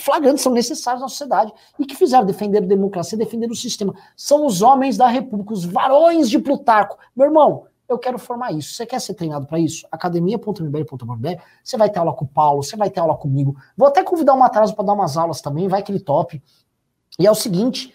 flagrantes, 0.00 0.42
são 0.42 0.52
necessárias 0.52 1.00
na 1.00 1.08
sociedade 1.08 1.52
e 1.78 1.86
que 1.86 1.96
fizeram 1.96 2.24
defender 2.24 2.58
a 2.58 2.66
democracia, 2.66 3.18
defender 3.18 3.50
o 3.50 3.54
sistema. 3.54 3.94
São 4.16 4.46
os 4.46 4.62
homens 4.62 4.96
da 4.96 5.06
república, 5.06 5.52
os 5.52 5.64
varões 5.64 6.28
de 6.30 6.38
Plutarco. 6.38 6.98
Meu 7.14 7.26
irmão, 7.26 7.66
eu 7.88 7.98
quero 7.98 8.18
formar 8.18 8.52
isso. 8.52 8.74
Você 8.74 8.84
quer 8.84 9.00
ser 9.00 9.14
treinado 9.14 9.46
para 9.46 9.58
isso? 9.58 9.86
academia.mbl.br. 9.90 11.42
Você 11.62 11.76
vai 11.76 11.88
ter 11.88 11.98
aula 11.98 12.12
com 12.12 12.24
o 12.24 12.28
Paulo, 12.28 12.62
você 12.62 12.76
vai 12.76 12.90
ter 12.90 13.00
aula 13.00 13.16
comigo. 13.16 13.56
Vou 13.76 13.88
até 13.88 14.02
convidar 14.02 14.34
o 14.34 14.38
Matarazzo 14.38 14.74
para 14.74 14.84
dar 14.84 14.92
umas 14.92 15.16
aulas 15.16 15.40
também, 15.40 15.68
vai 15.68 15.82
que 15.82 15.92
ele 15.92 16.00
top. 16.00 16.42
E 17.18 17.26
é 17.26 17.30
o 17.30 17.34
seguinte, 17.34 17.94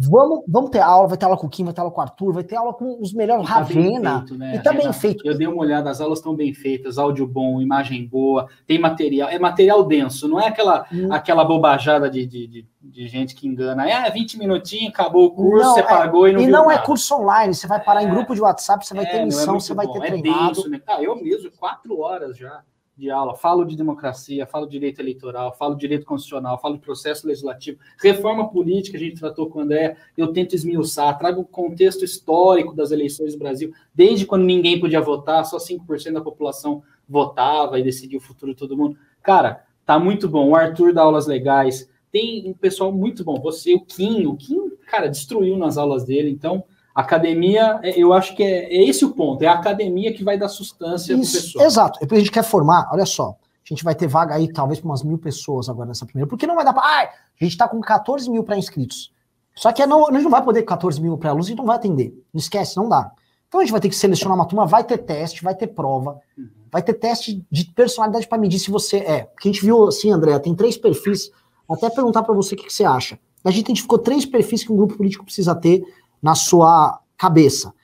Vamos, 0.00 0.44
vamos 0.46 0.70
ter 0.70 0.78
aula, 0.78 1.08
vai 1.08 1.18
ter 1.18 1.24
aula 1.24 1.36
com 1.36 1.48
o 1.48 1.50
Kim, 1.50 1.64
vai 1.64 1.74
ter 1.74 1.80
aula 1.80 1.90
com 1.92 1.98
o 2.00 2.02
Arthur, 2.04 2.32
vai 2.32 2.44
ter 2.44 2.54
aula 2.54 2.72
com 2.72 3.00
os 3.02 3.12
melhores 3.12 3.44
E 3.44 3.48
tá 3.52 3.60
bem 3.64 3.82
Ravena. 3.90 4.18
feito, 4.20 4.38
né, 4.38 4.54
e 4.54 4.62
tá 4.62 4.70
bem 4.70 4.80
Renan? 4.82 4.92
feito. 4.92 5.26
Eu 5.26 5.36
dei 5.36 5.46
uma 5.48 5.56
olhada, 5.60 5.90
as 5.90 6.00
aulas 6.00 6.20
estão 6.20 6.36
bem 6.36 6.54
feitas, 6.54 6.98
áudio 6.98 7.26
bom, 7.26 7.60
imagem 7.60 8.06
boa, 8.06 8.46
tem 8.64 8.78
material, 8.78 9.28
é 9.28 9.40
material 9.40 9.82
denso, 9.84 10.28
não 10.28 10.38
é 10.40 10.46
aquela, 10.46 10.86
Hum. 10.92 11.12
aquela 11.12 11.44
bobajada 11.44 12.08
de, 12.08 12.24
de, 12.26 12.46
de, 12.46 12.66
de 12.80 13.08
gente 13.08 13.34
que 13.34 13.48
engana. 13.48 13.90
É, 13.90 14.08
20 14.08 14.38
minutinhos, 14.38 14.90
acabou 14.94 15.26
o 15.26 15.30
curso, 15.32 15.66
Não, 15.66 15.74
você 15.74 15.80
é- 15.80 15.82
pagou 15.82 16.28
e 16.28 16.32
não 16.32 16.40
E 16.42 16.46
não 16.46 16.70
é 16.70 16.74
nada. 16.76 16.86
curso 16.86 17.16
online, 17.16 17.52
você 17.52 17.66
vai 17.66 17.82
parar 17.82 18.04
em 18.04 18.06
É. 18.06 18.10
grupo 18.10 18.36
de 18.36 18.40
WhatsApp, 18.40 18.86
você 18.86 18.94
vai 18.94 19.04
É, 19.04 19.08
ter 19.08 19.16
não 19.16 19.22
é 19.22 19.26
missão, 19.26 19.58
você 19.58 19.74
vai 19.74 19.84
bom, 19.86 19.94
ter 19.94 19.98
é 19.98 20.06
treinado. 20.12 20.46
denso, 20.54 20.68
né? 20.70 20.80
Ah, 20.86 21.02
eu 21.02 21.16
mesmo, 21.20 21.50
quatro 21.58 21.98
horas 22.00 22.36
já 22.38 22.60
de 22.98 23.10
aula, 23.10 23.36
falo 23.36 23.64
de 23.64 23.76
democracia, 23.76 24.44
falo 24.44 24.66
de 24.66 24.72
direito 24.72 25.00
eleitoral, 25.00 25.54
falo 25.56 25.74
de 25.74 25.80
direito 25.80 26.04
constitucional, 26.04 26.60
falo 26.60 26.74
de 26.74 26.80
processo 26.80 27.28
legislativo, 27.28 27.78
reforma 27.96 28.50
política, 28.50 28.96
a 28.96 29.00
gente 29.00 29.20
tratou 29.20 29.48
com 29.48 29.60
o 29.60 29.62
André, 29.62 29.96
eu 30.16 30.32
tento 30.32 30.54
esmiuçar, 30.54 31.16
trago 31.16 31.42
o 31.42 31.44
contexto 31.44 32.04
histórico 32.04 32.74
das 32.74 32.90
eleições 32.90 33.34
do 33.34 33.38
Brasil, 33.38 33.72
desde 33.94 34.26
quando 34.26 34.44
ninguém 34.44 34.80
podia 34.80 35.00
votar, 35.00 35.44
só 35.44 35.58
5% 35.58 36.12
da 36.12 36.20
população 36.20 36.82
votava 37.08 37.78
e 37.78 37.84
decidia 37.84 38.18
o 38.18 38.22
futuro 38.22 38.52
de 38.52 38.58
todo 38.58 38.76
mundo. 38.76 38.98
Cara, 39.22 39.64
tá 39.86 39.96
muito 39.96 40.28
bom, 40.28 40.48
o 40.48 40.56
Arthur 40.56 40.92
dá 40.92 41.02
aulas 41.02 41.28
legais, 41.28 41.88
tem 42.10 42.48
um 42.48 42.54
pessoal 42.54 42.90
muito 42.90 43.22
bom, 43.22 43.40
você, 43.40 43.74
o 43.74 43.80
Kim, 43.80 44.26
o 44.26 44.36
Kim, 44.36 44.70
cara, 44.90 45.06
destruiu 45.06 45.56
nas 45.56 45.78
aulas 45.78 46.04
dele, 46.04 46.30
então... 46.30 46.64
Academia, 47.00 47.78
é, 47.82 47.98
eu 48.00 48.12
acho 48.12 48.34
que 48.34 48.42
é, 48.42 48.64
é 48.74 48.88
esse 48.88 49.04
o 49.04 49.10
ponto, 49.12 49.42
é 49.42 49.46
a 49.46 49.54
academia 49.54 50.12
que 50.12 50.24
vai 50.24 50.36
dar 50.38 50.48
sustância 50.48 51.14
para 51.16 51.24
pessoal. 51.24 51.64
exato. 51.64 52.00
Depois 52.00 52.18
a 52.18 52.24
gente 52.24 52.32
quer 52.32 52.42
formar, 52.44 52.88
olha 52.92 53.06
só. 53.06 53.36
A 53.64 53.68
gente 53.68 53.84
vai 53.84 53.94
ter 53.94 54.06
vaga 54.06 54.34
aí, 54.34 54.50
talvez, 54.50 54.80
para 54.80 54.88
umas 54.88 55.02
mil 55.02 55.18
pessoas 55.18 55.68
agora 55.68 55.88
nessa 55.88 56.06
primeira. 56.06 56.26
Porque 56.26 56.46
não 56.46 56.54
vai 56.54 56.64
dar 56.64 56.72
para. 56.72 56.82
Ah, 56.82 57.02
a 57.40 57.44
gente 57.44 57.52
está 57.52 57.68
com 57.68 57.80
14 57.80 58.30
mil 58.30 58.42
pré-inscritos. 58.42 59.12
Só 59.54 59.70
que 59.72 59.84
não, 59.86 60.08
a 60.08 60.12
gente 60.12 60.22
não 60.22 60.30
vai 60.30 60.42
poder 60.42 60.62
14 60.62 61.00
mil 61.00 61.18
pré-alunos, 61.18 61.46
a 61.46 61.50
gente 61.50 61.58
não 61.58 61.66
vai 61.66 61.76
atender. 61.76 62.14
Não 62.32 62.38
esquece, 62.38 62.76
não 62.76 62.88
dá. 62.88 63.10
Então 63.46 63.60
a 63.60 63.64
gente 63.64 63.72
vai 63.72 63.80
ter 63.80 63.88
que 63.90 63.96
selecionar 63.96 64.36
uma 64.36 64.46
turma, 64.46 64.66
vai 64.66 64.84
ter 64.84 64.98
teste, 64.98 65.42
vai 65.44 65.54
ter 65.54 65.68
prova, 65.68 66.18
Uhum. 66.36 66.48
vai 66.72 66.82
ter 66.82 66.94
teste 66.94 67.44
de 67.50 67.64
personalidade 67.66 68.26
para 68.26 68.38
medir 68.38 68.58
se 68.58 68.70
você 68.70 68.98
é. 68.98 69.20
Porque 69.24 69.48
a 69.48 69.52
gente 69.52 69.64
viu 69.64 69.86
assim, 69.88 70.10
André, 70.10 70.38
tem 70.38 70.54
três 70.54 70.76
perfis. 70.76 71.30
Até 71.70 71.90
perguntar 71.90 72.22
para 72.22 72.34
você 72.34 72.54
o 72.54 72.58
que, 72.58 72.64
que 72.64 72.72
você 72.72 72.84
acha. 72.84 73.18
A 73.44 73.50
gente 73.50 73.60
identificou 73.66 73.98
três 73.98 74.24
perfis 74.24 74.64
que 74.64 74.72
um 74.72 74.76
grupo 74.76 74.96
político 74.96 75.24
precisa 75.24 75.54
ter 75.54 75.84
na 76.22 76.34
sua 76.34 77.00
cabeça. 77.16 77.74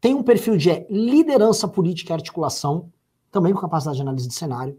Tem 0.00 0.14
um 0.14 0.22
perfil 0.22 0.56
de 0.56 0.70
é, 0.70 0.86
liderança 0.90 1.66
política 1.66 2.12
e 2.12 2.14
articulação, 2.14 2.90
também 3.30 3.52
com 3.52 3.60
capacidade 3.60 3.96
de 3.96 4.02
análise 4.02 4.28
de 4.28 4.34
cenário. 4.34 4.78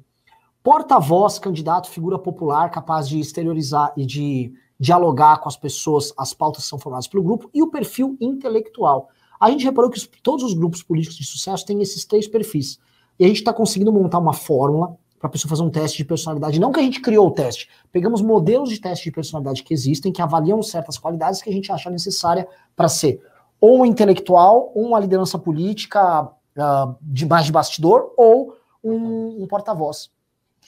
Porta-voz, 0.64 1.38
candidato, 1.38 1.90
figura 1.90 2.18
popular, 2.18 2.72
capaz 2.72 3.08
de 3.08 3.20
exteriorizar 3.20 3.94
e 3.96 4.06
de 4.06 4.54
dialogar 4.80 5.38
com 5.38 5.48
as 5.48 5.56
pessoas, 5.56 6.14
as 6.18 6.34
pautas 6.34 6.64
que 6.64 6.70
são 6.70 6.80
formadas 6.80 7.08
pelo 7.08 7.24
grupo. 7.24 7.50
E 7.54 7.62
o 7.62 7.70
perfil 7.70 8.18
intelectual. 8.20 9.10
A 9.40 9.50
gente 9.52 9.66
reparou 9.66 9.90
que 9.90 9.98
os- 9.98 10.10
todos 10.24 10.44
os 10.44 10.54
grupos 10.54 10.82
políticos 10.82 11.18
de 11.18 11.26
sucesso 11.26 11.66
têm 11.66 11.82
esses 11.82 12.06
três 12.06 12.28
perfis. 12.28 12.80
E 13.20 13.26
a 13.26 13.28
gente 13.28 13.38
está 13.38 13.54
conseguindo 13.54 13.92
montar 13.92 14.20
uma 14.20 14.34
fórmula 14.34 14.96
para 15.26 15.30
a 15.30 15.32
pessoa 15.32 15.50
fazer 15.50 15.64
um 15.64 15.70
teste 15.70 15.98
de 15.98 16.06
personalidade. 16.06 16.60
Não 16.60 16.72
que 16.72 16.80
a 16.80 16.84
gente 16.84 17.02
criou 17.02 17.28
o 17.28 17.32
teste. 17.32 17.70
Pegamos 17.92 18.22
modelos 18.22 18.70
de 18.70 18.80
teste 18.80 19.06
de 19.06 19.12
personalidade 19.12 19.64
que 19.64 19.74
existem, 19.74 20.12
que 20.12 20.22
avaliam 20.22 20.62
certas 20.62 20.98
qualidades 20.98 21.42
que 21.42 21.50
a 21.50 21.54
gente 21.54 21.72
acha 21.72 21.90
necessária 21.90 22.48
para 22.76 22.88
ser 22.88 23.22
ou 23.60 23.82
um 23.82 23.86
intelectual, 23.86 24.72
ou 24.76 24.86
uma 24.88 25.00
liderança 25.00 25.40
política 25.40 26.30
ah, 26.58 26.96
de 27.02 27.26
mais 27.26 27.46
de 27.46 27.52
bastidor, 27.52 28.14
ou 28.16 28.56
um, 28.84 29.44
um 29.44 29.48
porta-voz. 29.48 30.12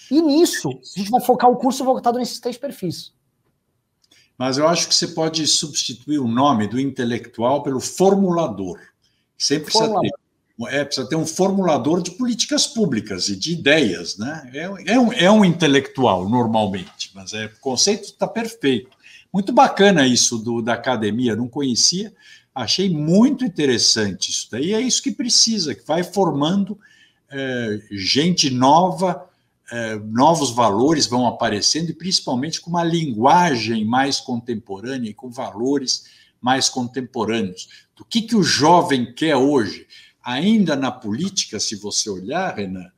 E 0.09 0.21
nisso, 0.21 0.69
a 0.69 0.99
gente 0.99 1.11
vai 1.11 1.21
focar 1.21 1.49
o 1.49 1.57
curso 1.57 1.83
voltado 1.83 2.17
nesses 2.17 2.39
três 2.39 2.57
perfis. 2.57 3.13
Mas 4.37 4.57
eu 4.57 4.67
acho 4.67 4.87
que 4.87 4.95
você 4.95 5.07
pode 5.07 5.45
substituir 5.45 6.19
o 6.19 6.27
nome 6.27 6.67
do 6.67 6.79
intelectual 6.79 7.61
pelo 7.61 7.79
formulador. 7.79 8.79
Sempre 9.37 9.65
precisa 9.65 9.85
Formulador. 9.85 10.11
ter, 10.11 10.26
é, 10.65 10.83
precisa 10.83 11.07
ter 11.07 11.15
um 11.15 11.25
formulador 11.25 12.01
de 12.01 12.11
políticas 12.11 12.65
públicas 12.65 13.29
e 13.29 13.35
de 13.35 13.51
ideias. 13.51 14.17
Né? 14.17 14.49
É, 14.53 14.93
é 14.93 14.99
um, 14.99 15.13
é 15.13 15.31
um 15.31 15.45
intelectual, 15.45 16.27
normalmente, 16.27 17.11
mas 17.13 17.33
é, 17.33 17.45
o 17.45 17.59
conceito 17.59 18.05
está 18.05 18.25
perfeito. 18.25 18.97
Muito 19.31 19.51
bacana 19.51 20.07
isso 20.07 20.37
do, 20.37 20.61
da 20.61 20.73
academia, 20.73 21.35
não 21.35 21.47
conhecia, 21.47 22.13
achei 22.55 22.89
muito 22.89 23.45
interessante 23.45 24.31
isso 24.31 24.47
daí. 24.49 24.73
É 24.73 24.81
isso 24.81 25.03
que 25.03 25.11
precisa, 25.11 25.75
que 25.75 25.85
vai 25.85 26.03
formando 26.03 26.79
é, 27.29 27.79
gente 27.91 28.49
nova, 28.49 29.27
é, 29.71 29.95
novos 29.95 30.51
valores 30.51 31.05
vão 31.05 31.27
aparecendo, 31.27 31.89
e 31.89 31.93
principalmente 31.93 32.61
com 32.61 32.69
uma 32.69 32.83
linguagem 32.83 33.85
mais 33.85 34.19
contemporânea 34.19 35.09
e 35.09 35.13
com 35.13 35.29
valores 35.29 36.05
mais 36.41 36.69
contemporâneos. 36.69 37.67
Do 37.95 38.05
que, 38.05 38.21
que 38.21 38.35
o 38.35 38.43
jovem 38.43 39.13
quer 39.13 39.35
hoje? 39.35 39.87
Ainda 40.27 40.75
na 40.75 40.91
política, 40.91 41.57
se 41.57 41.77
você 41.77 42.09
olhar, 42.09 42.53
Renan, 42.53 42.91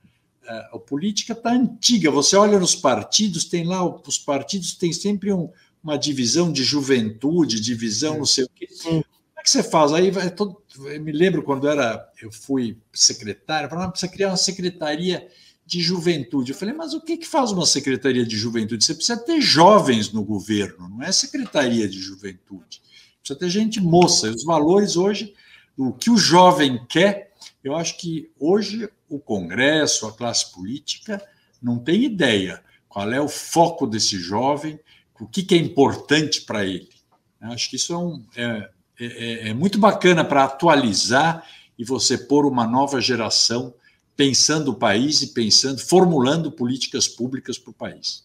é, 0.43 0.69
a 0.73 0.80
política 0.80 1.34
está 1.34 1.51
antiga. 1.51 2.10
Você 2.10 2.35
olha 2.35 2.57
nos 2.57 2.73
partidos, 2.73 3.45
tem 3.45 3.64
lá, 3.64 3.85
os 3.85 4.18
partidos 4.18 4.73
têm 4.73 4.91
sempre 4.91 5.31
um, 5.31 5.47
uma 5.84 5.95
divisão 5.95 6.51
de 6.51 6.64
juventude, 6.64 7.60
divisão 7.60 8.18
não 8.18 8.26
sei 8.26 8.45
o 8.45 8.49
quê. 8.49 8.68
Como 8.81 9.03
é 9.38 9.43
que 9.43 9.49
você 9.51 9.61
faz? 9.61 9.93
Aí 9.93 10.10
vai 10.10 10.31
todo, 10.31 10.60
eu 10.76 10.99
me 11.03 11.11
lembro 11.11 11.43
quando 11.43 11.68
era, 11.68 12.03
eu 12.19 12.31
fui 12.31 12.76
secretário, 12.91 13.69
falaram, 13.69 13.91
precisa 13.91 14.11
criar 14.11 14.30
uma 14.30 14.38
secretaria 14.38 15.27
de 15.64 15.81
juventude. 15.81 16.51
Eu 16.51 16.57
falei, 16.57 16.73
mas 16.73 16.95
o 16.95 17.01
que, 17.01 17.15
que 17.15 17.27
faz 17.27 17.51
uma 17.51 17.68
secretaria 17.68 18.26
de 18.26 18.35
juventude? 18.35 18.84
Você 18.84 18.95
precisa 18.95 19.23
ter 19.23 19.39
jovens 19.39 20.11
no 20.11 20.23
governo, 20.23 20.89
não 20.89 21.03
é 21.03 21.11
secretaria 21.11 21.88
de 21.88 21.99
juventude. 21.99 22.81
Precisa 23.22 23.38
ter 23.38 23.49
gente 23.49 23.80
moça. 23.80 24.26
E 24.26 24.31
os 24.31 24.43
valores 24.43 24.97
hoje, 24.97 25.35
o 25.88 25.93
que 25.93 26.11
o 26.11 26.18
jovem 26.18 26.85
quer, 26.89 27.31
eu 27.64 27.73
acho 27.73 27.97
que 27.97 28.30
hoje 28.38 28.89
o 29.07 29.18
Congresso, 29.18 30.07
a 30.07 30.11
classe 30.11 30.51
política, 30.51 31.26
não 31.61 31.80
tem 31.80 32.03
ideia 32.03 32.61
qual 32.89 33.10
é 33.11 33.22
o 33.22 33.30
foco 33.30 33.88
desse 33.88 34.18
jovem, 34.18 34.77
o 35.19 35.26
que, 35.26 35.45
é 35.56 35.57
importante 35.57 36.41
para 36.41 36.65
ele. 36.65 36.89
Eu 37.41 37.51
acho 37.51 37.69
que 37.69 37.77
isso 37.77 37.93
é, 37.93 37.97
um, 37.97 38.26
é, 38.35 38.69
é, 38.99 39.49
é 39.49 39.53
muito 39.53 39.80
bacana 39.80 40.23
para 40.23 40.43
atualizar 40.43 41.45
e 41.77 41.85
você 41.85 42.18
pôr 42.18 42.45
uma 42.45 42.68
nova 42.68 42.99
geração 42.99 43.73
pensando 44.15 44.72
o 44.72 44.76
país 44.76 45.22
e 45.22 45.27
pensando, 45.34 45.80
formulando 45.80 46.51
políticas 46.51 47.07
públicas 47.07 47.57
para 47.57 47.72
o 47.72 47.73
país. 47.73 48.23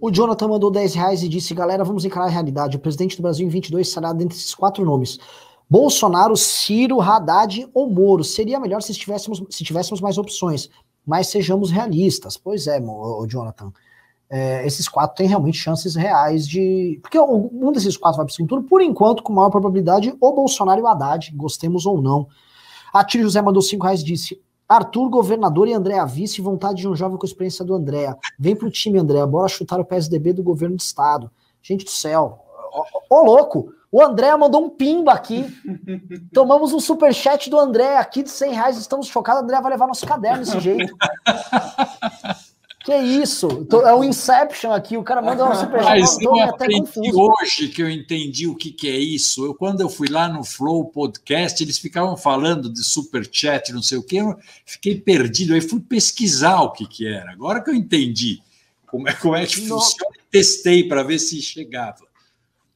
O 0.00 0.10
Jonathan 0.10 0.48
mandou 0.48 0.70
10 0.70 0.94
reais 0.94 1.22
e 1.22 1.28
disse: 1.28 1.52
galera, 1.54 1.84
vamos 1.84 2.04
encarar 2.04 2.26
a 2.26 2.30
realidade. 2.30 2.76
O 2.76 2.80
presidente 2.80 3.16
do 3.16 3.22
Brasil 3.22 3.46
em 3.46 3.50
22 3.50 3.88
será 3.88 4.12
dentre 4.12 4.36
esses 4.36 4.54
quatro 4.54 4.84
nomes: 4.84 5.18
Bolsonaro, 5.68 6.36
Ciro, 6.36 7.00
Haddad 7.00 7.68
ou 7.74 7.90
Moro. 7.90 8.24
Seria 8.24 8.58
melhor 8.58 8.80
se 8.82 8.92
tivéssemos, 8.94 9.42
se 9.50 9.62
tivéssemos 9.62 10.00
mais 10.00 10.16
opções, 10.16 10.70
mas 11.06 11.28
sejamos 11.28 11.70
realistas. 11.70 12.36
Pois 12.36 12.66
é, 12.66 12.80
o 12.80 13.26
Jonathan. 13.26 13.72
É, 14.30 14.66
esses 14.66 14.86
quatro 14.88 15.16
têm 15.16 15.26
realmente 15.26 15.56
chances 15.56 15.94
reais 15.94 16.46
de. 16.46 16.98
Porque 17.02 17.18
um 17.18 17.72
desses 17.72 17.96
quatro 17.96 18.18
vai 18.18 18.26
para 18.26 18.32
o 18.32 18.34
segundo 18.34 18.50
turno, 18.50 18.68
por 18.68 18.82
enquanto, 18.82 19.22
com 19.22 19.32
maior 19.32 19.50
probabilidade, 19.50 20.14
o 20.20 20.32
Bolsonaro 20.32 20.80
e 20.80 20.82
o 20.82 20.86
Haddad, 20.86 21.32
gostemos 21.34 21.86
ou 21.86 22.00
não. 22.00 22.28
A 22.92 23.04
Tio 23.04 23.22
José 23.22 23.40
mandou 23.40 23.62
5 23.62 23.82
reais 23.82 24.04
disse: 24.04 24.40
Arthur, 24.68 25.08
governador 25.08 25.66
e 25.66 25.72
Andréa 25.72 26.04
vice, 26.04 26.42
vontade 26.42 26.82
de 26.82 26.88
um 26.88 26.94
jovem 26.94 27.16
com 27.16 27.24
experiência 27.24 27.64
do 27.64 27.74
Andréa. 27.74 28.16
Vem 28.38 28.54
pro 28.54 28.70
time, 28.70 28.98
Andréa, 28.98 29.26
bora 29.26 29.48
chutar 29.48 29.80
o 29.80 29.84
PSDB 29.84 30.34
do 30.34 30.42
governo 30.42 30.76
do 30.76 30.80
estado. 30.80 31.30
Gente 31.62 31.86
do 31.86 31.90
céu. 31.90 32.44
Ô, 33.10 33.16
ô 33.16 33.22
louco, 33.24 33.72
o 33.90 34.02
Andréa 34.02 34.36
mandou 34.36 34.64
um 34.64 34.70
pimba 34.70 35.12
aqui. 35.12 35.46
Tomamos 36.32 36.72
um 36.72 36.80
superchat 36.80 37.48
do 37.48 37.58
André 37.58 37.96
aqui 37.96 38.22
de 38.22 38.30
100 38.30 38.52
reais, 38.52 38.76
estamos 38.76 39.06
chocados. 39.08 39.40
O 39.40 39.44
André 39.44 39.60
vai 39.60 39.72
levar 39.72 39.86
nosso 39.86 40.06
caderno 40.06 40.44
desse 40.44 40.60
jeito. 40.60 40.94
Que 42.88 42.96
isso? 42.96 43.66
É 43.84 43.92
o 43.92 44.02
Inception 44.02 44.72
aqui, 44.72 44.96
o 44.96 45.02
cara 45.02 45.20
manda 45.20 45.44
uma 45.44 45.54
superchat. 45.54 46.00
Mas 46.00 46.18
eu 46.22 46.40
aprendi 46.40 47.12
hoje 47.12 47.68
que 47.68 47.82
eu 47.82 47.90
entendi 47.90 48.46
o 48.46 48.54
que, 48.54 48.72
que 48.72 48.88
é 48.88 48.96
isso. 48.96 49.44
Eu, 49.44 49.54
quando 49.54 49.82
eu 49.82 49.90
fui 49.90 50.08
lá 50.08 50.26
no 50.26 50.42
Flow 50.42 50.86
Podcast, 50.86 51.62
eles 51.62 51.76
ficavam 51.78 52.16
falando 52.16 52.72
de 52.72 52.82
superchat, 52.82 53.74
não 53.74 53.82
sei 53.82 53.98
o 53.98 54.02
quê, 54.02 54.22
eu 54.22 54.38
fiquei 54.64 54.98
perdido. 54.98 55.52
Aí 55.52 55.60
fui 55.60 55.80
pesquisar 55.80 56.62
o 56.62 56.72
que, 56.72 56.86
que 56.86 57.06
era. 57.06 57.30
Agora 57.30 57.62
que 57.62 57.68
eu 57.68 57.74
entendi 57.74 58.40
como 58.86 59.06
é, 59.06 59.12
como 59.12 59.36
é 59.36 59.44
que 59.44 59.68
funciona, 59.68 60.16
testei 60.30 60.88
para 60.88 61.02
ver 61.02 61.18
se 61.18 61.42
chegava. 61.42 62.07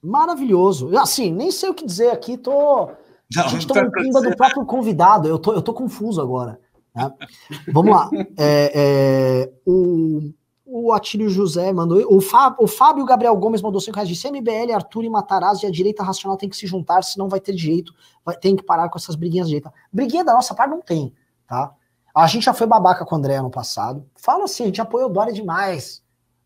Maravilhoso. 0.02 0.96
Assim, 0.98 1.30
nem 1.30 1.50
sei 1.50 1.68
o 1.70 1.74
que 1.74 1.86
dizer 1.86 2.10
aqui, 2.10 2.36
tô. 2.36 2.90
Não, 3.34 3.44
a 3.44 3.48
gente 3.48 3.66
tomou 3.66 3.90
pimba 3.90 4.20
do 4.20 4.36
próprio 4.36 4.66
convidado, 4.66 5.28
eu 5.28 5.38
tô, 5.38 5.52
eu 5.52 5.62
tô 5.62 5.72
confuso 5.72 6.20
agora. 6.20 6.60
Né? 6.94 7.10
Vamos 7.72 7.92
lá. 7.92 8.10
É, 8.36 8.72
é, 8.74 9.52
o, 9.64 10.32
o 10.66 10.92
Atílio 10.92 11.28
José 11.28 11.72
mandou. 11.72 12.04
O, 12.14 12.20
Fá, 12.20 12.54
o 12.58 12.66
Fábio 12.66 13.04
Gabriel 13.04 13.36
Gomes 13.36 13.62
mandou 13.62 13.80
5 13.80 13.94
reais. 13.94 14.08
Disse: 14.08 14.30
MBL, 14.30 14.72
Arthur 14.74 15.04
e 15.04 15.10
Matarazzo 15.10 15.64
e 15.64 15.68
a 15.68 15.70
direita 15.70 16.02
racional 16.02 16.36
tem 16.36 16.48
que 16.48 16.56
se 16.56 16.66
juntar, 16.66 17.02
senão 17.02 17.28
vai 17.28 17.40
ter 17.40 17.56
jeito. 17.56 17.94
Vai, 18.24 18.36
tem 18.36 18.56
que 18.56 18.62
parar 18.62 18.88
com 18.88 18.98
essas 18.98 19.14
briguinhas 19.14 19.46
de 19.46 19.54
direita. 19.54 19.72
Briguinha 19.92 20.24
da 20.24 20.34
nossa 20.34 20.54
parte 20.54 20.70
não 20.70 20.80
tem, 20.80 21.14
tá? 21.46 21.72
A 22.14 22.26
gente 22.26 22.44
já 22.44 22.52
foi 22.52 22.66
babaca 22.66 23.06
com 23.06 23.14
o 23.14 23.18
André 23.18 23.40
no 23.40 23.50
passado. 23.50 24.04
Fala 24.14 24.44
assim, 24.44 24.64
a 24.64 24.66
gente 24.66 24.80
apoiou 24.80 25.08
o 25.08 25.12
Dória 25.12 25.32
demais. 25.32 26.01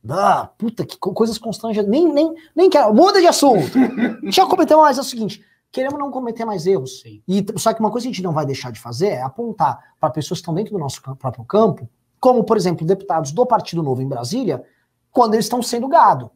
Ah, 0.08 0.50
puta, 0.58 0.84
que 0.84 0.96
coisas 0.98 1.38
constrangedoras. 1.38 1.90
Nem, 1.90 2.12
nem, 2.12 2.34
nem 2.54 2.70
quero. 2.70 2.94
Muda 2.94 3.20
de 3.20 3.26
assunto. 3.26 3.72
Já 4.30 4.46
cometeu 4.46 4.78
mais. 4.78 4.98
É 4.98 5.00
o 5.00 5.04
seguinte: 5.04 5.44
queremos 5.70 5.98
não 5.98 6.10
cometer 6.10 6.44
mais 6.44 6.66
erros. 6.66 7.00
Sim. 7.00 7.22
E, 7.26 7.44
só 7.56 7.72
que 7.72 7.80
uma 7.80 7.90
coisa 7.90 8.06
que 8.06 8.10
a 8.10 8.12
gente 8.14 8.22
não 8.22 8.32
vai 8.32 8.46
deixar 8.46 8.70
de 8.70 8.80
fazer 8.80 9.08
é 9.08 9.22
apontar 9.22 9.94
para 10.00 10.10
pessoas 10.10 10.38
que 10.38 10.42
estão 10.42 10.54
dentro 10.54 10.72
do 10.72 10.78
nosso 10.78 11.02
próprio 11.16 11.44
campo, 11.44 11.88
como, 12.20 12.44
por 12.44 12.56
exemplo, 12.56 12.86
deputados 12.86 13.32
do 13.32 13.44
Partido 13.44 13.82
Novo 13.82 14.02
em 14.02 14.08
Brasília, 14.08 14.64
quando 15.10 15.34
eles 15.34 15.46
estão 15.46 15.62
sendo 15.62 15.88
gado. 15.88 16.30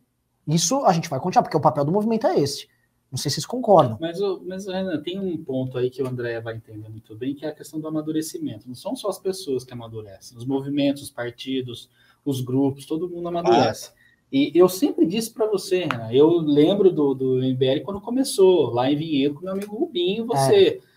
Isso 0.46 0.84
a 0.84 0.92
gente 0.92 1.08
vai 1.08 1.20
continuar, 1.20 1.42
porque 1.42 1.56
o 1.56 1.60
papel 1.60 1.84
do 1.84 1.92
movimento 1.92 2.26
é 2.26 2.38
esse. 2.38 2.68
Não 3.10 3.18
sei 3.18 3.28
se 3.28 3.36
vocês 3.36 3.46
concordam. 3.46 3.98
Mas, 4.00 4.18
mas 4.46 4.66
Renan, 4.66 5.02
tem 5.02 5.18
um 5.18 5.36
ponto 5.42 5.76
aí 5.76 5.90
que 5.90 6.00
o 6.00 6.06
André 6.06 6.40
vai 6.40 6.54
entender 6.54 6.88
muito 6.88 7.16
bem, 7.16 7.34
que 7.34 7.44
é 7.44 7.48
a 7.48 7.54
questão 7.54 7.80
do 7.80 7.88
amadurecimento. 7.88 8.68
Não 8.68 8.74
são 8.74 8.94
só 8.94 9.08
as 9.08 9.18
pessoas 9.18 9.64
que 9.64 9.72
amadurecem, 9.72 10.38
os 10.38 10.44
movimentos, 10.44 11.02
os 11.02 11.10
partidos, 11.10 11.90
os 12.24 12.40
grupos, 12.40 12.86
todo 12.86 13.08
mundo 13.08 13.28
amadurece. 13.28 13.90
Ah. 13.94 14.00
E 14.32 14.52
eu 14.54 14.68
sempre 14.68 15.04
disse 15.06 15.32
para 15.32 15.46
você, 15.46 15.80
Renan, 15.80 16.12
eu 16.12 16.28
lembro 16.38 16.92
do, 16.92 17.14
do 17.14 17.38
MBL 17.38 17.82
quando 17.84 18.00
começou, 18.00 18.70
lá 18.70 18.90
em 18.90 18.96
Vinhedo, 18.96 19.34
com 19.34 19.44
meu 19.44 19.52
amigo 19.52 19.76
Rubinho, 19.76 20.26
você. 20.26 20.80
É. 20.86 20.90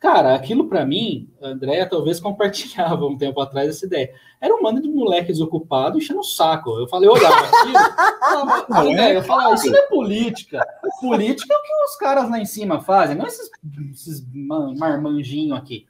Cara, 0.00 0.36
aquilo 0.36 0.68
para 0.68 0.86
mim, 0.86 1.28
André 1.42 1.84
talvez 1.84 2.20
compartilhava 2.20 3.04
um 3.04 3.18
tempo 3.18 3.40
atrás 3.40 3.68
essa 3.68 3.84
ideia. 3.84 4.14
Era 4.40 4.54
um 4.54 4.62
mano 4.62 4.80
de 4.80 4.88
moleque 4.88 5.32
desocupado 5.32 5.98
enchendo 5.98 6.20
o 6.20 6.24
saco. 6.24 6.78
Eu 6.78 6.88
falei, 6.88 7.10
olha, 7.10 7.28
aquilo. 7.28 8.70
André, 8.90 9.16
eu 9.16 9.22
falava, 9.22 9.54
isso 9.54 9.70
não 9.70 9.78
é 9.78 9.86
política. 9.88 10.64
Política 11.00 11.52
é 11.52 11.56
o 11.56 11.62
que 11.62 11.84
os 11.84 11.96
caras 11.96 12.30
lá 12.30 12.38
em 12.38 12.46
cima 12.46 12.80
fazem, 12.80 13.16
não 13.16 13.26
esses, 13.26 13.50
esses 13.92 14.24
marmanjinhos 14.32 15.58
aqui. 15.58 15.86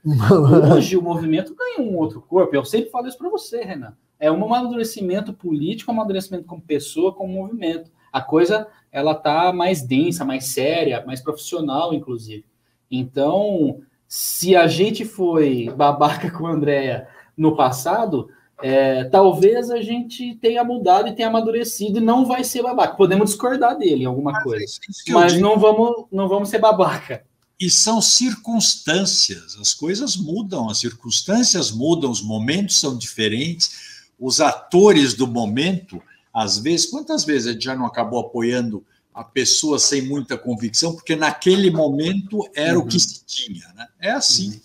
Hoje 0.75 0.97
o 0.97 1.01
movimento 1.01 1.55
ganha 1.55 1.87
um 1.87 1.95
outro 1.95 2.19
corpo. 2.21 2.53
Eu 2.53 2.65
sempre 2.65 2.89
falo 2.89 3.07
isso 3.07 3.17
para 3.17 3.29
você, 3.29 3.61
Renan 3.63 3.95
é 4.19 4.31
um 4.31 4.43
amadurecimento 4.43 5.31
político, 5.31 5.91
um 5.91 5.95
amadurecimento 5.95 6.45
como 6.45 6.61
pessoa, 6.61 7.13
como 7.13 7.33
movimento. 7.33 7.89
A 8.11 8.21
coisa 8.21 8.67
ela 8.91 9.15
tá 9.15 9.53
mais 9.53 9.81
densa, 9.81 10.25
mais 10.25 10.45
séria, 10.45 11.03
mais 11.05 11.21
profissional, 11.21 11.93
inclusive. 11.93 12.43
Então, 12.91 13.81
se 14.07 14.55
a 14.55 14.67
gente 14.67 15.05
foi 15.05 15.69
babaca 15.75 16.29
com 16.31 16.47
a 16.47 16.51
Andrea 16.51 17.07
no 17.37 17.55
passado, 17.55 18.29
é, 18.61 19.05
talvez 19.05 19.69
a 19.69 19.81
gente 19.81 20.35
tenha 20.35 20.63
mudado 20.63 21.07
e 21.07 21.15
tenha 21.15 21.29
amadurecido 21.29 21.99
e 21.99 22.01
não 22.01 22.25
vai 22.25 22.43
ser 22.43 22.63
babaca. 22.63 22.95
Podemos 22.95 23.29
discordar 23.29 23.77
dele 23.77 24.03
em 24.03 24.07
alguma 24.07 24.31
mas 24.31 24.43
coisa, 24.43 24.65
é 25.07 25.11
mas 25.11 25.39
não 25.39 25.57
vamos, 25.57 26.05
não 26.11 26.27
vamos 26.27 26.49
ser 26.49 26.59
babaca. 26.59 27.23
E 27.59 27.69
são 27.69 28.01
circunstâncias, 28.01 29.57
as 29.59 29.73
coisas 29.73 30.15
mudam, 30.15 30.69
as 30.69 30.77
circunstâncias 30.77 31.71
mudam, 31.71 32.09
os 32.09 32.21
momentos 32.21 32.79
são 32.79 32.97
diferentes 32.97 33.88
os 34.19 34.41
atores 34.41 35.13
do 35.13 35.25
momento, 35.25 36.01
às 36.33 36.57
vezes, 36.57 36.87
quantas 36.87 37.23
vezes 37.23 37.47
a 37.47 37.51
gente 37.53 37.63
já 37.63 37.75
não 37.75 37.85
acabou 37.85 38.19
apoiando 38.19 38.85
a 39.13 39.23
pessoa 39.23 39.79
sem 39.79 40.01
muita 40.01 40.37
convicção, 40.37 40.93
porque 40.93 41.15
naquele 41.15 41.71
momento 41.71 42.39
era 42.53 42.77
uhum. 42.77 42.85
o 42.85 42.87
que 42.87 42.95
uhum. 42.95 42.99
se 42.99 43.25
tinha, 43.25 43.67
né? 43.75 43.87
É 43.99 44.11
assim. 44.11 44.51
Uhum. 44.51 44.59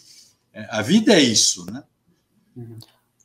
É, 0.52 0.68
a 0.70 0.82
vida 0.82 1.12
é 1.12 1.20
isso, 1.20 1.64
né? 1.70 1.82
Uhum. 2.56 2.78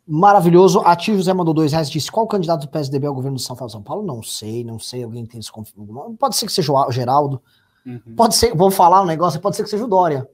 Maravilhoso. 0.08 0.80
A 0.80 0.96
Tia 0.96 1.16
José 1.16 1.32
mandou 1.34 1.54
dois 1.54 1.72
reais 1.72 1.90
disse: 1.90 2.12
qual 2.12 2.28
candidato 2.28 2.62
do 2.62 2.70
PSDB 2.70 3.06
ao 3.06 3.14
governo 3.14 3.38
de 3.38 3.44
São 3.44 3.56
Paulo? 3.56 3.72
São 3.72 3.84
Paulo? 3.84 4.04
Não 4.04 4.24
sei, 4.24 4.64
não 4.64 4.80
sei. 4.80 5.04
Alguém 5.04 5.24
tem 5.24 5.40
esse 5.40 5.52
confirmo. 5.52 6.16
Pode 6.18 6.36
ser 6.36 6.48
que 6.48 6.52
seja 6.52 6.74
o 6.74 6.92
Geraldo. 6.92 7.40
Uhum. 7.86 8.16
Pode 8.16 8.36
ser, 8.36 8.56
vou 8.56 8.72
falar 8.72 9.02
um 9.04 9.06
negócio, 9.06 9.40
pode 9.40 9.56
ser 9.56 9.64
que 9.64 9.70
seja 9.70 9.86
o 9.86 9.88
Dória. 9.88 10.28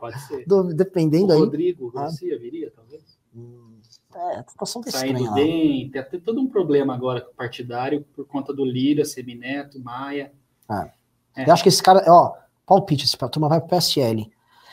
Pode 0.00 0.18
ser. 0.22 0.46
Dependendo 0.74 1.28
o 1.28 1.32
aí. 1.32 1.40
Rodrigo 1.40 1.92
Garcia 1.92 2.38
viria, 2.38 2.72
talvez. 2.74 3.02
Hum. 3.36 3.73
É, 4.14 4.38
a 4.38 4.44
situação 4.48 4.82
tá 4.82 4.90
Saindo 4.90 5.18
estranha. 5.18 5.32
bem, 5.34 5.90
tem, 5.90 6.04
tem 6.04 6.20
todo 6.20 6.40
um 6.40 6.48
problema 6.48 6.94
agora 6.94 7.20
com 7.20 7.32
o 7.32 7.34
partidário 7.34 8.04
por 8.14 8.26
conta 8.26 8.52
do 8.52 8.64
Lira, 8.64 9.04
Semineto, 9.04 9.80
Maia. 9.80 10.32
É. 10.70 10.90
É. 11.36 11.48
Eu 11.48 11.52
acho 11.52 11.62
que 11.62 11.68
esse 11.68 11.82
cara, 11.82 12.04
ó, 12.06 12.32
palpite, 12.66 13.04
esse 13.04 13.16
turma 13.16 13.48
vai 13.48 13.60
pro 13.60 13.70
PSL. 13.70 14.30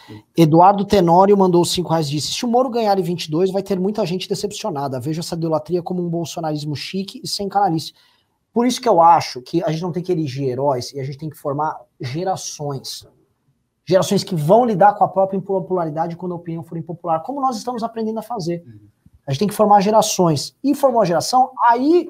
Sim. 0.07 0.23
Eduardo 0.37 0.85
Tenório 0.85 1.37
mandou 1.37 1.63
5 1.63 1.89
reais 1.89 2.07
e 2.07 2.11
disse: 2.11 2.33
se 2.33 2.45
o 2.45 2.47
Moro 2.47 2.69
ganhar 2.69 2.97
em 2.97 3.03
22, 3.03 3.51
vai 3.51 3.63
ter 3.63 3.79
muita 3.79 4.05
gente 4.05 4.27
decepcionada. 4.27 4.99
Vejo 4.99 5.19
essa 5.19 5.35
idolatria 5.35 5.81
como 5.81 6.01
um 6.01 6.09
bolsonarismo 6.09 6.75
chique 6.75 7.21
e 7.23 7.27
sem 7.27 7.49
canalice. 7.49 7.93
Por 8.53 8.65
isso 8.65 8.81
que 8.81 8.89
eu 8.89 9.01
acho 9.01 9.41
que 9.41 9.63
a 9.63 9.71
gente 9.71 9.81
não 9.81 9.91
tem 9.91 10.03
que 10.03 10.11
erigir 10.11 10.49
heróis 10.49 10.91
e 10.93 10.99
a 10.99 11.03
gente 11.03 11.17
tem 11.17 11.29
que 11.29 11.37
formar 11.37 11.79
gerações. 11.99 13.07
Gerações 13.85 14.23
que 14.23 14.35
vão 14.35 14.65
lidar 14.65 14.93
com 14.93 15.03
a 15.03 15.07
própria 15.07 15.37
impopularidade 15.37 16.15
quando 16.15 16.33
a 16.33 16.35
opinião 16.35 16.63
for 16.63 16.77
impopular, 16.77 17.23
como 17.23 17.41
nós 17.41 17.57
estamos 17.57 17.81
aprendendo 17.81 18.19
a 18.19 18.21
fazer. 18.21 18.63
Uhum. 18.65 18.90
A 19.25 19.31
gente 19.31 19.39
tem 19.39 19.47
que 19.47 19.53
formar 19.53 19.81
gerações. 19.81 20.55
E 20.63 20.73
formar 20.73 21.05
geração, 21.05 21.51
aí, 21.69 22.09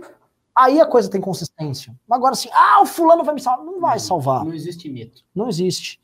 aí 0.55 0.79
a 0.79 0.85
coisa 0.85 1.09
tem 1.09 1.21
consistência. 1.21 1.95
Agora, 2.09 2.33
assim, 2.33 2.49
ah, 2.53 2.81
o 2.81 2.85
fulano 2.85 3.23
vai 3.23 3.35
me 3.35 3.41
salvar. 3.41 3.65
Não 3.65 3.79
vai 3.79 3.99
salvar. 3.99 4.45
Não 4.45 4.53
existe 4.53 4.89
mito. 4.89 5.23
Não 5.35 5.47
existe. 5.47 5.99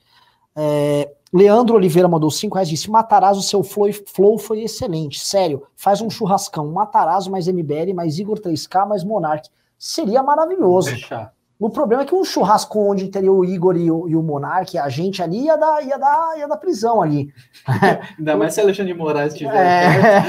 É, 0.55 1.11
Leandro 1.31 1.75
Oliveira 1.75 2.07
mandou 2.07 2.31
5 2.31 2.55
reais 2.55 2.69
disse: 2.69 2.89
Matarazzo, 2.89 3.41
seu 3.41 3.63
flow, 3.63 3.89
flow 4.07 4.37
foi 4.37 4.61
excelente. 4.61 5.19
Sério, 5.19 5.67
faz 5.75 6.01
um 6.01 6.09
churrascão. 6.09 6.71
Matarazzo 6.71 7.29
mais 7.29 7.47
MBL, 7.47 7.93
mais 7.93 8.17
Igor 8.17 8.39
3K, 8.39 8.87
mais 8.87 9.03
Monark. 9.03 9.47
Seria 9.77 10.23
maravilhoso. 10.23 10.89
Deixar. 10.89 11.33
O 11.59 11.69
problema 11.69 12.03
é 12.03 12.05
que 12.05 12.13
um 12.13 12.23
churrasco 12.23 12.79
onde 12.79 13.07
teria 13.07 13.31
o 13.31 13.43
Igor 13.43 13.75
e 13.75 13.89
o, 13.89 14.07
e 14.07 14.15
o 14.15 14.21
Monark, 14.21 14.77
a 14.77 14.89
gente 14.89 15.23
ali 15.23 15.45
ia 15.45 15.57
dar, 15.57 15.83
ia 15.83 15.97
dar, 15.97 16.37
ia 16.37 16.47
dar 16.47 16.57
prisão 16.57 17.01
ali. 17.01 17.33
Ainda 18.17 18.37
mais 18.37 18.53
se 18.53 18.61
Alexandre 18.61 18.93
de 18.93 18.99
Moraes 18.99 19.33
tiver. 19.33 19.55
É... 19.55 20.21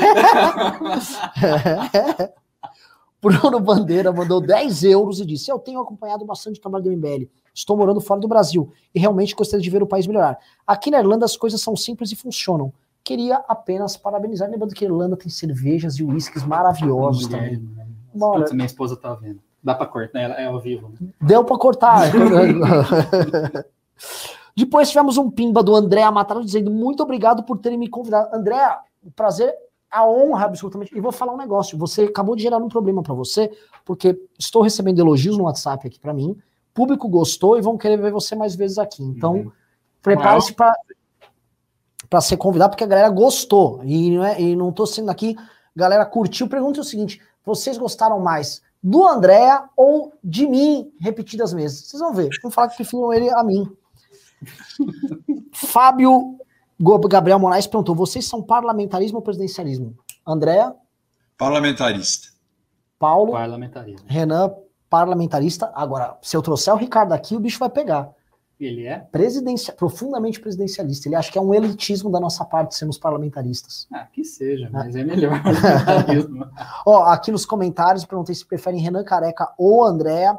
Bruno 3.20 3.60
Bandeira 3.60 4.12
mandou 4.12 4.40
10 4.40 4.84
euros 4.84 5.20
e 5.20 5.26
disse: 5.26 5.50
Eu 5.50 5.59
tenho 5.59 5.80
acompanhado 5.80 6.24
bastante 6.24 6.59
o 6.59 6.62
trabalho 6.62 6.84
do 6.84 6.92
MBL. 6.92 7.28
Estou 7.52 7.76
morando 7.76 8.00
fora 8.00 8.20
do 8.20 8.28
Brasil 8.28 8.72
e 8.94 9.00
realmente 9.00 9.34
gostaria 9.34 9.62
de 9.62 9.70
ver 9.70 9.82
o 9.82 9.86
país 9.86 10.06
melhorar. 10.06 10.38
Aqui 10.66 10.90
na 10.90 10.98
Irlanda 10.98 11.24
as 11.24 11.36
coisas 11.36 11.60
são 11.60 11.76
simples 11.76 12.12
e 12.12 12.16
funcionam. 12.16 12.72
Queria 13.02 13.36
apenas 13.48 13.96
parabenizar. 13.96 14.48
Lembrando 14.48 14.74
que 14.74 14.84
a 14.84 14.88
Irlanda 14.88 15.16
tem 15.16 15.28
cervejas 15.28 15.96
e 15.96 16.05
uísques 16.05 16.44
maravilhosos 16.44 17.26
também. 17.26 17.60
Bora. 18.14 18.52
minha 18.52 18.66
esposa 18.66 18.96
tá 18.96 19.14
vendo. 19.14 19.40
Dá 19.62 19.74
para 19.74 19.86
cortar, 19.86 20.20
é 20.20 20.47
ao 20.47 20.60
vivo. 20.60 20.89
Né? 21.01 21.09
Deu 21.20 21.44
para 21.44 21.59
cortar. 21.59 22.10
Depois 24.56 24.89
tivemos 24.89 25.16
um 25.16 25.30
pimba 25.30 25.62
do 25.62 25.74
André 25.74 26.02
Amataro 26.02 26.44
dizendo 26.44 26.70
muito 26.70 27.02
obrigado 27.02 27.43
por 27.44 27.59
terem 27.59 27.78
me 27.78 27.89
convidado. 27.89 28.35
André, 28.35 28.56
o 29.05 29.10
prazer, 29.10 29.55
a 29.90 30.06
honra 30.06 30.47
absolutamente. 30.47 30.97
E 30.97 31.01
vou 31.01 31.12
falar 31.12 31.32
um 31.32 31.36
negócio. 31.36 31.78
Você 31.78 32.02
acabou 32.02 32.35
de 32.35 32.43
gerar 32.43 32.59
um 32.59 32.68
problema 32.68 33.02
para 33.02 33.14
você, 33.14 33.51
porque 33.85 34.20
estou 34.39 34.62
recebendo 34.62 34.98
elogios 34.98 35.36
no 35.36 35.44
WhatsApp 35.44 35.86
aqui 35.86 35.98
para 35.98 36.14
mim. 36.14 36.30
O 36.30 36.74
público 36.74 37.09
gostou 37.09 37.56
e 37.59 37.60
vão 37.60 37.76
querer 37.78 37.97
ver 37.98 38.12
você 38.12 38.35
mais 38.35 38.55
vezes 38.55 38.78
aqui. 38.78 39.02
Então, 39.02 39.35
uhum. 39.35 39.52
prepare-se 40.02 40.52
para 40.52 40.72
para 42.09 42.20
ser 42.22 42.36
convidado, 42.39 42.70
porque 42.70 42.85
a 42.85 42.86
galera 42.86 43.10
gostou. 43.10 43.82
E 43.85 44.10
não, 44.10 44.24
é, 44.24 44.40
e 44.40 44.56
não 44.56 44.72
tô 44.72 44.86
sendo 44.86 45.10
aqui, 45.10 45.36
galera 45.76 46.06
curtiu. 46.06 46.48
Pergunta 46.48 46.80
o 46.80 46.85
seguinte: 46.85 47.20
vocês 47.44 47.76
gostaram 47.76 48.18
mais 48.18 48.62
do 48.82 49.06
André 49.06 49.62
ou 49.76 50.12
de 50.22 50.46
mim 50.46 50.92
repetidas 51.00 51.52
vezes. 51.52 51.86
Vocês 51.86 52.00
vão 52.00 52.14
ver. 52.14 52.28
Vão 52.42 52.50
falar 52.50 52.68
que 52.68 52.76
prefiram 52.76 53.12
ele 53.12 53.30
a 53.30 53.42
mim. 53.42 53.70
Fábio 55.52 56.38
Gabriel 57.09 57.38
Moraes 57.38 57.66
perguntou: 57.66 57.94
vocês 57.94 58.24
são 58.26 58.42
parlamentarismo 58.42 59.18
ou 59.18 59.22
presidencialismo? 59.22 59.96
André? 60.26 60.72
Parlamentarista. 61.36 62.28
Paulo? 62.98 63.32
Parlamentarismo. 63.32 64.06
Renan, 64.09 64.55
parlamentarista. 64.88 65.70
Agora, 65.74 66.18
se 66.22 66.36
eu 66.36 66.42
trouxer 66.42 66.72
o 66.72 66.76
Ricardo 66.76 67.12
aqui, 67.12 67.36
o 67.36 67.40
bicho 67.40 67.59
vai 67.59 67.68
pegar. 67.68 68.10
Ele 68.60 68.86
é? 68.86 68.98
Presidencia, 68.98 69.72
profundamente 69.72 70.40
presidencialista. 70.40 71.09
Ele 71.09 71.14
acha 71.14 71.30
que 71.30 71.39
é 71.39 71.40
um 71.40 71.55
elitismo 71.55 72.10
da 72.10 72.18
nossa 72.18 72.44
parte 72.44 72.74
sermos 72.74 72.98
parlamentaristas. 72.98 73.86
Ah, 73.93 74.06
que 74.12 74.24
seja, 74.24 74.68
mas 74.72 74.97
é 74.97 75.05
melhor. 75.05 75.40
Ó, 76.85 77.05
aqui 77.05 77.30
nos 77.30 77.47
comentários, 77.47 78.05
perguntei 78.05 78.35
se 78.35 78.44
preferem 78.44 78.80
Renan 78.80 79.05
Careca 79.05 79.52
ou 79.56 79.85
André. 79.85 80.36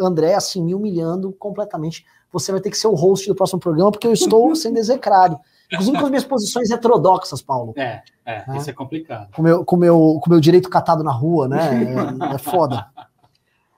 André, 0.00 0.34
assim, 0.34 0.62
me 0.62 0.74
humilhando 0.74 1.30
completamente. 1.32 2.06
Você 2.32 2.50
vai 2.50 2.60
ter 2.60 2.70
que 2.70 2.78
ser 2.78 2.86
o 2.86 2.94
host 2.94 3.28
do 3.28 3.34
próximo 3.34 3.60
programa, 3.60 3.90
porque 3.90 4.06
eu 4.06 4.12
estou 4.12 4.54
sendo 4.56 4.78
execrado. 4.78 5.38
Inclusive 5.70 5.98
com 5.98 6.04
as 6.04 6.10
minhas 6.10 6.24
posições 6.24 6.70
heterodoxas, 6.70 7.42
Paulo. 7.42 7.74
É, 7.76 8.02
é, 8.24 8.44
ah. 8.46 8.56
isso 8.56 8.70
é 8.70 8.72
complicado. 8.72 9.30
Com 9.34 9.42
meu, 9.42 9.64
com 9.64 9.76
meu, 9.76 10.18
com 10.22 10.30
meu 10.30 10.40
direito 10.40 10.70
catado 10.70 11.04
na 11.04 11.12
rua, 11.12 11.48
né? 11.48 11.58
É, 12.32 12.34
é 12.34 12.38
foda. 12.38 12.86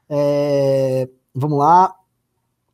É, 0.09 1.09
vamos 1.35 1.59
lá. 1.59 1.95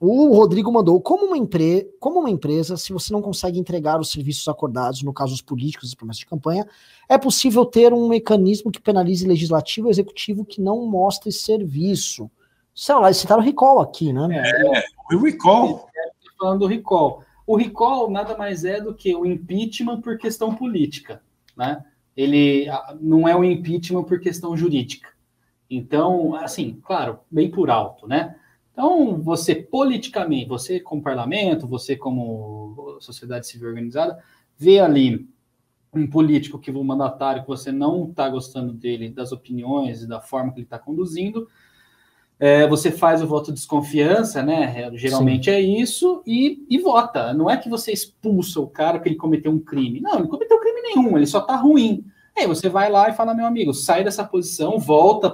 O 0.01 0.35
Rodrigo 0.35 0.73
mandou: 0.73 0.99
como 0.99 1.27
uma, 1.27 1.37
empre 1.37 1.91
como 2.01 2.21
uma 2.21 2.31
empresa, 2.31 2.75
se 2.79 2.91
você 2.91 3.13
não 3.13 3.21
consegue 3.21 3.59
entregar 3.59 4.01
os 4.01 4.11
serviços 4.11 4.49
acordados, 4.49 5.03
no 5.03 5.13
caso 5.13 5.35
os 5.35 5.43
políticos 5.43 5.93
e 5.93 5.97
promessas 5.97 6.21
de 6.21 6.27
campanha, 6.27 6.67
é 7.07 7.19
possível 7.19 7.67
ter 7.67 7.93
um 7.93 8.09
mecanismo 8.09 8.71
que 8.71 8.81
penalize 8.81 9.29
legislativo 9.29 9.89
e 9.89 9.91
executivo 9.91 10.43
que 10.43 10.59
não 10.59 10.87
mostre 10.87 11.31
serviço. 11.31 12.31
Sei 12.75 12.95
lá, 12.95 13.09
eles 13.09 13.19
citaram 13.19 13.43
o 13.43 13.45
recall 13.45 13.79
aqui, 13.79 14.11
né? 14.11 14.27
É, 14.33 15.15
o 15.15 15.19
recall. 15.19 15.87
Falando 16.39 16.61
do 16.61 16.67
recall. 16.67 17.23
O 17.47 17.55
recall 17.55 18.11
nada 18.11 18.35
mais 18.39 18.65
é 18.65 18.81
do 18.81 18.95
que 18.95 19.15
o 19.15 19.27
impeachment 19.27 20.01
por 20.01 20.17
questão 20.17 20.55
política, 20.55 21.21
né? 21.55 21.85
Ele 22.17 22.67
não 23.01 23.29
é 23.29 23.37
o 23.37 23.45
impeachment 23.45 24.05
por 24.05 24.19
questão 24.19 24.57
jurídica. 24.57 25.11
Então, 25.69 26.35
assim, 26.37 26.81
claro, 26.83 27.19
bem 27.31 27.51
por 27.51 27.69
alto, 27.69 28.09
né? 28.09 28.37
Então, 28.81 29.21
você 29.21 29.55
politicamente, 29.55 30.49
você 30.49 30.81
como 30.81 31.03
parlamento, 31.03 31.67
você 31.67 31.95
como 31.95 32.97
sociedade 32.99 33.47
civil 33.47 33.69
organizada, 33.69 34.19
vê 34.57 34.81
ali 34.81 35.29
um 35.93 36.07
político 36.07 36.59
que 36.59 36.71
um 36.71 36.83
mandatário 36.83 37.43
que 37.43 37.49
você 37.49 37.71
não 37.71 38.09
está 38.09 38.27
gostando 38.31 38.73
dele, 38.73 39.11
das 39.11 39.33
opiniões 39.33 40.01
e 40.01 40.09
da 40.09 40.19
forma 40.19 40.51
que 40.51 40.61
ele 40.61 40.65
está 40.65 40.79
conduzindo, 40.79 41.47
é, 42.39 42.67
você 42.67 42.91
faz 42.91 43.23
o 43.23 43.27
voto 43.27 43.49
de 43.49 43.59
desconfiança, 43.59 44.43
né? 44.43 44.91
Geralmente 44.95 45.51
Sim. 45.51 45.57
é 45.57 45.61
isso, 45.61 46.23
e, 46.27 46.65
e, 46.71 46.79
vota. 46.79 47.35
Não 47.35 47.51
é 47.51 47.59
que 47.59 47.69
você 47.69 47.93
expulsa 47.93 48.61
o 48.61 48.67
cara 48.67 48.99
que 48.99 49.11
ele 49.11 49.17
cometeu 49.17 49.53
um 49.53 49.61
crime. 49.61 50.01
Não, 50.01 50.21
ele 50.21 50.29
cometeu 50.29 50.59
crime 50.59 50.81
nenhum, 50.81 51.19
ele 51.19 51.27
só 51.27 51.41
está 51.41 51.55
ruim. 51.55 52.03
Aí 52.35 52.47
você 52.47 52.67
vai 52.71 52.91
lá 52.91 53.11
e 53.11 53.13
fala, 53.13 53.35
meu 53.35 53.45
amigo, 53.45 53.75
sai 53.75 54.03
dessa 54.03 54.25
posição, 54.25 54.79
volta 54.79 55.29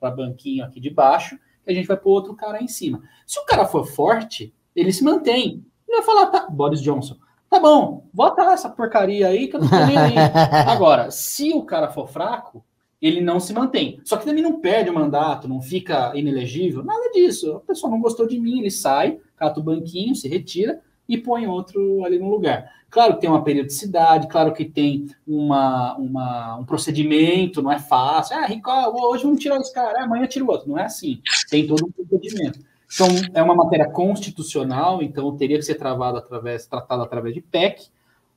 para 0.00 0.10
banquinho 0.10 0.64
aqui 0.64 0.80
de 0.80 0.88
baixo 0.88 1.38
a 1.66 1.72
gente 1.72 1.86
vai 1.86 1.96
pôr 1.96 2.10
outro 2.10 2.34
cara 2.34 2.62
em 2.62 2.68
cima. 2.68 3.02
Se 3.26 3.38
o 3.38 3.44
cara 3.44 3.66
for 3.66 3.86
forte, 3.86 4.54
ele 4.74 4.92
se 4.92 5.02
mantém. 5.02 5.64
Ele 5.88 5.98
vai 5.98 6.02
falar, 6.02 6.26
tá, 6.26 6.48
Boris 6.48 6.80
Johnson, 6.80 7.16
tá 7.48 7.58
bom, 7.58 8.08
bota 8.12 8.42
essa 8.52 8.68
porcaria 8.68 9.28
aí 9.28 9.48
que 9.48 9.56
eu 9.56 9.60
não 9.60 9.68
tô 9.68 9.86
nem 9.86 9.96
aí. 9.96 10.14
Agora, 10.68 11.10
se 11.10 11.52
o 11.52 11.62
cara 11.62 11.88
for 11.88 12.08
fraco, 12.08 12.64
ele 13.00 13.20
não 13.20 13.38
se 13.38 13.52
mantém. 13.52 14.00
Só 14.04 14.16
que 14.16 14.24
também 14.24 14.42
não 14.42 14.60
perde 14.60 14.90
o 14.90 14.94
mandato, 14.94 15.48
não 15.48 15.60
fica 15.60 16.12
inelegível, 16.14 16.84
nada 16.84 17.10
disso. 17.10 17.56
A 17.56 17.60
pessoa 17.60 17.90
não 17.90 18.00
gostou 18.00 18.26
de 18.26 18.38
mim, 18.38 18.60
ele 18.60 18.70
sai, 18.70 19.20
cata 19.36 19.60
o 19.60 19.62
banquinho, 19.62 20.14
se 20.14 20.28
retira 20.28 20.80
e 21.08 21.16
põe 21.16 21.46
outro 21.46 22.04
ali 22.04 22.18
no 22.18 22.28
lugar. 22.28 22.70
Claro 22.90 23.14
que 23.14 23.20
tem 23.20 23.30
uma 23.30 23.44
periodicidade, 23.44 24.28
claro 24.28 24.52
que 24.52 24.64
tem 24.64 25.08
uma, 25.26 25.96
uma, 25.96 26.56
um 26.56 26.64
procedimento, 26.64 27.60
não 27.60 27.70
é 27.70 27.78
fácil. 27.78 28.36
Ah, 28.36 28.46
Rico, 28.46 28.70
hoje 28.70 29.24
vamos 29.24 29.40
tirar 29.40 29.56
esse 29.58 29.72
cara, 29.72 30.04
amanhã 30.04 30.26
tira 30.26 30.44
o 30.44 30.48
outro. 30.48 30.68
Não 30.68 30.78
é 30.78 30.84
assim. 30.84 31.20
Tem 31.50 31.66
todo 31.66 31.86
um 31.86 31.90
procedimento. 31.90 32.60
Então, 32.92 33.08
é 33.34 33.42
uma 33.42 33.54
matéria 33.54 33.88
constitucional, 33.90 35.02
então 35.02 35.36
teria 35.36 35.58
que 35.58 35.64
ser 35.64 35.74
travado 35.74 36.18
através, 36.18 36.66
tratado 36.66 37.02
através 37.02 37.34
de 37.34 37.40
PEC, 37.40 37.88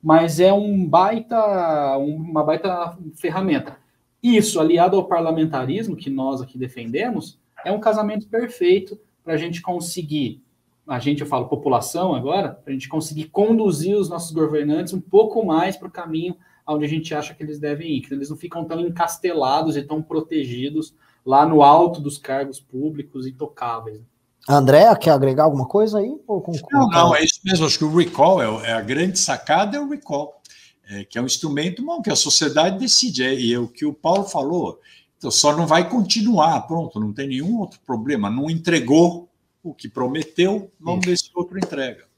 mas 0.02 0.40
é 0.40 0.52
um 0.52 0.86
baita, 0.86 1.96
uma 1.98 2.42
baita 2.42 2.98
ferramenta. 3.14 3.78
Isso, 4.22 4.60
aliado 4.60 4.96
ao 4.96 5.06
parlamentarismo 5.06 5.96
que 5.96 6.10
nós 6.10 6.42
aqui 6.42 6.58
defendemos, 6.58 7.38
é 7.64 7.70
um 7.70 7.80
casamento 7.80 8.26
perfeito 8.26 8.98
para 9.24 9.34
a 9.34 9.36
gente 9.36 9.62
conseguir 9.62 10.42
a 10.90 10.98
gente, 10.98 11.20
eu 11.20 11.26
falo 11.26 11.46
população 11.46 12.16
agora, 12.16 12.48
para 12.48 12.70
a 12.70 12.72
gente 12.72 12.88
conseguir 12.88 13.26
conduzir 13.26 13.96
os 13.96 14.08
nossos 14.08 14.32
governantes 14.32 14.92
um 14.92 15.00
pouco 15.00 15.46
mais 15.46 15.76
para 15.76 15.86
o 15.86 15.90
caminho 15.90 16.36
onde 16.66 16.84
a 16.84 16.88
gente 16.88 17.14
acha 17.14 17.32
que 17.32 17.42
eles 17.44 17.60
devem 17.60 17.96
ir, 17.96 18.00
que 18.00 18.12
eles 18.12 18.28
não 18.28 18.36
ficam 18.36 18.64
tão 18.64 18.80
encastelados 18.80 19.76
e 19.76 19.82
tão 19.82 20.02
protegidos 20.02 20.92
lá 21.24 21.46
no 21.46 21.62
alto 21.62 22.00
dos 22.00 22.18
cargos 22.18 22.58
públicos 22.58 23.24
intocáveis. 23.24 24.00
André, 24.48 24.92
quer 24.96 25.12
agregar 25.12 25.44
alguma 25.44 25.66
coisa 25.66 25.98
aí? 25.98 26.12
Ou 26.26 26.40
com, 26.40 26.52
não, 26.72 26.88
não, 26.88 27.14
é 27.14 27.24
isso 27.24 27.40
mesmo. 27.44 27.66
Acho 27.66 27.78
que 27.78 27.84
o 27.84 27.96
recall 27.96 28.42
é, 28.42 28.70
é 28.70 28.72
a 28.72 28.80
grande 28.80 29.16
sacada, 29.16 29.76
é 29.76 29.80
o 29.80 29.88
recall, 29.88 30.40
é, 30.88 31.04
que 31.04 31.18
é 31.18 31.22
um 31.22 31.26
instrumento 31.26 31.84
bom 31.84 32.02
que 32.02 32.10
a 32.10 32.16
sociedade 32.16 32.80
decide. 32.80 33.22
É, 33.22 33.32
e 33.32 33.54
é 33.54 33.58
o 33.60 33.68
que 33.68 33.86
o 33.86 33.94
Paulo 33.94 34.24
falou. 34.24 34.80
Então, 35.18 35.30
só 35.30 35.56
não 35.56 35.68
vai 35.68 35.88
continuar, 35.88 36.60
pronto, 36.62 36.98
não 36.98 37.12
tem 37.12 37.28
nenhum 37.28 37.60
outro 37.60 37.78
problema. 37.86 38.28
Não 38.28 38.50
entregou 38.50 39.29
o 39.62 39.74
que 39.74 39.88
prometeu, 39.88 40.70
vamos 40.80 41.04
ver 41.04 41.16
se 41.16 41.30
outro 41.34 41.58
entrega. 41.58 42.10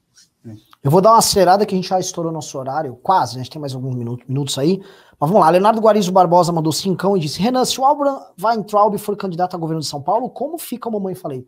Eu 0.83 0.91
vou 0.91 1.01
dar 1.01 1.13
uma 1.13 1.19
acelerada 1.19 1.65
que 1.65 1.75
a 1.75 1.77
gente 1.77 1.89
já 1.89 2.01
estourou 2.01 2.33
nosso 2.33 2.59
horário, 2.59 2.97
quase, 2.97 3.35
né? 3.35 3.41
a 3.41 3.45
gente 3.45 3.53
tem 3.53 3.61
mais 3.61 3.73
alguns 3.73 3.95
minutos, 3.95 4.27
minutos 4.27 4.59
aí. 4.59 4.81
Mas 5.19 5.31
vamos 5.31 5.41
lá, 5.41 5.51
Leonardo 5.51 5.81
Guarizo 5.81 6.11
Barbosa 6.11 6.51
mandou 6.51 6.73
cincão 6.73 7.17
e 7.17 7.21
disse: 7.21 7.41
Renan, 7.41 7.65
se 7.65 7.81
o 7.81 7.85
Abraham 7.85 8.21
Weintraub 8.43 8.99
for 8.99 9.17
candidato 9.17 9.55
a 9.55 9.59
governo 9.59 9.81
de 9.81 9.87
São 9.87 10.03
Paulo, 10.03 10.29
como 10.29 10.59
fica 10.59 10.89
a 10.89 10.93
mamãe? 10.93 11.15
Falei. 11.15 11.47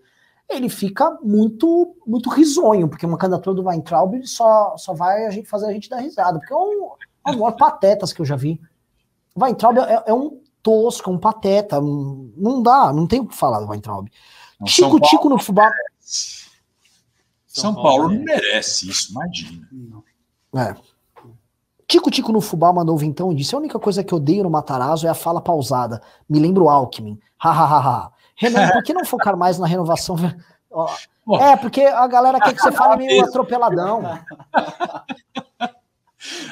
Ele 0.48 0.68
fica 0.68 1.18
muito 1.22 1.96
muito 2.06 2.28
risonho, 2.30 2.88
porque 2.88 3.06
uma 3.06 3.18
candidatura 3.18 3.56
do 3.56 3.64
Weintraub 3.64 4.24
só, 4.24 4.76
só 4.76 4.92
vai 4.92 5.26
a 5.26 5.30
gente 5.30 5.48
fazer 5.48 5.66
a 5.66 5.72
gente 5.72 5.88
dar 5.88 5.98
risada, 5.98 6.38
porque 6.38 6.52
é 6.52 6.56
um, 6.56 6.90
é 7.26 7.30
um 7.30 7.38
maior 7.38 7.52
patetas 7.52 8.12
que 8.12 8.20
eu 8.20 8.26
já 8.26 8.36
vi. 8.36 8.60
O 9.34 9.42
Weintraub 9.42 9.78
é, 9.78 10.04
é 10.06 10.14
um 10.14 10.38
tosco, 10.62 11.10
um 11.10 11.18
pateta, 11.18 11.80
não 11.80 12.62
dá, 12.62 12.92
não 12.92 13.06
tem 13.06 13.20
o 13.20 13.26
que 13.26 13.34
falar 13.34 13.60
do 13.60 13.68
Weintraub. 13.68 14.08
Tico-tico 14.64 15.28
no 15.28 15.38
fubá. 15.38 15.70
São, 16.00 17.72
São 17.72 17.74
Paulo, 17.74 18.08
não 18.08 18.22
merece 18.22 18.88
isso, 18.88 19.12
imagina. 19.12 19.68
É. 20.56 20.74
Tico-tico 21.86 22.32
no 22.32 22.40
fubá 22.40 22.72
mandou 22.72 22.96
vintão 22.96 23.32
e 23.32 23.34
disse: 23.34 23.54
a 23.54 23.58
única 23.58 23.78
coisa 23.78 24.02
que 24.02 24.12
eu 24.12 24.18
odeio 24.18 24.44
no 24.44 24.50
Matarazzo 24.50 25.06
é 25.06 25.10
a 25.10 25.14
fala 25.14 25.40
pausada. 25.40 26.00
Me 26.28 26.38
lembro 26.38 26.68
Alckmin. 26.68 27.18
Hahaha. 27.36 28.12
Renan, 28.36 28.70
por 28.70 28.82
que 28.82 28.92
não 28.92 29.04
focar 29.04 29.36
mais 29.36 29.58
na 29.58 29.66
renovação? 29.66 30.16
É, 31.40 31.56
porque 31.56 31.80
a 31.80 32.06
galera 32.06 32.38
quer 32.38 32.52
que 32.52 32.60
você 32.60 32.70
fale 32.76 33.06
meio 33.06 33.24
atropeladão. 33.24 34.02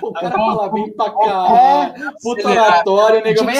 O 0.02 0.12
cara 0.12 0.30
fala 0.30 0.68
bem 0.70 0.92
pra 0.92 1.10
cá. 1.10 1.56
É, 1.56 1.94
puta 2.22 2.48
oratório, 2.48 3.22
nego, 3.22 3.44
vem 3.44 3.56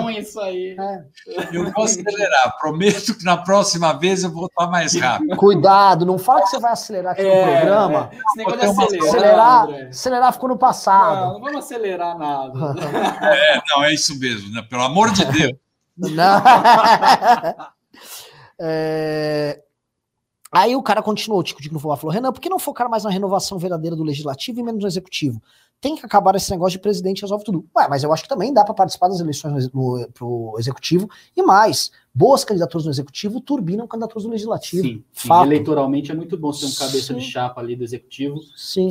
ruim 0.00 0.18
isso 0.18 0.40
aí. 0.40 0.76
É. 0.78 1.04
Eu 1.52 1.70
vou 1.70 1.84
acelerar. 1.84 2.56
Prometo 2.58 3.16
que 3.16 3.24
na 3.24 3.36
próxima 3.36 3.92
vez 3.92 4.24
eu 4.24 4.30
vou 4.30 4.46
estar 4.46 4.66
mais 4.68 4.94
rápido. 4.94 5.36
Cuidado, 5.36 6.06
não 6.06 6.18
fala 6.18 6.42
que 6.42 6.48
você 6.48 6.58
vai 6.58 6.72
acelerar 6.72 7.12
aqui 7.12 7.22
é, 7.22 7.46
no 7.46 7.52
programa. 7.52 8.10
É. 8.12 8.16
Esse 8.16 8.36
negócio 8.38 8.58
de 8.58 8.98
acelerar. 8.98 9.64
Acelerar, 9.64 9.88
acelerar 9.88 10.32
ficou 10.32 10.48
no 10.48 10.58
passado. 10.58 11.16
Não, 11.16 11.32
não 11.34 11.40
vamos 11.40 11.64
acelerar 11.64 12.18
nada. 12.18 12.50
É, 13.30 13.60
não, 13.68 13.84
é 13.84 13.92
isso 13.92 14.18
mesmo, 14.18 14.52
né? 14.52 14.62
Pelo 14.68 14.82
amor 14.82 15.12
de 15.12 15.24
Deus. 15.24 15.52
Não. 15.96 16.42
é, 18.58 19.60
Aí 20.52 20.74
o 20.74 20.82
cara 20.82 21.00
continuou, 21.00 21.40
o 21.40 21.44
Tico 21.44 21.62
Tico 21.62 21.74
no 21.74 21.80
falou, 21.80 22.08
Renan, 22.08 22.32
por 22.32 22.40
que 22.40 22.48
não 22.48 22.58
focar 22.58 22.90
mais 22.90 23.04
na 23.04 23.10
renovação 23.10 23.56
verdadeira 23.56 23.94
do 23.94 24.02
legislativo 24.02 24.58
e 24.58 24.62
menos 24.62 24.82
no 24.82 24.88
executivo? 24.88 25.40
Tem 25.80 25.96
que 25.96 26.04
acabar 26.04 26.34
esse 26.34 26.50
negócio 26.50 26.72
de 26.72 26.82
presidente 26.82 27.22
resolve 27.22 27.44
tudo. 27.44 27.64
Ué, 27.74 27.88
mas 27.88 28.02
eu 28.02 28.12
acho 28.12 28.24
que 28.24 28.28
também 28.28 28.52
dá 28.52 28.64
para 28.64 28.74
participar 28.74 29.08
das 29.08 29.20
eleições 29.20 29.72
no, 29.72 30.06
pro 30.12 30.54
executivo 30.58 31.08
e 31.34 31.42
mais, 31.42 31.90
boas 32.12 32.44
candidaturas 32.44 32.84
no 32.84 32.90
executivo 32.90 33.40
turbinam 33.40 33.86
candidaturas 33.86 34.24
no 34.24 34.30
legislativo. 34.30 34.82
Sim, 34.82 35.04
eleitoralmente 35.42 36.10
é 36.10 36.14
muito 36.14 36.36
bom 36.36 36.50
ter 36.50 36.66
um 36.66 36.72
cabeça 36.72 37.14
sim. 37.14 37.14
de 37.14 37.20
chapa 37.20 37.60
ali 37.60 37.76
do 37.76 37.84
executivo 37.84 38.40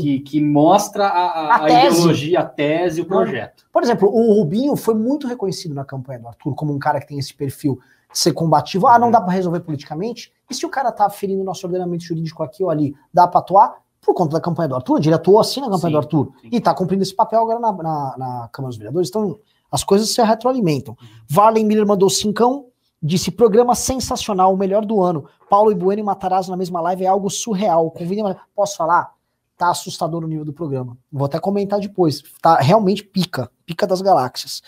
que, 0.01 0.19
que 0.21 0.41
mostra 0.41 1.05
a, 1.05 1.27
a, 1.27 1.55
a, 1.57 1.65
a 1.65 1.85
ideologia, 1.87 2.39
a 2.39 2.45
tese, 2.45 3.01
o 3.01 3.05
projeto. 3.05 3.65
Por 3.71 3.83
exemplo, 3.83 4.09
o 4.09 4.33
Rubinho 4.33 4.75
foi 4.75 4.95
muito 4.95 5.27
reconhecido 5.27 5.75
na 5.75 5.85
campanha 5.85 6.19
do 6.19 6.27
Arthur 6.29 6.55
como 6.55 6.73
um 6.73 6.79
cara 6.79 6.99
que 7.01 7.07
tem 7.07 7.19
esse 7.19 7.33
perfil 7.33 7.79
ser 8.11 8.33
combativo. 8.33 8.87
Ah, 8.87 8.97
não 8.97 9.07
uhum. 9.07 9.11
dá 9.11 9.21
para 9.21 9.33
resolver 9.33 9.59
politicamente? 9.61 10.31
E 10.49 10.53
se 10.53 10.65
o 10.65 10.69
cara 10.69 10.91
tá 10.91 11.09
ferindo 11.09 11.43
nosso 11.43 11.65
ordenamento 11.65 12.03
jurídico 12.03 12.43
aqui 12.43 12.63
ou 12.63 12.69
ali, 12.69 12.95
dá 13.13 13.27
para 13.27 13.39
atuar? 13.39 13.75
Por 14.01 14.13
conta 14.13 14.33
da 14.33 14.41
campanha 14.41 14.69
do 14.69 14.75
Arthur, 14.75 14.99
ele 14.99 15.13
atuou 15.13 15.39
assim 15.39 15.59
na 15.59 15.67
campanha 15.67 15.81
sim, 15.87 15.91
do 15.91 15.97
Arthur. 15.97 16.31
Sim. 16.41 16.49
E 16.51 16.61
tá 16.61 16.73
cumprindo 16.73 17.03
esse 17.03 17.15
papel 17.15 17.41
agora 17.41 17.59
na, 17.59 17.71
na, 17.71 18.15
na, 18.17 18.49
Câmara 18.51 18.69
dos 18.69 18.77
Vereadores. 18.77 19.09
Então, 19.09 19.37
as 19.71 19.83
coisas 19.83 20.09
se 20.13 20.21
retroalimentam. 20.23 20.97
Uhum. 20.99 21.07
Varley 21.29 21.63
Miller 21.63 21.85
mandou 21.85 22.09
cincão, 22.09 22.67
disse, 23.01 23.29
programa 23.29 23.75
sensacional, 23.75 24.53
o 24.53 24.57
melhor 24.57 24.85
do 24.85 25.01
ano. 25.01 25.25
Paulo 25.49 25.71
e 25.71 25.75
Bueno 25.75 26.01
e 26.01 26.03
Matarazzo 26.03 26.49
na 26.49 26.57
mesma 26.57 26.79
live 26.81 27.03
é 27.03 27.07
algo 27.07 27.29
surreal. 27.29 27.91
Convide, 27.91 28.21
posso 28.55 28.77
falar? 28.77 29.11
Tá 29.59 29.69
assustador 29.69 30.23
o 30.23 30.27
nível 30.27 30.45
do 30.45 30.53
programa. 30.53 30.97
Vou 31.11 31.25
até 31.25 31.37
comentar 31.37 31.81
depois. 31.81 32.23
Tá 32.41 32.55
realmente 32.55 33.03
pica, 33.03 33.51
pica 33.65 33.85
das 33.85 34.01
galáxias. 34.01 34.63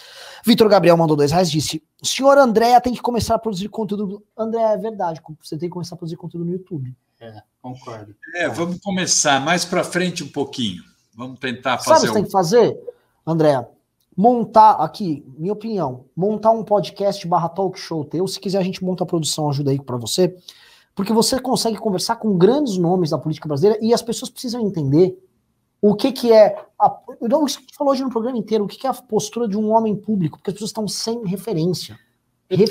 Vitor 0.45 0.67
Gabriel 0.67 0.97
mandou 0.97 1.15
dois 1.15 1.31
reais, 1.31 1.49
disse: 1.49 1.81
senhor 2.03 2.37
André 2.37 2.77
tem 2.81 2.93
que 2.93 3.01
começar 3.01 3.35
a 3.35 3.39
produzir 3.39 3.69
conteúdo. 3.69 4.21
André, 4.37 4.61
é 4.61 4.77
verdade, 4.77 5.21
você 5.41 5.57
tem 5.57 5.69
que 5.69 5.73
começar 5.73 5.95
a 5.95 5.97
produzir 5.97 6.17
conteúdo 6.17 6.45
no 6.45 6.51
YouTube. 6.51 6.93
É, 7.21 7.41
concordo. 7.61 8.13
É, 8.35 8.49
vamos 8.49 8.81
começar 8.81 9.39
mais 9.39 9.63
para 9.63 9.81
frente 9.81 10.25
um 10.25 10.27
pouquinho. 10.27 10.83
Vamos 11.15 11.39
tentar 11.39 11.77
fazer. 11.77 11.95
Sabe 11.95 11.99
o 11.99 12.03
que 12.03 12.11
um... 12.11 12.13
tem 12.15 12.23
que 12.25 12.31
fazer, 12.31 12.77
André? 13.25 13.65
Montar 14.17 14.71
aqui, 14.71 15.25
minha 15.37 15.53
opinião, 15.53 16.03
montar 16.13 16.51
um 16.51 16.65
podcast 16.65 17.25
barra 17.25 17.47
talk 17.47 17.79
show 17.79 18.03
teu. 18.03 18.27
Se 18.27 18.41
quiser, 18.41 18.57
a 18.57 18.63
gente 18.63 18.83
monta 18.83 19.05
a 19.05 19.07
produção, 19.07 19.49
ajuda 19.49 19.71
aí 19.71 19.81
para 19.81 19.95
você. 19.95 20.35
Porque 21.01 21.13
você 21.13 21.39
consegue 21.39 21.77
conversar 21.77 22.17
com 22.17 22.37
grandes 22.37 22.77
nomes 22.77 23.09
da 23.09 23.17
política 23.17 23.47
brasileira 23.47 23.83
e 23.83 23.91
as 23.91 24.03
pessoas 24.03 24.29
precisam 24.29 24.61
entender 24.61 25.17
o 25.81 25.95
que, 25.95 26.11
que 26.11 26.31
é. 26.31 26.63
A, 26.79 26.95
isso 27.19 27.57
que 27.57 27.63
a 27.63 27.67
gente 27.67 27.75
falou 27.75 27.91
hoje 27.91 28.03
no 28.03 28.11
programa 28.11 28.37
inteiro, 28.37 28.65
o 28.65 28.67
que, 28.67 28.77
que 28.77 28.85
é 28.85 28.89
a 28.91 28.93
postura 28.93 29.47
de 29.47 29.57
um 29.57 29.71
homem 29.71 29.95
público, 29.95 30.37
porque 30.37 30.51
as 30.51 30.53
pessoas 30.53 30.69
estão 30.69 30.87
sem 30.87 31.25
referência. 31.25 31.97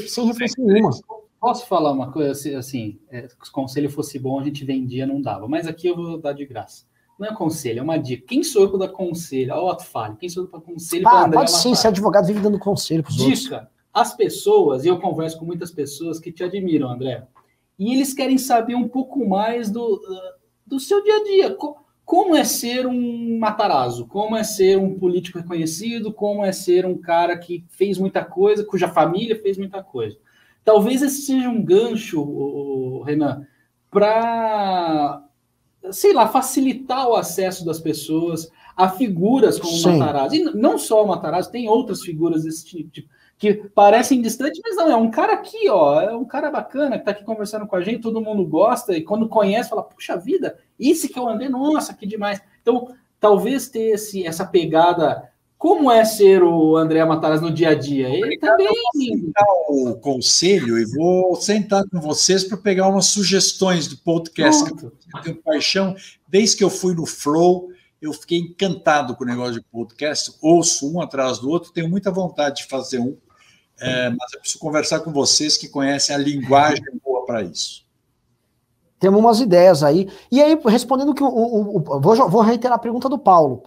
Sem 0.07 0.27
referência 0.27 0.65
nenhuma. 0.65 0.93
Posso 1.41 1.67
falar 1.67 1.91
uma 1.91 2.13
coisa 2.13 2.31
assim, 2.31 2.55
assim 2.55 3.01
é, 3.11 3.27
se 3.27 3.35
o 3.35 3.53
conselho 3.53 3.91
fosse 3.91 4.17
bom, 4.17 4.39
a 4.39 4.45
gente 4.45 4.65
vendia, 4.65 5.09
não 5.09 5.21
dava. 5.21 5.49
Mas 5.49 5.67
aqui 5.67 5.89
eu 5.89 5.97
vou 5.97 6.17
dar 6.17 6.33
de 6.33 6.47
graça. 6.47 6.85
Não 7.19 7.27
é 7.27 7.35
conselho, 7.35 7.81
é 7.81 7.83
uma 7.83 7.97
dica. 7.97 8.29
Quem 8.29 8.45
sou 8.45 8.63
eu 8.63 8.69
para 8.71 8.87
dar 8.87 8.91
conselho? 8.91 9.55
Ó, 9.55 9.77
Fale. 9.77 10.15
Quem 10.15 10.29
sou 10.29 10.45
eu 10.45 10.49
para 10.49 10.61
conselho? 10.61 11.09
Ah, 11.09 11.29
pode 11.29 11.51
sim, 11.51 11.75
ser 11.75 11.89
advogado 11.89 12.29
vive 12.29 12.39
dando 12.39 12.61
conselho 12.61 13.03
para 13.03 13.11
os 13.11 13.21
outros. 13.21 13.41
Dica. 13.41 13.69
As 13.93 14.15
pessoas, 14.15 14.85
e 14.85 14.89
eu 14.89 15.01
converso 15.01 15.37
com 15.37 15.45
muitas 15.45 15.73
pessoas 15.73 16.21
que 16.21 16.31
te 16.31 16.45
admiram, 16.45 16.89
André, 16.89 17.27
e 17.81 17.95
eles 17.95 18.13
querem 18.13 18.37
saber 18.37 18.75
um 18.75 18.87
pouco 18.87 19.27
mais 19.27 19.71
do, 19.71 19.99
do 20.67 20.79
seu 20.79 21.03
dia 21.03 21.17
a 21.17 21.25
dia. 21.25 21.57
Como 22.05 22.37
é 22.37 22.45
ser 22.45 22.87
um 22.87 23.39
Matarazzo? 23.39 24.07
Como 24.07 24.37
é 24.37 24.45
ser 24.45 24.77
um 24.77 24.99
político 24.99 25.39
reconhecido? 25.39 26.13
Como 26.13 26.45
é 26.45 26.53
ser 26.53 26.85
um 26.85 26.99
cara 26.99 27.39
que 27.39 27.65
fez 27.71 27.97
muita 27.97 28.23
coisa, 28.23 28.67
cuja 28.67 28.87
família 28.87 29.41
fez 29.41 29.57
muita 29.57 29.83
coisa? 29.83 30.19
Talvez 30.63 31.01
esse 31.01 31.23
seja 31.23 31.49
um 31.49 31.65
gancho, 31.65 33.03
Renan, 33.03 33.47
para, 33.91 35.25
sei 35.91 36.13
lá, 36.13 36.29
facilitar 36.29 37.09
o 37.09 37.17
acesso 37.17 37.65
das 37.65 37.81
pessoas 37.81 38.51
a 38.77 38.91
figuras 38.91 39.59
como 39.59 39.73
o 39.73 39.99
Matarazzo. 39.99 40.35
E 40.35 40.45
não 40.55 40.77
só 40.77 41.03
o 41.03 41.09
Matarazzo, 41.09 41.51
tem 41.51 41.67
outras 41.67 42.03
figuras 42.03 42.45
desse 42.45 42.67
tipo, 42.67 43.09
que 43.41 43.55
parecem 43.55 44.21
distantes, 44.21 44.61
mas 44.63 44.77
não, 44.77 44.91
é 44.91 44.97
um 44.97 45.11
cara 45.11 45.33
aqui, 45.33 45.67
ó, 45.71 45.99
é 45.99 46.15
um 46.15 46.27
cara 46.27 46.51
bacana 46.51 46.97
que 46.97 46.99
está 46.99 47.13
aqui 47.13 47.25
conversando 47.25 47.67
com 47.67 47.75
a 47.75 47.81
gente, 47.81 48.03
todo 48.03 48.21
mundo 48.21 48.45
gosta, 48.45 48.95
e 48.95 49.03
quando 49.03 49.31
conhece, 49.31 49.71
fala, 49.71 49.83
puxa 49.83 50.15
vida, 50.15 50.59
esse 50.79 51.09
que 51.09 51.19
eu 51.19 51.27
andei, 51.27 51.49
nossa, 51.49 51.95
que 51.95 52.07
demais. 52.07 52.39
Então, 52.61 52.95
talvez 53.19 53.67
ter 53.71 53.95
esse, 53.95 54.27
essa 54.27 54.45
pegada 54.45 55.31
como 55.57 55.91
é 55.91 56.05
ser 56.05 56.43
o 56.43 56.77
André 56.77 57.03
Matarazzo 57.05 57.43
no 57.45 57.51
dia 57.51 57.71
a 57.71 57.75
dia? 57.75 58.09
Ele 58.09 58.39
também. 58.39 58.69
Vou 59.69 59.91
o 59.91 59.99
conselho 59.99 60.79
e 60.79 60.87
vou 60.87 61.37
sentar 61.37 61.85
com 61.91 62.01
vocês 62.01 62.45
para 62.45 62.57
pegar 62.57 62.89
umas 62.89 63.07
sugestões 63.07 63.87
do 63.87 63.99
podcast. 63.99 64.65
Que 64.75 64.87
eu 64.87 64.93
tenho 65.23 65.37
paixão. 65.37 65.95
Desde 66.27 66.57
que 66.57 66.65
eu 66.65 66.71
fui 66.71 66.95
no 66.95 67.05
Flow, 67.05 67.69
eu 68.01 68.11
fiquei 68.15 68.39
encantado 68.39 69.15
com 69.15 69.23
o 69.23 69.27
negócio 69.27 69.55
de 69.55 69.63
podcast. 69.71 70.33
Ouço 70.41 70.91
um 70.91 70.99
atrás 70.99 71.39
do 71.41 71.51
outro, 71.51 71.73
tenho 71.73 71.91
muita 71.91 72.11
vontade 72.11 72.63
de 72.63 72.67
fazer 72.67 72.99
um, 72.99 73.15
é, 73.81 74.11
mas 74.11 74.33
eu 74.33 74.41
preciso 74.41 74.61
conversar 74.61 75.01
com 75.01 75.13
vocês 75.13 75.57
que 75.57 75.69
conhecem 75.69 76.15
a 76.15 76.19
linguagem 76.19 76.85
boa 77.05 77.25
para 77.25 77.43
isso. 77.43 77.85
Temos 78.99 79.19
umas 79.19 79.41
ideias 79.41 79.83
aí. 79.83 80.09
E 80.31 80.43
aí, 80.43 80.59
respondendo 80.67 81.15
que 81.15 81.23
o, 81.23 81.29
o, 81.29 81.79
o 81.79 82.01
vou, 82.01 82.29
vou 82.29 82.43
reiterar 82.43 82.77
a 82.77 82.81
pergunta 82.81 83.09
do 83.09 83.19
Paulo. 83.19 83.63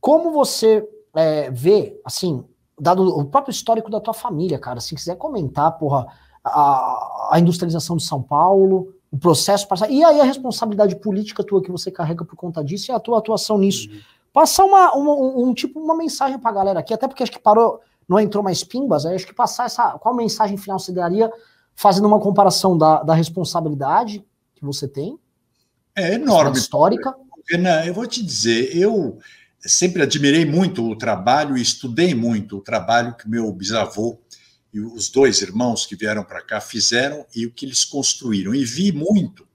Como 0.00 0.30
você 0.30 0.88
é, 1.16 1.50
ver, 1.50 2.00
assim, 2.04 2.44
dado 2.80 3.02
o 3.02 3.24
próprio 3.24 3.50
histórico 3.50 3.90
da 3.90 4.00
tua 4.00 4.14
família, 4.14 4.58
cara, 4.58 4.80
se 4.80 4.94
quiser 4.94 5.16
comentar, 5.16 5.76
porra, 5.78 6.06
a, 6.44 7.30
a 7.32 7.40
industrialização 7.40 7.96
de 7.96 8.04
São 8.04 8.22
Paulo, 8.22 8.94
o 9.10 9.18
processo 9.18 9.66
passar, 9.66 9.90
e 9.90 10.04
aí 10.04 10.20
a 10.20 10.24
responsabilidade 10.24 10.96
política 10.96 11.42
tua 11.42 11.62
que 11.62 11.72
você 11.72 11.90
carrega 11.90 12.24
por 12.24 12.36
conta 12.36 12.62
disso 12.62 12.90
e 12.90 12.94
a 12.94 13.00
tua 13.00 13.18
atuação 13.18 13.58
nisso. 13.58 13.88
Uhum. 13.90 14.00
Passar 14.32 14.64
uma, 14.64 14.92
uma, 14.94 15.12
um, 15.14 15.48
um, 15.48 15.54
tipo, 15.54 15.80
uma 15.80 15.96
mensagem 15.96 16.38
pra 16.38 16.52
galera 16.52 16.80
aqui, 16.80 16.94
até 16.94 17.08
porque 17.08 17.22
acho 17.22 17.32
que 17.32 17.38
parou, 17.38 17.80
não 18.08 18.18
entrou 18.18 18.42
mais 18.42 18.64
pimbas, 18.64 19.04
aí 19.04 19.14
acho 19.14 19.26
que 19.26 19.34
passar 19.34 19.66
essa, 19.66 19.92
qual 19.98 20.14
mensagem 20.14 20.56
final 20.56 20.78
você 20.78 20.92
daria, 20.92 21.30
fazendo 21.74 22.08
uma 22.08 22.18
comparação 22.18 22.76
da, 22.76 23.02
da 23.02 23.14
responsabilidade 23.14 24.24
que 24.54 24.64
você 24.64 24.88
tem? 24.88 25.18
É 25.94 26.14
enorme. 26.14 26.56
Histórica. 26.56 27.14
Renan, 27.48 27.84
eu 27.84 27.94
vou 27.94 28.06
te 28.06 28.22
dizer, 28.22 28.76
eu 28.76 29.18
sempre 29.60 30.02
admirei 30.02 30.44
muito 30.44 30.88
o 30.88 30.96
trabalho 30.96 31.56
e 31.56 31.62
estudei 31.62 32.14
muito 32.14 32.58
o 32.58 32.60
trabalho 32.60 33.14
que 33.14 33.28
meu 33.28 33.50
bisavô 33.52 34.18
e 34.72 34.80
os 34.80 35.08
dois 35.08 35.40
irmãos 35.40 35.86
que 35.86 35.96
vieram 35.96 36.24
para 36.24 36.42
cá 36.42 36.60
fizeram 36.60 37.26
e 37.34 37.46
o 37.46 37.50
que 37.50 37.66
eles 37.66 37.84
construíram. 37.84 38.54
E 38.54 38.64
vi 38.64 38.92
muito 38.92 39.46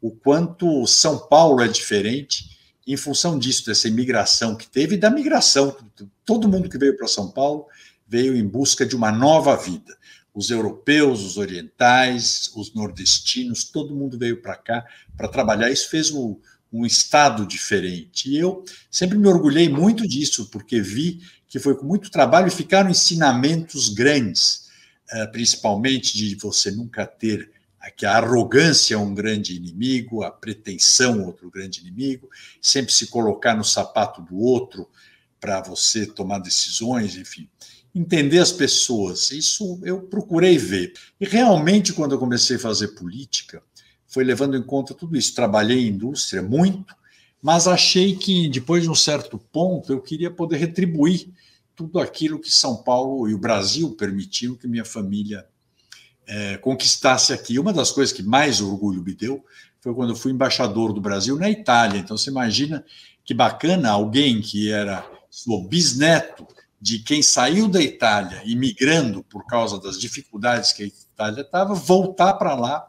o 0.00 0.10
quanto 0.10 0.86
São 0.86 1.18
Paulo 1.18 1.62
é 1.62 1.68
diferente 1.68 2.50
em 2.86 2.96
função 2.96 3.38
disso, 3.38 3.66
dessa 3.66 3.88
imigração 3.88 4.56
que 4.56 4.68
teve 4.68 4.94
e 4.94 4.98
da 4.98 5.10
migração. 5.10 5.76
Todo 6.24 6.48
mundo 6.48 6.68
que 6.68 6.78
veio 6.78 6.96
para 6.96 7.06
São 7.06 7.30
Paulo 7.30 7.66
veio 8.12 8.36
em 8.36 8.46
busca 8.46 8.84
de 8.84 8.94
uma 8.94 9.10
nova 9.10 9.56
vida. 9.56 9.96
Os 10.34 10.50
europeus, 10.50 11.22
os 11.22 11.38
orientais, 11.38 12.50
os 12.54 12.74
nordestinos, 12.74 13.64
todo 13.64 13.96
mundo 13.96 14.18
veio 14.18 14.42
para 14.42 14.54
cá 14.54 14.84
para 15.16 15.28
trabalhar. 15.28 15.70
Isso 15.70 15.88
fez 15.88 16.10
um 16.10 16.36
estado 16.84 17.46
diferente. 17.46 18.28
E 18.28 18.36
eu 18.36 18.62
sempre 18.90 19.16
me 19.16 19.28
orgulhei 19.28 19.66
muito 19.70 20.06
disso, 20.06 20.50
porque 20.50 20.78
vi 20.78 21.22
que 21.48 21.58
foi 21.58 21.74
com 21.74 21.86
muito 21.86 22.10
trabalho 22.10 22.48
e 22.48 22.50
ficaram 22.50 22.90
ensinamentos 22.90 23.88
grandes, 23.88 24.68
eh, 25.10 25.26
principalmente 25.28 26.16
de 26.16 26.34
você 26.34 26.70
nunca 26.70 27.06
ter 27.06 27.50
que 27.96 28.06
a 28.06 28.16
arrogância 28.18 28.94
é 28.94 28.98
um 28.98 29.12
grande 29.12 29.56
inimigo, 29.56 30.22
a 30.22 30.30
pretensão 30.30 31.24
outro 31.24 31.50
grande 31.50 31.80
inimigo, 31.80 32.28
sempre 32.60 32.92
se 32.92 33.08
colocar 33.08 33.56
no 33.56 33.64
sapato 33.64 34.22
do 34.22 34.38
outro 34.38 34.88
para 35.40 35.60
você 35.60 36.06
tomar 36.06 36.38
decisões, 36.38 37.16
enfim, 37.16 37.48
entender 37.94 38.38
as 38.38 38.52
pessoas. 38.52 39.30
Isso 39.30 39.80
eu 39.82 40.00
procurei 40.00 40.56
ver. 40.56 40.92
E 41.20 41.26
realmente 41.26 41.92
quando 41.92 42.12
eu 42.12 42.18
comecei 42.18 42.56
a 42.56 42.60
fazer 42.60 42.88
política, 42.88 43.62
foi 44.06 44.24
levando 44.24 44.56
em 44.56 44.62
conta 44.62 44.94
tudo 44.94 45.16
isso. 45.16 45.34
Trabalhei 45.34 45.86
em 45.86 45.88
indústria 45.88 46.42
muito, 46.42 46.94
mas 47.40 47.66
achei 47.66 48.16
que 48.16 48.48
depois 48.48 48.82
de 48.82 48.90
um 48.90 48.94
certo 48.94 49.38
ponto 49.38 49.92
eu 49.92 50.00
queria 50.00 50.30
poder 50.30 50.56
retribuir 50.56 51.28
tudo 51.74 51.98
aquilo 51.98 52.38
que 52.38 52.50
São 52.50 52.76
Paulo 52.76 53.28
e 53.28 53.34
o 53.34 53.38
Brasil 53.38 53.90
permitiam 53.92 54.54
que 54.54 54.68
minha 54.68 54.84
família 54.84 55.46
é, 56.26 56.56
conquistasse 56.58 57.32
aqui. 57.32 57.58
Uma 57.58 57.72
das 57.72 57.90
coisas 57.90 58.14
que 58.14 58.22
mais 58.22 58.60
orgulho 58.60 59.02
me 59.02 59.14
deu 59.14 59.44
foi 59.80 59.94
quando 59.94 60.10
eu 60.10 60.16
fui 60.16 60.32
embaixador 60.32 60.92
do 60.92 61.00
Brasil 61.00 61.36
na 61.36 61.50
Itália. 61.50 61.98
Então 61.98 62.16
você 62.16 62.30
imagina 62.30 62.84
que 63.24 63.34
bacana 63.34 63.90
alguém 63.90 64.40
que 64.40 64.70
era 64.70 65.04
o 65.46 65.62
bisneto 65.62 66.46
de 66.82 66.98
quem 66.98 67.22
saiu 67.22 67.68
da 67.68 67.80
Itália, 67.80 68.42
imigrando 68.44 69.22
por 69.22 69.46
causa 69.46 69.78
das 69.78 70.00
dificuldades 70.00 70.72
que 70.72 70.82
a 70.82 70.86
Itália 70.86 71.42
estava, 71.42 71.74
voltar 71.74 72.34
para 72.34 72.56
lá 72.56 72.84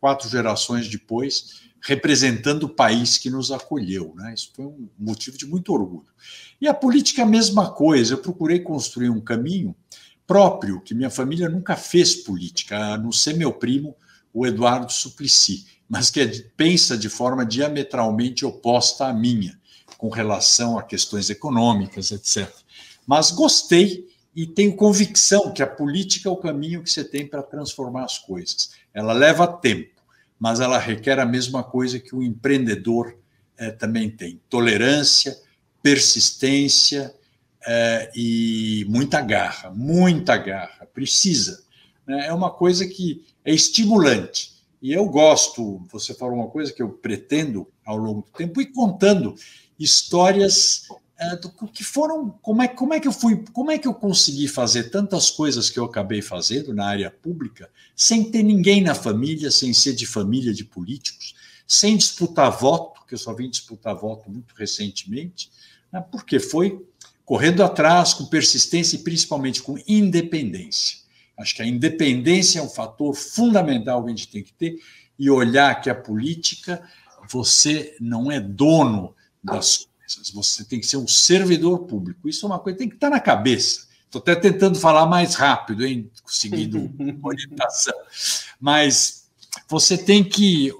quatro 0.00 0.26
gerações 0.26 0.88
depois, 0.88 1.60
representando 1.82 2.62
o 2.62 2.68
país 2.70 3.18
que 3.18 3.28
nos 3.28 3.52
acolheu. 3.52 4.14
Né? 4.16 4.32
Isso 4.32 4.52
foi 4.56 4.64
um 4.64 4.88
motivo 4.98 5.36
de 5.36 5.44
muito 5.44 5.70
orgulho. 5.70 6.08
E 6.58 6.66
a 6.66 6.72
política 6.72 7.20
é 7.20 7.24
a 7.24 7.28
mesma 7.28 7.70
coisa. 7.70 8.14
Eu 8.14 8.18
procurei 8.18 8.60
construir 8.60 9.10
um 9.10 9.20
caminho 9.20 9.76
próprio, 10.26 10.80
que 10.80 10.94
minha 10.94 11.10
família 11.10 11.50
nunca 11.50 11.76
fez 11.76 12.14
política, 12.16 12.94
a 12.94 12.96
não 12.96 13.12
ser 13.12 13.34
meu 13.34 13.52
primo, 13.52 13.94
o 14.32 14.46
Eduardo 14.46 14.90
Suplicy, 14.90 15.66
mas 15.86 16.10
que 16.10 16.26
pensa 16.56 16.96
de 16.96 17.10
forma 17.10 17.44
diametralmente 17.44 18.46
oposta 18.46 19.08
à 19.08 19.12
minha, 19.12 19.60
com 19.98 20.08
relação 20.08 20.78
a 20.78 20.82
questões 20.82 21.28
econômicas, 21.28 22.10
etc. 22.10 22.50
Mas 23.06 23.30
gostei 23.30 24.06
e 24.34 24.46
tenho 24.46 24.76
convicção 24.76 25.52
que 25.52 25.62
a 25.62 25.66
política 25.66 26.28
é 26.28 26.32
o 26.32 26.36
caminho 26.36 26.82
que 26.82 26.90
você 26.90 27.04
tem 27.04 27.26
para 27.26 27.42
transformar 27.42 28.04
as 28.04 28.18
coisas. 28.18 28.72
Ela 28.92 29.12
leva 29.12 29.46
tempo, 29.46 30.02
mas 30.38 30.60
ela 30.60 30.78
requer 30.78 31.18
a 31.18 31.24
mesma 31.24 31.62
coisa 31.62 31.98
que 31.98 32.14
o 32.14 32.22
empreendedor 32.22 33.16
é, 33.56 33.70
também 33.70 34.10
tem: 34.10 34.40
tolerância, 34.50 35.38
persistência 35.82 37.14
é, 37.66 38.10
e 38.14 38.84
muita 38.88 39.20
garra, 39.20 39.70
muita 39.70 40.36
garra. 40.36 40.86
Precisa. 40.92 41.64
Né? 42.06 42.26
É 42.26 42.32
uma 42.32 42.50
coisa 42.50 42.86
que 42.86 43.24
é 43.44 43.54
estimulante. 43.54 44.54
E 44.82 44.92
eu 44.92 45.06
gosto, 45.06 45.84
você 45.90 46.12
falou 46.12 46.36
uma 46.36 46.48
coisa 46.48 46.72
que 46.72 46.82
eu 46.82 46.90
pretendo 46.90 47.66
ao 47.84 47.96
longo 47.96 48.22
do 48.22 48.30
tempo, 48.36 48.60
ir 48.60 48.66
contando 48.66 49.34
histórias 49.78 50.82
do 51.40 51.50
que 51.68 51.82
foram 51.82 52.30
como 52.42 52.62
é, 52.62 52.68
como 52.68 52.92
é 52.92 53.00
que 53.00 53.08
eu 53.08 53.12
fui 53.12 53.42
como 53.52 53.70
é 53.70 53.78
que 53.78 53.88
eu 53.88 53.94
consegui 53.94 54.46
fazer 54.46 54.90
tantas 54.90 55.30
coisas 55.30 55.70
que 55.70 55.78
eu 55.78 55.84
acabei 55.84 56.20
fazendo 56.20 56.74
na 56.74 56.86
área 56.86 57.10
pública 57.10 57.70
sem 57.94 58.30
ter 58.30 58.42
ninguém 58.42 58.82
na 58.82 58.94
família 58.94 59.50
sem 59.50 59.72
ser 59.72 59.94
de 59.94 60.06
família 60.06 60.52
de 60.52 60.64
políticos 60.64 61.34
sem 61.66 61.96
disputar 61.96 62.50
voto 62.50 63.00
que 63.06 63.14
eu 63.14 63.18
só 63.18 63.32
vim 63.32 63.48
disputar 63.48 63.96
voto 63.96 64.30
muito 64.30 64.54
recentemente 64.54 65.50
né, 65.90 66.04
porque 66.10 66.38
foi 66.38 66.84
correndo 67.26 67.64
atrás 67.64 68.14
com 68.14 68.24
persistência 68.24 68.96
e 68.96 69.00
principalmente 69.00 69.60
com 69.60 69.76
independência. 69.86 70.98
Acho 71.36 71.56
que 71.56 71.62
a 71.62 71.66
independência 71.66 72.60
é 72.60 72.62
um 72.62 72.68
fator 72.68 73.14
fundamental 73.14 74.02
que 74.02 74.06
a 74.06 74.14
gente 74.14 74.28
tem 74.28 74.42
que 74.44 74.52
ter 74.52 74.78
e 75.18 75.28
olhar 75.28 75.80
que 75.80 75.90
a 75.90 75.94
política, 75.94 76.82
você 77.28 77.96
não 78.00 78.30
é 78.30 78.38
dono 78.38 79.14
das 79.42 79.76
coisas, 79.76 79.95
você 80.32 80.64
tem 80.64 80.80
que 80.80 80.86
ser 80.86 80.96
um 80.96 81.08
servidor 81.08 81.80
público. 81.80 82.28
Isso 82.28 82.46
é 82.46 82.48
uma 82.48 82.58
coisa 82.58 82.76
que 82.76 82.82
tem 82.82 82.88
que 82.88 82.96
estar 82.96 83.10
na 83.10 83.20
cabeça. 83.20 83.86
Estou 84.04 84.20
até 84.20 84.34
tentando 84.34 84.78
falar 84.78 85.06
mais 85.06 85.34
rápido, 85.34 85.84
hein, 85.84 86.10
seguindo 86.26 86.90
orientação. 87.22 87.94
Mas 88.60 89.26
você 89.68 89.98
tem 89.98 90.22
que 90.22 90.72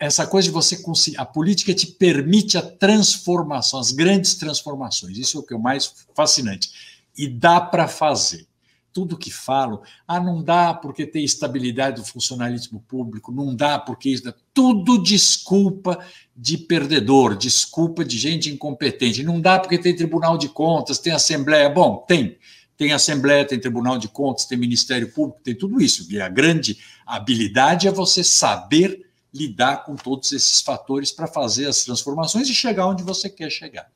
essa 0.00 0.26
coisa 0.26 0.46
de 0.46 0.52
você 0.52 0.76
conseguir. 0.76 1.18
A 1.18 1.24
política 1.24 1.74
te 1.74 1.86
permite 1.86 2.56
a 2.56 2.62
transformação, 2.62 3.80
as 3.80 3.90
grandes 3.90 4.34
transformações. 4.36 5.18
Isso 5.18 5.36
é 5.36 5.40
o 5.40 5.42
que 5.42 5.54
é 5.54 5.56
o 5.56 5.60
mais 5.60 5.92
fascinante. 6.14 6.70
E 7.16 7.26
dá 7.26 7.60
para 7.60 7.88
fazer. 7.88 8.46
Tudo 8.92 9.16
que 9.16 9.30
falo, 9.30 9.82
ah, 10.06 10.20
não 10.20 10.42
dá 10.42 10.74
porque 10.74 11.06
tem 11.06 11.24
estabilidade 11.24 12.00
do 12.00 12.06
funcionalismo 12.06 12.84
público, 12.86 13.32
não 13.32 13.54
dá 13.54 13.78
porque 13.78 14.10
isso. 14.10 14.32
Tudo 14.52 15.02
desculpa 15.02 15.98
de 16.36 16.58
perdedor, 16.58 17.36
desculpa 17.36 18.04
de 18.04 18.18
gente 18.18 18.50
incompetente. 18.50 19.22
Não 19.22 19.40
dá 19.40 19.58
porque 19.58 19.78
tem 19.78 19.96
Tribunal 19.96 20.36
de 20.36 20.48
Contas, 20.48 20.98
tem 20.98 21.12
Assembleia. 21.12 21.70
Bom, 21.70 22.04
tem 22.06 22.36
tem 22.76 22.92
Assembleia, 22.92 23.46
tem 23.46 23.60
Tribunal 23.60 23.96
de 23.96 24.08
Contas, 24.08 24.44
tem 24.44 24.58
Ministério 24.58 25.12
Público, 25.12 25.40
tem 25.44 25.54
tudo 25.54 25.80
isso. 25.80 26.10
E 26.10 26.20
a 26.20 26.28
grande 26.28 26.78
habilidade 27.06 27.86
é 27.86 27.92
você 27.92 28.24
saber 28.24 29.06
lidar 29.32 29.84
com 29.84 29.94
todos 29.94 30.32
esses 30.32 30.60
fatores 30.60 31.12
para 31.12 31.26
fazer 31.26 31.66
as 31.66 31.84
transformações 31.84 32.48
e 32.48 32.54
chegar 32.54 32.86
onde 32.86 33.02
você 33.02 33.30
quer 33.30 33.50
chegar. 33.50 33.88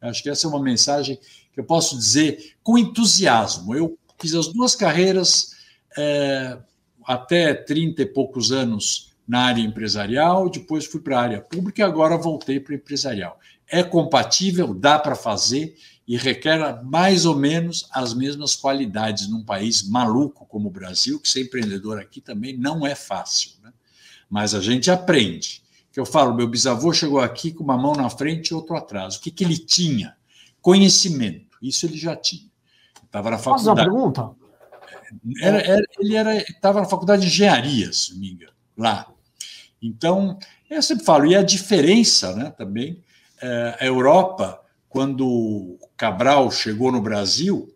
Eu 0.00 0.08
acho 0.08 0.22
que 0.22 0.30
essa 0.30 0.46
é 0.46 0.50
uma 0.50 0.62
mensagem 0.62 1.18
que 1.52 1.60
eu 1.60 1.64
posso 1.64 1.98
dizer 1.98 2.54
com 2.62 2.78
entusiasmo. 2.78 3.74
Eu 3.74 3.98
fiz 4.20 4.34
as 4.34 4.48
duas 4.48 4.74
carreiras 4.74 5.52
é, 5.96 6.58
até 7.04 7.54
30 7.54 8.02
e 8.02 8.06
poucos 8.06 8.52
anos 8.52 9.12
na 9.26 9.46
área 9.46 9.60
empresarial, 9.60 10.48
depois 10.48 10.86
fui 10.86 11.00
para 11.00 11.18
a 11.18 11.22
área 11.22 11.40
pública 11.40 11.82
e 11.82 11.84
agora 11.84 12.16
voltei 12.16 12.58
para 12.58 12.72
o 12.72 12.74
empresarial. 12.74 13.38
É 13.66 13.82
compatível, 13.82 14.72
dá 14.72 14.98
para 14.98 15.14
fazer 15.14 15.76
e 16.06 16.16
requer 16.16 16.82
mais 16.82 17.26
ou 17.26 17.36
menos 17.36 17.86
as 17.92 18.14
mesmas 18.14 18.56
qualidades 18.56 19.28
num 19.28 19.44
país 19.44 19.86
maluco 19.86 20.46
como 20.46 20.68
o 20.68 20.70
Brasil, 20.72 21.20
que 21.20 21.28
ser 21.28 21.42
empreendedor 21.42 21.98
aqui 21.98 22.22
também 22.22 22.56
não 22.56 22.86
é 22.86 22.94
fácil. 22.94 23.50
Né? 23.62 23.70
Mas 24.30 24.54
a 24.54 24.60
gente 24.62 24.90
aprende. 24.90 25.62
Que 25.92 26.00
eu 26.00 26.06
falo, 26.06 26.34
meu 26.34 26.48
bisavô 26.48 26.94
chegou 26.94 27.20
aqui 27.20 27.52
com 27.52 27.62
uma 27.62 27.76
mão 27.76 27.92
na 27.92 28.08
frente 28.08 28.48
e 28.48 28.54
outro 28.54 28.74
atrás. 28.74 29.16
O 29.16 29.20
que, 29.20 29.30
que 29.30 29.44
ele 29.44 29.58
tinha? 29.58 30.16
Conhecimento. 30.62 31.58
Isso 31.60 31.84
ele 31.84 31.98
já 31.98 32.16
tinha. 32.16 32.47
Estava 33.08 33.30
na 33.30 33.38
faculdade. 33.38 33.64
Faz 33.64 33.66
uma 33.66 33.74
pergunta? 33.74 34.30
Era, 35.42 35.60
era, 35.60 35.82
ele 35.98 36.16
era, 36.16 36.36
estava 36.36 36.80
na 36.80 36.86
faculdade 36.86 37.22
de 37.22 37.28
engenharia, 37.28 37.92
se 37.92 38.12
não 38.12 38.20
me 38.20 38.32
engano, 38.32 38.52
lá. 38.76 39.06
Então, 39.80 40.38
eu 40.68 40.82
sempre 40.82 41.04
falo, 41.04 41.26
e 41.26 41.34
a 41.34 41.42
diferença 41.42 42.34
né, 42.34 42.50
também, 42.50 43.02
é, 43.40 43.76
a 43.80 43.86
Europa 43.86 44.60
quando 44.88 45.78
Cabral 45.96 46.50
chegou 46.50 46.90
no 46.90 47.00
Brasil, 47.00 47.74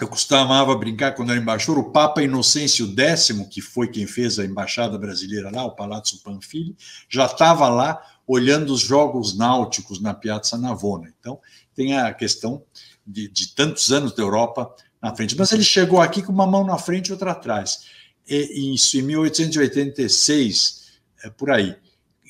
eu 0.00 0.08
costumava 0.08 0.74
brincar 0.76 1.14
quando 1.14 1.30
era 1.30 1.40
embaixador, 1.40 1.78
o 1.78 1.92
Papa 1.92 2.22
Inocêncio 2.22 2.86
X, 2.96 3.30
que 3.50 3.60
foi 3.60 3.88
quem 3.88 4.06
fez 4.06 4.38
a 4.38 4.44
embaixada 4.44 4.96
brasileira 4.96 5.50
lá, 5.50 5.64
o 5.64 5.74
Palazzo 5.74 6.22
Panfili, 6.22 6.74
já 7.08 7.26
estava 7.26 7.68
lá 7.68 8.00
olhando 8.26 8.72
os 8.72 8.80
jogos 8.80 9.36
náuticos 9.36 10.00
na 10.00 10.14
Piazza 10.14 10.56
Navona. 10.56 11.12
Então, 11.18 11.38
tem 11.74 11.98
a 11.98 12.14
questão 12.14 12.62
de, 13.10 13.28
de 13.28 13.54
tantos 13.54 13.90
anos 13.92 14.14
da 14.14 14.22
Europa 14.22 14.74
na 15.00 15.14
frente. 15.14 15.36
Mas 15.36 15.52
ele 15.52 15.64
chegou 15.64 16.00
aqui 16.00 16.22
com 16.22 16.32
uma 16.32 16.46
mão 16.46 16.64
na 16.64 16.78
frente 16.78 17.08
e 17.08 17.12
outra 17.12 17.32
atrás. 17.32 17.86
E, 18.28 18.74
isso 18.74 18.96
em 18.98 19.02
1886, 19.02 20.90
é 21.24 21.30
por 21.30 21.50
aí 21.50 21.76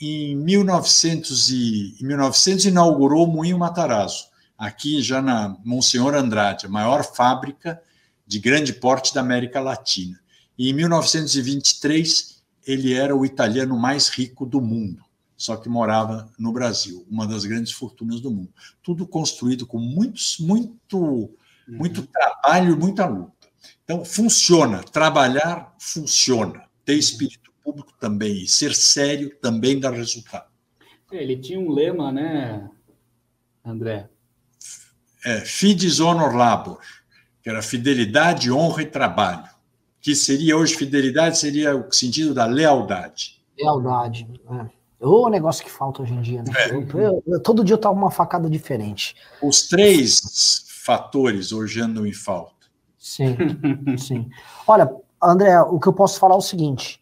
em 0.01 0.35
1900, 0.35 1.51
e, 1.51 1.97
em 2.01 2.07
1900 2.07 2.65
inaugurou 2.65 3.27
o 3.27 3.31
Moinho 3.31 3.59
Matarazzo, 3.59 4.29
aqui 4.57 5.03
já 5.03 5.21
na 5.21 5.57
Monsenhor 5.63 6.15
Andrade, 6.15 6.67
a 6.67 6.71
maior 6.71 7.05
fábrica 7.05 7.81
de 8.27 8.39
grande 8.39 8.73
porte 8.73 9.15
da 9.15 9.21
América 9.21 9.61
Latina. 9.61 10.19
E 10.57 10.71
em 10.71 10.73
1923 10.73 12.41
ele 12.67 12.95
era 12.95 13.15
o 13.15 13.27
italiano 13.27 13.79
mais 13.79 14.09
rico 14.09 14.47
do 14.47 14.61
mundo, 14.61 15.05
só 15.41 15.57
que 15.57 15.71
morava 15.71 16.31
no 16.39 16.53
Brasil, 16.53 17.07
uma 17.11 17.27
das 17.27 17.47
grandes 17.47 17.73
fortunas 17.73 18.21
do 18.21 18.31
mundo. 18.31 18.53
Tudo 18.83 19.07
construído 19.07 19.67
com 19.67 19.79
muitos, 19.79 20.39
muito, 20.39 21.35
muito 21.67 22.03
uhum. 22.03 22.07
trabalho 22.07 22.75
e 22.75 22.79
muita 22.79 23.07
luta. 23.07 23.49
Então 23.83 24.05
funciona, 24.05 24.83
trabalhar 24.83 25.75
funciona, 25.79 26.69
ter 26.85 26.93
espírito 26.93 27.51
público 27.65 27.91
também. 27.99 28.43
E 28.43 28.47
ser 28.47 28.75
sério 28.75 29.35
também 29.41 29.81
dá 29.81 29.89
resultado. 29.89 30.45
É, 31.11 31.23
ele 31.23 31.39
tinha 31.39 31.59
um 31.59 31.71
lema, 31.71 32.13
né, 32.13 32.69
André? 33.65 34.11
É, 35.25 35.41
Fides 35.41 36.01
honor 36.01 36.37
labor, 36.37 36.83
que 37.43 37.49
era 37.49 37.63
fidelidade, 37.63 38.53
honra 38.53 38.83
e 38.83 38.87
trabalho. 38.87 39.49
Que 40.03 40.15
seria 40.15 40.59
hoje 40.59 40.77
fidelidade, 40.77 41.39
seria 41.39 41.75
o 41.75 41.91
sentido 41.91 42.35
da 42.35 42.45
lealdade. 42.45 43.43
Lealdade. 43.59 44.29
É. 44.51 44.80
O 45.01 45.29
negócio 45.31 45.65
que 45.65 45.71
falta 45.71 46.03
hoje 46.03 46.13
em 46.13 46.21
dia, 46.21 46.43
né? 46.43 46.53
É. 46.57 46.71
Eu, 46.71 47.23
eu, 47.27 47.41
todo 47.41 47.65
dia 47.65 47.75
eu 47.75 47.79
tava 47.79 47.95
uma 47.95 48.11
facada 48.11 48.51
diferente. 48.51 49.17
Os 49.43 49.67
três 49.67 50.67
fatores 50.85 51.53
hoje 51.53 51.81
andam 51.81 52.07
em 52.07 52.13
falta. 52.13 52.67
Sim, 52.99 53.37
sim. 53.97 54.29
Olha, 54.67 54.95
André, 55.23 55.59
o 55.63 55.81
que 55.81 55.89
eu 55.89 55.93
posso 55.93 56.19
falar 56.21 56.35
é 56.35 56.39
o 56.39 56.43
seguinte: 56.43 57.01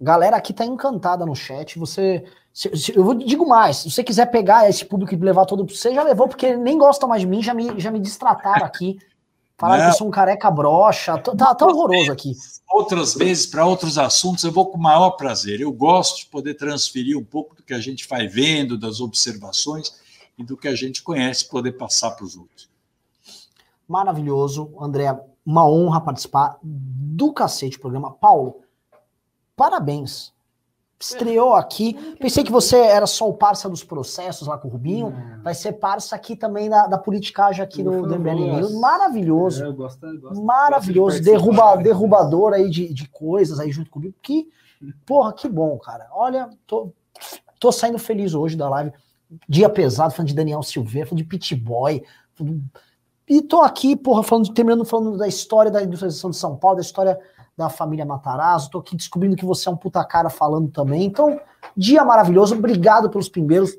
Galera 0.00 0.36
aqui 0.36 0.52
tá 0.52 0.64
encantada 0.64 1.26
no 1.26 1.34
chat. 1.34 1.78
Você. 1.78 2.24
Se, 2.52 2.76
se, 2.76 2.96
eu 2.96 3.14
digo 3.14 3.46
mais, 3.48 3.78
se 3.78 3.90
você 3.90 4.02
quiser 4.02 4.26
pegar 4.26 4.68
esse 4.68 4.84
público 4.84 5.14
e 5.14 5.16
levar 5.16 5.44
todo. 5.44 5.64
Você 5.68 5.94
já 5.94 6.02
levou, 6.02 6.28
porque 6.28 6.56
nem 6.56 6.76
gostam 6.78 7.08
mais 7.08 7.20
de 7.20 7.26
mim, 7.26 7.42
já 7.42 7.54
me, 7.54 7.78
já 7.78 7.90
me 7.90 8.00
distrataram 8.00 8.64
aqui. 8.64 8.98
Falaram 9.58 9.84
que 9.86 9.90
eu 9.90 9.94
sou 9.94 10.06
um 10.06 10.10
careca 10.10 10.48
broxa. 10.50 11.18
Tá, 11.18 11.52
tá 11.52 11.66
horroroso 11.66 12.12
aqui. 12.12 12.32
Outras 12.70 13.14
vezes, 13.14 13.44
para 13.44 13.66
outros 13.66 13.98
assuntos, 13.98 14.44
eu 14.44 14.52
vou 14.52 14.70
com 14.70 14.78
o 14.78 14.80
maior 14.80 15.10
prazer. 15.10 15.60
Eu 15.60 15.72
gosto 15.72 16.20
de 16.20 16.26
poder 16.26 16.54
transferir 16.54 17.18
um 17.18 17.24
pouco 17.24 17.56
do 17.56 17.62
que 17.64 17.74
a 17.74 17.80
gente 17.80 18.06
vai 18.06 18.28
vendo, 18.28 18.78
das 18.78 19.00
observações 19.00 19.92
e 20.38 20.44
do 20.44 20.56
que 20.56 20.68
a 20.68 20.76
gente 20.76 21.02
conhece, 21.02 21.48
poder 21.48 21.72
passar 21.72 22.12
para 22.12 22.24
os 22.24 22.36
outros. 22.36 22.70
Maravilhoso, 23.88 24.72
André. 24.80 25.18
Uma 25.44 25.68
honra 25.68 26.00
participar 26.00 26.58
do 26.62 27.32
cacete 27.32 27.80
programa. 27.80 28.12
Paulo, 28.12 28.60
parabéns. 29.56 30.32
Estreou 31.00 31.54
aqui. 31.54 31.94
Pensei 32.18 32.42
que 32.42 32.50
você 32.50 32.76
era 32.76 33.06
só 33.06 33.28
o 33.28 33.34
parça 33.34 33.68
dos 33.68 33.84
processos 33.84 34.48
lá 34.48 34.58
com 34.58 34.66
o 34.66 34.70
Rubinho. 34.70 35.14
Vai 35.44 35.54
ser 35.54 35.74
parça 35.74 36.16
aqui 36.16 36.34
também 36.34 36.68
da, 36.68 36.88
da 36.88 36.98
politicagem 36.98 37.62
aqui 37.62 37.84
do 37.84 37.92
MBL 37.92 38.56
News. 38.56 38.80
Maravilhoso. 38.80 39.62
É, 39.62 39.66
eu 39.68 39.74
gosto, 39.74 40.04
eu 40.04 40.20
gosto, 40.20 40.42
Maravilhoso. 40.42 41.18
Gosto 41.18 41.24
de 41.24 41.30
Derruba, 41.30 41.76
derrubador 41.76 42.52
aí 42.52 42.68
de, 42.68 42.92
de 42.92 43.08
coisas 43.08 43.60
aí 43.60 43.70
junto 43.70 43.90
comigo. 43.90 44.14
Que, 44.20 44.48
porra, 45.06 45.32
que 45.32 45.48
bom, 45.48 45.78
cara. 45.78 46.08
Olha, 46.12 46.50
tô, 46.66 46.92
tô 47.60 47.70
saindo 47.70 47.98
feliz 47.98 48.34
hoje 48.34 48.56
da 48.56 48.68
live. 48.68 48.92
Dia 49.48 49.68
pesado, 49.68 50.12
falando 50.12 50.28
de 50.28 50.34
Daniel 50.34 50.64
Silveira, 50.64 51.06
falando 51.06 51.22
de 51.22 51.28
Pit 51.28 51.54
Boy. 51.54 52.02
E 53.28 53.40
tô 53.40 53.60
aqui, 53.60 53.94
porra, 53.94 54.24
falando, 54.24 54.52
terminando 54.52 54.84
falando 54.84 55.16
da 55.16 55.28
história 55.28 55.70
da 55.70 55.82
industrialização 55.82 56.30
de 56.30 56.36
São 56.36 56.56
Paulo, 56.56 56.76
da 56.76 56.82
história 56.82 57.20
da 57.58 57.68
família 57.68 58.06
Matarazzo. 58.06 58.70
Tô 58.70 58.78
aqui 58.78 58.96
descobrindo 58.96 59.34
que 59.34 59.44
você 59.44 59.68
é 59.68 59.72
um 59.72 59.76
puta 59.76 60.02
cara 60.04 60.30
falando 60.30 60.70
também. 60.70 61.04
Então, 61.04 61.40
dia 61.76 62.04
maravilhoso. 62.04 62.54
Obrigado 62.54 63.10
pelos 63.10 63.28
pimbeiros. 63.28 63.76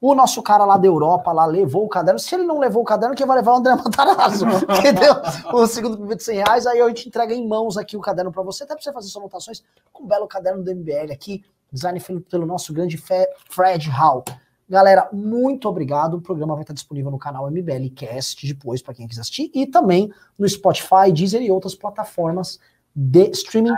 O 0.00 0.16
nosso 0.16 0.42
cara 0.42 0.64
lá 0.64 0.76
da 0.76 0.88
Europa 0.88 1.30
lá 1.30 1.46
levou 1.46 1.84
o 1.84 1.88
caderno. 1.88 2.18
Se 2.18 2.34
ele 2.34 2.42
não 2.42 2.58
levou 2.58 2.82
o 2.82 2.84
caderno, 2.84 3.14
quem 3.14 3.24
vai 3.24 3.36
levar 3.36 3.52
é 3.52 3.54
o 3.54 3.56
André 3.58 3.76
Matarazzo. 3.76 4.46
entendeu? 4.78 5.14
O 5.52 5.64
segundo 5.68 5.92
primeiro 5.92 6.16
de 6.16 6.24
100 6.24 6.36
reais. 6.38 6.66
Aí 6.66 6.80
a 6.80 6.88
gente 6.88 7.06
entrega 7.06 7.32
em 7.32 7.46
mãos 7.46 7.76
aqui 7.76 7.96
o 7.96 8.00
caderno 8.00 8.32
para 8.32 8.42
você, 8.42 8.64
até 8.64 8.74
para 8.74 8.82
você 8.82 8.92
fazer 8.92 9.08
suas 9.08 9.22
anotações 9.22 9.62
com 9.92 10.02
um 10.02 10.06
belo 10.08 10.26
caderno 10.26 10.64
do 10.64 10.74
MBL 10.74 11.12
aqui, 11.12 11.44
design 11.72 12.00
feito 12.00 12.22
pelo 12.22 12.44
nosso 12.44 12.72
grande 12.72 13.00
Fred 13.48 13.88
Hall. 13.90 14.24
Galera, 14.68 15.08
muito 15.12 15.68
obrigado. 15.68 16.14
O 16.14 16.20
programa 16.20 16.54
vai 16.54 16.62
estar 16.62 16.74
disponível 16.74 17.12
no 17.12 17.18
canal 17.18 17.48
MBL 17.48 17.90
Cast 17.94 18.44
depois 18.44 18.82
para 18.82 18.94
quem 18.94 19.06
quiser 19.06 19.20
assistir 19.20 19.52
e 19.54 19.66
também 19.66 20.12
no 20.36 20.48
Spotify, 20.48 21.12
Deezer 21.12 21.42
e 21.42 21.50
outras 21.50 21.76
plataformas 21.76 22.58
de 22.94 23.30
streaming. 23.30 23.74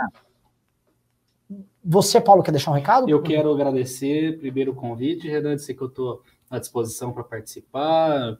Você, 1.83 2.21
Paulo, 2.21 2.41
quer 2.41 2.51
deixar 2.51 2.71
um 2.71 2.75
recado? 2.75 3.09
Eu 3.09 3.21
quero 3.21 3.51
agradecer 3.51 4.39
primeiro 4.39 4.71
o 4.71 4.75
convite, 4.75 5.27
Renan, 5.27 5.55
dizer 5.55 5.73
que 5.73 5.81
eu 5.81 5.87
estou 5.87 6.21
à 6.49 6.59
disposição 6.59 7.11
para 7.11 7.23
participar. 7.23 8.37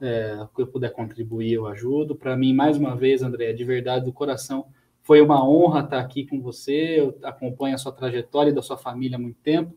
É, 0.00 0.36
o 0.42 0.48
que 0.48 0.62
eu 0.62 0.66
puder 0.66 0.90
contribuir, 0.90 1.52
eu 1.52 1.66
ajudo. 1.66 2.14
Para 2.14 2.36
mim, 2.36 2.52
mais 2.52 2.76
uma 2.76 2.96
vez, 2.96 3.22
André, 3.22 3.52
de 3.52 3.64
verdade, 3.64 4.04
do 4.04 4.12
coração, 4.12 4.66
foi 5.02 5.20
uma 5.20 5.48
honra 5.48 5.80
estar 5.80 6.00
aqui 6.00 6.26
com 6.26 6.40
você. 6.40 7.00
Eu 7.00 7.18
acompanho 7.22 7.74
a 7.74 7.78
sua 7.78 7.92
trajetória 7.92 8.50
e 8.50 8.54
da 8.54 8.62
sua 8.62 8.76
família 8.76 9.16
há 9.16 9.20
muito 9.20 9.38
tempo. 9.42 9.74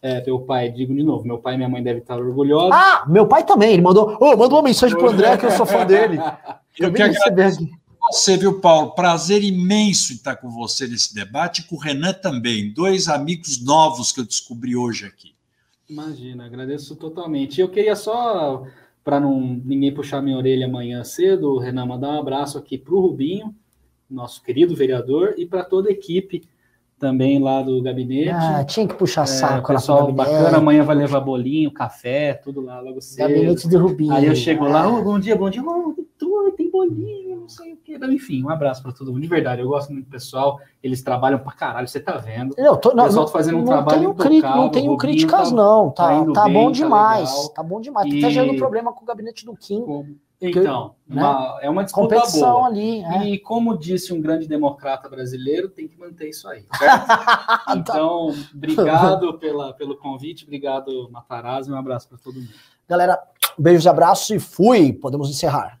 É, 0.00 0.24
meu 0.24 0.40
pai, 0.40 0.70
digo 0.70 0.94
de 0.94 1.02
novo, 1.02 1.26
meu 1.26 1.38
pai 1.38 1.54
e 1.54 1.56
minha 1.56 1.68
mãe 1.68 1.82
devem 1.82 2.00
estar 2.00 2.18
orgulhosos. 2.18 2.72
Ah, 2.72 3.04
meu 3.08 3.26
pai 3.26 3.44
também, 3.44 3.72
ele 3.72 3.82
mandou, 3.82 4.16
oh, 4.20 4.36
mandou 4.36 4.58
uma 4.58 4.62
mensagem 4.62 4.96
pro 4.96 5.10
André 5.10 5.36
que 5.36 5.46
eu 5.46 5.50
sou 5.50 5.66
fã 5.66 5.84
dele. 5.84 6.18
Eu, 6.78 6.90
eu 6.90 6.94
quero 6.94 7.12
agradecer, 7.12 7.68
você, 8.10 8.36
viu, 8.36 8.60
Paulo? 8.60 8.92
Prazer 8.92 9.42
imenso 9.42 10.12
em 10.12 10.16
estar 10.16 10.36
com 10.36 10.50
você 10.50 10.86
nesse 10.86 11.14
debate 11.14 11.60
e 11.60 11.64
com 11.64 11.76
o 11.76 11.78
Renan 11.78 12.12
também. 12.12 12.72
Dois 12.72 13.08
amigos 13.08 13.62
novos 13.62 14.12
que 14.12 14.20
eu 14.20 14.24
descobri 14.24 14.76
hoje 14.76 15.06
aqui. 15.06 15.34
Imagina, 15.88 16.44
agradeço 16.44 16.96
totalmente. 16.96 17.60
Eu 17.60 17.68
queria 17.68 17.96
só, 17.96 18.64
para 19.02 19.18
não 19.18 19.40
ninguém 19.40 19.92
puxar 19.92 20.20
minha 20.20 20.36
orelha 20.36 20.66
amanhã 20.66 21.02
cedo, 21.04 21.58
Renan, 21.58 21.86
mandar 21.86 22.10
um 22.10 22.20
abraço 22.20 22.58
aqui 22.58 22.76
para 22.76 22.94
o 22.94 23.00
Rubinho, 23.00 23.54
nosso 24.10 24.42
querido 24.42 24.74
vereador, 24.74 25.34
e 25.38 25.46
para 25.46 25.64
toda 25.64 25.88
a 25.88 25.92
equipe 25.92 26.42
também 26.98 27.38
lá 27.38 27.62
do 27.62 27.80
gabinete. 27.80 28.30
Ah, 28.30 28.64
tinha 28.64 28.86
que 28.86 28.94
puxar 28.94 29.22
é, 29.22 29.26
saco 29.26 29.72
é, 29.72 29.76
pessoal 29.76 30.12
bacana, 30.12 30.58
amanhã 30.58 30.82
vai 30.82 30.96
levar 30.96 31.20
bolinho, 31.20 31.70
café, 31.70 32.34
tudo 32.34 32.60
lá 32.60 32.80
logo 32.80 33.00
cedo. 33.00 33.28
Gabinete 33.28 33.68
do 33.68 33.78
Rubinho. 33.78 34.12
Aí 34.12 34.26
eu 34.26 34.34
chego 34.34 34.64
lá, 34.64 34.88
oh, 34.88 35.02
bom 35.02 35.18
dia, 35.18 35.36
bom 35.36 35.48
dia, 35.48 35.62
oh, 35.62 35.94
tem 36.57 36.57
bolinho, 36.78 37.40
não 37.40 37.48
sei 37.48 37.72
o 37.72 37.76
que. 37.76 37.96
Enfim, 37.96 38.44
um 38.44 38.50
abraço 38.50 38.82
para 38.82 38.92
todo 38.92 39.12
mundo. 39.12 39.22
De 39.22 39.28
verdade, 39.28 39.60
eu 39.60 39.68
gosto 39.68 39.92
muito 39.92 40.06
do 40.06 40.10
pessoal. 40.10 40.60
Eles 40.82 41.02
trabalham 41.02 41.38
para 41.38 41.52
caralho, 41.52 41.88
você 41.88 42.00
tá 42.00 42.16
vendo. 42.16 42.54
Não, 42.56 42.76
tô, 42.76 42.94
não, 42.94 43.04
o 43.04 43.06
pessoal 43.06 43.26
tá 43.26 43.32
fazendo 43.32 43.56
um 43.56 43.60
não 43.60 43.66
trabalho 43.66 44.14
tenho 44.14 44.42
Não 44.42 44.70
tenho 44.70 44.96
críticas, 44.96 45.50
tá, 45.50 45.54
não. 45.54 45.90
Tá, 45.90 46.24
tá, 46.24 46.32
tá 46.32 46.44
bem, 46.44 46.52
bom 46.52 46.70
demais. 46.70 47.48
Tá, 47.48 47.54
tá 47.54 47.62
bom 47.62 47.80
demais. 47.80 48.12
E... 48.12 48.20
Tá 48.20 48.30
gerando 48.30 48.56
problema 48.56 48.92
com 48.92 49.02
o 49.02 49.06
gabinete 49.06 49.44
do 49.44 49.56
Kim. 49.56 49.82
Como? 49.82 50.16
Então, 50.40 50.94
né? 51.08 51.20
uma, 51.20 51.58
é 51.62 51.68
uma 51.68 51.82
disputa 51.82 52.14
Competição 52.14 52.52
boa. 52.52 52.66
ali. 52.68 53.02
É. 53.02 53.24
E 53.26 53.38
como 53.40 53.76
disse 53.76 54.12
um 54.12 54.20
grande 54.20 54.46
democrata 54.46 55.08
brasileiro, 55.08 55.68
tem 55.68 55.88
que 55.88 55.98
manter 55.98 56.28
isso 56.28 56.48
aí. 56.48 56.64
Tá. 56.78 57.74
então, 57.76 58.34
obrigado 58.54 59.38
pela, 59.38 59.72
pelo 59.72 59.96
convite, 59.96 60.44
obrigado, 60.44 61.08
Matarazzo, 61.10 61.72
um 61.72 61.76
abraço 61.76 62.08
para 62.08 62.18
todo 62.18 62.36
mundo. 62.36 62.48
Galera, 62.88 63.20
beijos 63.58 63.84
e 63.84 63.88
abraços 63.88 64.30
e 64.30 64.38
fui. 64.38 64.92
Podemos 64.92 65.28
encerrar. 65.28 65.78